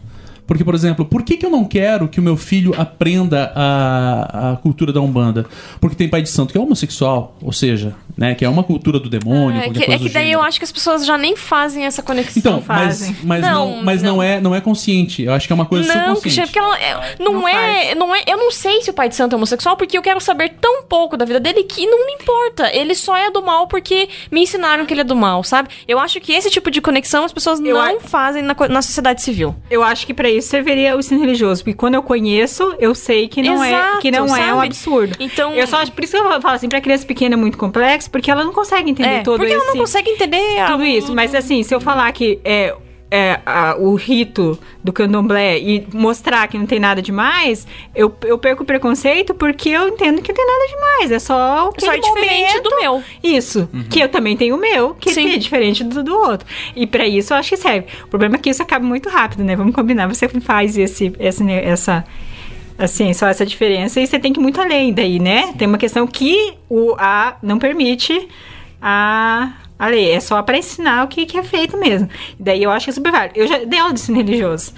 Porque, 0.51 0.65
por 0.65 0.75
exemplo, 0.75 1.05
por 1.05 1.23
que, 1.23 1.37
que 1.37 1.45
eu 1.45 1.49
não 1.49 1.63
quero 1.63 2.09
que 2.09 2.19
o 2.19 2.21
meu 2.21 2.35
filho 2.35 2.73
aprenda 2.77 3.53
a, 3.55 4.51
a 4.51 4.57
cultura 4.57 4.91
da 4.91 4.99
Umbanda? 4.99 5.45
Porque 5.79 5.95
tem 5.95 6.09
pai 6.09 6.21
de 6.21 6.27
santo 6.27 6.51
que 6.51 6.57
é 6.57 6.61
homossexual, 6.61 7.37
ou 7.41 7.53
seja, 7.53 7.95
né, 8.17 8.35
que 8.35 8.43
é 8.43 8.49
uma 8.49 8.61
cultura 8.61 8.99
do 8.99 9.07
demônio, 9.09 9.61
É 9.61 9.69
que, 9.69 9.79
é 9.83 9.97
que 9.97 10.09
daí 10.09 10.25
gênero. 10.25 10.31
eu 10.31 10.41
acho 10.43 10.59
que 10.59 10.65
as 10.65 10.71
pessoas 10.73 11.05
já 11.05 11.17
nem 11.17 11.37
fazem 11.37 11.85
essa 11.85 12.03
conexão. 12.03 12.33
Então, 12.37 12.63
mas, 12.67 12.99
fazem. 12.99 13.15
mas, 13.23 13.41
não, 13.41 13.75
Não, 13.77 13.81
mas 13.83 14.03
não. 14.03 14.15
não. 14.17 14.23
é, 14.23 14.41
não 14.41 14.53
é 14.53 14.59
consciente. 14.59 15.23
Eu 15.23 15.31
acho 15.31 15.47
que 15.47 15.53
é 15.53 15.55
uma 15.55 15.65
coisa 15.65 15.87
Não, 15.87 16.15
subconsciente. 16.17 16.47
Porque 16.51 16.59
ela 16.59 16.77
é- 16.81 17.15
não, 17.17 17.31
Não 17.33 17.47
é, 17.47 17.95
não 17.95 18.13
é. 18.13 18.23
Eu 18.27 18.37
não 18.37 18.51
sei 18.51 18.81
se 18.81 18.89
o 18.89 18.93
pai 18.93 19.07
de 19.07 19.15
santo 19.15 19.31
é 19.31 19.35
homossexual, 19.37 19.77
porque 19.77 19.97
eu 19.97 20.01
quero 20.01 20.19
saber 20.19 20.49
tão 20.59 20.83
pouco 20.83 21.15
da 21.15 21.23
vida 21.23 21.39
dele 21.39 21.63
que 21.63 21.85
não 21.87 22.05
me 22.05 22.11
importa. 22.21 22.69
Ele 22.75 22.93
só 22.93 23.15
é 23.15 23.31
do 23.31 23.41
mal 23.41 23.67
porque 23.67 24.09
me 24.29 24.41
ensinaram 24.43 24.85
que 24.85 24.93
ele 24.93 24.99
é 25.01 25.05
do 25.05 25.15
mal, 25.15 25.45
sabe? 25.45 25.69
Eu 25.87 25.97
acho 25.97 26.19
que 26.19 26.33
esse 26.33 26.49
tipo 26.49 26.69
de 26.69 26.81
conexão 26.81 27.23
as 27.23 27.31
pessoas 27.31 27.61
Eu 27.61 27.73
não 27.75 27.79
a- 27.97 28.01
fazem 28.01 28.43
na, 28.43 28.53
na 28.69 28.81
sociedade 28.81 29.21
civil. 29.21 29.55
Eu 29.69 29.81
acho 29.81 30.05
que 30.05 30.13
pra 30.13 30.29
isso 30.29 30.40
serviria 30.41 30.95
o 30.95 30.99
ensino 30.99 31.19
religioso, 31.21 31.63
porque 31.63 31.75
quando 31.75 31.95
eu 31.95 32.03
conheço, 32.03 32.75
eu 32.79 32.93
sei 32.95 33.27
que 33.27 33.41
não 33.41 33.63
é 33.63 33.69
Exato, 33.69 33.99
que 33.99 34.11
não 34.11 34.35
é 34.35 34.53
um 34.53 34.61
absurdo. 34.61 35.15
Então- 35.19 35.53
eu 35.53 35.67
só 35.67 35.85
por 35.87 36.03
isso 36.03 36.13
que 36.13 36.17
eu 36.17 36.41
falo 36.41 36.55
assim, 36.55 36.69
pra 36.69 36.79
criança 36.81 37.05
pequena 37.05 37.35
é 37.35 37.37
muito 37.37 37.57
complexo, 37.57 38.09
porque 38.09 38.29
ela 38.31 38.43
não 38.43 38.53
consegue 38.53 38.89
entender 38.89 39.09
É, 39.09 39.21
todo 39.21 39.37
porque 39.37 39.53
esse 39.53 39.63
ela 39.63 39.73
não 39.73 39.81
consegue 39.81 40.09
entender 40.09 40.59
a- 40.59 40.65
tudo 40.67 40.83
isso. 40.85 41.13
Mas 41.13 41.33
assim, 41.35 41.63
se 41.63 41.73
eu 41.73 41.79
falar 41.81 42.11
que 42.11 42.39
é 42.43 42.73
é, 43.13 43.41
a- 43.45 43.75
o 43.77 43.93
rito 43.95 44.57
do 44.81 44.93
candomblé 44.93 45.59
e 45.59 45.85
mostrar 45.93 46.47
que 46.47 46.57
não 46.57 46.65
tem 46.65 46.79
nada 46.79 47.01
demais, 47.01 47.67
eu, 47.93 48.15
eu 48.23 48.37
perco 48.37 48.63
o 48.63 48.65
preconceito 48.65 49.33
porque 49.33 49.67
eu 49.69 49.89
entendo 49.89 50.21
que 50.21 50.31
não 50.31 50.35
tem 50.37 50.47
nada 50.47 50.67
demais. 50.69 51.11
É 51.11 51.19
só 51.19 51.67
o 51.67 51.73
que 51.73 51.83
Só 51.83 51.91
é 51.93 51.99
diferente 51.99 52.59
do 52.61 52.69
meu. 52.79 53.03
Isso. 53.21 53.69
Que 53.89 53.99
eu 53.99 54.07
também 54.07 54.37
tenho 54.37 54.55
o 54.55 54.59
meu, 54.59 54.95
que 54.95 55.13
Sim. 55.13 55.33
é 55.33 55.37
diferente 55.37 55.83
do, 55.83 56.01
do 56.01 56.15
outro. 56.15 56.47
E 56.75 56.87
pra 56.87 57.05
isso 57.05 57.33
eu 57.33 57.37
acho 57.37 57.49
que 57.49 57.57
serve. 57.57 57.85
O 58.05 58.07
problema 58.07 58.35
é 58.35 58.39
que 58.39 58.49
isso 58.49 58.63
acaba 58.63 58.85
muito 58.85 59.09
rápido, 59.09 59.43
né? 59.43 59.55
Vamos 59.57 59.75
combinar. 59.75 60.07
Você 60.07 60.29
faz 60.29 60.77
esse, 60.77 61.13
esse, 61.19 61.51
essa. 61.51 62.05
Assim, 62.77 63.13
só 63.13 63.27
essa 63.27 63.45
diferença 63.45 63.99
e 64.01 64.07
você 64.07 64.17
tem 64.17 64.33
que 64.33 64.39
ir 64.39 64.41
muito 64.41 64.59
além 64.59 64.91
daí, 64.91 65.19
né? 65.19 65.53
Tem 65.55 65.67
uma 65.67 65.77
questão 65.77 66.07
que 66.07 66.53
o 66.67 66.95
A 66.97 67.35
não 67.43 67.59
permite 67.59 68.27
a, 68.81 69.51
a 69.83 69.87
lei. 69.87 70.11
É 70.11 70.19
só 70.19 70.41
pra 70.43 70.57
ensinar 70.57 71.03
o 71.03 71.07
que, 71.07 71.25
que 71.25 71.37
é 71.37 71.43
feito 71.43 71.75
mesmo. 71.77 72.07
Daí 72.39 72.61
eu 72.63 72.69
acho 72.71 72.85
que 72.85 72.89
é 72.91 72.93
super 72.93 73.11
válido. 73.11 73.33
Eu 73.39 73.47
já 73.47 73.57
dei 73.59 73.79
aula 73.79 73.93
de 73.93 73.99
ensino 73.99 74.17
religioso. 74.17 74.73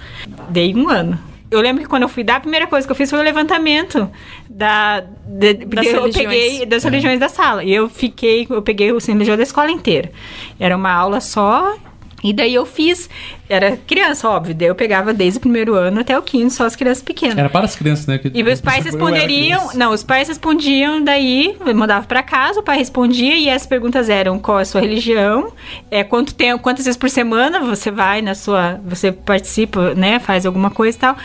Dei 0.48 0.74
um 0.74 0.88
ano. 0.88 1.18
Eu 1.50 1.60
lembro 1.60 1.82
que 1.82 1.88
quando 1.88 2.02
eu 2.02 2.08
fui 2.08 2.24
dar, 2.24 2.36
a 2.36 2.40
primeira 2.40 2.66
coisa 2.66 2.84
que 2.86 2.90
eu 2.90 2.96
fiz 2.96 3.08
foi 3.10 3.18
o 3.20 3.22
levantamento 3.22 4.10
da, 4.50 5.00
de- 5.24 5.54
porque 5.66 5.86
eu 5.88 6.00
religiões. 6.02 6.14
peguei 6.16 6.66
das 6.66 6.82
religiões 6.82 7.20
da 7.20 7.28
sala. 7.28 7.62
E 7.62 7.72
eu 7.72 7.88
fiquei, 7.88 8.46
eu 8.50 8.60
peguei 8.62 8.90
o 8.90 8.96
ensino 8.96 9.14
religioso 9.14 9.36
da 9.36 9.42
escola 9.44 9.70
inteira. 9.70 10.10
Era 10.58 10.74
uma 10.76 10.90
aula 10.92 11.20
só. 11.20 11.76
E 12.24 12.32
daí 12.32 12.54
eu 12.54 12.64
fiz, 12.64 13.08
era 13.50 13.76
criança, 13.76 14.26
óbvio, 14.30 14.54
daí 14.54 14.68
eu 14.68 14.74
pegava 14.74 15.12
desde 15.12 15.36
o 15.36 15.40
primeiro 15.42 15.74
ano 15.74 16.00
até 16.00 16.18
o 16.18 16.22
quinto, 16.22 16.54
só 16.54 16.64
as 16.64 16.74
crianças 16.74 17.02
pequenas. 17.04 17.36
Era 17.36 17.50
para 17.50 17.66
as 17.66 17.76
crianças, 17.76 18.06
né? 18.06 18.16
que- 18.16 18.30
E 18.34 18.42
os 18.42 18.60
pais 18.62 18.82
responderiam. 18.86 19.70
Não, 19.74 19.92
os 19.92 20.02
pais 20.02 20.26
respondiam, 20.28 21.04
daí 21.04 21.54
eu 21.64 21.74
mandava 21.74 22.06
pra 22.06 22.22
casa, 22.22 22.60
o 22.60 22.62
pai 22.62 22.78
respondia 22.78 23.36
e 23.36 23.50
as 23.50 23.66
perguntas 23.66 24.08
eram 24.08 24.38
qual 24.38 24.58
é 24.58 24.62
a 24.62 24.64
sua 24.64 24.80
religião, 24.80 25.52
é, 25.90 26.02
quanto 26.02 26.34
tempo, 26.34 26.62
quantas 26.62 26.86
vezes 26.86 26.96
por 26.96 27.10
semana 27.10 27.60
você 27.60 27.90
vai 27.90 28.22
na 28.22 28.34
sua. 28.34 28.80
Você 28.86 29.12
participa, 29.12 29.94
né? 29.94 30.18
Faz 30.18 30.46
alguma 30.46 30.70
coisa 30.70 30.96
e 30.96 31.00
tal. 31.00 31.16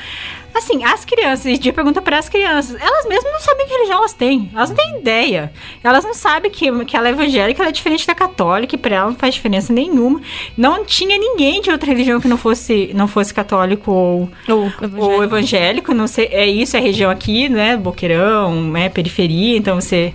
Assim, 0.53 0.83
as 0.83 1.05
crianças, 1.05 1.45
e 1.45 1.57
de 1.57 1.71
pergunta 1.71 2.01
para 2.01 2.17
as 2.17 2.27
crianças, 2.27 2.75
elas 2.81 3.05
mesmas 3.07 3.31
não 3.31 3.39
sabem 3.39 3.65
que 3.65 3.73
religião 3.73 3.97
elas 3.99 4.13
têm. 4.13 4.49
Elas 4.53 4.69
não 4.69 4.75
têm 4.75 4.97
ideia. 4.99 5.51
Elas 5.83 6.03
não 6.03 6.13
sabem 6.13 6.51
que, 6.51 6.85
que 6.85 6.97
ela 6.97 7.07
é 7.07 7.11
evangélica, 7.11 7.61
ela 7.61 7.69
é 7.69 7.71
diferente 7.71 8.05
da 8.05 8.13
católica, 8.15 8.75
e 8.75 8.77
para 8.77 8.95
ela 8.95 9.09
não 9.09 9.15
faz 9.15 9.33
diferença 9.35 9.71
nenhuma. 9.71 10.21
Não 10.57 10.83
tinha 10.83 11.17
ninguém 11.17 11.61
de 11.61 11.69
outra 11.71 11.87
religião 11.89 12.19
que 12.19 12.27
não 12.27 12.37
fosse, 12.37 12.91
não 12.93 13.07
fosse 13.07 13.33
católico 13.33 13.91
ou, 13.91 14.29
Ou 14.49 14.71
ou 14.97 15.23
evangélico, 15.23 15.93
não 15.93 16.07
sei, 16.07 16.25
é 16.31 16.45
isso, 16.45 16.75
é 16.75 16.79
região 16.79 17.09
aqui, 17.11 17.47
né, 17.47 17.77
Boqueirão, 17.77 18.75
é 18.75 18.89
periferia, 18.89 19.57
então 19.57 19.79
você 19.79 20.13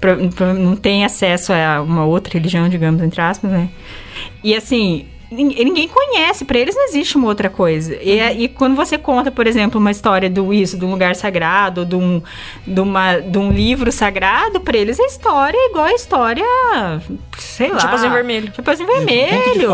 pra- 0.00 0.16
pra- 0.34 0.54
não 0.54 0.76
tem 0.76 1.04
acesso 1.04 1.52
a 1.52 1.80
uma 1.82 2.04
outra 2.04 2.32
religião, 2.34 2.68
digamos, 2.68 3.02
entre 3.02 3.20
aspas, 3.20 3.50
né? 3.50 3.68
E 4.44 4.54
assim, 4.54 5.06
ninguém 5.30 5.88
conhece, 5.88 6.44
pra 6.44 6.58
eles 6.58 6.74
não 6.74 6.84
existe 6.86 7.16
uma 7.16 7.26
outra 7.26 7.50
coisa. 7.50 7.96
E, 8.02 8.18
é- 8.18 8.32
e 8.32 8.48
quando 8.48 8.74
você 8.74 8.96
conta, 8.96 9.30
por 9.30 9.46
exemplo, 9.46 9.78
uma 9.80 9.90
história 9.90 10.30
do 10.30 10.52
isso, 10.54 10.78
de 10.78 10.84
um 10.84 10.90
lugar 10.90 11.14
sagrado, 11.14 11.84
de 11.84 11.94
um, 11.96 12.22
de 12.66 12.80
uma, 12.80 13.18
de 13.18 13.36
um 13.38 13.50
livro 13.52 13.92
sagrado, 13.92 14.60
pra 14.60 14.76
eles 14.76 14.98
a 14.98 15.04
história 15.06 15.56
é 15.56 15.70
igual 15.70 15.84
a 15.84 15.92
história, 15.94 16.44
sei 17.38 17.70
lá. 17.70 17.78
Chapeuzinho 17.80 18.12
vermelho. 18.12 18.52
Chapeuzinho 18.54 18.88
de 18.88 18.94
vermelho. 18.94 19.70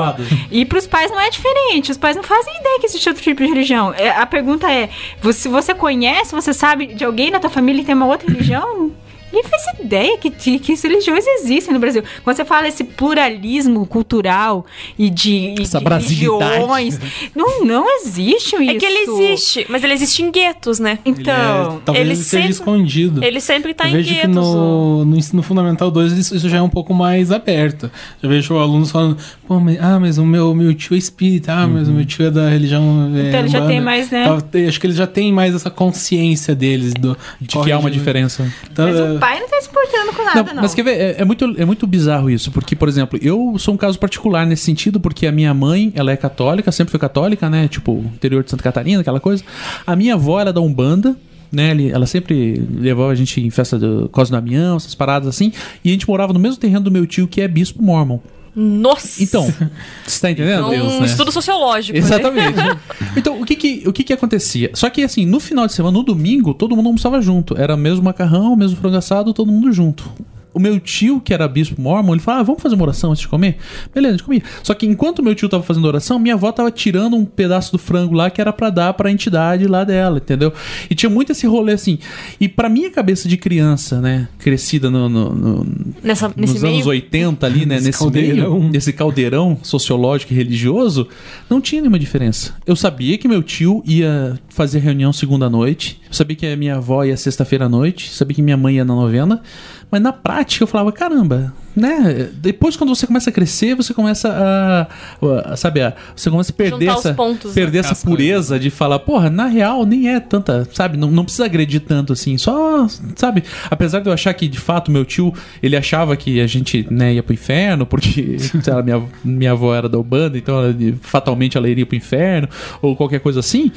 E 0.50 0.64
pros 0.64 0.86
pais 0.86 1.11
não 1.11 1.20
é 1.20 1.30
diferente. 1.30 1.90
Os 1.92 1.98
pais 1.98 2.16
não 2.16 2.22
fazem 2.22 2.52
ideia 2.59 2.80
que 2.80 2.86
existe 2.86 3.09
outro 3.09 3.22
tipo 3.22 3.42
de 3.42 3.48
religião. 3.48 3.94
É, 3.96 4.11
a 4.11 4.26
pergunta 4.26 4.70
é: 4.72 4.88
você- 5.22 5.40
se 5.44 5.48
você 5.48 5.74
conhece, 5.74 6.34
você 6.34 6.52
sabe 6.55 6.86
de 6.86 7.05
alguém 7.05 7.30
na 7.30 7.38
tua 7.38 7.50
família 7.50 7.80
que 7.82 7.86
tem 7.86 7.94
uma 7.94 8.07
outra 8.07 8.26
religião? 8.30 8.90
Ninguém 9.35 9.51
faz 9.51 9.64
ideia 9.80 10.16
que, 10.18 10.30
que, 10.30 10.59
que 10.61 10.74
religiões 10.74 11.26
existem 11.26 11.74
no 11.74 11.80
Brasil. 11.80 12.03
Quando 12.22 12.37
você 12.37 12.45
fala 12.45 12.68
esse 12.68 12.85
pluralismo 12.85 13.85
cultural 13.87 14.64
e 14.99 15.11
de, 15.11 15.55
Essa 15.61 15.80
de 15.80 15.85
religiões, 15.89 17.01
não, 17.35 17.64
não 17.64 17.97
existe 18.01 18.55
isso. 18.57 18.62
É 18.62 18.74
que 18.74 18.87
ele 18.87 19.11
existe, 19.11 19.66
mas 19.68 19.82
ele 19.82 19.93
existe 19.93 20.22
em 20.22 20.30
guetos, 20.30 20.78
né? 20.78 20.99
Ele 21.05 21.16
Então, 21.20 21.35
é, 21.35 21.80
talvez 21.85 22.05
ele 22.07 22.11
ele 22.11 22.16
seja 22.16 22.28
sempre- 22.43 22.51
escondido. 22.51 23.24
Ele 23.24 23.41
sempre 23.41 23.74
tá 23.74 23.85
eu 23.85 23.91
em 23.91 23.93
vejo 23.95 24.09
que 24.09 24.14
guetos. 24.14 24.35
no, 24.35 25.05
no 25.05 25.16
ensino 25.16 25.43
fundamental 25.43 25.91
2 25.91 26.12
isso, 26.12 26.37
isso 26.37 26.49
já 26.49 26.59
é 26.59 26.62
um 26.62 26.68
pouco 26.68 26.95
mais 26.95 27.32
aberto. 27.32 27.91
Já 28.22 28.28
vejo 28.28 28.57
alunos 28.57 28.91
falando, 28.91 29.16
pô, 29.49 29.59
mas, 29.59 29.78
ah, 29.80 29.99
mas 29.99 30.18
o 30.18 30.24
meu, 30.24 30.55
meu 30.55 30.72
tio 30.74 30.95
é 30.95 30.99
espírita, 30.99 31.53
ah, 31.53 31.66
mas 31.66 31.89
o 31.89 31.93
meu 31.93 32.05
tio 32.05 32.26
é 32.26 32.30
da 32.30 32.49
religião. 32.49 33.11
é, 33.14 33.28
Então 33.28 33.41
ele 33.41 33.49
já 33.49 33.59
umbanda." 33.59 33.72
tem 33.72 33.80
mais, 33.80 34.11
né? 34.11 34.24
Tal, 34.24 34.39
acho 34.68 34.80
que 34.80 34.87
eles 34.87 34.97
já 34.97 35.07
têm 35.07 35.32
mais 35.32 35.55
essa 35.55 35.70
consciência 35.70 36.55
deles 36.55 36.95
do, 36.95 37.16
De 37.41 37.59
que 37.59 37.72
há 37.72 37.78
uma 37.78 37.91
diferença. 37.91 38.51
Então, 38.70 38.87
mas 38.87 38.97
é, 38.99 39.12
o 39.12 39.18
pai 39.25 39.41
não 39.41 39.49
tá 39.49 39.61
se 39.61 39.68
importando 39.68 40.12
com 40.12 40.22
nada, 40.22 40.55
não. 40.55 40.62
Mas 40.62 40.75
quer 40.75 40.83
ver, 40.83 41.01
é, 41.01 41.14
é 41.20 41.25
muito, 41.25 41.45
é 41.57 41.64
muito 41.64 41.87
bizarro 41.87 42.31
isso, 42.31 42.51
porque, 42.51 42.77
por 42.77 42.89
exemplo, 42.89 43.18
eu 43.22 43.57
sou 43.59 43.75
um 43.75 43.77
caso 43.77 43.99
particular 43.99 44.47
nesse 44.47 44.64
sentido, 44.64 45.01
porque 45.01 45.27
a 45.27 45.33
minha 45.33 45.55
mãe, 45.55 45.93
ela 45.95 46.12
é 46.12 46.16
católica, 46.16 46.70
sempre 46.70 46.91
foi 46.91 47.01
católica, 47.01 47.49
né? 47.49 47.66
Tipo, 47.66 47.93
interior 48.14 48.45
de 48.45 48.51
Santa 48.51 48.62
Catarina, 48.62 49.01
aquela 49.01 49.20
coisa. 49.20 49.43
A 49.87 49.97
minha 49.97 50.14
avó 50.14 50.39
era 50.41 50.53
da 50.53 50.61
Umbanda, 50.61 51.16
né? 51.51 51.75
Ela 51.91 52.07
sempre 52.07 52.62
levava 52.70 53.11
a 53.11 53.14
gente 53.14 53.41
em 53.41 53.51
festa 53.51 53.79
do 53.79 54.09
Cosme 54.11 54.37
Damião, 54.37 54.77
essas 54.77 54.95
paradas 54.95 55.29
assim, 55.29 55.53
e 55.83 55.89
a 55.89 55.93
gente 55.93 56.07
morava 56.07 56.33
no 56.33 56.39
mesmo 56.39 56.59
terreno 56.59 56.83
do 56.83 56.91
meu 56.91 57.07
tio, 57.07 57.27
que 57.27 57.41
é 57.41 57.49
bispo 57.49 57.83
mormon. 57.83 58.18
Nossa! 58.55 59.22
Então, 59.22 59.52
você 60.07 60.20
tá 60.20 60.30
entendendo? 60.30 60.66
um 60.66 60.70
Deus, 60.70 61.00
né? 61.00 61.07
estudo 61.07 61.32
sociológico. 61.32 61.98
né? 61.98 62.05
Exatamente. 62.05 62.59
então, 63.16 63.40
o 63.40 63.44
que 63.44 63.57
que, 63.57 63.82
o 63.86 63.92
que 63.92 64.05
que 64.05 64.12
acontecia? 64.12 64.70
Só 64.74 64.88
que, 64.88 65.02
assim, 65.02 65.26
no 65.26 65.40
final 65.40 65.66
de 65.66 65.72
semana, 65.72 65.96
no 65.96 66.05
domingo, 66.05 66.55
todo 66.55 66.76
mundo 66.76 66.86
almoçava 66.86 67.20
junto. 67.20 67.57
Era 67.57 67.76
mesmo 67.76 68.05
macarrão, 68.05 68.55
mesmo 68.55 68.76
frango 68.76 68.96
assado, 68.96 69.34
todo 69.34 69.50
mundo 69.50 69.72
junto. 69.72 70.11
O 70.55 70.61
meu 70.61 70.78
tio, 70.78 71.20
que 71.20 71.34
era 71.34 71.46
bispo 71.48 71.80
mormon, 71.80 72.12
ele 72.14 72.22
falava, 72.22 72.40
ah, 72.42 72.44
vamos 72.44 72.62
fazer 72.62 72.76
uma 72.76 72.84
oração 72.84 73.11
antes 73.11 73.22
de 73.22 73.28
comer? 73.28 73.57
Beleza, 73.92 74.14
a 74.14 74.16
gente 74.16 74.24
comia. 74.24 74.42
Só 74.62 74.72
que 74.72 74.86
enquanto 74.86 75.22
meu 75.22 75.34
tio 75.34 75.48
tava 75.48 75.62
fazendo 75.64 75.84
oração, 75.86 76.18
minha 76.18 76.34
avó 76.34 76.52
tava 76.52 76.70
tirando 76.70 77.16
um 77.16 77.24
pedaço 77.24 77.72
do 77.72 77.78
frango 77.78 78.14
lá 78.14 78.30
que 78.30 78.40
era 78.40 78.52
pra 78.52 78.70
dar 78.70 78.94
pra 78.94 79.11
entidade 79.11 79.66
lá 79.66 79.82
dela, 79.84 80.18
entendeu? 80.18 80.52
E 80.88 80.94
tinha 80.94 81.11
muito 81.11 81.32
esse 81.32 81.46
rolê 81.46 81.72
assim. 81.72 81.98
E 82.40 82.48
pra 82.48 82.68
minha 82.68 82.90
cabeça 82.90 83.28
de 83.28 83.36
criança, 83.36 84.00
né, 84.00 84.28
crescida 84.38 84.88
no, 84.90 85.09
no- 85.09 85.30
no- 85.34 85.66
Nessa, 86.02 86.32
nesse 86.36 86.52
nos 86.55 86.62
meio. 86.62 86.74
anos 86.76 86.86
80 86.86 87.46
ali, 87.46 87.66
né? 87.66 87.74
Nesse 87.74 87.86
nesse 87.86 87.98
caldeirão. 87.98 88.59
meio, 88.61 88.70
nesse 88.72 88.92
caldeirão 88.92 89.59
sociológico 89.62 90.32
e 90.32 90.36
religioso, 90.36 91.09
não 91.50 91.61
tinha 91.61 91.80
nenhuma 91.82 91.98
diferença. 91.98 92.55
Eu 92.66 92.76
sabia 92.76 93.18
que 93.18 93.26
meu 93.26 93.42
tio 93.42 93.82
ia 93.86 94.38
fazer 94.48 94.78
reunião 94.78 95.12
segunda 95.12 95.50
noite, 95.50 96.00
eu 96.09 96.14
sabia 96.14 96.36
que 96.36 96.46
a 96.46 96.57
minha 96.57 96.76
avó 96.76 97.02
ia 97.05 97.16
sexta-feira 97.16 97.64
à 97.64 97.68
noite, 97.68 98.11
sabia 98.12 98.34
que 98.36 98.42
minha 98.42 98.57
mãe 98.57 98.76
ia 98.76 98.84
na 98.84 98.94
novena, 98.94 99.42
mas 99.91 100.01
na 100.01 100.12
prática 100.12 100.62
eu 100.62 100.66
falava, 100.68 100.91
caramba, 100.93 101.53
né? 101.76 102.30
Depois 102.35 102.76
quando 102.76 102.95
você 102.95 103.07
começa 103.07 103.30
a 103.30 103.32
crescer, 103.32 103.74
você 103.74 103.93
começa 103.93 104.28
a, 104.30 105.53
a 105.53 105.57
sabe, 105.57 105.80
a- 105.82 105.93
você 106.14 106.30
começa 106.30 106.53
a 106.53 106.55
perder 106.55 106.87
Juntar 106.87 106.99
essa, 106.99 107.14
pontos, 107.14 107.51
né? 107.51 107.55
perder 107.55 107.78
essa 107.78 107.89
Casca, 107.91 108.09
pureza 108.09 108.59
de 108.61 108.70
falar, 108.70 108.99
porra, 109.01 109.28
na 109.28 109.47
real 109.47 109.85
nem 109.85 110.09
é 110.09 110.20
tanta, 110.20 110.68
sabe? 110.72 110.97
Não, 110.97 111.11
não 111.11 111.24
precisa 111.24 111.45
agredir 111.47 111.80
tanto 111.80 112.12
assim, 112.12 112.39
só, 112.39 112.87
sabe? 113.16 113.43
Apesar 113.70 114.01
de 114.01 114.09
eu 114.09 114.12
achar 114.12 114.32
que 114.35 114.47
de 114.47 114.59
fato 114.59 114.91
meu 114.91 115.05
tio, 115.05 115.32
ele 115.62 115.76
achava 115.76 116.16
que 116.16 116.41
a 116.41 116.47
gente, 116.47 116.87
né, 116.91 117.14
ia 117.14 117.22
pro 117.22 117.35
inferno, 117.35 117.85
porque, 117.85 118.37
lá, 118.66 118.82
minha, 118.82 119.03
minha 119.24 119.51
avó 119.53 119.74
era 119.74 119.89
da 119.89 119.99
Ubanda, 119.99 120.39
então 120.39 120.62
ela- 120.62 120.74
fatalmente 121.03 121.57
ela 121.57 121.68
iria 121.68 121.85
pro 121.87 121.97
inferno, 121.97 122.49
ou 122.80 122.95
qualquer 122.95 123.18
coisa 123.20 123.41
assim. 123.41 123.72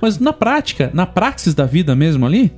Mas 0.00 0.18
na 0.18 0.32
prática, 0.32 0.90
na 0.94 1.04
praxis 1.06 1.54
da 1.54 1.66
vida 1.66 1.94
mesmo 1.94 2.24
ali, 2.24 2.50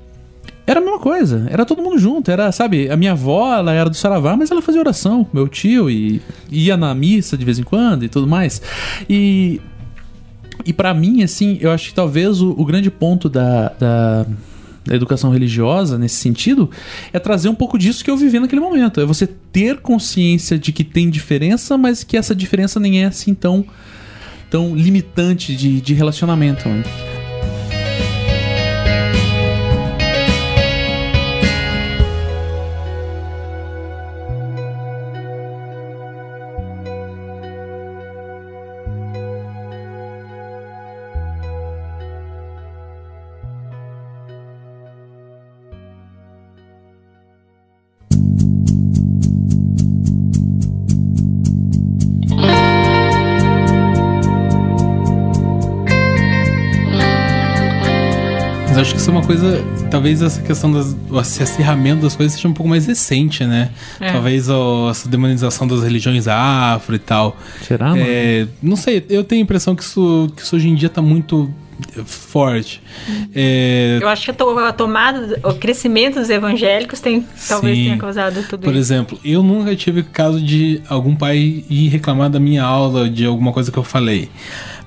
era 0.67 0.81
a 0.81 0.83
mesma 0.83 0.99
coisa. 0.99 1.47
Era 1.51 1.65
todo 1.65 1.83
mundo 1.83 1.99
junto. 1.99 2.31
Era, 2.31 2.51
sabe, 2.51 2.91
a 2.91 2.97
minha 2.97 3.12
avó, 3.12 3.55
ela 3.55 3.73
era 3.73 3.91
do 3.91 3.97
Saravá, 3.97 4.37
mas 4.37 4.51
ela 4.51 4.62
fazia 4.62 4.81
oração 4.81 5.27
meu 5.33 5.47
tio 5.47 5.91
e 5.91 6.23
ia 6.51 6.77
na 6.77 6.95
missa 6.95 7.37
de 7.37 7.45
vez 7.45 7.59
em 7.59 7.62
quando 7.62 8.05
e 8.05 8.09
tudo 8.09 8.27
mais. 8.27 8.61
E. 9.09 9.61
E 10.65 10.73
para 10.73 10.95
mim, 10.95 11.23
assim, 11.23 11.59
eu 11.61 11.73
acho 11.73 11.89
que 11.89 11.95
talvez 11.95 12.41
o, 12.41 12.51
o 12.51 12.65
grande 12.65 12.89
ponto 12.89 13.29
da, 13.29 13.71
da, 13.71 14.25
da 14.87 14.95
educação 14.95 15.31
religiosa, 15.31 15.99
nesse 15.99 16.15
sentido, 16.15 16.71
é 17.12 17.19
trazer 17.19 17.49
um 17.49 17.55
pouco 17.55 17.77
disso 17.77 18.05
que 18.05 18.11
eu 18.11 18.17
vivi 18.17 18.39
naquele 18.39 18.61
momento. 18.61 19.01
É 19.01 19.05
você 19.05 19.27
ter 19.27 19.81
consciência 19.81 20.57
de 20.57 20.73
que 20.73 20.85
tem 20.85 21.11
diferença, 21.11 21.77
mas 21.77 22.05
que 22.05 22.17
essa 22.17 22.37
diferença 22.37 22.79
nem 22.79 23.03
é 23.03 23.07
assim 23.07 23.35
tão, 23.35 23.65
tão 24.49 24.77
limitante 24.77 25.57
de, 25.57 25.81
de 25.81 25.93
relacionamento. 25.93 26.69
Né? 26.69 26.85
Uma 59.15 59.25
coisa. 59.25 59.65
Talvez 59.91 60.21
essa 60.23 60.43
questão 60.43 60.73
das. 60.73 60.95
Esse 61.21 61.43
acirramento 61.43 62.03
das 62.03 62.17
coisas 62.17 62.35
seja 62.35 62.49
um 62.49 62.53
pouco 62.53 62.69
mais 62.69 62.87
recente, 62.87 63.45
né? 63.45 63.71
É. 64.01 64.12
Talvez 64.12 64.49
ó, 64.49 64.91
essa 64.91 65.09
demonização 65.09 65.67
das 65.67 65.83
religiões 65.83 66.27
afro 66.29 66.95
e 66.95 66.99
tal. 66.99 67.37
Será? 67.62 67.95
É, 67.97 68.47
não 68.62 68.77
sei, 68.77 69.05
eu 69.09 69.23
tenho 69.25 69.43
a 69.43 69.45
impressão 69.45 69.75
que 69.75 69.83
isso, 69.83 70.31
que 70.37 70.43
isso 70.43 70.57
hoje 70.57 70.69
em 70.69 70.75
dia 70.75 70.89
tá 70.89 71.01
muito 71.01 71.51
eh, 71.97 72.03
forte. 72.05 72.83
É, 73.35 73.99
Eu 74.03 74.09
acho 74.09 74.25
que 74.25 74.31
a 74.31 74.73
tomada, 74.73 75.41
o 75.45 75.55
crescimento 75.55 76.19
dos 76.19 76.31
evangélicos 76.31 77.01
tem, 77.01 77.27
talvez 77.49 77.77
Sim. 77.77 77.85
tenha 77.85 77.99
causado 77.99 78.43
tudo 78.49 78.62
Por 78.62 78.71
isso. 78.71 78.79
exemplo, 78.81 79.19
eu 79.25 79.43
nunca 79.43 79.75
tive 79.77 80.03
caso 80.03 80.41
de 80.41 80.81
algum 80.89 81.15
pai 81.15 81.65
ir 81.69 81.89
reclamar 81.89 82.31
da 82.31 82.41
minha 82.41 82.62
aula, 82.62 83.09
de 83.09 83.25
alguma 83.25 83.53
coisa 83.53 83.71
que 83.71 83.79
eu 83.79 83.85
falei. 83.85 84.29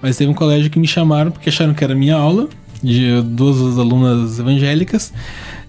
Mas 0.02 0.18
teve 0.18 0.30
um 0.30 0.34
colégio 0.34 0.70
que 0.70 0.80
me 0.80 0.88
chamaram 0.88 1.32
porque 1.32 1.50
acharam 1.50 1.74
que 1.74 1.84
era 1.84 1.96
minha 1.96 2.16
aula, 2.16 2.48
de 2.82 3.22
duas 3.24 3.78
alunas 3.78 4.40
evangélicas. 4.40 5.14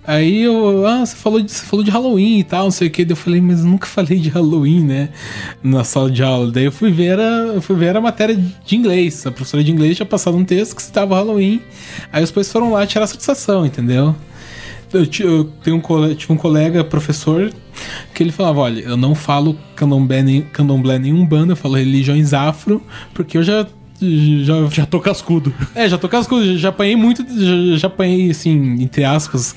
Aí 0.06 0.44
eu, 0.44 0.86
ah, 0.86 1.04
você 1.04 1.14
falou 1.14 1.38
de, 1.38 1.52
você 1.52 1.66
falou 1.66 1.84
de 1.84 1.90
Halloween 1.90 2.38
e 2.38 2.44
tal, 2.44 2.64
não 2.64 2.70
sei 2.70 2.88
o 2.88 2.90
que. 2.90 3.04
Daí 3.04 3.12
eu 3.12 3.16
falei, 3.16 3.42
mas 3.42 3.60
eu 3.60 3.66
nunca 3.66 3.86
falei 3.86 4.18
de 4.18 4.30
Halloween, 4.30 4.80
né? 4.82 5.10
Na 5.62 5.84
sala 5.84 6.10
de 6.10 6.22
aula. 6.22 6.50
Daí 6.50 6.64
eu 6.64 6.72
fui 6.72 6.90
ver 6.90 7.20
a, 7.20 7.60
fui 7.60 7.76
ver 7.76 7.94
a 7.94 8.00
matéria 8.00 8.34
de 8.64 8.74
inglês. 8.76 9.26
A 9.26 9.30
professora 9.30 9.62
de 9.62 9.70
inglês 9.70 9.96
tinha 9.96 10.06
passado 10.06 10.34
um 10.36 10.44
texto 10.44 10.74
que 10.76 10.82
citava 10.82 11.14
Halloween. 11.14 11.60
Aí 12.10 12.24
os 12.24 12.30
pais 12.30 12.50
foram 12.50 12.72
lá 12.72 12.86
tirar 12.86 13.06
satisfação, 13.06 13.66
entendeu? 13.66 14.14
Eu, 14.90 15.06
eu 15.20 15.44
tenho 15.62 15.76
um, 15.76 15.80
cole- 15.80 16.14
tive 16.14 16.32
um 16.32 16.36
colega, 16.38 16.82
professor, 16.82 17.52
que 18.14 18.22
ele 18.22 18.32
falava: 18.32 18.60
Olha, 18.60 18.80
eu 18.80 18.96
não 18.96 19.14
falo 19.14 19.58
candomblé 19.76 20.22
nem, 20.22 20.40
candomblé 20.40 20.98
nem 20.98 21.12
umbanda, 21.12 21.52
eu 21.52 21.56
falo 21.56 21.74
religiões 21.76 22.32
afro, 22.32 22.82
porque 23.12 23.36
eu 23.36 23.42
já. 23.42 23.66
Já, 24.00 24.54
Já 24.70 24.86
tô 24.86 25.00
cascudo. 25.00 25.52
é, 25.74 25.88
já 25.88 25.98
tô 25.98 26.08
coisas, 26.08 26.60
já 26.60 26.68
apanhei 26.68 26.96
muito, 26.96 27.24
já, 27.28 27.76
já 27.78 27.86
apanhei, 27.88 28.30
assim, 28.30 28.80
entre 28.82 29.04
aspas, 29.04 29.54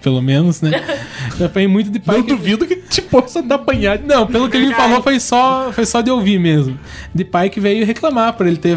pelo 0.00 0.20
menos, 0.20 0.60
né? 0.60 0.70
Já 1.38 1.46
apanhei 1.46 1.68
muito 1.68 1.88
de 1.88 2.00
pai. 2.00 2.18
Eu 2.18 2.24
que- 2.24 2.30
duvido 2.32 2.66
que 2.66 2.74
te 2.74 3.00
possa 3.00 3.40
dar 3.40 3.54
apanhado. 3.54 4.02
não, 4.04 4.26
pelo 4.26 4.48
que 4.48 4.56
ele 4.56 4.66
me 4.66 4.74
falou 4.74 5.00
foi 5.00 5.20
só, 5.20 5.70
foi 5.72 5.86
só 5.86 6.00
de 6.00 6.10
ouvir 6.10 6.38
mesmo. 6.40 6.76
De 7.14 7.24
pai 7.24 7.48
que 7.48 7.60
veio 7.60 7.86
reclamar 7.86 8.32
por 8.34 8.44
ele 8.46 8.56
ter. 8.56 8.76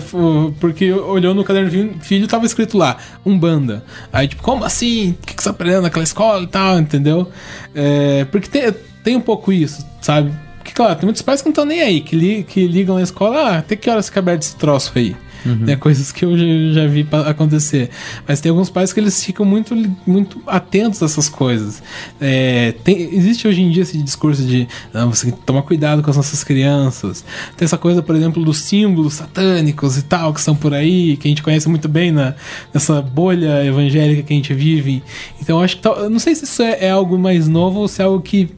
Porque 0.60 0.92
olhou 0.94 1.34
no 1.34 1.44
caderno 1.44 1.70
de 1.70 2.00
filho 2.06 2.28
tava 2.28 2.46
escrito 2.46 2.78
lá, 2.78 2.98
Umbanda. 3.26 3.84
Aí, 4.14 4.28
tipo, 4.28 4.44
como 4.44 4.64
assim? 4.64 5.12
O 5.22 5.26
que, 5.26 5.34
que 5.34 5.42
você 5.42 5.50
tá 5.50 5.56
aprendendo 5.56 5.82
naquela 5.82 6.04
escola 6.04 6.44
e 6.44 6.48
tal, 6.48 6.78
entendeu? 6.80 7.28
É, 7.74 8.26
porque 8.26 8.48
tem, 8.48 8.72
tem 9.04 9.16
um 9.16 9.22
pouco 9.22 9.52
isso, 9.52 9.84
sabe? 10.02 10.32
Porque, 10.66 10.74
claro, 10.74 10.96
tem 10.96 11.06
muitos 11.06 11.22
pais 11.22 11.42
que 11.44 11.46
não 11.48 11.52
estão 11.52 11.64
nem 11.64 11.80
aí, 11.82 12.02
que, 12.02 12.16
li, 12.16 12.44
que 12.44 12.66
ligam 12.68 12.96
na 12.96 13.04
escola, 13.04 13.38
ah, 13.52 13.58
até 13.60 13.76
que 13.76 13.88
horas 13.88 14.08
fica 14.08 14.20
aberto 14.20 14.42
esse 14.42 14.56
troço 14.56 14.92
aí? 14.96 15.16
Né, 15.46 15.76
coisas 15.76 16.12
que 16.12 16.26
eu 16.26 16.36
já, 16.36 16.44
já 16.74 16.88
vi 16.88 17.08
acontecer. 17.28 17.92
Mas 18.28 18.42
tem 18.42 18.50
alguns 18.50 18.68
pais 18.72 18.92
que 18.92 19.00
eles 19.00 19.24
ficam 19.24 19.46
muito, 19.46 19.76
muito 20.08 20.42
atentos 20.48 21.04
a 21.04 21.06
essas 21.06 21.30
coisas. 21.30 21.84
É, 22.20 22.74
tem- 22.84 23.14
existe 23.16 23.48
hoje 23.48 23.62
em 23.62 23.70
dia 23.70 23.84
esse 23.84 23.96
discurso 24.00 24.42
de 24.44 24.68
não, 24.92 25.14
você 25.14 25.28
tem 25.28 25.36
que 25.36 25.46
tomar 25.46 25.62
cuidado 25.62 26.02
com 26.02 26.10
as 26.10 26.18
nossas 26.18 26.44
crianças. 26.44 27.24
Tem 27.56 27.64
essa 27.64 27.78
coisa, 27.78 28.02
por 28.02 28.16
exemplo, 28.16 28.44
dos 28.44 28.58
símbolos 28.58 29.14
satânicos 29.14 30.00
e 30.00 30.02
tal, 30.02 30.34
que 30.34 30.42
são 30.42 30.56
por 30.56 30.74
aí, 30.74 31.16
que 31.16 31.28
a 31.28 31.30
gente 31.30 31.44
conhece 31.44 31.70
muito 31.70 31.88
bem 31.88 32.12
na, 32.12 32.34
nessa 32.74 33.00
bolha 33.00 33.64
evangélica 33.64 34.24
que 34.24 34.34
a 34.34 34.36
gente 34.36 34.52
vive. 34.52 35.04
Então 35.40 35.60
eu 35.60 35.64
acho 35.64 35.78
que 35.78 35.88
não 36.10 36.18
sei 36.18 36.34
se 36.34 36.46
isso 36.46 36.64
é, 36.64 36.86
é 36.86 36.90
algo 36.90 37.20
mais 37.20 37.48
novo 37.48 37.82
ou 37.82 37.88
se 37.88 38.02
é 38.02 38.06
algo 38.06 38.20
que. 38.20 38.50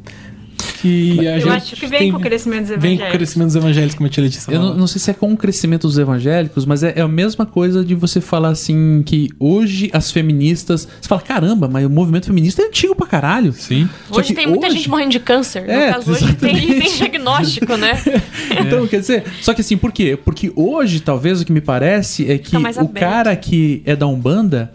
Que 0.82 1.20
a 1.28 1.36
Eu 1.36 1.40
gente 1.42 1.50
acho 1.52 1.76
que 1.76 1.88
vem 1.88 2.00
tem- 2.00 2.12
com 2.12 2.18
o 2.18 2.22
crescimento 2.22 2.60
dos 2.62 2.70
Vem 2.70 2.78
evangélicos. 2.78 3.08
com 3.08 3.08
o 3.16 3.18
crescimento 3.18 3.48
dos 3.48 3.56
evangélicos, 3.56 3.96
como 3.96 4.08
a 4.08 4.10
tia 4.10 4.24
Letícia 4.24 4.52
Eu 4.52 4.60
não, 4.60 4.74
não 4.76 4.88
sei 4.88 5.00
se 5.02 5.12
é 5.12 5.14
com 5.14 5.32
o 5.34 5.38
crescimento 5.38 5.88
dos 5.88 5.98
evangélicos, 5.98 6.66
mas 6.66 6.84
é, 6.84 6.94
é 6.96 7.02
a 7.02 7.08
mesma 7.08 7.46
coisa 7.46 7.84
de 7.84 7.96
você 7.96 8.22
falar 8.22 8.50
assim 8.50 9.04
que 9.06 9.30
hoje 9.40 9.90
as 9.94 10.12
feministas. 10.12 10.88
Você 11.02 11.08
fala, 11.08 11.22
caramba, 11.22 11.68
mas 11.68 11.86
o 11.86 11.90
movimento 11.90 12.26
feminista 12.28 12.62
é 12.62 12.66
antigo 12.68 12.96
pra 12.96 13.08
caralho. 13.08 13.54
Sim. 13.54 13.90
Só 14.12 14.20
Hoje 14.20 14.34
tem 14.34 14.48
muita 14.48 14.68
hoje- 14.68 14.78
gente 14.78 14.90
morrendo 14.90 15.12
de 15.12 15.20
câncer. 15.20 15.64
No 15.64 15.72
É, 15.72 15.92
caso, 15.94 16.12
hoje 16.12 16.34
tem, 16.36 16.56
exatamente. 16.56 16.82
tem 16.82 16.98
diagnóstico, 16.98 17.76
né? 17.78 18.02
Então, 18.60 18.88
quer 18.88 19.00
dizer, 19.00 19.24
só 19.42 19.54
que 19.54 19.62
assim, 19.62 19.78
por 19.78 19.92
quê? 19.92 20.18
Porque 20.24 20.52
hoje, 20.56 21.00
talvez, 21.00 21.42
o 21.42 21.46
que 21.46 21.52
me 21.52 21.62
parece 21.62 22.30
é 22.30 22.38
que 22.38 22.52
Tá 22.52 22.82
o 22.82 22.88
cara 22.90 23.36
que 23.36 23.82
é 23.86 23.96
da 23.96 24.08
Umbanda, 24.08 24.72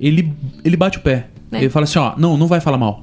ele, 0.00 0.32
ele 0.64 0.76
bate 0.76 0.98
o 0.98 1.00
pé. 1.00 1.26
É. 1.50 1.58
Ele 1.58 1.68
fala 1.70 1.84
assim, 1.84 1.98
ó, 1.98 2.14
não, 2.16 2.36
não 2.36 2.46
vai 2.46 2.60
falar 2.60 2.78
mal. 2.78 3.02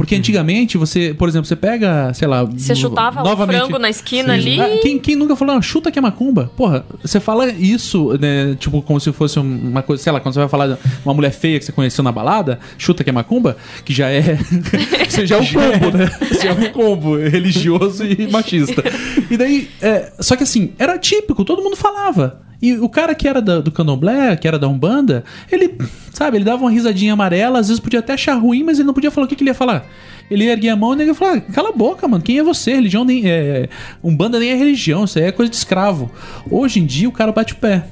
Porque 0.00 0.14
antigamente 0.14 0.78
você, 0.78 1.12
por 1.12 1.28
exemplo, 1.28 1.46
você 1.46 1.54
pega, 1.54 2.10
sei 2.14 2.26
lá. 2.26 2.42
Você 2.42 2.74
chutava 2.74 3.22
o 3.22 3.36
frango 3.36 3.78
na 3.78 3.90
esquina 3.90 4.32
ali. 4.32 4.58
Ah, 4.58 4.78
quem, 4.80 4.98
quem 4.98 5.14
nunca 5.14 5.36
falou, 5.36 5.60
chuta 5.60 5.90
que 5.90 5.98
é 5.98 6.02
macumba? 6.02 6.50
Porra, 6.56 6.86
você 7.02 7.20
fala 7.20 7.50
isso, 7.50 8.16
né? 8.18 8.56
Tipo, 8.58 8.80
como 8.80 8.98
se 8.98 9.12
fosse 9.12 9.38
um- 9.38 9.42
uma 9.68 9.82
coisa, 9.82 10.02
sei 10.02 10.10
lá, 10.10 10.18
quando 10.18 10.32
você 10.32 10.40
vai 10.40 10.48
falar 10.48 10.68
de 10.68 10.78
uma 11.04 11.12
mulher 11.12 11.30
feia 11.32 11.58
que 11.58 11.66
você 11.66 11.70
conheceu 11.72 12.02
na 12.02 12.10
balada, 12.10 12.58
chuta 12.78 13.04
que 13.04 13.10
é 13.10 13.12
macumba, 13.12 13.58
que 13.84 13.92
já 13.92 14.08
é. 14.08 14.38
você 15.06 15.26
já 15.26 15.36
é 15.36 15.40
um 15.40 15.44
combo, 15.52 15.98
né? 15.98 16.10
Você 16.32 16.48
é 16.48 16.52
um 16.54 16.72
combo 16.72 17.16
religioso 17.18 18.02
e 18.06 18.26
machista. 18.32 18.82
E 19.30 19.36
daí, 19.36 19.68
é, 19.82 20.14
só 20.18 20.34
que 20.34 20.44
assim, 20.44 20.72
era 20.78 20.96
típico, 20.98 21.44
todo 21.44 21.62
mundo 21.62 21.76
falava. 21.76 22.40
E 22.62 22.74
o 22.74 22.88
cara 22.88 23.14
que 23.14 23.26
era 23.26 23.40
da- 23.40 23.60
do 23.60 23.70
candomblé, 23.72 24.36
que 24.36 24.46
era 24.46 24.58
da 24.58 24.68
Umbanda, 24.68 25.24
ele, 25.50 25.76
sabe, 26.12 26.36
ele 26.36 26.44
dava 26.44 26.62
uma 26.62 26.70
risadinha 26.70 27.12
amarela, 27.14 27.58
às 27.58 27.68
vezes 27.68 27.80
podia 27.80 28.00
até 28.00 28.12
achar 28.12 28.34
ruim, 28.34 28.62
mas 28.62 28.78
ele 28.78 28.86
não 28.86 28.94
podia 28.94 29.10
falar 29.10 29.24
o 29.26 29.28
que, 29.28 29.34
que 29.36 29.42
ele 29.42 29.50
ia 29.50 29.54
falar. 29.54 29.86
Ele 30.30 30.44
erguia 30.44 30.74
a 30.74 30.76
mão 30.76 30.92
e 30.94 31.00
ele 31.00 31.10
ia 31.10 31.14
falar: 31.14 31.40
cala 31.40 31.70
a 31.70 31.72
boca, 31.72 32.06
mano, 32.06 32.22
quem 32.22 32.38
é 32.38 32.42
você? 32.42 32.74
Religião 32.74 33.04
nem. 33.04 33.22
É, 33.28 33.68
Umbanda 34.04 34.38
nem 34.38 34.50
é 34.50 34.54
religião, 34.54 35.04
isso 35.04 35.18
aí 35.18 35.24
é 35.24 35.32
coisa 35.32 35.50
de 35.50 35.56
escravo. 35.56 36.10
Hoje 36.50 36.78
em 36.80 36.86
dia 36.86 37.08
o 37.08 37.12
cara 37.12 37.32
bate 37.32 37.54
o 37.54 37.56
pé. 37.56 37.84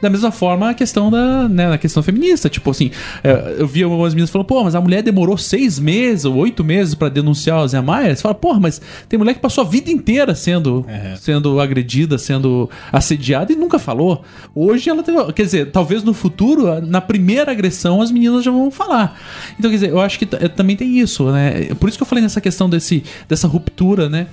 Da 0.00 0.08
mesma 0.08 0.30
forma 0.30 0.70
a 0.70 0.74
questão 0.74 1.10
da, 1.10 1.48
né, 1.48 1.68
na 1.68 1.78
questão 1.78 2.02
feminista. 2.02 2.48
Tipo 2.48 2.70
assim, 2.70 2.90
é, 3.22 3.56
eu 3.58 3.66
vi 3.66 3.82
algumas 3.82 4.14
meninas 4.14 4.30
falando, 4.30 4.46
pô, 4.46 4.64
mas 4.64 4.74
a 4.74 4.80
mulher 4.80 5.02
demorou 5.02 5.36
seis 5.36 5.78
meses 5.78 6.24
ou 6.24 6.36
oito 6.36 6.64
meses 6.64 6.94
pra 6.94 7.08
denunciar 7.08 7.62
o 7.62 7.68
Zé 7.68 7.80
Maia. 7.80 8.14
Você 8.14 8.22
fala, 8.22 8.34
porra, 8.34 8.60
mas 8.60 8.80
tem 9.08 9.18
mulher 9.18 9.34
que 9.34 9.40
passou 9.40 9.64
a 9.64 9.66
vida 9.66 9.90
inteira 9.90 10.34
sendo, 10.34 10.84
sendo 11.18 11.60
agredida, 11.60 12.18
sendo 12.18 12.68
assediada 12.92 13.52
e 13.52 13.56
nunca 13.56 13.78
falou. 13.78 14.24
Hoje 14.54 14.88
ela 14.88 15.02
tem. 15.02 15.14
Quer 15.32 15.42
dizer, 15.42 15.70
talvez 15.70 16.02
no 16.02 16.14
futuro, 16.14 16.80
na 16.80 17.00
primeira 17.00 17.52
agressão, 17.52 18.00
as 18.00 18.10
meninas 18.10 18.44
já 18.44 18.50
vão 18.50 18.70
falar. 18.70 19.18
Então, 19.58 19.70
quer 19.70 19.76
dizer, 19.76 19.90
eu 19.90 20.00
acho 20.00 20.18
que 20.18 20.26
também 20.26 20.76
tem 20.76 20.98
isso, 20.98 21.30
né? 21.30 21.74
Por 21.78 21.88
isso 21.88 21.98
que 21.98 22.02
eu 22.02 22.06
falei 22.06 22.22
nessa 22.22 22.40
questão 22.40 22.68
desse, 22.68 23.02
dessa 23.28 23.46
ruptura, 23.46 24.08
né? 24.08 24.26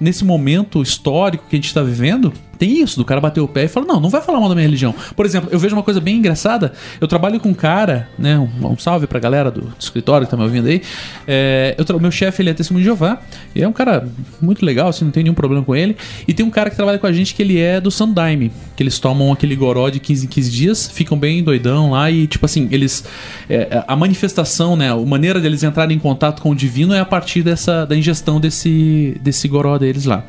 Nesse 0.00 0.24
momento 0.24 0.82
histórico 0.82 1.44
que 1.48 1.56
a 1.56 1.58
gente 1.58 1.72
tá 1.72 1.82
vivendo, 1.82 2.32
tem 2.54 2.80
isso, 2.80 2.96
do 2.96 3.04
cara 3.04 3.20
bater 3.20 3.40
o 3.40 3.48
pé 3.48 3.64
e 3.64 3.68
falar, 3.68 3.86
não, 3.86 4.00
não 4.00 4.08
vai 4.08 4.22
falar 4.22 4.40
mal 4.40 4.48
da 4.48 4.54
minha 4.54 4.66
religião. 4.66 4.94
Por 5.14 5.26
exemplo, 5.26 5.48
eu 5.52 5.58
vejo 5.58 5.74
uma 5.74 5.82
coisa 5.82 6.00
bem 6.00 6.16
engraçada, 6.16 6.72
eu 7.00 7.06
trabalho 7.06 7.38
com 7.40 7.50
um 7.50 7.54
cara, 7.54 8.08
né, 8.18 8.38
um, 8.38 8.68
um 8.68 8.78
salve 8.78 9.06
pra 9.06 9.18
galera 9.18 9.50
do, 9.50 9.62
do 9.62 9.74
escritório 9.78 10.26
que 10.26 10.30
tá 10.30 10.36
me 10.36 10.44
ouvindo 10.44 10.68
aí, 10.68 10.82
é, 11.26 11.76
eu 11.76 12.00
meu 12.00 12.10
chefe, 12.10 12.42
ele 12.42 12.50
é 12.50 12.54
testemunho 12.54 12.82
de 12.82 12.86
Jeová, 12.86 13.20
e 13.54 13.62
é 13.62 13.68
um 13.68 13.72
cara 13.72 14.08
muito 14.40 14.64
legal, 14.64 14.88
assim, 14.88 15.04
não 15.04 15.12
tem 15.12 15.22
nenhum 15.22 15.34
problema 15.34 15.64
com 15.64 15.74
ele, 15.74 15.96
e 16.26 16.34
tem 16.34 16.44
um 16.44 16.50
cara 16.50 16.70
que 16.70 16.76
trabalha 16.76 16.98
com 16.98 17.06
a 17.06 17.12
gente 17.12 17.34
que 17.34 17.42
ele 17.42 17.58
é 17.58 17.80
do 17.80 17.90
Sandaime, 17.90 18.50
que 18.76 18.82
eles 18.82 18.98
tomam 18.98 19.32
aquele 19.32 19.54
goró 19.54 19.88
de 19.88 20.00
15 20.00 20.26
em 20.26 20.28
15 20.28 20.50
dias, 20.50 20.88
ficam 20.88 21.18
bem 21.18 21.42
doidão 21.42 21.90
lá, 21.90 22.10
e 22.10 22.26
tipo 22.26 22.44
assim, 22.46 22.68
eles, 22.70 23.04
é, 23.48 23.84
a 23.86 23.96
manifestação, 23.96 24.76
né, 24.76 24.90
a 24.90 24.96
maneira 24.96 25.40
deles 25.40 25.62
entrarem 25.62 25.96
em 25.96 26.00
contato 26.00 26.42
com 26.42 26.50
o 26.50 26.54
divino 26.54 26.94
é 26.94 27.00
a 27.00 27.04
partir 27.04 27.42
dessa, 27.42 27.84
da 27.84 27.96
ingestão 27.96 28.40
desse, 28.40 29.18
desse 29.22 29.46
goró 29.48 29.78
deles 29.84 30.06
lá. 30.06 30.24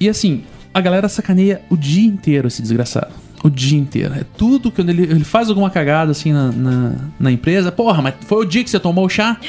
E 0.00 0.08
assim, 0.08 0.42
a 0.72 0.80
galera 0.80 1.08
sacaneia 1.08 1.60
o 1.68 1.76
dia 1.76 2.06
inteiro 2.06 2.48
esse 2.48 2.62
desgraçado. 2.62 3.12
O 3.44 3.48
dia 3.48 3.78
inteiro. 3.78 4.14
É 4.14 4.24
tudo 4.36 4.70
que 4.70 4.80
ele, 4.80 5.02
ele 5.02 5.24
faz 5.24 5.48
alguma 5.48 5.70
cagada 5.70 6.10
assim 6.10 6.32
na, 6.32 6.50
na, 6.50 6.94
na 7.20 7.30
empresa. 7.30 7.70
Porra, 7.70 8.02
mas 8.02 8.14
foi 8.26 8.44
o 8.44 8.44
dia 8.44 8.64
que 8.64 8.70
você 8.70 8.80
tomou 8.80 9.06
o 9.06 9.08
chá? 9.08 9.36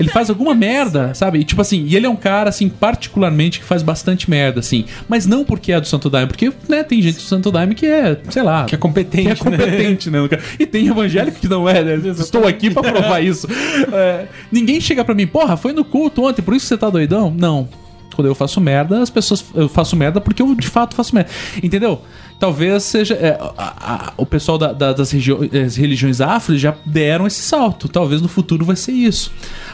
Ele 0.00 0.08
faz 0.08 0.30
alguma 0.30 0.54
merda, 0.54 1.12
sabe? 1.12 1.40
E 1.40 1.44
tipo 1.44 1.60
assim, 1.60 1.84
e 1.86 1.94
ele 1.94 2.06
é 2.06 2.08
um 2.08 2.16
cara, 2.16 2.48
assim, 2.48 2.70
particularmente 2.70 3.60
que 3.60 3.66
faz 3.66 3.82
bastante 3.82 4.30
merda, 4.30 4.60
assim. 4.60 4.86
Mas 5.06 5.26
não 5.26 5.44
porque 5.44 5.72
é 5.72 5.78
do 5.78 5.86
Santo 5.86 6.08
Daime, 6.08 6.26
porque, 6.26 6.50
né, 6.66 6.82
tem 6.82 7.02
gente 7.02 7.16
do 7.16 7.22
Santo 7.22 7.52
Daime 7.52 7.74
que 7.74 7.84
é, 7.84 8.18
sei 8.30 8.42
lá. 8.42 8.64
Que 8.64 8.74
é 8.74 8.78
competente, 8.78 9.24
que 9.24 9.30
é 9.30 9.36
competente, 9.36 10.10
né? 10.10 10.18
E 10.58 10.64
tem 10.64 10.86
evangélico 10.86 11.38
que 11.38 11.46
não 11.46 11.68
é, 11.68 11.84
né? 11.84 11.96
Estou 12.18 12.46
aqui 12.46 12.70
pra 12.70 12.82
provar 12.82 13.20
isso. 13.22 13.46
É, 13.92 14.26
ninguém 14.50 14.80
chega 14.80 15.04
pra 15.04 15.14
mim, 15.14 15.26
porra, 15.26 15.56
foi 15.56 15.72
no 15.72 15.84
culto 15.84 16.24
ontem, 16.24 16.40
por 16.40 16.54
isso 16.54 16.64
você 16.64 16.78
tá 16.78 16.88
doidão? 16.88 17.34
Não. 17.36 17.68
Quando 18.16 18.26
eu 18.28 18.34
faço 18.34 18.60
merda, 18.60 19.02
as 19.02 19.10
pessoas. 19.10 19.44
Eu 19.54 19.68
faço 19.68 19.96
merda 19.96 20.20
porque 20.20 20.42
eu 20.42 20.54
de 20.54 20.68
fato 20.68 20.94
faço 20.94 21.14
merda. 21.14 21.30
Entendeu? 21.62 22.02
Talvez 22.38 22.82
seja. 22.84 23.14
é, 23.14 23.38
a- 23.58 23.74
a- 24.08 24.12
o 24.16 24.24
pessoal 24.24 24.56
da- 24.56 24.72
da- 24.72 24.92
das 24.92 25.10
regio- 25.10 25.40
as 25.66 25.76
religiões 25.76 26.20
afro 26.20 26.56
já 26.56 26.74
deram 26.86 27.26
esse 27.26 27.42
salto. 27.42 27.88
Talvez 27.88 28.22
no 28.22 28.28
futuro 28.28 28.64
vai 28.64 28.76
ser 28.76 28.92
isso. 28.92 29.30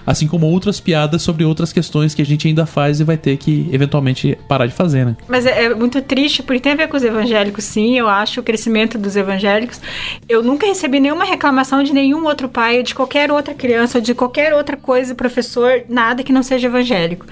Assim 0.06 0.26
como 0.28 0.46
outras 0.46 0.78
piadas 0.78 1.22
sobre 1.22 1.44
outras 1.44 1.72
questões 1.72 2.14
que 2.14 2.22
a 2.22 2.24
gente 2.24 2.46
ainda 2.46 2.64
faz 2.64 3.00
e 3.00 3.04
vai 3.04 3.16
ter 3.16 3.36
que 3.36 3.68
eventualmente 3.72 4.38
parar 4.48 4.66
de 4.66 4.72
fazer, 4.72 5.04
né? 5.04 5.16
Mas 5.28 5.46
é, 5.46 5.64
é 5.64 5.74
muito 5.74 6.00
triste, 6.00 6.42
porque 6.42 6.60
tem 6.60 6.72
a 6.72 6.76
ver 6.76 6.88
com 6.88 6.96
os 6.96 7.02
evangélicos, 7.02 7.64
sim. 7.64 7.98
Eu 7.98 8.08
acho 8.08 8.40
o 8.40 8.42
crescimento 8.42 8.98
dos 8.98 9.16
evangélicos. 9.16 9.80
Eu 10.28 10.42
nunca 10.42 10.66
recebi 10.66 11.00
nenhuma 11.00 11.24
reclamação 11.24 11.82
de 11.82 11.92
nenhum 11.92 12.24
outro 12.24 12.48
pai, 12.48 12.82
de 12.82 12.94
qualquer 12.94 13.30
outra 13.30 13.54
criança, 13.54 14.00
de 14.00 14.14
qualquer 14.14 14.54
outra 14.54 14.76
coisa, 14.76 15.14
professor, 15.14 15.82
nada 15.88 16.22
que 16.22 16.32
não 16.32 16.42
seja 16.42 16.68
evangélico. 16.68 17.26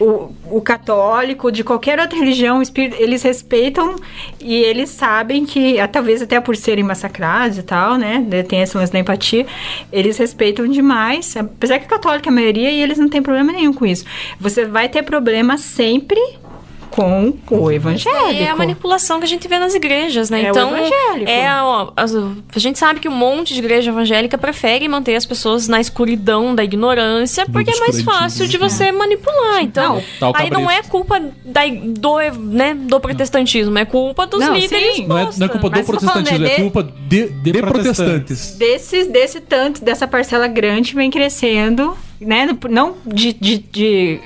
O, 0.00 0.30
o 0.50 0.60
católico, 0.60 1.52
de 1.52 1.62
qualquer 1.62 2.00
outra 2.00 2.18
religião, 2.18 2.62
eles 2.98 3.22
respeitam 3.22 3.96
e 4.40 4.54
eles 4.54 4.90
sabem 4.90 5.44
que, 5.44 5.76
talvez 5.92 6.22
até 6.22 6.40
por 6.40 6.56
serem 6.56 6.84
massacrados 6.84 7.58
e 7.58 7.62
tal, 7.62 7.96
né? 7.96 8.24
Tem 8.48 8.62
esse 8.62 8.76
lance 8.76 8.92
da 8.92 8.98
empatia, 8.98 9.46
eles 9.92 10.16
respeitam 10.16 10.66
demais. 10.66 11.36
Apesar 11.36 11.78
que 11.78 11.86
católico 11.98 12.28
é 12.28 12.30
a 12.30 12.34
maioria 12.34 12.70
e 12.70 12.80
eles 12.80 12.98
não 12.98 13.08
têm 13.08 13.22
problema 13.22 13.52
nenhum 13.52 13.72
com 13.72 13.84
isso. 13.84 14.04
Você 14.40 14.64
vai 14.64 14.88
ter 14.88 15.02
problema 15.02 15.58
sempre 15.58 16.20
com 16.98 17.60
o 17.60 17.70
evangélico. 17.70 18.42
É 18.42 18.48
a 18.48 18.56
manipulação 18.56 19.18
que 19.18 19.24
a 19.24 19.28
gente 19.28 19.46
vê 19.46 19.58
nas 19.58 19.74
igrejas, 19.74 20.30
né? 20.30 20.42
É 20.42 20.48
o 20.48 20.50
então, 20.50 20.76
evangélico. 20.76 21.30
é 21.30 21.62
ó, 21.62 21.92
as- 21.96 22.14
a 22.14 22.58
gente 22.58 22.78
sabe 22.78 23.00
que 23.00 23.08
um 23.08 23.12
monte 23.12 23.52
de 23.54 23.60
igreja 23.60 23.90
evangélica 23.90 24.36
prefere 24.36 24.88
manter 24.88 25.14
as 25.14 25.24
pessoas 25.24 25.68
na 25.68 25.80
escuridão 25.80 26.54
da 26.54 26.64
ignorância, 26.64 27.46
porque 27.46 27.70
é 27.70 27.76
mais 27.78 28.02
fácil 28.02 28.46
de 28.48 28.56
você 28.58 28.90
manipular. 28.90 29.62
Então, 29.62 30.02
Não, 30.20 30.30
o 30.30 30.36
aí 30.36 30.50
não 30.50 30.70
é 30.70 30.82
culpa 30.82 31.20
da, 31.44 31.62
do, 31.66 32.18
né, 32.38 32.74
do 32.74 32.98
protestantismo, 33.00 33.76
é 33.78 33.84
culpa 33.84 34.26
dos 34.26 34.40
Não, 34.40 34.54
líderes. 34.54 34.96
sim. 34.96 35.06
Não 35.06 35.18
é, 35.18 35.28
não 35.36 35.46
é 35.46 35.48
culpa 35.48 35.70
do 35.70 35.84
protestantismo, 35.84 36.44
é 36.44 36.48
é 36.52 36.56
de- 36.56 36.62
culpa 36.62 36.82
de, 36.82 37.28
de, 37.28 37.52
de 37.52 37.60
protestantes. 37.62 38.56
Desse, 38.56 39.04
desse 39.04 39.40
tanto, 39.40 39.84
dessa 39.84 40.06
parcela 40.08 40.46
grande 40.48 40.94
vem 40.94 41.10
crescendo, 41.10 41.96
né? 42.20 42.48
Não 42.68 42.94
de, 43.06 43.32
de, 43.32 43.58
de 43.58 44.20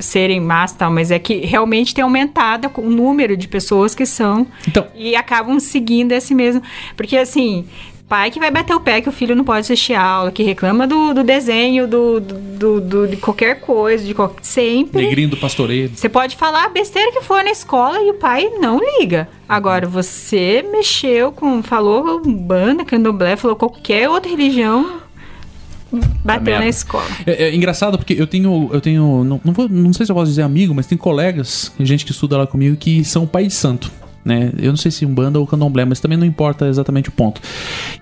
serem 0.00 0.40
más 0.40 0.72
tal, 0.72 0.90
mas 0.90 1.10
é 1.10 1.18
que 1.18 1.36
realmente 1.46 1.94
tem 1.94 2.02
aumentado 2.02 2.70
o 2.76 2.90
número 2.90 3.36
de 3.36 3.46
pessoas 3.48 3.94
que 3.94 4.04
são 4.06 4.46
Então, 4.66 4.86
e 4.94 5.14
acabam 5.16 5.58
seguindo 5.60 6.12
esse 6.12 6.34
mesmo. 6.34 6.62
Porque 6.96 7.16
assim. 7.16 7.64
Pai 8.08 8.28
que 8.28 8.40
vai 8.40 8.50
bater 8.50 8.74
o 8.74 8.80
pé 8.80 9.00
que 9.00 9.08
o 9.08 9.12
filho 9.12 9.36
não 9.36 9.44
pode 9.44 9.60
assistir 9.60 9.94
aula, 9.94 10.32
que 10.32 10.42
reclama 10.42 10.84
do, 10.84 11.14
do 11.14 11.22
desenho, 11.22 11.86
do, 11.86 12.18
do, 12.18 12.80
do- 12.80 13.06
de 13.06 13.16
qualquer 13.16 13.60
coisa, 13.60 14.04
de 14.04 14.12
qual- 14.12 14.34
sempre. 14.42 15.00
negrinho 15.04 15.28
do 15.28 15.36
pastoreiro. 15.36 15.92
Você 15.94 16.08
pode 16.08 16.34
falar 16.36 16.64
a 16.64 16.68
besteira 16.70 17.12
que 17.12 17.20
for 17.20 17.44
na 17.44 17.52
escola 17.52 18.02
e 18.02 18.10
o 18.10 18.14
pai 18.14 18.50
não 18.60 18.80
liga. 18.98 19.28
Agora, 19.48 19.86
você 19.86 20.60
mexeu 20.72 21.30
com. 21.30 21.62
Falou 21.62 22.20
banda, 22.26 22.84
candomblé, 22.84 23.36
falou 23.36 23.54
qualquer 23.56 24.08
outra 24.08 24.28
religião, 24.28 24.98
bateu 26.24 26.58
na 26.58 26.66
escola. 26.68 27.04
É, 27.26 27.44
é 27.48 27.54
engraçado 27.54 27.98
porque 27.98 28.14
eu 28.14 28.26
tenho. 28.26 28.70
Eu 28.72 28.80
tenho. 28.80 29.24
Não, 29.24 29.40
não, 29.44 29.52
vou- 29.52 29.68
não 29.68 29.92
sei 29.92 30.06
se 30.06 30.12
eu 30.12 30.16
posso 30.16 30.30
dizer 30.30 30.42
amigo, 30.42 30.74
mas 30.74 30.86
tem 30.86 30.96
colegas, 30.96 31.72
gente 31.80 32.04
que 32.04 32.10
estuda 32.12 32.36
lá 32.38 32.46
comigo, 32.46 32.76
que 32.76 33.04
são 33.04 33.26
pai 33.26 33.46
de 33.46 33.52
santo. 33.54 33.90
Né? 34.22 34.52
Eu 34.58 34.68
não 34.70 34.76
sei 34.76 34.90
se 34.90 35.06
umbanda 35.06 35.38
ou 35.40 35.46
candomblé, 35.46 35.84
mas 35.86 35.98
também 35.98 36.18
não 36.18 36.26
importa 36.26 36.66
exatamente 36.68 37.08
o 37.08 37.12
ponto. 37.12 37.40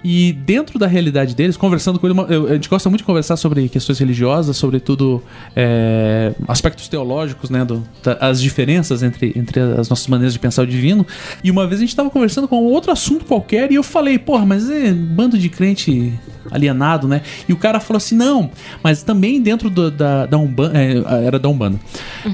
E 0.03 0.33
dentro 0.33 0.77
da 0.79 0.87
realidade 0.89 1.33
deles, 1.35 1.57
conversando 1.57 1.99
com 2.01 2.09
ele, 2.09 2.19
eu- 2.29 2.47
a 2.49 2.55
gente 2.55 2.69
gosta 2.69 2.89
muito 2.89 3.03
de 3.03 3.05
conversar 3.07 3.37
sobre 3.37 3.69
questões 3.69 3.99
religiosas, 4.01 4.57
sobretudo 4.57 5.23
é, 5.55 6.33
aspectos 6.49 6.89
teológicos, 6.89 7.51
né, 7.51 7.65
do- 7.65 7.85
da- 8.03 8.15
as 8.21 8.41
diferenças 8.43 9.03
entre, 9.03 9.33
entre 9.37 9.61
as 9.61 9.89
nossas 9.89 10.07
maneiras 10.09 10.33
de 10.33 10.39
pensar 10.41 10.63
o 10.63 10.67
divino. 10.67 11.07
E 11.43 11.51
uma 11.53 11.67
vez 11.69 11.79
a 11.79 11.83
gente 11.83 11.91
estava 11.91 12.11
conversando 12.11 12.49
com 12.49 12.57
outro 12.65 12.91
assunto 12.91 13.25
qualquer 13.25 13.71
e 13.71 13.77
eu 13.77 13.83
falei, 13.85 14.19
porra, 14.19 14.45
mas 14.45 14.69
é 14.69 14.93
bando 14.93 15.39
de 15.39 15.49
crente 15.49 16.13
alienado, 16.51 17.07
né? 17.07 17.23
E 17.49 17.53
o 17.53 17.57
cara 17.57 17.79
falou 17.79 17.99
assim, 17.99 18.17
não, 18.17 18.51
mas 18.83 19.03
também 19.03 19.41
dentro 19.41 19.69
do- 19.71 19.91
da, 19.91 20.27
da 20.27 20.37
Umbanda, 20.39 20.79
era 21.23 21.39
da 21.39 21.49
Umbanda, 21.49 21.79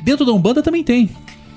dentro 0.02 0.24
da 0.24 0.32
Umbanda 0.32 0.62
também 0.62 0.82
tem. 0.82 1.10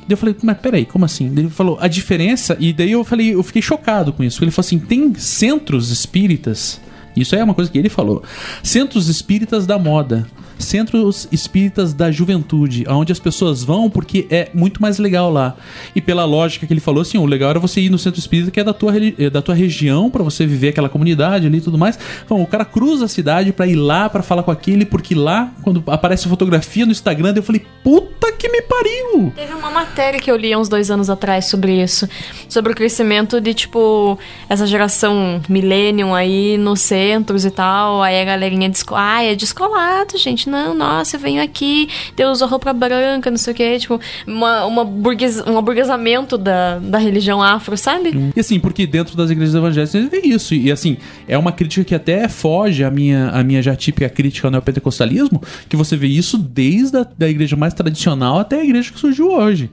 Daí 0.07 0.13
eu 0.13 0.17
falei, 0.17 0.35
mas 0.41 0.57
peraí, 0.57 0.85
como 0.85 1.03
assim? 1.03 1.29
Daí 1.29 1.43
Ele 1.43 1.49
falou, 1.49 1.77
a 1.81 1.88
diferença, 1.88 2.55
e 2.59 2.71
daí 2.71 2.93
eu 2.93 3.03
falei, 3.03 3.34
eu 3.34 3.43
fiquei 3.43 3.61
chocado 3.61 4.13
com 4.13 4.23
isso. 4.23 4.41
Ele 4.43 4.51
falou 4.51 4.65
assim: 4.65 4.79
tem 4.79 5.13
centros 5.15 5.91
espíritas, 5.91 6.79
isso 7.15 7.35
é 7.35 7.43
uma 7.43 7.53
coisa 7.53 7.69
que 7.69 7.77
ele 7.77 7.89
falou, 7.89 8.23
centros 8.63 9.09
espíritas 9.09 9.65
da 9.65 9.77
moda. 9.77 10.25
Centros 10.59 11.27
espíritas 11.31 11.93
da 11.93 12.11
juventude, 12.11 12.85
onde 12.88 13.11
as 13.11 13.19
pessoas 13.19 13.63
vão 13.63 13.89
porque 13.89 14.27
é 14.29 14.49
muito 14.53 14.81
mais 14.81 14.97
legal 14.97 15.31
lá. 15.31 15.55
E 15.95 16.01
pela 16.01 16.25
lógica 16.25 16.65
que 16.65 16.73
ele 16.73 16.79
falou, 16.79 17.01
assim, 17.01 17.17
o 17.17 17.25
legal 17.25 17.51
era 17.51 17.59
você 17.59 17.81
ir 17.81 17.89
no 17.89 17.97
centro 17.97 18.19
espírita 18.19 18.51
que 18.51 18.59
é 18.59 18.63
da 18.63 18.73
tua, 18.73 18.93
eh, 18.97 19.29
da 19.29 19.41
tua 19.41 19.55
região, 19.55 20.09
pra 20.09 20.23
você 20.23 20.45
viver 20.45 20.69
aquela 20.69 20.89
comunidade 20.89 21.47
ali 21.47 21.57
e 21.57 21.61
tudo 21.61 21.77
mais. 21.77 21.97
Então, 22.25 22.41
o 22.41 22.47
cara 22.47 22.65
cruza 22.65 23.05
a 23.05 23.07
cidade 23.07 23.51
pra 23.53 23.67
ir 23.67 23.75
lá 23.75 24.09
pra 24.09 24.23
falar 24.23 24.43
com 24.43 24.51
aquele, 24.51 24.85
porque 24.85 25.15
lá, 25.15 25.51
quando 25.63 25.84
aparece 25.88 26.27
fotografia 26.27 26.85
no 26.85 26.91
Instagram, 26.91 27.34
eu 27.35 27.43
falei, 27.43 27.65
puta 27.84 28.31
que 28.31 28.49
me 28.49 28.61
pariu! 28.61 29.31
Teve 29.35 29.53
uma 29.53 29.71
matéria 29.71 30.19
que 30.19 30.29
eu 30.29 30.35
li 30.35 30.53
há 30.53 30.59
uns 30.59 30.69
dois 30.69 30.91
anos 30.91 31.09
atrás 31.09 31.45
sobre 31.45 31.81
isso. 31.81 32.07
Sobre 32.49 32.71
o 32.71 32.75
crescimento 32.75 33.39
de, 33.41 33.53
tipo, 33.53 34.17
essa 34.49 34.65
geração 34.65 35.41
millennium 35.49 36.13
aí 36.13 36.57
nos 36.57 36.81
centros 36.81 37.45
e 37.45 37.51
tal. 37.51 38.01
Aí 38.01 38.21
a 38.21 38.25
galerinha. 38.25 38.71
Ah, 38.91 39.23
é 39.23 39.35
descolado, 39.35 40.17
gente. 40.17 40.47
Não, 40.49 40.74
nossa, 40.74 41.15
eu 41.15 41.19
venho 41.19 41.41
aqui, 41.41 41.90
Deus 42.15 42.38
usou 42.38 42.48
roupa 42.48 42.72
branca, 42.74 43.30
não 43.30 43.38
sei 43.38 43.53
o 43.53 43.56
quê. 43.56 43.78
Tipo, 43.80 43.99
uma, 44.26 44.65
uma 44.65 44.84
burgues... 44.86 45.41
um 45.45 45.57
aburguesamento 45.57 46.38
da, 46.38 46.80
da 46.80 46.98
religião 46.98 47.41
afro, 47.41 47.78
sabe? 47.78 48.32
E 48.36 48.40
assim, 48.40 48.60
porque 48.60 48.88
dentro 48.88 49.15
das 49.18 49.30
igrejas 49.30 49.56
evangélicas 49.56 49.91
você 49.91 50.07
vê 50.07 50.22
isso. 50.28 50.53
E 50.53 50.72
assim, 50.72 50.98
é 51.28 51.38
uma 51.38 51.52
crítica 51.52 51.84
que 51.84 51.95
até 51.95 52.28
foge 52.28 52.84
a 52.84 52.91
minha, 52.91 53.30
a 53.30 53.44
minha 53.44 53.61
já 53.61 53.76
típica 53.76 54.10
crítica 54.10 54.48
ao 54.48 54.52
neopentecostalismo, 54.52 55.41
que 55.68 55.76
você 55.76 55.95
vê 55.95 56.07
isso 56.07 56.38
desde 56.38 56.98
a 56.98 57.07
da 57.18 57.28
igreja 57.28 57.56
mais 57.56 57.74
tradicional 57.74 58.40
até 58.40 58.60
a 58.60 58.64
igreja 58.64 58.91
que 58.91 58.99
surgiu 58.99 59.32
hoje. 59.32 59.69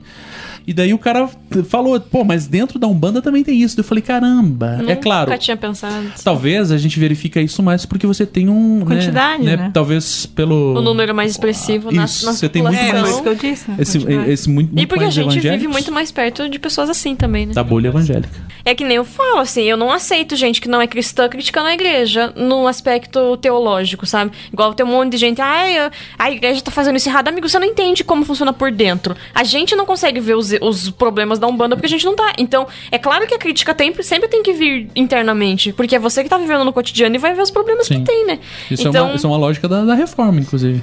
E 0.67 0.73
daí 0.73 0.93
o 0.93 0.97
cara 0.97 1.29
falou, 1.69 1.99
pô, 1.99 2.23
mas 2.23 2.47
dentro 2.47 2.79
da 2.79 2.87
Umbanda 2.87 3.21
também 3.21 3.43
tem 3.43 3.61
isso. 3.61 3.79
Eu 3.79 3.83
falei, 3.83 4.01
caramba, 4.01 4.81
é 4.87 4.95
claro. 4.95 5.29
Nunca 5.29 5.37
tinha 5.39 5.55
pensado. 5.55 6.07
Talvez 6.23 6.71
a 6.71 6.77
gente 6.77 6.99
verifica 6.99 7.39
isso 7.41 7.61
mais 7.61 7.85
porque 7.85 8.07
você 8.07 8.25
tem 8.25 8.49
um. 8.49 8.79
né, 8.79 8.85
Quantidade, 8.85 9.43
né? 9.43 9.71
Talvez 9.73 10.25
pelo. 10.25 10.75
O 10.77 10.81
número 10.81 11.13
mais 11.13 11.31
expressivo 11.31 11.91
na, 11.91 12.05
Isso, 12.05 12.25
na 12.25 12.33
você 12.33 12.49
tem 12.49 12.63
muito 12.63 12.75
É, 12.77 12.91
mais- 12.93 13.01
foi 13.01 13.09
isso 13.11 13.21
que 13.23 13.29
eu 13.29 13.35
disse. 13.35 13.69
né? 13.69 13.77
Esse, 13.79 13.97
esse 14.31 14.49
muito, 14.49 14.69
muito 14.73 14.81
E 14.83 14.87
porque 14.87 15.03
a 15.05 15.09
gente 15.09 15.39
vive 15.39 15.67
muito 15.67 15.91
mais 15.91 16.11
perto 16.11 16.49
de 16.49 16.57
pessoas 16.57 16.89
assim 16.89 17.15
também, 17.15 17.45
né? 17.45 17.53
da 17.53 17.63
bolha 17.63 17.89
evangélica. 17.89 18.29
É 18.65 18.73
que 18.73 18.83
nem 18.83 18.97
eu 18.97 19.05
falo, 19.05 19.37
assim, 19.37 19.61
eu 19.61 19.77
não 19.77 19.91
aceito 19.91 20.35
gente 20.35 20.59
que 20.59 20.67
não 20.67 20.81
é 20.81 20.87
cristã 20.87 21.29
criticando 21.29 21.67
a 21.67 21.73
igreja 21.73 22.33
no 22.35 22.67
aspecto 22.67 23.37
teológico, 23.37 24.07
sabe? 24.07 24.31
Igual 24.51 24.73
tem 24.73 24.83
um 24.83 24.89
monte 24.89 25.11
de 25.11 25.17
gente, 25.17 25.39
ah, 25.39 25.91
a 26.17 26.31
igreja 26.31 26.61
tá 26.61 26.71
fazendo 26.71 26.95
isso 26.95 27.07
errado. 27.07 27.27
Amigo, 27.27 27.47
você 27.47 27.59
não 27.59 27.67
entende 27.67 28.03
como 28.03 28.25
funciona 28.25 28.51
por 28.51 28.71
dentro. 28.71 29.15
A 29.35 29.43
gente 29.43 29.75
não 29.75 29.85
consegue 29.85 30.19
ver 30.19 30.35
os, 30.35 30.51
os 30.61 30.89
problemas 30.89 31.37
da 31.37 31.45
Umbanda 31.45 31.75
porque 31.75 31.85
a 31.85 31.89
gente 31.89 32.05
não 32.05 32.15
tá. 32.15 32.33
Então, 32.39 32.67
é 32.91 32.97
claro 32.97 33.27
que 33.27 33.35
a 33.35 33.37
crítica 33.37 33.71
tem, 33.71 33.93
sempre 34.01 34.27
tem 34.27 34.41
que 34.41 34.51
vir 34.51 34.89
internamente, 34.95 35.71
porque 35.71 35.95
é 35.95 35.99
você 35.99 36.23
que 36.23 36.29
tá 36.29 36.37
vivendo 36.39 36.65
no 36.65 36.73
cotidiano 36.73 37.15
e 37.15 37.19
vai 37.19 37.35
ver 37.35 37.43
os 37.43 37.51
problemas 37.51 37.85
Sim. 37.85 37.99
que 37.99 38.05
tem, 38.05 38.25
né? 38.25 38.39
Isso, 38.71 38.87
então, 38.87 39.05
é, 39.05 39.09
uma, 39.09 39.15
isso 39.15 39.27
é 39.27 39.29
uma 39.29 39.37
lógica 39.37 39.67
da, 39.67 39.85
da 39.85 39.93
reforma, 39.93 40.39
inclusive. 40.39 40.81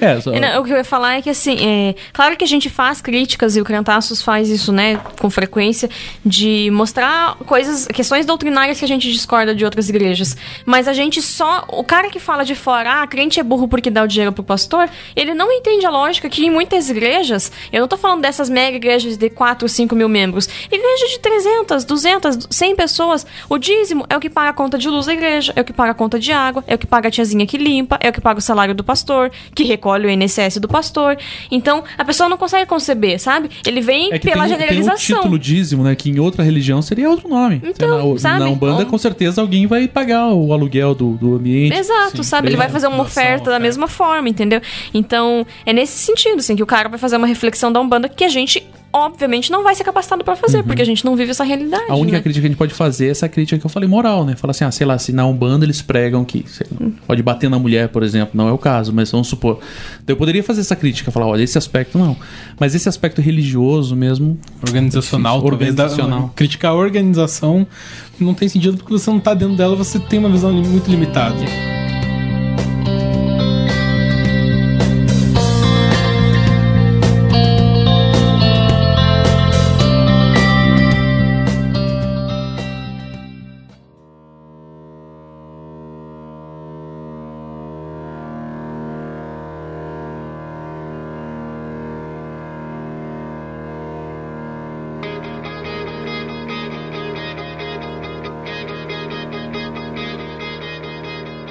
É, 0.00 0.20
só, 0.20 0.32
é, 0.32 0.40
não, 0.40 0.60
o 0.60 0.64
que 0.64 0.72
eu 0.72 0.76
ia 0.76 0.84
falar 0.84 1.16
é 1.16 1.22
que, 1.22 1.30
assim, 1.30 1.56
é, 1.60 1.94
claro 2.12 2.36
que 2.36 2.44
a 2.44 2.48
gente 2.48 2.68
faz 2.68 3.00
críticas 3.00 3.56
e 3.56 3.60
o 3.60 3.64
Crentaços 3.64 4.22
faz 4.22 4.48
isso, 4.48 4.72
né, 4.72 5.00
com 5.20 5.30
frequência, 5.30 5.88
de 6.24 6.70
mostrar 6.72 7.36
coisas, 7.46 7.86
questões 7.86 8.26
doutrinárias 8.26 8.78
que 8.78 8.84
a 8.84 8.88
gente 8.88 9.10
discorda 9.10 9.54
de 9.54 9.64
outras 9.64 9.88
igrejas. 9.88 10.36
Mas 10.64 10.88
a 10.88 10.92
gente 10.92 11.20
só. 11.22 11.64
O 11.68 11.84
cara 11.84 12.10
que 12.10 12.18
fala 12.18 12.44
de 12.44 12.54
fora, 12.54 13.02
ah, 13.02 13.06
crente 13.06 13.40
é 13.40 13.42
burro 13.42 13.68
porque 13.68 13.90
dá 13.90 14.02
o 14.02 14.06
dinheiro 14.06 14.32
pro 14.32 14.44
pastor, 14.44 14.88
ele 15.14 15.34
não 15.34 15.50
entende 15.50 15.86
a 15.86 15.90
lógica 15.90 16.28
que 16.28 16.44
em 16.44 16.50
muitas 16.50 16.90
igrejas, 16.90 17.50
eu 17.72 17.80
não 17.80 17.88
tô 17.88 17.96
falando 17.96 18.22
dessas 18.22 18.48
mega 18.48 18.76
igrejas 18.76 19.16
de 19.16 19.30
4, 19.30 19.68
5 19.68 19.94
mil 19.94 20.08
membros, 20.08 20.48
igreja 20.70 21.06
de 21.08 21.18
300, 21.18 21.84
200, 21.84 22.48
100 22.50 22.76
pessoas, 22.76 23.26
o 23.48 23.58
dízimo 23.58 24.06
é 24.08 24.16
o 24.16 24.20
que 24.20 24.30
paga 24.30 24.50
a 24.50 24.52
conta 24.52 24.78
de 24.78 24.88
luz 24.88 25.06
da 25.06 25.12
igreja, 25.12 25.52
é 25.56 25.60
o 25.60 25.64
que 25.64 25.72
paga 25.72 25.92
a 25.92 25.94
conta 25.94 26.18
de 26.18 26.32
água, 26.32 26.64
é 26.66 26.74
o 26.74 26.78
que 26.78 26.86
paga 26.86 27.08
a 27.08 27.10
tiazinha 27.10 27.46
que 27.46 27.58
limpa, 27.58 27.98
é 28.00 28.08
o 28.08 28.12
que 28.12 28.20
paga 28.20 28.38
o 28.38 28.42
salário 28.42 28.74
do 28.74 28.84
pastor, 28.84 29.30
que 29.54 29.64
recolhe 29.66 30.06
o 30.06 30.10
INSS 30.10 30.58
do 30.58 30.68
pastor. 30.68 31.16
Então, 31.50 31.84
a 31.98 32.04
pessoa 32.04 32.28
não 32.28 32.36
consegue 32.36 32.66
conceber, 32.66 33.18
sabe? 33.20 33.50
Ele 33.66 33.80
vem 33.80 34.12
É 34.12 34.18
pela 34.18 34.20
tem, 34.20 34.32
tem 34.34 34.42
um 34.42 34.48
generalização. 34.48 35.16
título 35.16 35.38
dízimo, 35.38 35.82
né? 35.84 35.94
Que 35.94 36.10
em 36.10 36.18
outra 36.18 36.42
religião 36.42 36.80
seria 36.80 37.10
outro 37.10 37.28
nome. 37.28 37.60
Então, 37.64 38.12
na, 38.14 38.18
sabe? 38.18 38.40
na 38.40 38.48
Umbanda, 38.48 38.76
Então- 38.82 38.90
com 38.90 38.98
certeza, 38.98 39.40
alguém 39.40 39.66
vai 39.66 39.86
pagar 39.88 40.28
o 40.32 40.52
aluguel 40.52 40.94
do, 40.94 41.12
do 41.12 41.34
ambiente. 41.36 41.76
Exato, 41.76 42.18
Sim, 42.18 42.22
sabe? 42.22 42.48
Ele 42.48 42.56
vai 42.56 42.68
fazer 42.68 42.86
uma 42.86 43.02
oferta 43.02 43.44
da 43.44 43.50
oferta. 43.50 43.58
mesma 43.58 43.88
forma, 43.88 44.28
entendeu? 44.28 44.60
Então, 44.94 45.46
é 45.64 45.72
nesse 45.72 45.98
sentido, 45.98 46.38
assim, 46.38 46.56
que 46.56 46.62
o 46.62 46.66
cara 46.66 46.88
vai 46.88 46.98
fazer 46.98 47.16
uma 47.16 47.26
reflexão 47.26 47.72
da 47.72 47.80
Umbanda 47.80 48.08
que 48.08 48.24
a 48.24 48.28
gente, 48.28 48.66
obviamente, 49.04 49.50
não 49.50 49.62
vai 49.62 49.74
ser 49.74 49.84
capacitado 49.84 50.24
pra 50.24 50.34
fazer, 50.36 50.62
porque 50.62 50.82
a 50.82 50.84
gente 50.84 51.04
não 51.04 51.14
vive 51.16 51.30
essa 51.30 51.44
realidade. 51.44 51.84
Uhum. 51.88 51.92
A 51.92 51.96
única 51.96 52.16
né? 52.16 52.22
crítica 52.22 52.40
que 52.42 52.46
a 52.46 52.50
gente 52.50 52.58
pode 52.58 52.74
fazer 52.74 53.06
é 53.08 53.10
essa 53.10 53.28
crítica 53.28 53.58
que 53.58 53.66
eu 53.66 53.70
falei 53.70 53.88
moral, 53.88 54.24
né? 54.24 54.34
Fala 54.36 54.50
assim, 54.52 54.64
ah, 54.64 54.70
sei 54.70 54.86
lá, 54.86 54.98
se 54.98 55.12
na 55.12 55.26
Umbanda 55.26 55.64
eles 55.64 55.82
pregam 55.82 56.24
que 56.24 56.44
sei 56.48 56.66
lá, 56.80 56.88
pode 57.06 57.22
bater 57.22 57.48
na 57.50 57.58
mulher, 57.58 57.88
por 57.88 58.02
exemplo, 58.02 58.30
não 58.34 58.48
é 58.48 58.52
o 58.52 58.58
caso, 58.58 58.92
mas 58.92 59.10
vamos 59.10 59.28
supor. 59.28 59.58
Então 60.02 60.14
eu 60.14 60.16
poderia 60.16 60.42
fazer 60.42 60.60
essa 60.62 60.74
crítica, 60.76 61.10
falar, 61.10 61.26
olha, 61.26 61.42
esse 61.42 61.56
aspecto 61.58 61.98
não. 61.98 62.16
Mas 62.58 62.74
esse 62.74 62.88
aspecto 62.88 63.20
religioso 63.20 63.94
mesmo, 63.94 64.38
Organizacional, 64.66 65.36
Difícil. 65.38 65.50
talvez. 65.50 65.74
da- 65.74 65.84
Organizacional. 65.84 66.32
criticar 66.34 66.70
a 66.72 66.74
organização 66.74 67.66
não 68.18 68.32
tem 68.34 68.48
sentido 68.48 68.76
porque 68.78 68.92
você 68.92 69.10
não 69.10 69.20
tá 69.20 69.34
dentro 69.34 69.56
dela, 69.56 69.76
você 69.76 69.98
tem 69.98 70.18
uma 70.18 70.28
visão 70.30 70.52
muito 70.52 70.90
limitada. 70.90 71.36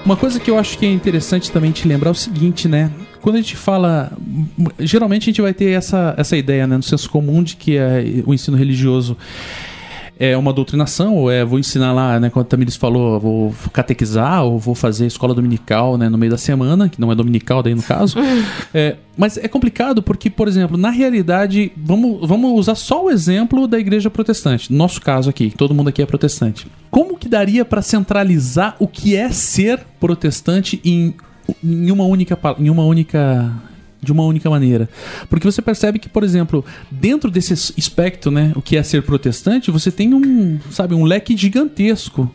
Uma 0.06 0.15
coisa 0.15 0.40
que 0.40 0.52
eu 0.52 0.60
acho 0.60 0.77
que 0.77 0.86
é 0.86 0.91
interessante 0.91 1.52
também 1.52 1.72
te 1.72 1.88
lembrar 1.88 2.10
é 2.10 2.11
o 2.11 2.15
seguinte, 2.15 2.68
né? 2.68 2.91
Quando 3.22 3.38
a 3.38 3.41
gente 3.41 3.56
fala. 3.56 4.11
Geralmente 4.80 5.23
a 5.23 5.26
gente 5.26 5.41
vai 5.41 5.52
ter 5.52 5.72
essa, 5.72 6.14
essa 6.15 6.38
ideia, 6.38 6.68
né? 6.68 6.77
No 6.77 6.84
senso 6.84 7.10
comum 7.10 7.41
de 7.41 7.56
que 7.56 7.76
é, 7.76 8.03
o 8.23 8.32
ensino 8.32 8.56
religioso 8.56 9.18
é 10.18 10.36
uma 10.38 10.54
doutrinação, 10.54 11.16
ou 11.16 11.32
é 11.32 11.44
vou 11.44 11.60
ensinar 11.60 11.92
lá, 11.94 12.20
né? 12.20 12.30
Quando 12.30 12.46
a 12.46 12.50
Tamiris 12.50 12.76
falou, 12.76 13.20
vou 13.20 13.54
catequizar, 13.74 14.44
ou 14.44 14.58
vou 14.58 14.74
fazer 14.74 15.06
escola 15.06 15.34
dominical, 15.34 15.98
né? 15.98 16.08
No 16.08 16.18
meio 16.18 16.32
da 16.32 16.38
semana, 16.38 16.88
que 16.88 17.00
não 17.00 17.12
é 17.12 17.16
dominical 17.16 17.62
daí 17.62 17.76
no 17.76 17.84
caso. 17.84 18.18
É, 18.74 18.98
mas 19.18 19.38
é 19.38 19.48
complicado 19.48 20.04
porque, 20.04 20.30
por 20.30 20.48
exemplo, 20.48 20.78
na 20.78 20.90
realidade, 20.90 21.72
vamos, 21.78 22.28
vamos 22.28 22.60
usar 22.60 22.76
só 22.76 23.06
o 23.06 23.10
exemplo 23.10 23.68
da 23.68 23.80
igreja 23.80 24.10
protestante. 24.10 24.72
No 24.72 24.78
nosso 24.78 25.00
caso 25.02 25.30
aqui, 25.30 25.54
todo 25.56 25.74
mundo 25.74 25.90
aqui 25.90 26.02
é 26.02 26.06
protestante. 26.06 26.68
Como 26.92 27.18
que 27.18 27.30
daria 27.30 27.64
para 27.64 27.82
centralizar 27.82 28.76
o 28.80 28.88
que 28.88 29.16
é 29.16 29.30
ser 29.30 29.80
protestante 30.00 30.82
em, 30.84 31.14
em 31.64 31.92
uma 31.92 32.04
única 32.04 32.38
em 32.60 32.70
uma 32.70 32.84
única 32.84 33.52
de 34.06 34.11
uma 34.11 34.23
única 34.23 34.49
maneira. 34.49 34.88
Porque 35.30 35.49
você 35.49 35.61
percebe 35.61 35.99
que, 35.99 36.07
por 36.07 36.23
exemplo, 36.23 36.64
dentro 36.90 37.30
desse 37.30 37.73
espectro, 37.77 38.32
né, 38.32 38.53
o 38.56 38.61
que 38.61 38.77
é 38.77 38.84
ser 38.84 39.03
protestante, 39.03 39.72
você 39.72 39.91
tem 39.91 40.14
um, 40.14 40.60
sabe, 40.72 40.95
um 40.95 41.03
leque 41.03 41.36
gigantesco. 41.36 42.32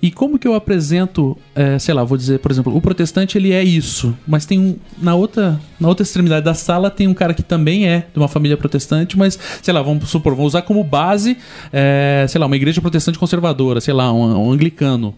E 0.00 0.10
como 0.10 0.38
que 0.38 0.46
eu 0.46 0.54
apresento, 0.54 1.36
é, 1.54 1.76
sei 1.78 1.92
lá, 1.92 2.04
vou 2.04 2.16
dizer, 2.16 2.38
por 2.38 2.52
exemplo, 2.52 2.74
o 2.74 2.80
protestante 2.80 3.36
ele 3.36 3.52
é 3.52 3.64
isso, 3.64 4.16
mas 4.26 4.46
tem 4.46 4.58
um 4.58 4.76
na 5.00 5.14
outra 5.14 5.60
na 5.80 5.88
outra 5.88 6.04
extremidade 6.04 6.44
da 6.44 6.54
sala 6.54 6.88
tem 6.88 7.08
um 7.08 7.14
cara 7.14 7.34
que 7.34 7.42
também 7.42 7.88
é 7.88 8.06
de 8.12 8.18
uma 8.18 8.28
família 8.28 8.56
protestante, 8.56 9.18
mas 9.18 9.36
sei 9.60 9.74
lá, 9.74 9.82
vamos 9.82 10.08
supor, 10.08 10.34
vamos 10.34 10.52
usar 10.52 10.62
como 10.62 10.84
base, 10.84 11.36
é, 11.72 12.24
sei 12.28 12.40
lá, 12.40 12.46
uma 12.46 12.54
igreja 12.54 12.80
protestante 12.80 13.18
conservadora, 13.18 13.80
sei 13.80 13.92
lá, 13.92 14.12
um, 14.12 14.46
um 14.46 14.52
anglicano. 14.52 15.14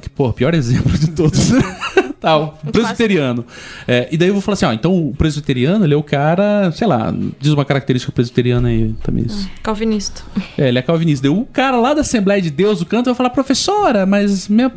Que, 0.00 0.08
pô, 0.08 0.32
pior 0.32 0.54
exemplo 0.56 0.96
de 0.96 1.10
todos. 1.10 1.50
Tal, 2.20 2.58
presbiteriano. 2.72 3.44
É, 3.86 4.08
e 4.10 4.16
daí 4.16 4.28
eu 4.28 4.34
vou 4.34 4.42
falar 4.42 4.54
assim, 4.54 4.66
ó, 4.66 4.72
então 4.72 5.08
o 5.08 5.14
presbiteriano, 5.14 5.84
ele 5.84 5.94
é 5.94 5.96
o 5.96 6.02
cara, 6.02 6.70
sei 6.72 6.86
lá, 6.86 7.14
diz 7.38 7.52
uma 7.52 7.64
característica 7.64 8.12
presbiteriana 8.12 8.68
aí, 8.68 8.92
Tamiris. 9.02 9.48
Calvinista. 9.62 10.22
É, 10.56 10.68
ele 10.68 10.78
é 10.78 10.82
calvinista. 10.82 11.28
Daí 11.28 11.36
O 11.36 11.46
cara 11.46 11.76
lá 11.76 11.94
da 11.94 12.00
Assembleia 12.00 12.42
de 12.42 12.50
Deus, 12.50 12.80
o 12.80 12.86
canto, 12.86 13.06
vai 13.06 13.14
falar, 13.14 13.30
professora, 13.30 14.04
mas. 14.04 14.48
Minha... 14.48 14.72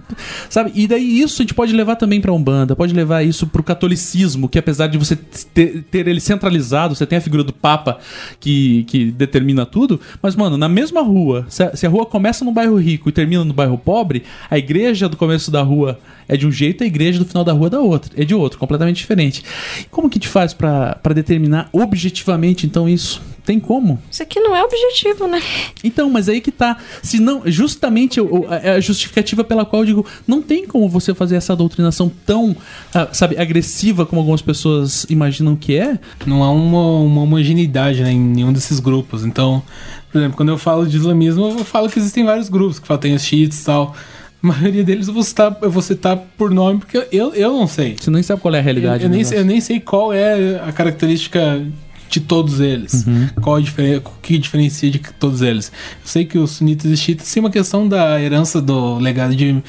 Sabe? 0.49 0.71
E 0.75 0.87
daí 0.87 1.19
isso 1.19 1.41
a 1.41 1.43
gente 1.43 1.53
pode 1.53 1.73
levar 1.73 1.95
também 1.95 2.21
pra 2.21 2.31
Umbanda, 2.31 2.75
pode 2.75 2.93
levar 2.93 3.23
isso 3.23 3.47
pro 3.47 3.63
catolicismo, 3.63 4.47
que 4.47 4.59
apesar 4.59 4.87
de 4.87 4.97
você 4.97 5.15
ter, 5.15 5.83
ter 5.89 6.07
ele 6.07 6.19
centralizado, 6.19 6.95
você 6.95 7.05
tem 7.05 7.17
a 7.17 7.21
figura 7.21 7.43
do 7.43 7.53
Papa 7.53 7.97
que, 8.39 8.83
que 8.83 9.05
determina 9.11 9.65
tudo, 9.65 9.99
mas, 10.21 10.35
mano, 10.35 10.57
na 10.57 10.69
mesma 10.69 11.01
rua, 11.01 11.45
se 11.49 11.63
a, 11.63 11.75
se 11.75 11.87
a 11.87 11.89
rua 11.89 12.05
começa 12.05 12.45
no 12.45 12.51
bairro 12.51 12.75
rico 12.75 13.09
e 13.09 13.11
termina 13.11 13.43
no 13.43 13.53
bairro 13.53 13.77
pobre, 13.77 14.23
a 14.49 14.57
igreja 14.57 15.09
do 15.09 15.17
começo 15.17 15.49
da 15.49 15.61
rua 15.61 15.99
é 16.31 16.37
de 16.37 16.47
um 16.47 16.51
jeito, 16.51 16.83
a 16.83 16.87
igreja 16.87 17.19
do 17.19 17.25
final 17.25 17.43
da 17.43 17.51
rua 17.53 17.67
é 17.67 17.69
da 17.69 17.79
outra, 17.81 18.11
é 18.15 18.25
de 18.25 18.33
outro, 18.33 18.57
completamente 18.57 18.97
diferente. 18.97 19.43
Como 19.91 20.09
que 20.09 20.17
a 20.17 20.19
gente 20.19 20.27
faz 20.29 20.53
pra 20.53 20.95
pra 21.03 21.13
determinar 21.13 21.69
objetivamente, 21.71 22.65
então, 22.65 22.87
isso? 22.89 23.21
Tem 23.43 23.59
como? 23.59 23.99
Isso 24.09 24.21
aqui 24.21 24.39
não 24.39 24.55
é 24.55 24.63
objetivo, 24.63 25.27
né? 25.27 25.41
Então, 25.83 26.09
mas 26.11 26.29
aí 26.29 26.39
que 26.39 26.51
tá. 26.51 26.77
Se 27.01 27.19
não, 27.19 27.41
justamente 27.45 28.21
o- 28.21 28.45
a 28.47 28.73
a 28.73 28.79
justificativa 28.79 29.43
pela 29.43 29.65
qual 29.65 29.81
eu 29.81 29.85
digo, 29.87 30.05
não 30.27 30.41
tem 30.43 30.65
como 30.67 30.87
você 30.87 31.13
fazer 31.15 31.35
essa 31.37 31.55
doutrinação 31.55 32.09
tão, 32.25 32.55
ah, 32.93 33.07
sabe, 33.11 33.37
agressiva 33.39 34.05
como 34.05 34.21
algumas 34.21 34.43
pessoas 34.43 35.05
imaginam 35.09 35.55
que 35.55 35.75
é. 35.75 35.97
Não 36.25 36.43
há 36.43 36.51
uma, 36.51 36.99
uma 36.99 37.21
homogeneidade 37.23 38.03
né, 38.03 38.11
em 38.11 38.19
nenhum 38.19 38.53
desses 38.53 38.79
grupos. 38.79 39.25
Então, 39.25 39.63
por 40.11 40.19
exemplo, 40.19 40.37
quando 40.37 40.49
eu 40.49 40.57
falo 40.59 40.85
de 40.85 40.95
islamismo, 40.97 41.47
eu 41.57 41.65
falo 41.65 41.89
que 41.89 41.97
existem 41.97 42.23
vários 42.23 42.47
grupos, 42.47 42.77
que 42.79 42.85
falam, 42.87 43.01
tem 43.01 43.15
os 43.15 43.23
chiitas 43.23 43.59
e 43.59 43.65
tal. 43.65 43.95
A 44.43 44.47
maioria 44.47 44.83
deles 44.83 45.07
eu 45.07 45.13
vou 45.13 45.23
citar, 45.23 45.55
eu 45.61 45.69
vou 45.69 45.81
citar 45.83 46.17
por 46.37 46.49
nome, 46.51 46.79
porque 46.79 46.97
eu, 47.11 47.33
eu 47.33 47.51
não 47.53 47.67
sei. 47.67 47.95
Você 47.99 48.09
nem 48.09 48.23
sabe 48.23 48.41
qual 48.41 48.53
é 48.55 48.57
a 48.57 48.61
Eu, 48.61 48.63
realidade. 48.63 49.03
eu 49.03 49.09
do 49.09 49.15
nem, 49.15 49.23
sei- 49.23 49.39
eu 49.39 49.45
nem 49.45 49.61
sei 49.61 49.79
qual 49.79 50.11
é 50.11 50.59
a 50.67 50.71
característica 50.71 51.63
de 52.09 52.19
todos 52.19 52.59
eles. 52.59 53.05
Uhum. 53.05 53.27
Qual 53.41 53.55
a 53.55 53.61
diferença, 53.61 54.01
o 54.05 54.11
que 54.21 54.37
diferencia 54.37 54.89
de 54.89 54.99
todos 55.19 55.41
eles. 55.41 55.71
Eu 56.01 56.07
sei 56.07 56.25
que 56.25 56.37
os 56.37 56.51
sunitas 56.51 56.91
e 56.91 56.97
chiitas 56.97 57.31
têm 57.31 57.41
uma 57.41 57.49
questão 57.51 57.87
da 57.87 58.19
herança 58.21 58.59
do 58.61 58.97
legado 58.97 59.35
de, 59.35 59.61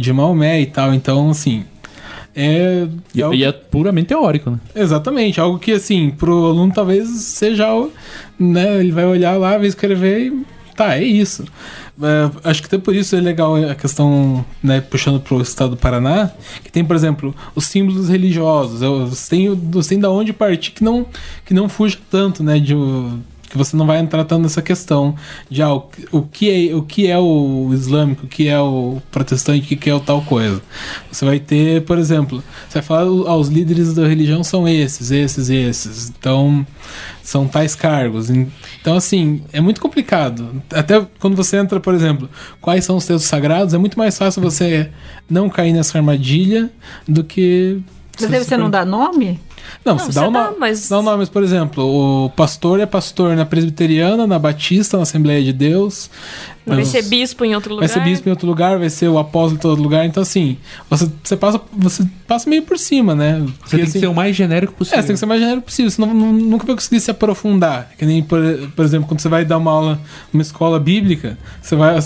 de 0.00 0.12
Maomé 0.12 0.60
e 0.60 0.66
tal. 0.66 0.94
Então, 0.94 1.28
assim. 1.30 1.64
É, 2.34 2.86
E, 3.14 3.20
é 3.20 3.24
algo- 3.24 3.34
e 3.34 3.44
é 3.44 3.50
puramente 3.52 4.08
teórico, 4.08 4.50
né? 4.50 4.58
Exatamente, 4.74 5.40
algo 5.40 5.58
que 5.58 5.72
assim, 5.72 6.10
pro 6.10 6.46
aluno 6.48 6.70
talvez 6.72 7.08
seja, 7.08 7.72
o- 7.74 7.90
né, 8.38 8.78
ele 8.78 8.92
vai 8.92 9.06
olhar 9.06 9.38
lá, 9.38 9.56
vai 9.56 9.66
escrever 9.66 10.26
e 10.26 10.42
tá, 10.76 10.96
é 10.96 11.02
isso. 11.02 11.44
É, 12.02 12.48
acho 12.50 12.60
que 12.60 12.66
até 12.66 12.76
por 12.76 12.94
isso 12.94 13.16
é 13.16 13.20
legal 13.20 13.56
a 13.56 13.74
questão, 13.74 14.44
né, 14.62 14.82
puxando 14.82 15.18
pro 15.18 15.40
estado 15.40 15.70
do 15.70 15.76
Paraná, 15.78 16.30
que 16.62 16.70
tem, 16.70 16.84
por 16.84 16.94
exemplo, 16.94 17.34
os 17.54 17.64
símbolos 17.64 18.10
religiosos, 18.10 18.82
eu- 18.82 19.10
tem, 19.30 19.48
você 19.70 19.90
tem 19.90 19.98
da 20.00 20.10
onde 20.10 20.32
partir 20.32 20.72
que 20.72 20.84
não, 20.84 21.06
que 21.44 21.54
não 21.54 21.68
fuja 21.70 21.96
tanto, 22.10 22.42
né, 22.44 22.58
de, 22.58 22.74
que 23.56 23.64
você 23.64 23.76
não 23.76 23.86
vai 23.86 23.98
entrar 23.98 24.24
tanto 24.24 24.42
nessa 24.42 24.60
questão 24.60 25.14
de 25.48 25.62
ah, 25.62 25.74
o, 25.74 25.88
o 26.12 26.22
que 26.22 26.70
é 26.70 26.74
o 26.74 26.82
que 26.82 27.06
é 27.06 27.18
o 27.18 27.70
islâmico, 27.72 28.26
o 28.26 28.28
que 28.28 28.48
é 28.48 28.60
o 28.60 29.00
protestante, 29.10 29.74
o 29.74 29.76
que 29.76 29.90
é 29.90 29.94
o 29.94 30.00
tal 30.00 30.22
coisa. 30.22 30.60
Você 31.10 31.24
vai 31.24 31.40
ter, 31.40 31.82
por 31.84 31.98
exemplo, 31.98 32.42
você 32.68 32.80
vai 32.80 32.82
falar 32.82 33.02
ah, 33.02 33.36
os 33.36 33.48
líderes 33.48 33.94
da 33.94 34.06
religião 34.06 34.44
são 34.44 34.68
esses, 34.68 35.10
esses, 35.10 35.48
esses. 35.48 36.10
Então, 36.10 36.66
são 37.22 37.48
tais 37.48 37.74
cargos. 37.74 38.30
Então, 38.30 38.96
assim, 38.96 39.42
é 39.52 39.60
muito 39.60 39.80
complicado. 39.80 40.62
Até 40.72 41.04
quando 41.18 41.34
você 41.34 41.56
entra, 41.56 41.80
por 41.80 41.94
exemplo, 41.94 42.30
quais 42.60 42.84
são 42.84 42.96
os 42.96 43.06
textos 43.06 43.28
sagrados, 43.28 43.74
é 43.74 43.78
muito 43.78 43.98
mais 43.98 44.16
fácil 44.16 44.40
você 44.40 44.90
não 45.28 45.48
cair 45.48 45.72
nessa 45.72 45.98
armadilha 45.98 46.70
do 47.06 47.24
que. 47.24 47.80
Mas 48.20 48.32
aí 48.32 48.44
você 48.44 48.56
não 48.56 48.70
dá 48.70 48.84
nome? 48.84 49.38
Não, 49.84 49.94
Não, 49.94 49.98
você 49.98 50.12
você 50.12 50.20
dá, 50.20 50.28
o 50.28 50.30
dá, 50.32 50.50
no... 50.52 50.58
mas- 50.60 50.88
dá 50.88 50.98
o 50.98 51.02
nome, 51.02 51.18
mas, 51.18 51.28
por 51.28 51.42
exemplo, 51.42 51.84
o 52.26 52.30
pastor 52.30 52.78
é 52.80 52.86
pastor 52.86 53.34
na 53.36 53.44
presbiteriana, 53.44 54.26
na 54.26 54.38
batista, 54.38 54.96
na 54.96 55.02
Assembleia 55.02 55.42
de 55.42 55.52
Deus. 55.52 56.08
Vai 56.64 56.78
mas 56.78 56.88
ser 56.88 57.02
bispo 57.02 57.44
em 57.44 57.54
outro 57.54 57.74
lugar. 57.74 57.86
Vai 57.88 57.94
ser 57.94 58.02
bispo 58.02 58.28
em 58.28 58.30
outro 58.30 58.46
lugar, 58.46 58.78
vai 58.78 58.90
ser 58.90 59.08
o 59.08 59.18
apóstolo 59.18 59.60
em 59.62 59.68
outro 59.68 59.82
lugar. 59.82 60.04
Então, 60.04 60.22
assim, 60.22 60.56
você, 60.90 61.08
você, 61.22 61.36
passa, 61.36 61.60
você 61.76 62.04
passa 62.26 62.48
meio 62.50 62.62
por 62.62 62.76
cima, 62.78 63.14
né? 63.14 63.40
Você 63.40 63.52
Porque, 63.52 63.70
tem 63.76 63.78
que 63.84 63.90
assim, 63.90 64.00
ser 64.00 64.06
o 64.08 64.14
mais 64.14 64.34
genérico 64.36 64.72
possível. 64.72 64.98
é, 64.98 65.02
você 65.02 65.06
tem 65.08 65.14
que 65.14 65.18
ser 65.20 65.24
o 65.26 65.28
mais 65.28 65.40
genérico 65.40 65.66
possível. 65.66 65.90
Você 65.90 66.00
não, 66.00 66.12
não- 66.14 66.32
nunca 66.32 66.66
vai 66.66 66.74
conseguir 66.74 67.00
se 67.00 67.10
aprofundar. 67.10 67.90
Que 67.98 68.04
nem, 68.04 68.22
por, 68.22 68.40
por 68.74 68.84
exemplo, 68.84 69.06
quando 69.08 69.20
você 69.20 69.28
vai 69.28 69.44
dar 69.44 69.58
uma 69.58 69.70
aula 69.70 70.00
numa 70.32 70.42
escola 70.42 70.78
bíblica, 70.80 71.38
você 71.62 71.76
vai 71.76 71.96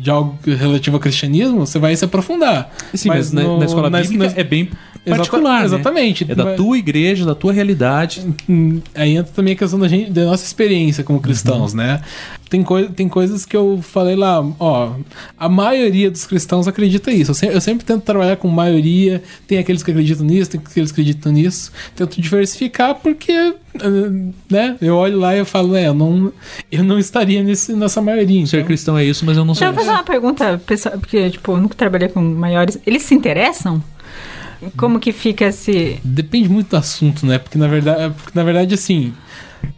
de 0.00 0.10
algo 0.10 0.38
relativo 0.46 0.96
ao 0.96 1.00
cristianismo, 1.00 1.66
você 1.66 1.78
vai 1.78 1.94
se 1.96 2.04
aprofundar. 2.04 2.72
Sim, 2.94 3.08
mas, 3.08 3.32
na, 3.32 3.42
no- 3.42 3.58
na 3.58 3.64
escola 3.64 3.90
na- 3.90 4.00
bíblica 4.00 4.26
na- 4.26 4.40
é 4.40 4.44
bem 4.44 4.68
Exata- 5.08 5.16
particular. 5.18 5.58
né? 5.60 5.64
exatamente. 5.66 6.26
É 6.30 6.34
da 6.34 6.54
tua 6.54 6.78
igreja, 6.78 7.24
da 7.26 7.34
tua 7.34 7.52
realidade. 7.52 8.22
Hum, 8.48 8.80
Aí 8.94 9.16
entra 9.16 9.32
também 9.34 9.54
a 9.54 9.56
questão 9.56 9.78
da, 9.78 9.88
gente, 9.88 10.10
da 10.10 10.24
nossa 10.24 10.44
experiência 10.44 11.02
como 11.04 11.20
cristãos, 11.20 11.74
né? 11.74 12.00
Tem, 12.48 12.62
coi 12.62 12.88
tem 12.88 13.08
coisas 13.10 13.44
que 13.44 13.54
eu 13.54 13.80
falei 13.82 14.16
lá, 14.16 14.42
ó, 14.58 14.92
a 15.38 15.48
maioria 15.50 16.10
dos 16.10 16.24
cristãos 16.24 16.66
acredita 16.66 17.10
isso. 17.12 17.30
Eu, 17.32 17.34
se- 17.34 17.46
eu 17.46 17.60
sempre 17.60 17.84
tento 17.84 18.02
trabalhar 18.02 18.36
com 18.36 18.48
maioria, 18.48 19.22
tem 19.46 19.58
aqueles 19.58 19.82
que 19.82 19.90
acreditam 19.90 20.24
nisso, 20.24 20.50
tem 20.52 20.60
aqueles 20.64 20.90
que 20.90 21.00
acreditam 21.00 21.30
nisso. 21.30 21.70
Tento 21.94 22.18
diversificar 22.18 22.94
porque, 22.94 23.32
eh, 23.32 23.54
né, 24.50 24.76
eu 24.80 24.96
olho 24.96 25.18
lá 25.18 25.34
e 25.36 25.40
eu 25.40 25.44
falo, 25.44 25.76
é, 25.76 25.88
eu 25.88 25.94
não, 25.94 26.32
eu 26.72 26.82
não 26.82 26.98
estaria 26.98 27.42
nesse, 27.42 27.74
nessa 27.74 28.00
maioria. 28.00 28.46
Ser 28.46 28.56
Então, 28.58 28.66
cristão 28.66 28.96
é 28.96 29.04
isso, 29.04 29.26
mas 29.26 29.36
eu 29.36 29.44
não 29.44 29.52
Deixa 29.52 29.66
sou. 29.66 29.74
eu 29.74 29.78
fazer 29.78 29.90
uma 29.90 30.04
pergunta, 30.04 30.58
pessoal, 30.66 30.98
porque, 30.98 31.28
tipo, 31.28 31.52
eu 31.52 31.58
nunca 31.58 31.74
trabalhei 31.74 32.08
com 32.08 32.20
maiores. 32.22 32.78
Eles 32.86 33.02
se 33.02 33.14
interessam? 33.14 33.82
Como 34.76 34.98
que 34.98 35.12
fica 35.12 35.44
esse. 35.46 36.00
Depende 36.02 36.48
muito 36.48 36.70
do 36.70 36.76
assunto, 36.76 37.24
né? 37.26 37.38
Porque 37.38 37.56
na 37.58 37.68
verdade, 37.68 38.12
porque, 38.16 38.32
na 38.38 38.42
verdade 38.44 38.74
assim, 38.74 39.12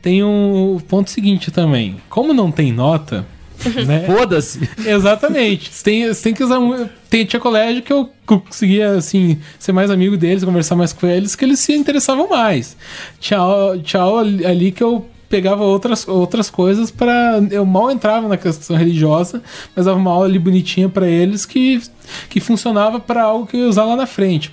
tem 0.01 0.23
um 0.25 0.79
ponto 0.89 1.11
seguinte 1.11 1.51
também. 1.51 1.97
Como 2.09 2.33
não 2.33 2.51
tem 2.51 2.73
nota, 2.73 3.27
né? 3.87 4.05
Foda-se. 4.07 4.67
Exatamente. 4.87 5.71
Você 5.71 5.85
tem, 5.85 6.07
você 6.09 6.23
tem 6.23 6.35
que 6.35 6.43
usar. 6.43 6.59
Tem, 7.11 7.25
tinha 7.27 7.41
colégio 7.41 7.83
que 7.83 7.93
eu 7.93 8.09
conseguia, 8.25 8.93
assim, 8.93 9.39
ser 9.59 9.73
mais 9.73 9.91
amigo 9.91 10.17
deles, 10.17 10.45
conversar 10.45 10.77
mais 10.77 10.93
com 10.93 11.07
eles, 11.07 11.35
que 11.37 11.45
eles 11.45 11.59
se 11.59 11.75
interessavam 11.75 12.29
mais. 12.29 12.77
Tinha, 13.19 13.41
aula- 13.41 13.79
tinha 13.79 14.01
aula 14.01 14.21
ali 14.23 14.47
ali 14.47 14.73
que 14.73 14.83
eu 14.83 15.07
pegava 15.31 15.63
outras, 15.63 16.07
outras 16.09 16.51
coisas 16.51 16.91
para 16.91 17.41
Eu 17.51 17.65
mal 17.65 17.91
entrava 17.91 18.29
na 18.29 18.37
questão 18.37 18.77
religiosa, 18.77 19.41
mas 19.75 19.87
dava 19.87 19.97
uma 19.97 20.11
aula 20.11 20.27
ali 20.27 20.39
bonitinha 20.39 20.89
para 20.89 21.07
eles 21.07 21.47
que, 21.47 21.81
que 22.29 22.41
funcionava 22.41 22.99
para 22.99 23.23
algo 23.23 23.47
que 23.47 23.57
eu 23.57 23.61
ia 23.61 23.69
usar 23.69 23.85
lá 23.85 23.97
na 23.97 24.07
frente. 24.07 24.53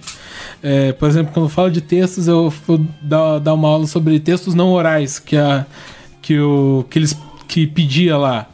É, 0.61 0.93
por 0.93 1.09
exemplo, 1.09 1.33
quando 1.33 1.47
eu 1.47 1.49
falo 1.49 1.71
de 1.71 1.81
textos, 1.81 2.27
eu 2.27 2.53
vou 2.65 2.79
dar, 3.01 3.39
dar 3.39 3.53
uma 3.55 3.67
aula 3.67 3.87
sobre 3.87 4.19
textos 4.19 4.53
não 4.53 4.71
orais, 4.71 5.17
que, 5.19 5.35
a, 5.35 5.65
que, 6.21 6.39
o, 6.39 6.85
que 6.89 6.99
eles 6.99 7.17
que 7.47 7.65
pedia 7.65 8.15
lá. 8.15 8.47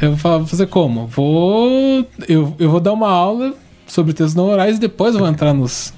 Eu 0.00 0.14
vou 0.14 0.46
fazer 0.46 0.66
como? 0.68 1.06
Vou. 1.06 2.06
Eu, 2.26 2.54
eu 2.58 2.70
vou 2.70 2.80
dar 2.80 2.92
uma 2.92 3.10
aula 3.10 3.54
sobre 3.86 4.14
textos 4.14 4.34
não 4.34 4.48
orais 4.48 4.76
e 4.76 4.80
depois 4.80 5.14
eu 5.14 5.20
vou 5.20 5.28
entrar 5.28 5.52
nos. 5.52 5.92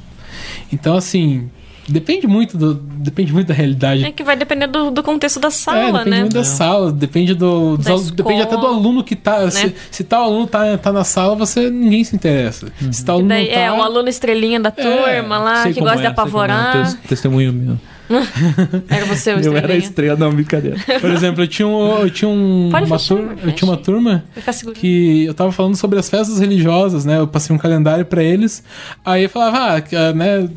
Então, 0.72 0.96
assim. 0.96 1.48
Depende 1.90 2.26
muito, 2.26 2.56
do, 2.56 2.74
depende 2.74 3.32
muito 3.32 3.48
da 3.48 3.54
realidade. 3.54 4.04
É 4.04 4.12
que 4.12 4.22
vai 4.22 4.36
depender 4.36 4.66
do, 4.66 4.90
do 4.90 5.02
contexto 5.02 5.40
da 5.40 5.48
É, 5.48 5.50
sala, 5.50 5.86
depende 5.98 6.10
né? 6.10 6.20
muito 6.20 6.34
da 6.34 6.44
sala, 6.44 6.92
depende 6.92 7.34
do. 7.34 7.78
alu- 7.86 8.10
depende 8.12 8.42
até 8.42 8.50
do 8.56 8.60
escola, 8.62 8.76
aluno 8.76 9.02
que 9.04 9.16
tá. 9.16 9.50
Se, 9.50 9.66
né? 9.66 9.72
se 9.90 10.04
tal 10.04 10.24
aluno 10.24 10.46
tá, 10.46 10.78
tá 10.78 10.92
na 10.92 11.02
sala, 11.04 11.34
você 11.34 11.68
ninguém 11.70 12.04
se 12.04 12.14
interessa. 12.14 12.70
Se 12.92 13.04
tal 13.04 13.16
aluno 13.16 13.28
daí, 13.28 13.46
não 13.48 13.54
tá. 13.54 13.60
é, 13.60 13.72
um 13.72 13.82
aluno 13.82 14.08
estrelinha 14.08 14.60
da 14.60 14.70
turma 14.70 15.38
lá, 15.38 15.62
Sei 15.64 15.72
que 15.74 15.80
gosta 15.80 15.96
de 15.98 16.02
é, 16.04 16.06
é, 16.06 16.10
apavorar. 16.10 16.72
tes- 16.84 16.98
Testemunho 17.08 17.52
meu. 17.52 17.78
Era 18.88 19.06
você 19.06 19.32
o 19.34 19.38
Eu 19.40 19.56
era 19.56 19.72
a 19.72 19.76
estrela, 19.76 20.16
não, 20.18 20.32
brincadeira. 20.32 20.76
Por 21.00 21.10
exemplo, 21.10 21.42
eu 21.44 21.48
tinha, 21.48 21.66
um, 21.68 21.98
eu 22.00 22.10
tinha 22.10 22.28
um, 22.28 22.68
Pode 22.70 22.86
uma, 22.86 22.98
fechar, 22.98 23.14
turma, 23.14 23.34
eu 23.44 23.52
tinha 23.52 23.70
uma 23.70 23.76
turma 23.76 24.24
que 24.74 25.24
eu 25.26 25.34
tava 25.34 25.52
falando 25.52 25.76
sobre 25.76 25.98
as 25.98 26.10
festas 26.10 26.38
religiosas, 26.40 27.04
né? 27.04 27.18
Eu 27.18 27.26
passei 27.28 27.54
um 27.54 27.58
calendário 27.58 28.04
pra 28.04 28.22
eles. 28.22 28.62
Aí 29.04 29.24
eu 29.24 29.30
falava, 29.30 29.58
ah, 29.78 29.82
ah, 30.08 30.12
né? 30.12 30.48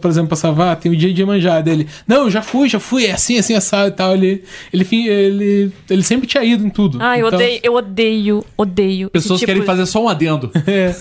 Por 0.00 0.10
exemplo, 0.10 0.30
passava, 0.30 0.72
ah, 0.72 0.76
tem 0.76 0.90
o 0.90 0.96
dia 0.96 1.12
de 1.12 1.20
Iemanjá 1.20 1.60
dele. 1.60 1.86
Não, 2.06 2.24
eu 2.24 2.30
já 2.30 2.40
fui, 2.42 2.68
já 2.68 2.80
fui, 2.80 3.06
é 3.06 3.12
assim, 3.12 3.38
assim, 3.38 3.54
assado 3.54 3.88
e 3.88 3.92
tal. 3.92 4.14
Ele, 4.14 4.42
ele, 4.72 4.86
ele, 5.08 5.72
ele 5.90 6.02
sempre 6.02 6.26
tinha 6.26 6.42
ido 6.44 6.64
em 6.66 6.70
tudo. 6.70 6.98
Ah, 7.00 7.18
eu 7.18 7.26
Então- 7.28 7.38
odeio, 7.38 7.60
eu 7.62 7.74
odeio, 7.74 8.44
odeio. 8.56 9.10
Pessoas 9.10 9.40
tipo 9.40 9.46
querem 9.48 9.60
de- 9.62 9.66
fazer 9.66 9.86
só 9.86 10.02
um 10.02 10.08
adendo. 10.08 10.50
É. 10.66 10.94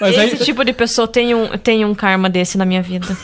Mas, 0.00 0.10
Esse 0.16 0.20
aí, 0.20 0.36
tipo 0.44 0.64
de 0.64 0.72
pessoa 0.72 1.06
tem 1.08 1.34
um, 1.34 1.46
tem 1.56 1.84
um 1.84 1.94
karma 1.94 2.28
desse 2.28 2.58
na 2.58 2.64
minha 2.66 2.82
vida. 2.82 3.16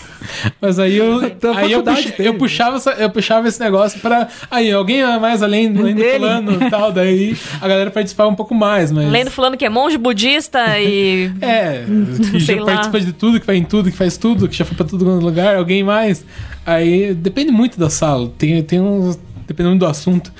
Mas 0.60 0.78
aí 0.78 0.96
eu, 0.96 1.24
Então, 1.24 1.56
aí 1.56 1.72
eu, 1.72 1.82
puxa- 1.82 2.14
eu 2.18 2.34
puxava, 2.34 2.76
essa- 2.76 2.92
eu 2.92 3.10
puxava 3.10 3.48
esse 3.48 3.60
negócio 3.60 4.00
pra. 4.00 4.28
Aí, 4.50 4.70
alguém 4.70 5.02
mais 5.18 5.42
além, 5.42 5.66
além 5.76 5.94
do 5.94 6.02
fulano 6.04 6.52
e 6.66 6.70
tal. 6.70 6.92
Daí 6.92 7.36
a 7.60 7.66
galera 7.68 7.90
participava 7.90 8.28
um 8.30 8.34
pouco 8.34 8.54
mais, 8.54 8.90
mas. 8.92 9.06
Além 9.06 9.24
do 9.24 9.30
fulano 9.30 9.56
que 9.56 9.64
é 9.64 9.68
monge 9.70 9.96
budista 9.98 10.78
e. 10.78 11.30
É, 11.40 11.84
que 12.30 12.40
Sei 12.40 12.56
já 12.56 12.60
lá. 12.62 12.66
participa 12.72 13.00
de 13.00 13.12
tudo, 13.12 13.40
que 13.40 13.46
vai 13.46 13.56
em 13.56 13.64
tudo, 13.64 13.90
que 13.90 13.96
faz 13.96 14.16
tudo, 14.16 14.48
que 14.48 14.56
já 14.56 14.64
foi 14.64 14.76
pra 14.76 14.86
todo 14.86 15.04
lugar, 15.18 15.56
alguém 15.56 15.82
mais. 15.82 16.24
Aí 16.66 17.14
depende 17.14 17.50
muito 17.50 17.78
da 17.78 17.88
sala. 17.90 18.30
Tem, 18.38 18.62
tem 18.62 18.80
uns. 18.80 19.18
Dependendo 19.46 19.78
do 19.80 19.86
assunto. 19.86 20.32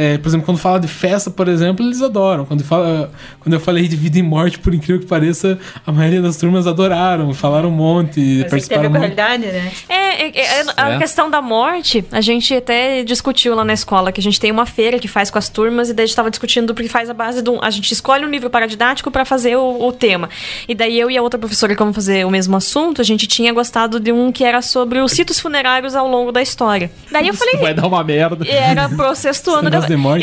É, 0.00 0.16
por 0.16 0.28
exemplo, 0.28 0.46
quando 0.46 0.56
fala 0.56 0.80
de 0.80 0.88
festa, 0.88 1.30
por 1.30 1.46
exemplo, 1.46 1.84
eles 1.84 2.00
adoram. 2.00 2.46
Quando, 2.46 2.64
fala, 2.64 3.10
quando 3.38 3.52
eu 3.52 3.60
falei 3.60 3.86
de 3.86 3.96
vida 3.96 4.18
e 4.18 4.22
morte, 4.22 4.58
por 4.58 4.72
incrível 4.72 4.98
que 4.98 5.06
pareça, 5.06 5.58
a 5.86 5.92
maioria 5.92 6.22
das 6.22 6.38
turmas 6.38 6.66
adoraram, 6.66 7.34
falaram 7.34 7.68
um 7.68 7.72
monte, 7.72 8.18
Mas 8.18 8.18
tem 8.18 8.32
que 8.32 8.38
ter 8.40 8.46
a 8.46 8.48
participaram 8.48 8.82
ver 8.82 8.88
com 8.88 8.96
a 8.96 9.00
realidade, 9.00 9.46
né? 9.46 9.72
É, 9.90 10.26
é, 10.26 10.60
é, 10.60 10.64
a 10.74 10.90
É. 10.92 10.98
questão 10.98 11.28
da 11.30 11.42
morte, 11.42 12.02
a 12.10 12.22
gente 12.22 12.54
até 12.54 13.02
discutiu 13.04 13.54
lá 13.54 13.62
na 13.62 13.74
escola, 13.74 14.10
que 14.10 14.20
a 14.20 14.22
gente 14.22 14.40
tem 14.40 14.50
uma 14.50 14.64
feira 14.64 14.98
que 14.98 15.06
faz 15.06 15.30
com 15.30 15.36
as 15.36 15.50
turmas, 15.50 15.90
e 15.90 15.92
daí 15.92 16.04
a 16.04 16.06
gente 16.06 16.16
tava 16.16 16.30
discutindo 16.30 16.74
porque 16.74 16.88
faz 16.88 17.10
a 17.10 17.14
base 17.14 17.42
de 17.42 17.50
um. 17.50 17.58
A 17.62 17.68
gente 17.68 17.92
escolhe 17.92 18.24
um 18.24 18.30
livro 18.30 18.48
paradidático 18.48 19.10
para 19.10 19.26
fazer 19.26 19.56
o, 19.56 19.86
o 19.86 19.92
tema. 19.92 20.30
E 20.66 20.74
daí 20.74 20.98
eu 20.98 21.10
e 21.10 21.18
a 21.18 21.22
outra 21.22 21.38
professora 21.38 21.74
que 21.74 21.78
vamos 21.78 21.94
fazer 21.94 22.24
o 22.24 22.30
mesmo 22.30 22.56
assunto, 22.56 23.02
a 23.02 23.04
gente 23.04 23.26
tinha 23.26 23.52
gostado 23.52 24.00
de 24.00 24.12
um 24.12 24.32
que 24.32 24.44
era 24.44 24.62
sobre 24.62 24.98
os 25.00 25.12
ritos 25.12 25.38
funerários 25.38 25.94
ao 25.94 26.08
longo 26.08 26.32
da 26.32 26.40
história. 26.40 26.90
Daí 27.12 27.28
eu 27.28 27.34
falei. 27.34 27.56
Vai 27.56 27.74
dar 27.74 27.86
uma 27.86 28.02
merda. 28.02 28.46
E 28.46 28.50
Era 28.50 28.88
pro 28.88 29.14
sexto 29.14 29.50
ano. 29.50 29.70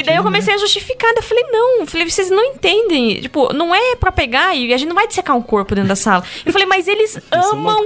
E 0.02 0.03
daí 0.03 0.15
eu 0.15 0.22
aí, 0.22 0.26
comecei 0.26 0.53
a 0.53 0.57
justificar. 0.57 1.11
Eu 1.15 1.23
falei, 1.23 1.44
não. 1.52 1.81
Eu 1.81 1.88
falei, 1.88 2.10
vocês 2.10 2.30
não 2.30 2.44
entendem. 2.44 3.22
Tipo, 3.22 3.53
não 3.53 3.73
é 3.73 3.95
pra 3.95 4.11
pegar 4.11 4.56
e 4.56 4.73
a 4.73 4.77
gente 4.77 4.89
não 4.89 4.95
vai 4.95 5.07
dissecar 5.07 5.35
um 5.35 5.41
corpo 5.41 5.76
dentro 5.76 5.89
da 5.89 5.95
sala. 5.95 6.23
Eu 6.45 6.52
falei, 6.52 6.68
mas 6.68 6.88
eles 6.88 7.18
amam 7.31 7.85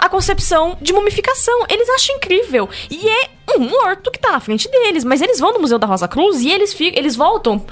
a 0.00 0.08
concepção 0.08 0.76
de 0.80 0.92
mumificação. 0.92 1.66
Eles 1.68 1.88
acham 1.88 2.16
incrível. 2.16 2.68
E 2.90 3.08
é 3.08 3.30
um 3.56 3.60
morto 3.60 4.10
que 4.10 4.18
tá 4.18 4.32
na 4.32 4.40
frente 4.40 4.70
deles. 4.70 5.04
Mas 5.04 5.20
eles 5.20 5.38
vão 5.38 5.52
no 5.52 5.60
Museu 5.60 5.78
da 5.78 5.86
Rosa 5.86 6.08
Cruz 6.08 6.40
e 6.40 6.50
eles, 6.50 6.72
ficam, 6.72 6.98
eles 6.98 7.16
voltam. 7.16 7.64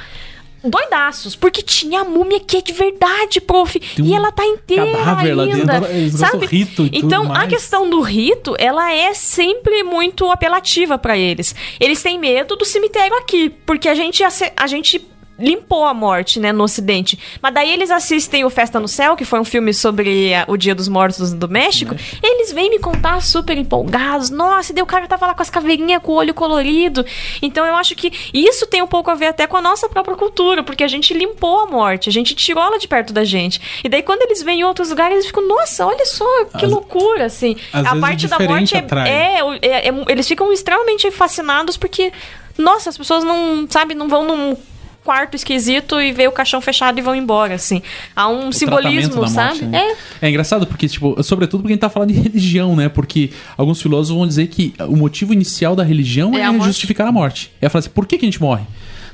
Doidaços, 0.65 1.35
porque 1.35 1.63
tinha 1.63 2.01
a 2.01 2.05
múmia 2.05 2.39
que 2.41 2.57
é 2.57 2.63
de 2.63 2.73
verdade, 2.73 3.41
prof. 3.41 3.81
e 3.99 4.15
ela 4.15 4.31
tá 4.31 4.45
inteira 4.47 4.91
cadáver 4.93 5.35
lá 5.35 5.43
ainda. 5.45 5.81
dentro. 5.81 5.91
Eles 5.93 6.13
gostam 6.13 6.41
sabe? 6.41 6.47
rito 6.47 6.89
então, 6.93 7.33
a 7.33 7.47
questão 7.47 7.89
do 7.89 8.01
rito, 8.01 8.55
ela 8.59 8.93
é 8.93 9.13
sempre 9.15 9.83
muito 9.83 10.31
apelativa 10.31 10.97
pra 10.99 11.17
eles. 11.17 11.55
Eles 11.81 12.03
têm 12.03 12.19
medo 12.19 12.57
do 12.57 12.65
cemitério 12.65 13.17
aqui, 13.17 13.51
porque 13.67 13.89
a 13.89 13.95
gente 13.95 14.23
a 14.57 14.67
gente 14.67 15.12
limpou 15.39 15.85
a 15.85 15.95
morte, 15.95 16.39
né, 16.39 16.53
no 16.53 16.63
ocidente. 16.65 17.19
Mas 17.41 17.55
daí 17.55 17.73
eles 17.73 17.91
assistem 17.91 18.45
o 18.45 18.51
Festa 18.51 18.79
no 18.79 18.87
Céu, 18.87 19.17
que 19.17 19.25
foi 19.25 19.41
um 19.41 19.45
filme 19.45 19.73
sobre 19.75 20.33
a- 20.35 20.45
o 20.47 20.57
Dia 20.57 20.75
dos 20.75 20.87
Mortos 20.89 21.33
do 21.33 21.49
México. 21.49 21.97
Eles 22.23 22.53
vêm 22.53 22.71
me 22.71 22.79
contar 22.79 23.21
super 23.23 23.57
empolgados. 23.59 24.31
Nossa, 24.31 24.71
e 24.71 24.75
daí 24.75 24.83
o 24.83 24.87
cara 24.87 25.09
tava 25.09 25.27
lá 25.27 25.35
com 25.35 25.43
as 25.43 25.51
caveirinhas 25.51 26.03
com 26.03 26.13
o 26.13 26.15
olho 26.17 26.35
colorido. 26.35 27.05
Então 27.41 27.65
eu 27.67 27.75
acho 27.75 27.95
que 27.97 28.13
isso 28.33 28.67
tem 28.67 28.83
um 28.83 28.87
pouco 28.87 29.11
a 29.11 29.15
ver 29.15 29.27
até 29.27 29.47
com 29.47 29.57
a 29.57 29.63
nossa 29.63 29.89
própria 29.89 30.17
cultura, 30.17 30.63
porque 30.63 30.85
a 30.85 30.89
gente 30.89 31.13
limpou 31.15 31.61
a 31.61 31.67
morte, 31.67 32.09
a 32.09 32.13
gente 32.13 32.35
tirou 32.35 32.63
ela 32.63 32.79
de 32.79 32.87
perto 32.87 33.13
da 33.13 33.25
gente. 33.25 33.61
E 33.83 33.89
daí 33.89 34.03
quando 34.03 34.23
eles 34.23 34.43
vêm 34.43 34.61
em 34.61 34.65
outros 34.65 34.91
lugares, 34.91 35.15
eles 35.15 35.27
ficam, 35.27 35.47
nossa, 35.49 35.87
olha 35.87 36.05
só, 36.07 36.45
que 36.59 36.67
Às- 36.67 36.71
loucura, 36.71 37.25
assim. 37.25 37.57
a 37.73 37.97
parte 37.97 38.29
da 38.29 38.39
morte 38.39 38.75
é, 38.77 38.79
é, 39.09 39.41
é- 39.63 39.89
é- 39.89 40.05
eles 40.09 40.29
ficam 40.29 40.53
extremamente 40.53 41.11
fascinados 41.11 41.77
porque 41.77 42.13
nossa, 42.59 42.91
as 42.91 42.99
pessoas 42.99 43.25
não, 43.25 43.67
sabe, 43.69 43.95
não 43.95 44.09
vão 44.09 44.25
num 44.27 44.57
quarto 45.05 45.35
esquisito 45.35 46.01
e 46.01 46.12
vê 46.12 46.29
o 46.29 46.33
caixão 46.33 46.61
fechado 46.61 46.99
e 46.99 47.03
vão 47.03 47.15
embora, 47.15 47.55
assim. 47.55 47.83
Há 48.15 48.29
um 48.29 48.49
O 48.49 48.53
simbolismo, 48.53 49.27
sabe? 49.29 49.61
morte, 49.61 49.65
né? 49.65 49.97
É 50.20 50.29
engraçado 50.29 50.66
porque, 50.66 50.89
tipo, 50.89 51.20
sobretudo 51.23 51.62
porque 51.62 51.73
a 51.73 51.74
gente 51.74 51.81
tá 51.81 51.91
falando 51.91 52.12
de 52.12 52.20
religião, 52.20 52.77
né? 52.77 52.89
Porque 52.89 53.31
alguns 53.57 53.81
filósofos 53.81 54.16
vão 54.16 54.27
dizer 54.27 54.47
que 54.49 54.74
o 54.81 54.97
motivo 54.97 55.33
inicial 55.33 55.74
da 55.74 55.83
religião 55.83 56.35
é, 56.37 56.41
É 56.41 56.45
a 56.47 56.59
justificar 56.59 57.07
a 57.07 57.12
morte. 57.12 57.51
É 57.61 57.69
falar 57.69 57.81
assim, 57.81 57.91
por 57.91 58.07
que, 58.07 58.19
que 58.19 58.24
a 58.24 58.29
gente 58.29 58.41
morre? 58.41 58.65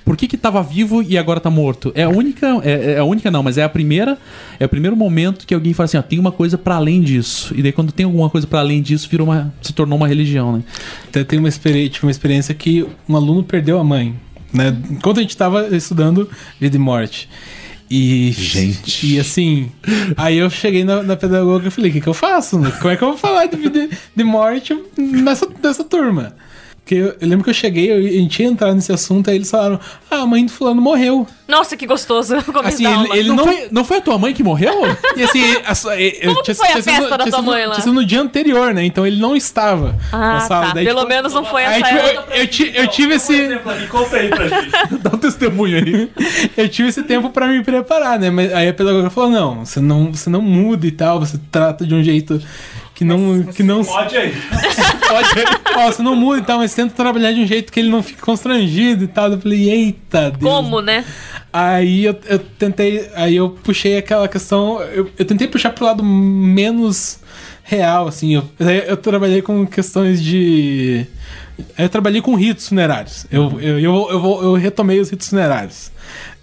Por 0.05 0.17
que, 0.17 0.27
que 0.27 0.39
tava 0.39 0.63
vivo 0.63 1.03
e 1.03 1.19
agora 1.19 1.39
tá 1.39 1.51
morto? 1.51 1.93
É 1.95 2.05
a 2.05 2.09
única, 2.09 2.47
é, 2.65 2.93
é 2.93 2.99
a 2.99 3.05
única 3.05 3.31
não, 3.31 3.43
mas 3.43 3.59
é 3.59 3.63
a 3.63 3.69
primeira, 3.69 4.17
é 4.59 4.65
o 4.65 4.69
primeiro 4.69 4.97
momento 4.97 5.47
que 5.47 5.53
alguém 5.53 5.75
fala 5.75 5.85
assim, 5.85 5.99
ó, 5.99 6.03
tem 6.03 6.19
uma 6.19 6.33
coisa 6.33 6.57
pra 6.57 6.77
além 6.77 7.03
disso. 7.03 7.53
E 7.55 7.63
daí 7.63 7.73
quando 7.73 7.93
tem 7.93 8.07
alguma 8.07 8.31
coisa 8.31 8.47
pra 8.47 8.61
além 8.61 8.81
disso, 8.81 9.07
virou 9.11 9.27
uma, 9.27 9.53
se 9.61 9.71
tornou 9.75 9.99
uma 9.99 10.09
religião, 10.09 10.57
né? 10.57 10.63
Até 11.09 11.25
tem 11.25 11.39
uma 11.39 11.49
experiência, 11.49 11.99
uma 12.03 12.11
experiência 12.11 12.55
que 12.55 12.87
um 13.07 13.17
aluno 13.17 13.43
perdeu 13.45 13.79
a 13.79 13.85
mãe, 13.85 14.15
né? 14.53 14.77
Enquanto 14.91 15.19
a 15.19 15.23
gente 15.23 15.37
tava 15.37 15.75
estudando 15.77 16.29
vida 16.61 16.77
e 16.77 16.79
morte. 16.79 17.29
E, 17.91 18.33
Gente. 18.33 19.07
e 19.07 19.19
assim, 19.19 19.73
aí 20.15 20.37
eu 20.37 20.51
cheguei 20.51 20.85
na, 20.85 21.03
na 21.03 21.17
pedagoga 21.17 21.69
e 21.69 21.71
falei: 21.71 21.91
o 21.91 21.95
que, 21.95 22.01
que 22.03 22.07
eu 22.07 22.15
faço? 22.15 22.59
Como 22.59 22.91
é 22.91 22.97
que 22.97 23.03
eu 23.03 23.09
vou 23.09 23.17
falar 23.17 23.47
de 23.47 23.57
vida 23.57 23.89
de 24.15 24.25
morte 24.25 24.79
nessa, 24.97 25.49
nessa 25.63 25.83
turma? 25.85 26.37
Porque 26.89 26.95
eu, 26.95 27.15
eu 27.21 27.29
lembro 27.29 27.45
que 27.45 27.51
eu 27.51 27.55
cheguei, 27.55 27.93
eu, 27.93 27.99
a 27.99 28.01
gente 28.01 28.43
ia 28.43 28.49
entrar 28.49 28.73
nesse 28.75 28.91
assunto, 28.91 29.29
aí 29.29 29.37
eles 29.37 29.51
falaram: 29.51 29.79
ah, 30.11 30.23
a 30.23 30.27
mãe 30.27 30.47
do 30.47 30.51
fulano 30.51 30.81
morreu. 30.81 31.27
Nossa, 31.47 31.77
que 31.77 31.87
gostoso 31.87 32.35
Assim, 32.65 32.87
ele- 32.87 33.19
ele- 33.19 33.29
não, 33.29 33.37
não- 33.37 33.45
Foi, 33.45 33.69
não 33.71 33.85
foi 33.85 33.97
a 33.99 34.01
tua 34.01 34.17
mãe 34.19 34.33
que 34.33 34.43
morreu? 34.43 34.73
E 35.15 35.23
assim, 35.23 35.43
a, 35.67 36.01
eu, 36.01 36.31
Como 36.33 36.43
que 36.43 36.55
foi 36.55 36.69
a 36.69 36.83
festa 36.83 37.09
da 37.11 37.19
tinha 37.19 37.31
tua 37.31 37.43
mãe 37.43 37.67
lá? 37.67 37.73
Tinha 37.75 37.85
sido 37.85 37.93
no 37.93 38.05
dia 38.07 38.23
anterior, 38.23 38.73
né? 38.73 38.85
Então 38.87 39.07
ele 39.07 39.21
não 39.21 39.37
estava 39.37 39.95
na 40.11 40.37
Ah, 40.39 40.41
sala. 40.41 40.67
tá. 40.69 40.73
Daí, 40.77 40.87
Pelo 40.87 41.01
tipo, 41.01 41.09
menos 41.11 41.35
não 41.35 41.45
foi 41.45 41.63
Aí, 41.67 41.83
essa 41.83 41.93
tipo, 41.95 42.07
época. 42.07 42.35
eu, 42.35 42.41
eu, 42.41 42.47
ti- 42.47 42.73
eu 42.75 42.87
tive 42.89 43.15
esse. 43.17 43.59
Conta 43.91 44.17
aí 44.17 44.29
pra 44.31 44.49
gente. 44.49 44.71
Dá 45.03 45.11
um 45.13 45.19
testemunho 45.19 45.77
aí. 45.85 46.11
Eu 46.57 46.69
tive 46.71 46.89
esse 46.89 47.03
tempo 47.03 47.29
pra 47.29 47.47
me 47.49 47.63
preparar, 47.63 48.19
né? 48.19 48.31
Mas 48.31 48.51
aí 48.55 48.67
a 48.69 48.73
pedagoga 48.73 49.11
falou: 49.11 49.29
não, 49.31 49.65
você 49.67 49.79
não, 49.81 50.11
você 50.15 50.31
não 50.31 50.41
muda 50.41 50.87
e 50.87 50.91
tal, 50.91 51.21
você 51.21 51.39
trata 51.53 51.87
de 51.87 51.95
um 51.95 52.03
jeito 52.03 52.41
que 52.99 53.05
não, 53.05 53.45
que 53.45 53.63
não, 53.63 53.85
Pode 53.87 54.17
aí. 54.17 54.35
ó, 55.77 55.87
você 55.87 56.03
não 56.03 56.17
muda 56.17 56.41
e 56.41 56.43
tal, 56.43 56.59
mas 56.59 56.75
tenta 56.75 56.93
trabalhar 56.97 57.31
de 57.31 57.41
um 57.41 57.47
jeito 57.47 57.73
que 57.73 57.79
ele 57.79 57.91
não 57.91 58.03
fique 58.03 58.21
constrangido 58.21 59.05
e 59.05 59.07
tal. 59.07 59.31
Eu 59.31 59.41
falei, 59.41 59.71
eita, 59.71 60.33
Deus. 60.33 60.43
Como, 60.43 60.81
né? 60.81 61.05
Aí 61.53 62.07
eu, 62.07 62.19
eu 62.27 62.41
tentei, 62.41 63.09
aí 63.15 63.37
eu 63.37 63.51
puxei 63.51 63.99
aquela 63.99 64.27
questão, 64.27 64.83
eu, 64.83 65.09
eu 65.17 65.25
tentei 65.25 65.47
puxar 65.47 65.71
pro 65.71 65.85
lado 65.85 66.03
menos 66.03 67.21
real, 67.63 68.09
assim. 68.09 68.35
Eu, 68.35 68.51
eu 68.89 68.97
trabalhei 68.97 69.43
com 69.43 69.65
questões 69.65 70.21
de. 70.21 71.07
Eu 71.79 71.89
trabalhei 71.89 72.21
com 72.21 72.35
ritos 72.35 72.67
funerários. 72.67 73.27
Eu, 73.31 73.61
eu, 73.61 73.79
eu, 73.79 74.09
eu, 74.11 74.41
eu 74.43 74.55
retomei 74.55 74.99
os 74.99 75.09
ritos 75.09 75.29
funerários. 75.29 75.93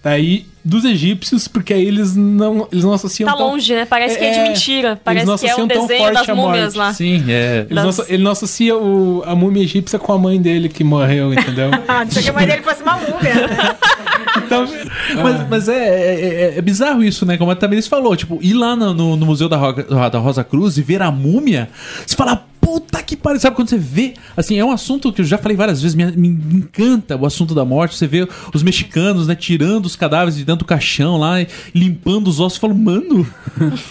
Daí, 0.02 0.46
dos 0.68 0.84
egípcios, 0.84 1.48
porque 1.48 1.72
aí 1.74 1.86
eles 1.86 2.16
não, 2.16 2.68
eles 2.72 2.84
não 2.84 2.92
associam. 2.92 3.30
Tá 3.30 3.38
tão- 3.38 3.50
longe, 3.52 3.76
né? 3.76 3.86
Parece 3.86 4.18
que 4.18 4.26
é 4.26 4.32
de 4.32 4.40
É, 4.40 4.48
mentira. 4.50 4.88
eles 4.90 5.00
Parece 5.04 5.26
não 5.28 5.38
que 5.38 5.46
é 5.46 5.50
um 5.50 5.52
associam 5.52 5.68
tão 5.68 5.82
desenho 5.88 6.00
forte 6.00 6.14
das 6.16 6.30
a 6.30 6.36
múmias 6.36 6.64
morte. 6.64 6.78
lá. 6.78 6.94
Sim, 6.94 7.24
é. 7.30 7.58
Eles 7.70 7.70
não, 7.70 7.86
das- 7.86 8.10
ele 8.10 8.24
não 8.24 8.32
associa 8.32 8.76
o, 8.76 9.22
a 9.28 9.36
múmia 9.36 9.62
egípcia 9.64 10.00
com 10.00 10.12
a 10.12 10.18
mãe 10.18 10.42
dele 10.42 10.68
que 10.68 10.84
morreu, 10.84 11.32
entendeu? 11.34 11.70
Ah, 11.88 12.04
não 12.04 12.08
que 12.22 12.30
a 12.30 12.34
mãe 12.34 12.48
dele 12.48 12.64
fosse 12.64 12.82
uma 12.82 12.96
múmia. 12.98 13.36
né? 13.48 13.76
então, 14.46 14.66
Mas, 15.22 15.50
mas 15.50 15.70
é, 15.70 15.74
é, 15.78 16.54
é- 16.56 16.58
é 16.58 16.62
bizarro 16.62 17.04
isso, 17.04 17.26
né? 17.26 17.38
Como 17.38 17.52
a 17.52 17.56
Tamiris 17.56 17.88
falou, 17.88 18.16
tipo, 18.16 18.40
ir 18.42 18.54
lá 18.54 18.76
no, 18.76 18.94
no- 19.16 19.26
Museu 19.26 19.48
da, 19.48 19.58
Ro- 19.58 20.10
da 20.10 20.18
Rosa 20.20 20.44
Cruz 20.44 20.78
e 20.78 20.82
ver 20.82 21.02
a 21.02 21.12
múmia, 21.12 21.70
você 22.06 22.16
fala, 22.16 22.44
puta 22.60 23.02
que 23.04 23.16
pariu. 23.16 23.40
Sabe 23.40 23.56
quando 23.56 23.70
você 23.70 23.78
vê? 23.78 24.14
Assim, 24.36 24.58
é 24.58 24.66
um 24.66 24.72
assunto 24.72 25.12
que 25.14 25.22
eu 25.22 25.26
já 25.26 25.38
falei 25.38 25.56
várias 25.56 25.82
vezes, 25.82 25.96
me, 25.96 26.06
me 26.12 26.28
encanta 26.58 27.16
o 27.16 27.26
assunto 27.26 27.54
da 27.54 27.64
morte. 27.64 27.96
Você 27.96 28.08
vê 28.08 28.28
os 28.54 28.64
mexicanos, 28.64 29.28
né, 29.28 29.36
tirando 29.36 29.86
os 29.86 29.96
cadáveres 29.96 30.36
de 30.36 30.44
dentro 30.44 30.55
do 30.56 30.66
caixão 30.66 31.18
lá, 31.18 31.36
limpando 31.74 32.28
os 32.28 32.40
ossos. 32.40 32.58
Eu 32.58 32.62
falo, 32.62 32.76
mano, 32.76 33.28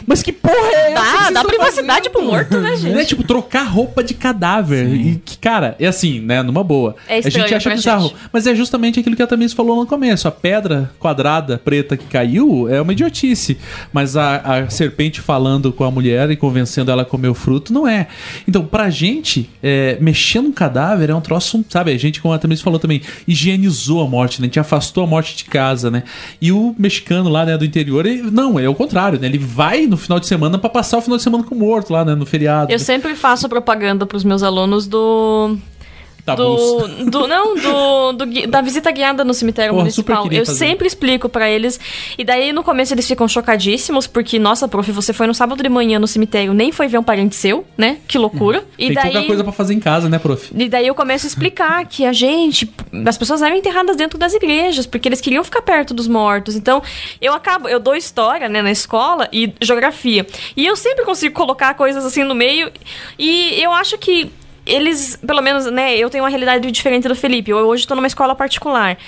mas 0.07 0.23
que 0.23 0.33
porra 0.33 0.55
é 0.55 0.93
essa? 0.93 1.25
Dá, 1.25 1.31
dá 1.31 1.45
privacidade 1.45 2.11
pro 2.11 2.23
morto, 2.23 2.59
né, 2.61 2.77
gente? 2.77 2.95
Né? 2.95 3.05
Tipo, 3.05 3.23
trocar 3.25 3.65
roupa 3.65 4.03
de 4.03 4.15
cadáver. 4.15 4.95
E 4.95 5.17
que, 5.17 5.39
cara, 5.39 5.77
é 5.79 5.87
assim, 5.87 6.21
né? 6.21 6.43
Numa 6.43 6.65
boa. 6.65 6.97
É 7.09 7.19
a 7.19 7.21
gente 7.23 7.55
acha 7.55 7.69
pra 7.69 7.75
bizarro. 7.75 8.09
gente. 8.09 8.17
Mas 8.33 8.47
é 8.47 8.55
justamente 8.55 9.01
aquilo 9.01 9.17
que 9.17 9.23
a 9.23 9.27
Tamiris 9.27 9.53
falou 9.53 9.77
no 9.77 9.87
começo. 9.87 10.29
A 10.29 10.31
pedra 10.31 10.91
quadrada 10.99 11.59
preta 11.59 11.97
que 11.97 12.07
caiu 12.07 12.69
é 12.69 12.81
uma 12.81 12.93
idiotice. 12.93 13.59
Mas 13.93 14.17
a, 14.17 14.37
a 14.37 14.71
serpente 14.71 15.21
falando 15.21 15.73
com 15.73 15.85
a 15.85 15.91
mulher 15.91 16.31
e 16.31 16.37
convencendo 16.37 16.91
ela 16.91 17.03
a 17.03 17.05
comer 17.05 17.29
o 17.29 17.35
fruto 17.35 17.73
não 17.73 17.87
é. 17.87 18.09
Então, 18.47 18.65
pra 18.65 18.91
gente, 18.91 19.51
é, 19.63 19.97
mexer 20.01 20.41
num 20.41 20.53
cadáver 20.53 21.11
é 21.11 21.15
um 21.15 21.21
troço, 21.21 21.65
sabe? 21.69 21.93
A 21.93 21.99
gente, 21.99 22.21
como 22.21 22.35
a 22.35 22.39
Tamiris 22.39 22.63
falou 22.63 22.79
também, 22.79 23.01
higienizou 23.27 24.03
a 24.03 24.09
morte, 24.09 24.41
né? 24.41 24.45
A 24.45 24.49
gente 24.49 24.61
afastou 24.61 25.05
a 25.05 25.07
morte 25.07 25.37
de 25.37 25.45
casa, 25.45 25.91
né? 25.91 26.05
E 26.41 26.53
o 26.55 26.75
mexicano 26.79 27.29
lá, 27.29 27.45
né, 27.45 27.59
do 27.59 27.65
interior, 27.65 28.07
ele- 28.07 28.31
não, 28.31 28.59
é 28.59 28.69
o 28.69 28.75
contrário, 28.75 29.19
né? 29.21 29.27
Ele 29.27 29.39
vai 29.39 29.87
no 29.87 29.97
final 29.97 30.19
de 30.19 30.27
semana 30.27 30.57
pra 30.59 30.71
passar 30.71 30.99
o 30.99 31.03
final 31.03 31.17
de 31.19 31.23
semana 31.23 31.45
com 31.45 31.55
o 31.55 31.59
morto 31.59 31.93
lá, 31.93 32.05
né? 32.05 32.15
No 32.15 32.25
feriado. 32.25 32.73
Eu 32.73 32.79
sempre 32.79 33.15
faço 33.15 33.49
propaganda 33.49 34.07
pros 34.07 34.25
meus 34.25 34.43
alunos 34.43 34.87
do. 34.87 35.57
Tabus. 36.25 36.61
Do, 36.99 37.05
do- 37.11 37.27
não, 37.29 37.55
do, 37.55 38.13
do 38.25 38.47
da 38.49 38.61
visita 38.61 38.91
guiada 38.91 39.25
no 39.25 39.35
cemitério 39.35 39.71
Porra, 39.73 39.83
municipal. 39.83 40.27
Eu 40.33 40.45
fazer. 40.47 40.59
sempre 40.59 40.87
explico 40.87 41.29
pra 41.29 41.51
eles. 41.51 41.79
E 42.17 42.25
daí 42.25 42.53
no 42.53 42.63
começo 42.63 42.95
eles 42.95 43.07
ficam 43.07 43.29
chocadíssimos, 43.29 44.07
porque, 44.07 44.39
nossa, 44.39 44.67
prof, 44.67 44.91
você 44.93 45.13
foi 45.13 45.27
no 45.27 45.35
sábado 45.35 45.63
de 45.63 45.69
manhã 45.69 45.99
no 45.99 46.07
cemitério, 46.07 46.55
nem 46.55 46.73
foi 46.73 46.89
ver 46.89 46.99
um 46.99 47.03
parente 47.03 47.35
seu, 47.37 47.65
né? 47.77 47.99
Que 48.09 48.17
loucura. 48.19 48.65
E 48.79 48.87
Tem 48.87 48.95
daí. 48.95 49.13
pouca 49.13 49.27
coisa 49.27 49.45
pra 49.45 49.53
fazer 49.53 49.75
em 49.75 49.81
casa, 49.81 50.09
né, 50.09 50.19
prof? 50.19 50.51
E 50.57 50.69
daí 50.69 50.87
eu 50.87 50.95
começo 50.95 51.27
a 51.27 51.29
explicar 51.29 51.85
que 51.87 52.05
a 52.07 52.13
gente, 52.13 52.73
as 53.07 53.19
pessoas 53.19 53.43
eram 53.43 53.57
enterradas 53.57 53.97
dentro 53.97 54.19
das 54.19 54.33
igrejas, 54.35 54.87
porque 54.87 55.09
eles 55.09 55.21
queriam 55.21 55.45
ficar 55.45 55.63
perto 55.63 55.93
dos 55.93 56.09
mortos. 56.09 56.57
Então, 56.57 56.83
eu 57.21 57.33
acabo, 57.35 57.69
eu 57.69 57.79
dou 57.79 57.95
história, 57.95 58.49
né, 58.49 58.63
na 58.63 58.71
escola 58.71 59.29
e 59.33 59.53
geografia. 59.61 60.27
E 60.57 60.65
eu 60.65 60.77
sempre 60.77 61.05
consigo 61.05 61.35
colocar 61.35 61.75
coisas 61.75 62.05
assim 62.05 62.25
no 62.25 62.35
meio. 62.35 62.71
E 63.19 63.61
eu 63.63 63.73
acho 63.73 63.99
que 63.99 64.31
eles, 64.67 65.17
pelo 65.17 65.43
menos, 65.43 65.67
né, 65.67 65.97
eu 65.97 66.09
tenho 66.11 66.25
uma 66.25 66.31
realidade 66.31 66.71
diferente 66.71 67.09
do 67.09 67.15
Felipe. 67.15 67.51
Eu 67.51 67.59
hoje 67.59 67.83
estou 67.83 67.97
numa 67.97 68.07
escola 68.07 68.35
particular. 68.35 68.99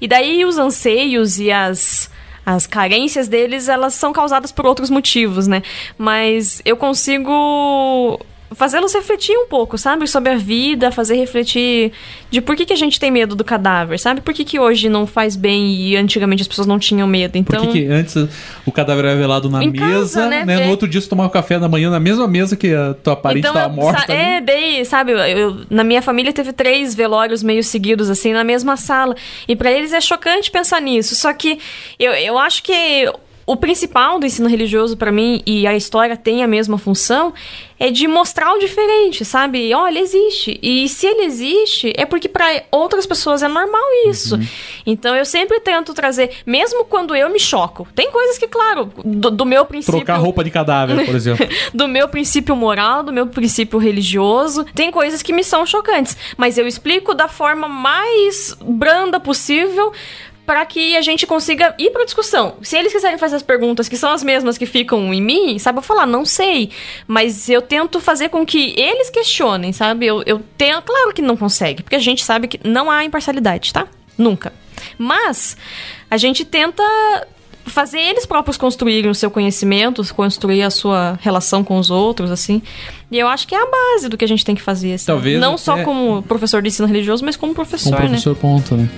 E 0.00 0.06
daí 0.06 0.44
os 0.44 0.58
anseios 0.58 1.38
e 1.38 1.50
as 1.50 2.10
as 2.46 2.66
carências 2.66 3.28
deles, 3.28 3.68
elas 3.68 3.92
são 3.92 4.10
causadas 4.10 4.50
por 4.50 4.64
outros 4.64 4.88
motivos, 4.88 5.46
né? 5.46 5.62
Mas 5.98 6.62
eu 6.64 6.78
consigo 6.78 8.18
fazê-los 8.54 8.92
refletir 8.94 9.36
um 9.36 9.46
pouco, 9.46 9.76
sabe? 9.76 10.06
Sobre 10.06 10.32
a 10.32 10.36
vida, 10.36 10.90
fazer 10.90 11.16
refletir 11.16 11.92
de 12.30 12.40
por 12.40 12.56
que, 12.56 12.64
que 12.64 12.72
a 12.72 12.76
gente 12.76 12.98
tem 12.98 13.10
medo 13.10 13.34
do 13.36 13.44
cadáver, 13.44 13.98
sabe? 13.98 14.20
Por 14.20 14.32
que, 14.34 14.44
que 14.44 14.58
hoje 14.58 14.88
não 14.88 15.06
faz 15.06 15.36
bem 15.36 15.74
e 15.76 15.96
antigamente 15.96 16.42
as 16.42 16.48
pessoas 16.48 16.66
não 16.66 16.78
tinham 16.78 17.06
medo. 17.06 17.32
Por 17.32 17.38
Então, 17.38 17.66
que, 17.66 17.84
que 17.84 17.86
antes 17.86 18.14
o 18.66 18.72
cadáver 18.72 19.04
era 19.04 19.16
velado 19.16 19.48
na 19.50 19.62
Em 19.62 19.70
mesa, 19.70 20.20
casa, 20.20 20.28
né? 20.28 20.44
né? 20.44 20.56
No 20.56 20.62
É. 20.62 20.68
outro 20.68 20.88
dia 20.88 21.00
você 21.00 21.08
tomava 21.08 21.28
café 21.30 21.58
da 21.58 21.68
manhã 21.68 21.90
na 21.90 22.00
mesma 22.00 22.26
mesa 22.26 22.56
que 22.56 22.74
a 22.74 22.94
tua 22.94 23.16
parente 23.16 23.46
então, 23.48 23.70
morta. 23.70 23.98
sa- 24.06 24.12
ali. 24.12 24.20
é, 24.22 24.40
daí, 24.40 24.84
sabe, 24.84 25.12
eu- 25.12 25.18
eu- 25.18 25.56
na 25.70 25.84
minha 25.84 26.00
família 26.02 26.32
teve 26.32 26.52
três 26.52 26.94
velórios 26.94 27.42
meio 27.42 27.62
seguidos, 27.62 28.08
assim, 28.10 28.32
na 28.32 28.44
mesma 28.44 28.76
sala. 28.76 29.14
E 29.46 29.54
pra 29.54 29.70
eles 29.70 29.92
é 29.92 30.00
chocante 30.00 30.50
pensar 30.50 30.80
nisso. 30.80 31.14
Só 31.14 31.32
que 31.32 31.58
eu, 31.98 32.12
eu 32.12 32.38
acho 32.38 32.62
que 32.62 33.10
o 33.48 33.56
principal 33.56 34.20
do 34.20 34.26
ensino 34.26 34.46
religioso 34.46 34.94
pra 34.94 35.10
mim, 35.10 35.42
e 35.46 35.66
a 35.66 35.74
história 35.74 36.18
tem 36.18 36.44
a 36.44 36.46
mesma 36.46 36.76
função, 36.76 37.32
é 37.80 37.90
de 37.90 38.06
mostrar 38.06 38.52
o 38.52 38.58
diferente, 38.58 39.24
sabe? 39.24 39.72
Olha, 39.72 39.98
existe. 39.98 40.58
E 40.62 40.86
se 40.86 41.06
ele 41.06 41.22
existe, 41.22 41.90
é 41.96 42.04
porque 42.04 42.28
pra 42.28 42.44
outras 42.70 43.06
pessoas 43.06 43.42
é 43.42 43.48
normal 43.48 43.80
isso. 44.06 44.34
Uhum. 44.34 44.46
Então 44.84 45.16
eu 45.16 45.24
sempre 45.24 45.60
tento 45.60 45.94
trazer, 45.94 46.30
mesmo 46.44 46.84
quando 46.84 47.14
eu 47.16 47.30
me 47.30 47.40
choco. 47.40 47.88
Tem 47.94 48.10
coisas 48.10 48.36
que, 48.36 48.46
claro, 48.48 48.92
do, 49.02 49.30
do 49.30 49.46
meu 49.46 49.64
princípio 49.64 50.00
Trocar 50.00 50.18
roupa 50.18 50.44
de 50.44 50.50
cadáver, 50.50 51.06
por 51.06 51.14
exemplo. 51.14 51.46
do 51.72 51.88
meu 51.88 52.06
princípio 52.06 52.54
moral, 52.54 53.02
do 53.02 53.12
meu 53.12 53.28
princípio 53.28 53.78
religioso. 53.78 54.64
Tem 54.74 54.90
coisas 54.90 55.22
que 55.22 55.32
me 55.32 55.42
são 55.42 55.64
chocantes, 55.64 56.18
mas 56.36 56.58
eu 56.58 56.66
explico 56.66 57.14
da 57.14 57.28
forma 57.28 57.66
mais 57.66 58.54
branda 58.60 59.18
possível 59.18 59.90
para 60.48 60.64
que 60.64 60.96
a 60.96 61.02
gente 61.02 61.26
consiga 61.26 61.74
ir 61.78 61.90
para 61.90 62.06
discussão. 62.06 62.54
Se 62.62 62.74
eles 62.74 62.90
quiserem 62.90 63.18
fazer 63.18 63.36
as 63.36 63.42
perguntas 63.42 63.86
que 63.86 63.98
são 63.98 64.10
as 64.10 64.24
mesmas 64.24 64.56
que 64.56 64.64
ficam 64.64 65.12
em 65.12 65.20
mim, 65.20 65.58
sabe, 65.58 65.76
eu 65.76 65.82
falar, 65.82 66.06
não 66.06 66.24
sei, 66.24 66.70
mas 67.06 67.50
eu 67.50 67.60
tento 67.60 68.00
fazer 68.00 68.30
com 68.30 68.46
que 68.46 68.72
eles 68.80 69.10
questionem, 69.10 69.74
sabe? 69.74 70.06
Eu, 70.06 70.22
eu 70.24 70.40
tenho, 70.56 70.80
claro 70.80 71.12
que 71.12 71.20
não 71.20 71.36
consegue, 71.36 71.82
porque 71.82 71.96
a 71.96 71.98
gente 71.98 72.24
sabe 72.24 72.48
que 72.48 72.58
não 72.66 72.90
há 72.90 73.04
imparcialidade, 73.04 73.74
tá? 73.74 73.86
Nunca. 74.16 74.50
Mas 74.96 75.54
a 76.10 76.16
gente 76.16 76.46
tenta 76.46 76.82
fazer 77.66 78.00
eles 78.00 78.24
próprios 78.24 78.56
construírem 78.56 79.10
o 79.10 79.14
seu 79.14 79.30
conhecimento, 79.30 80.02
construir 80.14 80.62
a 80.62 80.70
sua 80.70 81.18
relação 81.20 81.62
com 81.62 81.76
os 81.76 81.90
outros, 81.90 82.30
assim. 82.30 82.62
E 83.10 83.18
eu 83.18 83.28
acho 83.28 83.46
que 83.46 83.54
é 83.54 83.62
a 83.62 83.66
base 83.66 84.08
do 84.08 84.16
que 84.16 84.24
a 84.24 84.28
gente 84.28 84.46
tem 84.46 84.54
que 84.54 84.62
fazer, 84.62 84.94
assim. 84.94 85.04
Talvez 85.04 85.38
Não 85.38 85.58
só 85.58 85.84
como 85.84 86.22
professor 86.22 86.62
de 86.62 86.68
ensino 86.68 86.88
religioso, 86.88 87.22
mas 87.22 87.36
como 87.36 87.52
Com 87.52 87.56
professor, 87.56 87.92
o 87.92 87.96
professor 87.96 88.34
ponto, 88.34 88.74
né? 88.74 88.88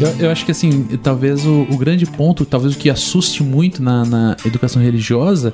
Eu, 0.00 0.26
eu 0.26 0.30
acho 0.30 0.44
que 0.44 0.50
assim, 0.50 0.84
talvez 1.02 1.44
o, 1.46 1.62
o 1.70 1.76
grande 1.76 2.06
ponto, 2.06 2.44
talvez 2.44 2.74
o 2.74 2.78
que 2.78 2.88
assuste 2.90 3.42
muito 3.42 3.82
na, 3.82 4.04
na 4.04 4.36
educação 4.44 4.82
religiosa 4.82 5.52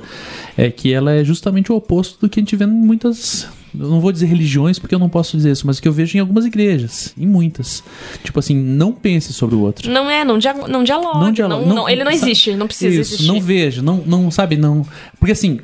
é 0.57 0.69
que 0.69 0.93
ela 0.93 1.11
é 1.13 1.23
justamente 1.23 1.71
o 1.71 1.75
oposto 1.75 2.19
do 2.19 2.29
que 2.29 2.39
a 2.39 2.41
gente 2.41 2.55
vê 2.55 2.65
em 2.65 2.67
muitas. 2.67 3.47
Eu 3.77 3.89
não 3.89 3.99
vou 3.99 4.11
dizer 4.11 4.27
religiões 4.27 4.79
porque 4.79 4.95
eu 4.95 4.99
não 4.99 5.09
posso 5.09 5.35
dizer 5.35 5.51
isso, 5.51 5.67
mas 5.67 5.79
que 5.81 5.87
eu 5.87 5.91
vejo 5.91 6.15
em 6.17 6.21
algumas 6.21 6.45
igrejas, 6.45 7.13
em 7.17 7.27
muitas. 7.27 7.83
Tipo 8.23 8.39
assim, 8.39 8.55
não 8.55 8.93
pense 8.93 9.33
sobre 9.33 9.55
o 9.55 9.59
outro. 9.59 9.91
Não 9.91 10.09
é, 10.09 10.23
não, 10.23 10.37
dia, 10.37 10.53
não 10.53 10.83
dialoga. 10.83 11.13
Não 11.19 11.25
Não 11.25 11.31
dialoga, 11.31 11.65
não- 11.65 11.75
não- 11.75 11.89
ele 11.89 12.03
não 12.03 12.11
existe, 12.11 12.55
não 12.55 12.67
precisa 12.67 12.95
Isso, 13.01 13.15
existir. 13.15 13.27
não 13.27 13.41
veja, 13.41 13.81
não, 13.81 13.97
não 14.05 14.31
sabe, 14.31 14.55
não. 14.55 14.85
Porque 15.19 15.33
assim, 15.33 15.59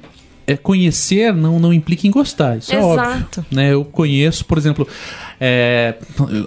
é, 0.46 0.58
conhecer 0.58 1.34
não, 1.34 1.58
não 1.60 1.72
implica 1.74 2.06
em 2.06 2.12
gostar, 2.12 2.58
isso 2.58 2.74
é 2.74 2.80
óbvio. 2.82 3.12
Exato. 3.12 3.46
Né? 3.50 3.72
Eu 3.72 3.86
conheço, 3.86 4.44
por 4.44 4.58
exemplo, 4.58 4.86
é, 5.44 5.96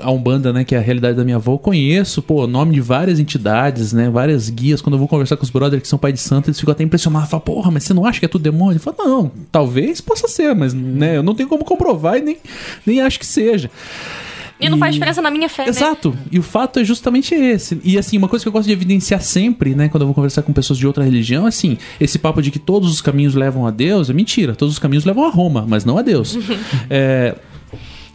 a 0.03 0.11
Umbanda, 0.13 0.53
né, 0.53 0.63
que 0.63 0.73
é 0.73 0.79
a 0.79 0.81
realidade 0.81 1.17
da 1.17 1.25
minha 1.25 1.35
avó, 1.35 1.55
eu 1.55 1.59
conheço, 1.59 2.23
pô, 2.23 2.45
o 2.45 2.47
nome 2.47 2.75
de 2.75 2.81
várias 2.81 3.19
entidades, 3.19 3.93
né, 3.93 4.09
várias 4.09 4.49
guias. 4.49 4.81
Quando 4.81 4.95
eu 4.95 5.01
vou 5.01 5.09
conversar 5.09 5.37
com 5.37 5.43
os 5.43 5.51
brothers 5.51 5.83
que 5.83 5.89
são 5.89 5.99
pai 5.99 6.13
de 6.13 6.21
santo, 6.21 6.49
eles 6.49 6.61
ficam 6.61 6.71
até 6.71 6.85
impressionados, 6.85 7.29
falam, 7.29 7.45
porra, 7.45 7.73
mas 7.73 7.83
você 7.83 7.93
não 7.93 8.07
acha 8.07 8.21
que 8.21 8.27
é 8.27 8.29
tudo 8.29 8.43
demônio? 8.43 8.77
Eu 8.77 8.81
falo, 8.81 8.97
não, 8.99 9.33
talvez 9.51 10.01
possa 10.01 10.29
ser, 10.29 10.55
mas 10.55 10.73
né, 10.73 11.17
eu 11.17 11.25
não 11.25 11.35
tenho 11.35 11.49
como 11.49 11.65
comprovar 11.65 12.19
e 12.19 12.21
nem, 12.21 12.37
nem 12.87 13.01
acho 13.01 13.19
que 13.19 13.27
seja. 13.27 13.69
E 14.61 14.69
não 14.69 14.79
faz 14.79 14.95
diferença 14.95 15.21
na 15.21 15.31
minha 15.31 15.49
fé, 15.49 15.65
né? 15.65 15.71
Exato. 15.71 16.17
E 16.31 16.39
o 16.39 16.43
fato 16.43 16.79
é 16.79 16.85
justamente 16.85 17.35
esse. 17.35 17.81
E 17.83 17.99
assim, 17.99 18.17
uma 18.17 18.29
coisa 18.29 18.45
que 18.45 18.49
eu 18.49 18.53
gosto 18.53 18.69
de 18.69 18.73
evidenciar 18.73 19.21
sempre, 19.21 19.75
né, 19.75 19.89
quando 19.89 20.03
eu 20.03 20.07
vou 20.07 20.15
conversar 20.15 20.43
com 20.43 20.53
pessoas 20.53 20.79
de 20.79 20.87
outra 20.87 21.03
religião, 21.03 21.47
é 21.47 21.49
assim, 21.49 21.77
esse 21.99 22.17
papo 22.17 22.41
de 22.41 22.53
que 22.53 22.61
todos 22.61 22.89
os 22.89 23.01
caminhos 23.01 23.35
levam 23.35 23.67
a 23.67 23.73
Deus 23.73 24.09
é 24.09 24.13
mentira. 24.13 24.55
Todos 24.55 24.75
os 24.75 24.79
caminhos 24.79 25.05
levam 25.05 25.27
a 25.27 25.31
Roma, 25.31 25.67
mas 25.69 25.85
não 25.85 25.99
a 25.99 26.03
Deus. 26.03 26.39
é, 26.89 27.35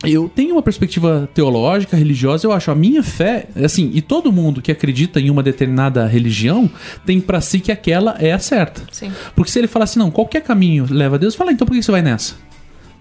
eu 0.04 0.30
tenho 0.30 0.56
uma 0.56 0.62
perspectiva 0.62 1.30
teológica, 1.34 1.98
religiosa, 1.98 2.48
eu 2.48 2.52
acho 2.52 2.72
a 2.72 2.76
minha 2.76 3.04
fé, 3.04 3.48
assim, 3.64 3.92
e 3.94 4.02
todo 4.02 4.32
mundo 4.32 4.62
que 4.62 4.72
acredita 4.72 5.20
em 5.20 5.30
uma 5.30 5.44
determinada 5.44 6.06
religião 6.08 6.70
tem 7.06 7.20
pra 7.20 7.42
si 7.42 7.60
que 7.60 7.72
aquela 7.72 8.16
é 8.20 8.32
a 8.32 8.40
certa. 8.40 8.82
Sim. 8.92 9.12
Porque 9.36 9.52
se 9.52 9.60
ele 9.60 9.68
falar 9.68 9.84
assim, 9.84 10.00
não, 10.00 10.10
qualquer 10.10 10.42
caminho 10.42 10.86
leva 10.90 11.16
a 11.16 11.20
Deus, 11.20 11.36
fala, 11.36 11.52
então 11.52 11.68
por 11.68 11.74
que 11.74 11.84
você 11.84 11.92
vai 11.92 12.02
nessa? 12.02 12.36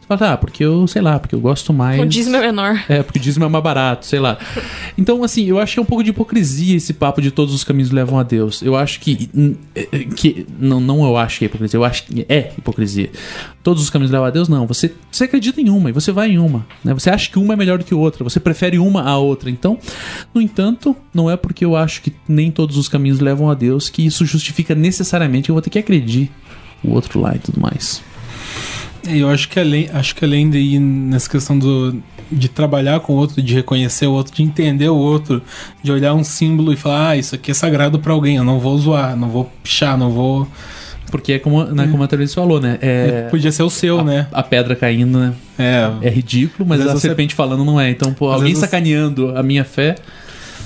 Fala, 0.09 0.33
ah, 0.33 0.37
porque 0.39 0.65
eu, 0.65 0.87
sei 0.87 1.03
lá, 1.03 1.19
porque 1.19 1.35
eu 1.35 1.41
gosto 1.41 1.71
mais. 1.71 2.01
O 2.01 2.07
dízimo 2.07 2.37
é 2.37 2.41
menor. 2.41 2.83
É, 2.89 3.03
porque 3.03 3.19
o 3.19 3.23
dízimo 3.23 3.45
é 3.45 3.49
mais 3.49 3.63
barato, 3.63 4.07
sei 4.07 4.19
lá. 4.19 4.39
Então, 4.97 5.23
assim, 5.23 5.45
eu 5.45 5.59
acho 5.59 5.75
que 5.75 5.79
é 5.79 5.83
um 5.83 5.87
pouco 5.87 6.03
de 6.03 6.11
hipocrisia 6.11 6.75
esse 6.77 6.95
papo 6.95 7.21
de 7.21 7.31
todos 7.31 7.55
os 7.55 7.63
caminhos 7.63 7.91
levam 7.91 8.19
a 8.19 8.23
Deus. 8.23 8.63
Eu 8.63 8.75
acho 8.75 9.01
que. 9.01 9.29
que 10.17 10.47
não, 10.59 10.81
não 10.81 11.05
eu 11.05 11.17
acho 11.17 11.39
que 11.39 11.45
é 11.45 11.47
hipocrisia, 11.47 11.77
eu 11.77 11.85
acho 11.85 12.05
que 12.05 12.25
é 12.27 12.53
hipocrisia. 12.57 13.11
Todos 13.63 13.83
os 13.83 13.91
caminhos 13.91 14.11
levam 14.11 14.27
a 14.27 14.31
Deus, 14.31 14.49
não. 14.49 14.67
Você, 14.67 14.95
você 15.11 15.25
acredita 15.25 15.61
em 15.61 15.69
uma 15.69 15.91
e 15.91 15.93
você 15.93 16.11
vai 16.11 16.31
em 16.31 16.39
uma. 16.39 16.67
Né? 16.83 16.95
Você 16.95 17.11
acha 17.11 17.31
que 17.31 17.39
uma 17.39 17.53
é 17.53 17.57
melhor 17.57 17.77
do 17.77 17.85
que 17.85 17.95
outra, 17.95 18.25
você 18.25 18.41
prefere 18.41 18.79
uma 18.79 19.03
à 19.03 19.19
outra. 19.19 19.51
Então, 19.51 19.79
no 20.33 20.41
entanto, 20.41 20.97
não 21.13 21.31
é 21.31 21.37
porque 21.37 21.67
eu 21.67 21.77
acho 21.77 22.01
que 22.01 22.15
nem 22.27 22.51
todos 22.51 22.79
os 22.79 22.89
caminhos 22.89 23.21
levam 23.21 23.51
a 23.51 23.55
Deus 23.55 23.91
que 23.91 24.07
isso 24.07 24.25
justifica 24.25 24.75
necessariamente 24.75 25.45
que 25.45 25.51
eu 25.51 25.55
vou 25.55 25.63
ter 25.63 25.71
que 25.71 25.79
acreditar 25.79 26.33
o 26.83 26.93
outro 26.93 27.21
lá 27.21 27.35
e 27.35 27.39
tudo 27.39 27.61
mais. 27.61 28.03
É, 29.07 29.17
Eu 29.17 29.29
acho 29.29 29.49
que 29.49 29.59
além, 29.61 29.89
acho 29.93 30.15
que 30.15 30.25
além 30.25 30.49
de 30.51 30.59
ir 30.59 30.79
nessa 30.79 31.29
questão 31.29 31.59
do, 31.59 32.01
de 32.31 32.49
trabalhar 32.49 33.01
com 33.01 33.13
o 33.13 33.17
outro, 33.17 33.41
de 33.43 33.55
reconhecer 33.55 34.07
o 34.07 34.13
outro, 34.13 34.35
de 34.35 34.43
entender 34.43 34.89
o 34.89 34.97
outro, 34.97 35.43
de 35.83 35.91
olhar 35.93 36.15
um 36.15 36.25
símbolo 36.25 36.73
e 36.73 36.77
falar, 36.77 37.11
ah, 37.11 37.17
isso 37.17 37.35
aqui 37.35 37.51
é 37.51 37.55
sagrado 37.55 37.99
pra 37.99 38.13
alguém, 38.13 38.37
eu 38.37 38.45
não 38.45 38.59
vou 38.59 38.77
zoar, 38.79 39.17
não 39.17 39.29
vou 39.29 39.51
pichar, 39.63 39.97
não 39.97 40.11
vou. 40.11 40.49
Porque 41.11 41.33
é 41.33 41.39
como, 41.39 41.65
né, 41.65 41.89
como 41.91 42.03
a 42.03 42.07
Teresa 42.07 42.35
falou, 42.35 42.61
né? 42.61 42.77
É, 42.83 43.23
Podia 43.31 43.51
ser 43.51 43.63
o 43.63 43.71
seu, 43.71 44.05
né? 44.05 44.27
a 44.31 44.43
pedra 44.43 44.77
caindo, 44.77 45.19
né? 45.19 45.33
É. 45.59 45.91
É 46.03 46.11
ridículo, 46.11 46.69
mas 46.69 46.81
Às 46.81 46.85
a 46.87 46.89
vezes 46.91 47.01
você- 47.03 47.09
serpente 47.09 47.35
falando 47.35 47.65
não 47.65 47.81
é. 47.81 47.89
Então, 47.91 48.13
pô, 48.13 48.29
Às 48.29 48.35
alguém 48.37 48.55
você- 48.55 48.61
sacaneando 48.61 49.35
a 49.35 49.43
minha 49.43 49.65
fé. 49.65 49.95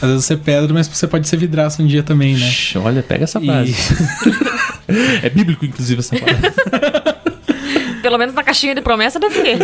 Às 0.01 0.09
vezes 0.11 0.25
você 0.25 0.35
é 0.35 0.37
pedra, 0.37 0.75
mas 0.75 0.89
você 0.89 1.07
pode 1.07 1.29
ser 1.29 1.37
vidraça 1.37 1.81
um 1.81 1.87
dia 1.87 2.03
também, 2.03 2.35
né? 2.37 2.51
Olha, 2.75 3.05
pega 3.05 3.23
essa 3.23 3.39
E- 3.41 3.47
frase. 3.47 3.75
é 5.23 5.31
bíblico, 5.31 5.65
inclusive, 5.65 6.01
essa 6.01 6.17
frase. 6.17 6.41
Pelo 8.03 8.19
menos 8.19 8.35
na 8.35 8.43
caixinha 8.43 8.75
de 8.75 8.83
promessa 8.83 9.19
deve 9.19 9.41
ter. 9.41 9.59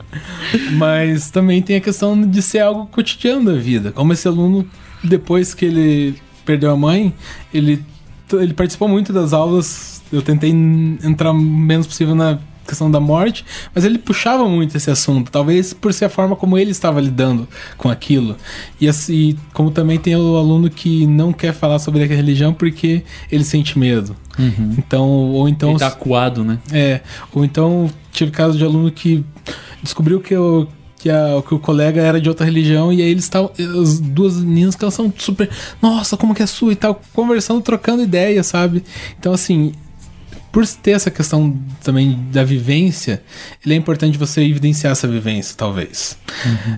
Mas 0.72 1.30
também 1.30 1.60
tem 1.60 1.76
a 1.76 1.80
questão 1.80 2.20
de 2.20 2.40
ser 2.42 2.60
algo 2.60 2.86
cotidiano 2.86 3.52
da 3.52 3.58
vida. 3.58 3.92
Como 3.92 4.12
esse 4.12 4.26
aluno, 4.26 4.68
depois 5.04 5.54
que 5.54 5.66
ele 5.66 6.16
perdeu 6.44 6.70
a 6.70 6.76
mãe, 6.76 7.14
ele, 7.52 7.84
ele 8.32 8.54
participou 8.54 8.88
muito 8.88 9.12
das 9.12 9.32
aulas. 9.32 10.02
Eu 10.10 10.22
tentei 10.22 10.50
entrar 10.50 11.30
o 11.30 11.34
menos 11.34 11.86
possível 11.86 12.14
na 12.14 12.38
questão 12.68 12.90
da 12.90 13.00
morte, 13.00 13.44
mas 13.74 13.84
ele 13.84 13.98
puxava 13.98 14.48
muito 14.48 14.76
esse 14.76 14.90
assunto, 14.90 15.30
talvez 15.32 15.72
por 15.72 15.92
ser 15.92 16.04
a 16.04 16.08
forma 16.08 16.36
como 16.36 16.56
ele 16.58 16.70
estava 16.70 17.00
lidando 17.00 17.48
com 17.76 17.88
aquilo. 17.88 18.36
E 18.80 18.86
assim, 18.88 19.36
como 19.52 19.70
também 19.70 19.98
tem 19.98 20.14
o 20.16 20.36
aluno 20.36 20.68
que 20.70 21.06
não 21.06 21.32
quer 21.32 21.52
falar 21.52 21.78
sobre 21.78 22.02
a 22.04 22.06
religião 22.06 22.52
porque 22.54 23.02
ele 23.32 23.44
sente 23.44 23.78
medo. 23.78 24.14
Então, 24.78 25.04
ou 25.08 25.48
então 25.48 25.70
Ele 25.70 25.78
tá 25.80 25.88
acuado, 25.88 26.44
né? 26.44 26.58
é, 26.72 27.00
ou 27.34 27.44
então 27.44 27.90
tive 28.12 28.30
caso 28.30 28.56
de 28.56 28.64
aluno 28.64 28.88
que 28.90 29.24
descobriu 29.82 30.20
que, 30.20 30.36
o 30.36 30.68
que, 30.96 31.10
a- 31.10 31.42
que 31.46 31.54
o 31.54 31.58
colega 31.58 32.00
era 32.00 32.20
de 32.20 32.28
outra 32.28 32.44
religião 32.46 32.92
e 32.92 33.02
aí 33.02 33.08
eles 33.10 33.24
estavam. 33.24 33.50
As 33.82 33.98
duas 33.98 34.36
meninas 34.36 34.76
que 34.76 34.84
elas 34.84 34.94
são 34.94 35.12
super. 35.18 35.48
Nossa, 35.82 36.16
como 36.16 36.34
que 36.36 36.42
é 36.42 36.46
sua 36.46 36.72
e 36.72 36.76
tal, 36.76 37.00
conversando, 37.12 37.60
trocando 37.62 38.02
ideias, 38.02 38.46
sabe? 38.46 38.84
Então, 39.18 39.32
assim. 39.32 39.72
Por 40.50 40.66
ter 40.66 40.92
essa 40.92 41.10
questão 41.10 41.56
também 41.82 42.18
da 42.32 42.42
vivência, 42.42 43.22
ele 43.64 43.74
é 43.74 43.76
importante 43.76 44.16
você 44.16 44.42
evidenciar 44.42 44.92
essa 44.92 45.06
vivência, 45.06 45.54
talvez. 45.56 46.18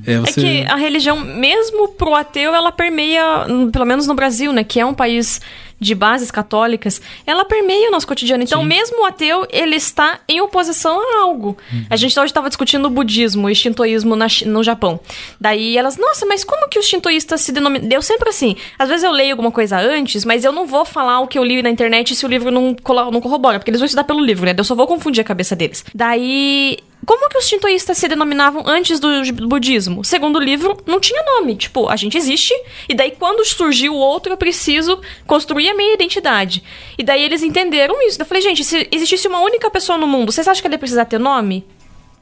É, 0.07 0.15
É 0.15 0.19
você... 0.19 0.41
que 0.41 0.63
a 0.67 0.77
religião, 0.77 1.21
mesmo 1.21 1.89
pro 1.89 2.15
ateu, 2.15 2.55
ela 2.55 2.73
permeia, 2.73 3.47
hum, 3.49 3.71
pelo 3.71 3.85
menos 3.85 4.07
no 4.07 4.15
Brasil, 4.15 4.53
né? 4.53 4.65
Que 4.65 4.81
é 4.81 4.87
um 4.87 4.95
país 4.95 5.41
de 5.81 5.95
bases 5.95 6.31
católicas, 6.31 7.01
ela 7.27 7.45
permeia 7.45 7.89
o 7.89 7.91
nosso 7.91 8.07
cotidiano. 8.07 8.43
Então, 8.43 8.63
mesmo 8.63 9.03
o 9.03 9.05
ateu, 9.07 9.47
ele 9.51 9.77
está 9.77 10.21
em 10.29 10.41
oposição 10.41 11.01
a 11.01 11.23
algo. 11.23 11.57
A 11.89 11.97
gente 11.97 12.19
hoje 12.19 12.27
estava 12.27 12.49
discutindo 12.49 12.85
o 12.87 12.91
budismo 12.91 13.49
e 13.49 13.55
shintoísmo 13.55 14.15
na 14.15 14.27
no 14.47 14.63
Japão. 14.63 15.01
Daí 15.41 15.77
elas, 15.77 15.97
nossa, 15.97 16.27
mas 16.27 16.45
como 16.45 16.69
que 16.69 16.79
os 16.79 16.87
shintoístas 16.87 17.41
se 17.41 17.53
denominam? 17.53 17.89
Deu 17.89 18.03
sempre 18.03 18.29
assim. 18.29 18.57
Às 18.79 18.89
vezes 18.89 19.03
eu 19.05 19.11
leio 19.11 19.33
alguma 19.33 19.51
coisa 19.51 19.79
antes, 19.79 20.25
mas 20.25 20.45
eu 20.45 20.53
não 20.53 20.67
vou 20.67 20.85
falar 20.85 21.21
o 21.21 21.27
que 21.27 21.39
eu 21.39 21.45
li 21.45 21.63
na 21.63 21.71
internet 21.71 22.15
se 22.15 22.27
o 22.27 22.29
livro 22.29 22.51
não, 22.51 22.77
não 23.11 23.21
corrobora, 23.21 23.59
porque 23.59 23.71
eles 23.71 23.81
vão 23.81 23.87
estudar 23.87 24.05
pelo 24.05 24.21
livro, 24.21 24.45
né? 24.45 24.55
Eu 24.57 24.65
só 24.65 24.75
vou 24.75 24.87
confundir 24.87 25.23
a 25.23 25.25
cabeça 25.25 25.57
deles. 25.57 25.85
Daí 25.95 26.79
como 27.07 27.29
que 27.29 27.39
os 27.39 27.49
shintoístas 27.49 27.97
se 27.97 28.09
denominavam 28.09 28.63
antes 28.67 29.01
do 29.01 29.09
budismo? 29.49 30.05
Segundo 30.05 30.37
o 30.37 30.43
livro, 30.43 30.77
não 30.87 31.01
tinha 31.01 31.23
nome. 31.23 31.57
Tipo, 31.57 31.89
a 31.89 31.97
gente 31.97 32.17
existe, 32.17 32.55
e 32.89 32.95
daí 32.95 33.13
quando 33.19 33.45
surgiu 33.45 33.95
o 33.95 33.99
outro, 33.99 34.33
eu 34.33 34.37
preciso 34.37 35.01
construir 35.27 35.69
a 35.71 35.75
minha 35.75 35.95
identidade. 35.95 36.63
E 36.99 37.03
daí 37.03 37.23
eles 37.23 37.43
entenderam 37.43 38.01
isso. 38.07 38.21
Eu 38.21 38.27
falei, 38.27 38.43
gente, 38.43 38.63
se 38.65 38.87
existisse 38.93 39.27
uma 39.27 39.41
única 39.41 39.71
pessoa 39.71 39.97
no 39.97 40.07
mundo, 40.07 40.31
vocês 40.31 40.47
acham 40.47 40.61
que 40.61 40.67
ela 40.67 40.75
ia 40.75 40.79
precisar 40.79 41.05
ter 41.07 41.19
nome? 41.19 41.65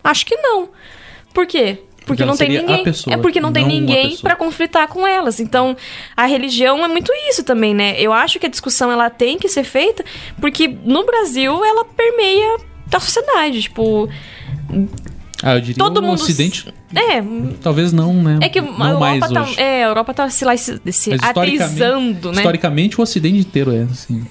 Acho 0.03 0.25
que 0.25 0.37
não. 0.37 0.69
Por 1.35 1.47
quê? 1.47 1.79
Porque, 2.07 2.25
não 2.25 2.37
tem 2.37 2.49
ninguém. 2.49 2.83
pessoa, 2.83 3.15
é 3.15 3.19
porque 3.19 3.39
não 3.39 3.53
tem 3.53 3.65
não 3.65 3.71
uma 3.71 3.81
ninguém 3.81 4.17
pra 4.17 4.35
conflitar 4.35 4.89
com 4.89 5.07
elas. 5.07 5.41
Então, 5.41 5.77
a 6.17 6.25
religião 6.25 6.83
é 6.83 6.89
muito 6.89 7.13
isso 7.29 7.45
também, 7.45 7.75
né? 7.75 8.01
Eu 8.01 8.15
acho 8.15 8.39
que 8.39 8.47
a 8.47 8.49
discussão 8.49 8.91
ela 8.91 9.11
tem 9.11 9.39
que 9.39 9.47
ser 9.47 9.65
feita 9.65 10.03
porque 10.41 10.67
no 10.67 11.05
Brasil 11.05 11.63
ela 11.63 11.85
permeia 11.85 12.57
a 12.91 13.01
sociedade, 13.01 13.61
tipo, 13.61 14.09
Ah, 15.43 15.55
eu 15.55 15.61
diria 15.61 15.77
todo 15.77 15.99
o 15.99 16.03
mundo 16.03 16.15
Ocidente, 16.21 16.67
É, 16.95 17.23
talvez 17.63 17.93
não, 17.93 18.13
né? 18.13 18.39
é 18.43 18.49
que 18.49 18.61
não 18.61 18.73
a 18.75 18.99
mais 18.99 19.21
Europa 19.23 19.35
tá, 19.35 19.43
hoje. 19.43 19.61
é, 19.61 19.85
a 19.85 19.89
Europa 19.89 20.15
tá 20.15 20.31
se, 20.31 20.45
lá, 20.45 20.57
se, 20.57 20.81
se 20.91 21.13
ateizando, 21.21 22.33
né? 22.33 22.39
Historicamente, 22.39 22.99
o 22.99 23.03
Ocidente 23.03 23.39
inteiro 23.39 23.73
é 23.73 23.83
assim. 23.83 24.25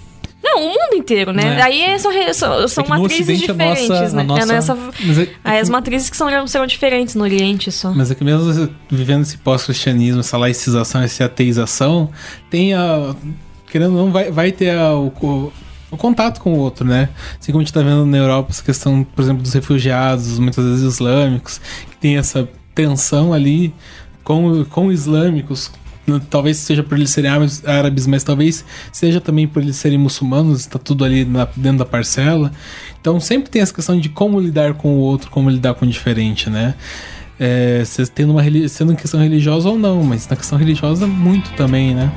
Não, 0.44 0.62
o 0.66 0.68
mundo 0.70 0.94
inteiro, 0.96 1.32
né? 1.34 1.58
É. 1.58 1.62
Aí 1.62 1.82
é- 1.82 1.98
são, 1.98 2.12
re- 2.12 2.34
são, 2.34 2.68
são 2.68 2.84
que 2.84 2.90
no 2.90 3.00
matrizes 3.00 3.22
Ocidente 3.28 3.52
a 3.52 3.54
nossa- 3.54 3.82
diferentes, 3.82 4.14
né? 4.14 4.22
a 4.22 4.24
nossa- 4.26 4.42
É 4.44 4.46
nessa- 4.46 4.74
é- 5.22 5.28
Aí 5.44 5.60
as 5.60 5.70
matrizes 5.70 6.10
que 6.10 6.18
são, 6.18 6.48
serão 6.48 6.66
diferentes 6.68 7.16
no 7.16 7.24
Oriente 7.24 7.72
só. 7.72 7.92
Mas 7.94 8.12
é 8.12 8.16
que 8.16 8.24
mesmo 8.24 8.70
vivendo 8.90 9.22
esse 9.24 9.38
pós-cristianismo, 9.38 10.20
essa 10.20 10.38
laicização, 10.38 11.02
essa 11.02 11.26
ateização, 11.26 12.10
tem 12.50 12.74
a. 12.74 13.16
Querendo 13.72 13.98
ou 13.98 14.06
não, 14.06 14.12
vai, 14.12 14.32
vai 14.32 14.52
ter 14.52 14.72
a- 14.78 14.94
o, 14.96 15.52
o- 15.92 15.98
contato 15.98 16.40
com 16.42 16.54
o 16.54 16.58
outro, 16.58 16.86
né? 16.88 17.10
Assim 17.40 17.52
como 17.52 17.62
a 17.62 17.64
gente 17.66 17.74
tá 17.74 17.82
vendo 17.82 18.06
na 18.06 18.18
Europa 18.18 18.50
essa 18.52 18.64
questão, 18.64 19.04
por 19.04 19.22
exemplo, 19.22 19.42
dos 19.44 19.54
refugiados, 19.54 20.38
muitas 20.40 20.64
vezes 20.64 20.94
islâmicos, 20.94 21.60
que 21.90 21.98
tem 21.98 22.18
essa 22.18 22.48
tensão 22.76 23.34
ali 23.34 23.74
com, 24.24 24.64
com 24.66 24.92
islâmicos. 24.92 25.72
Talvez 26.30 26.56
seja 26.58 26.84
por 26.84 26.98
eles 26.98 27.10
serem 27.10 27.30
árabes- 27.30 27.62
mas 28.08 28.24
talvez 28.24 28.64
seja 28.94 29.20
também 29.20 29.46
por 29.46 29.62
eles 29.62 29.76
serem 29.76 29.98
muçulmanos, 29.98 30.62
está 30.62 30.80
tudo 30.80 31.04
ali 31.04 31.26
na- 31.26 31.48
dentro 31.56 31.80
da 31.80 31.86
parcela. 31.86 32.52
Então 33.02 33.20
sempre 33.20 33.50
tem 33.50 33.62
essa 33.62 33.74
questão 33.74 34.00
de 34.00 34.08
como 34.08 34.40
lidar 34.40 34.74
com 34.76 34.90
o 34.96 35.00
outro, 35.00 35.30
como 35.30 35.50
lidar 35.50 35.74
com 35.74 35.86
o 35.86 35.88
diferente, 35.90 36.50
né? 36.50 36.76
É, 37.40 37.84
uma, 38.32 38.42
sendo 38.70 38.96
questão 38.96 39.20
religiosa 39.20 39.70
ou 39.70 39.78
não, 39.78 40.02
mas 40.02 40.28
na 40.28 40.36
questão 40.36 40.58
religiosa 40.58 41.06
muito 41.06 41.52
também, 41.54 41.94
né? 41.94 42.10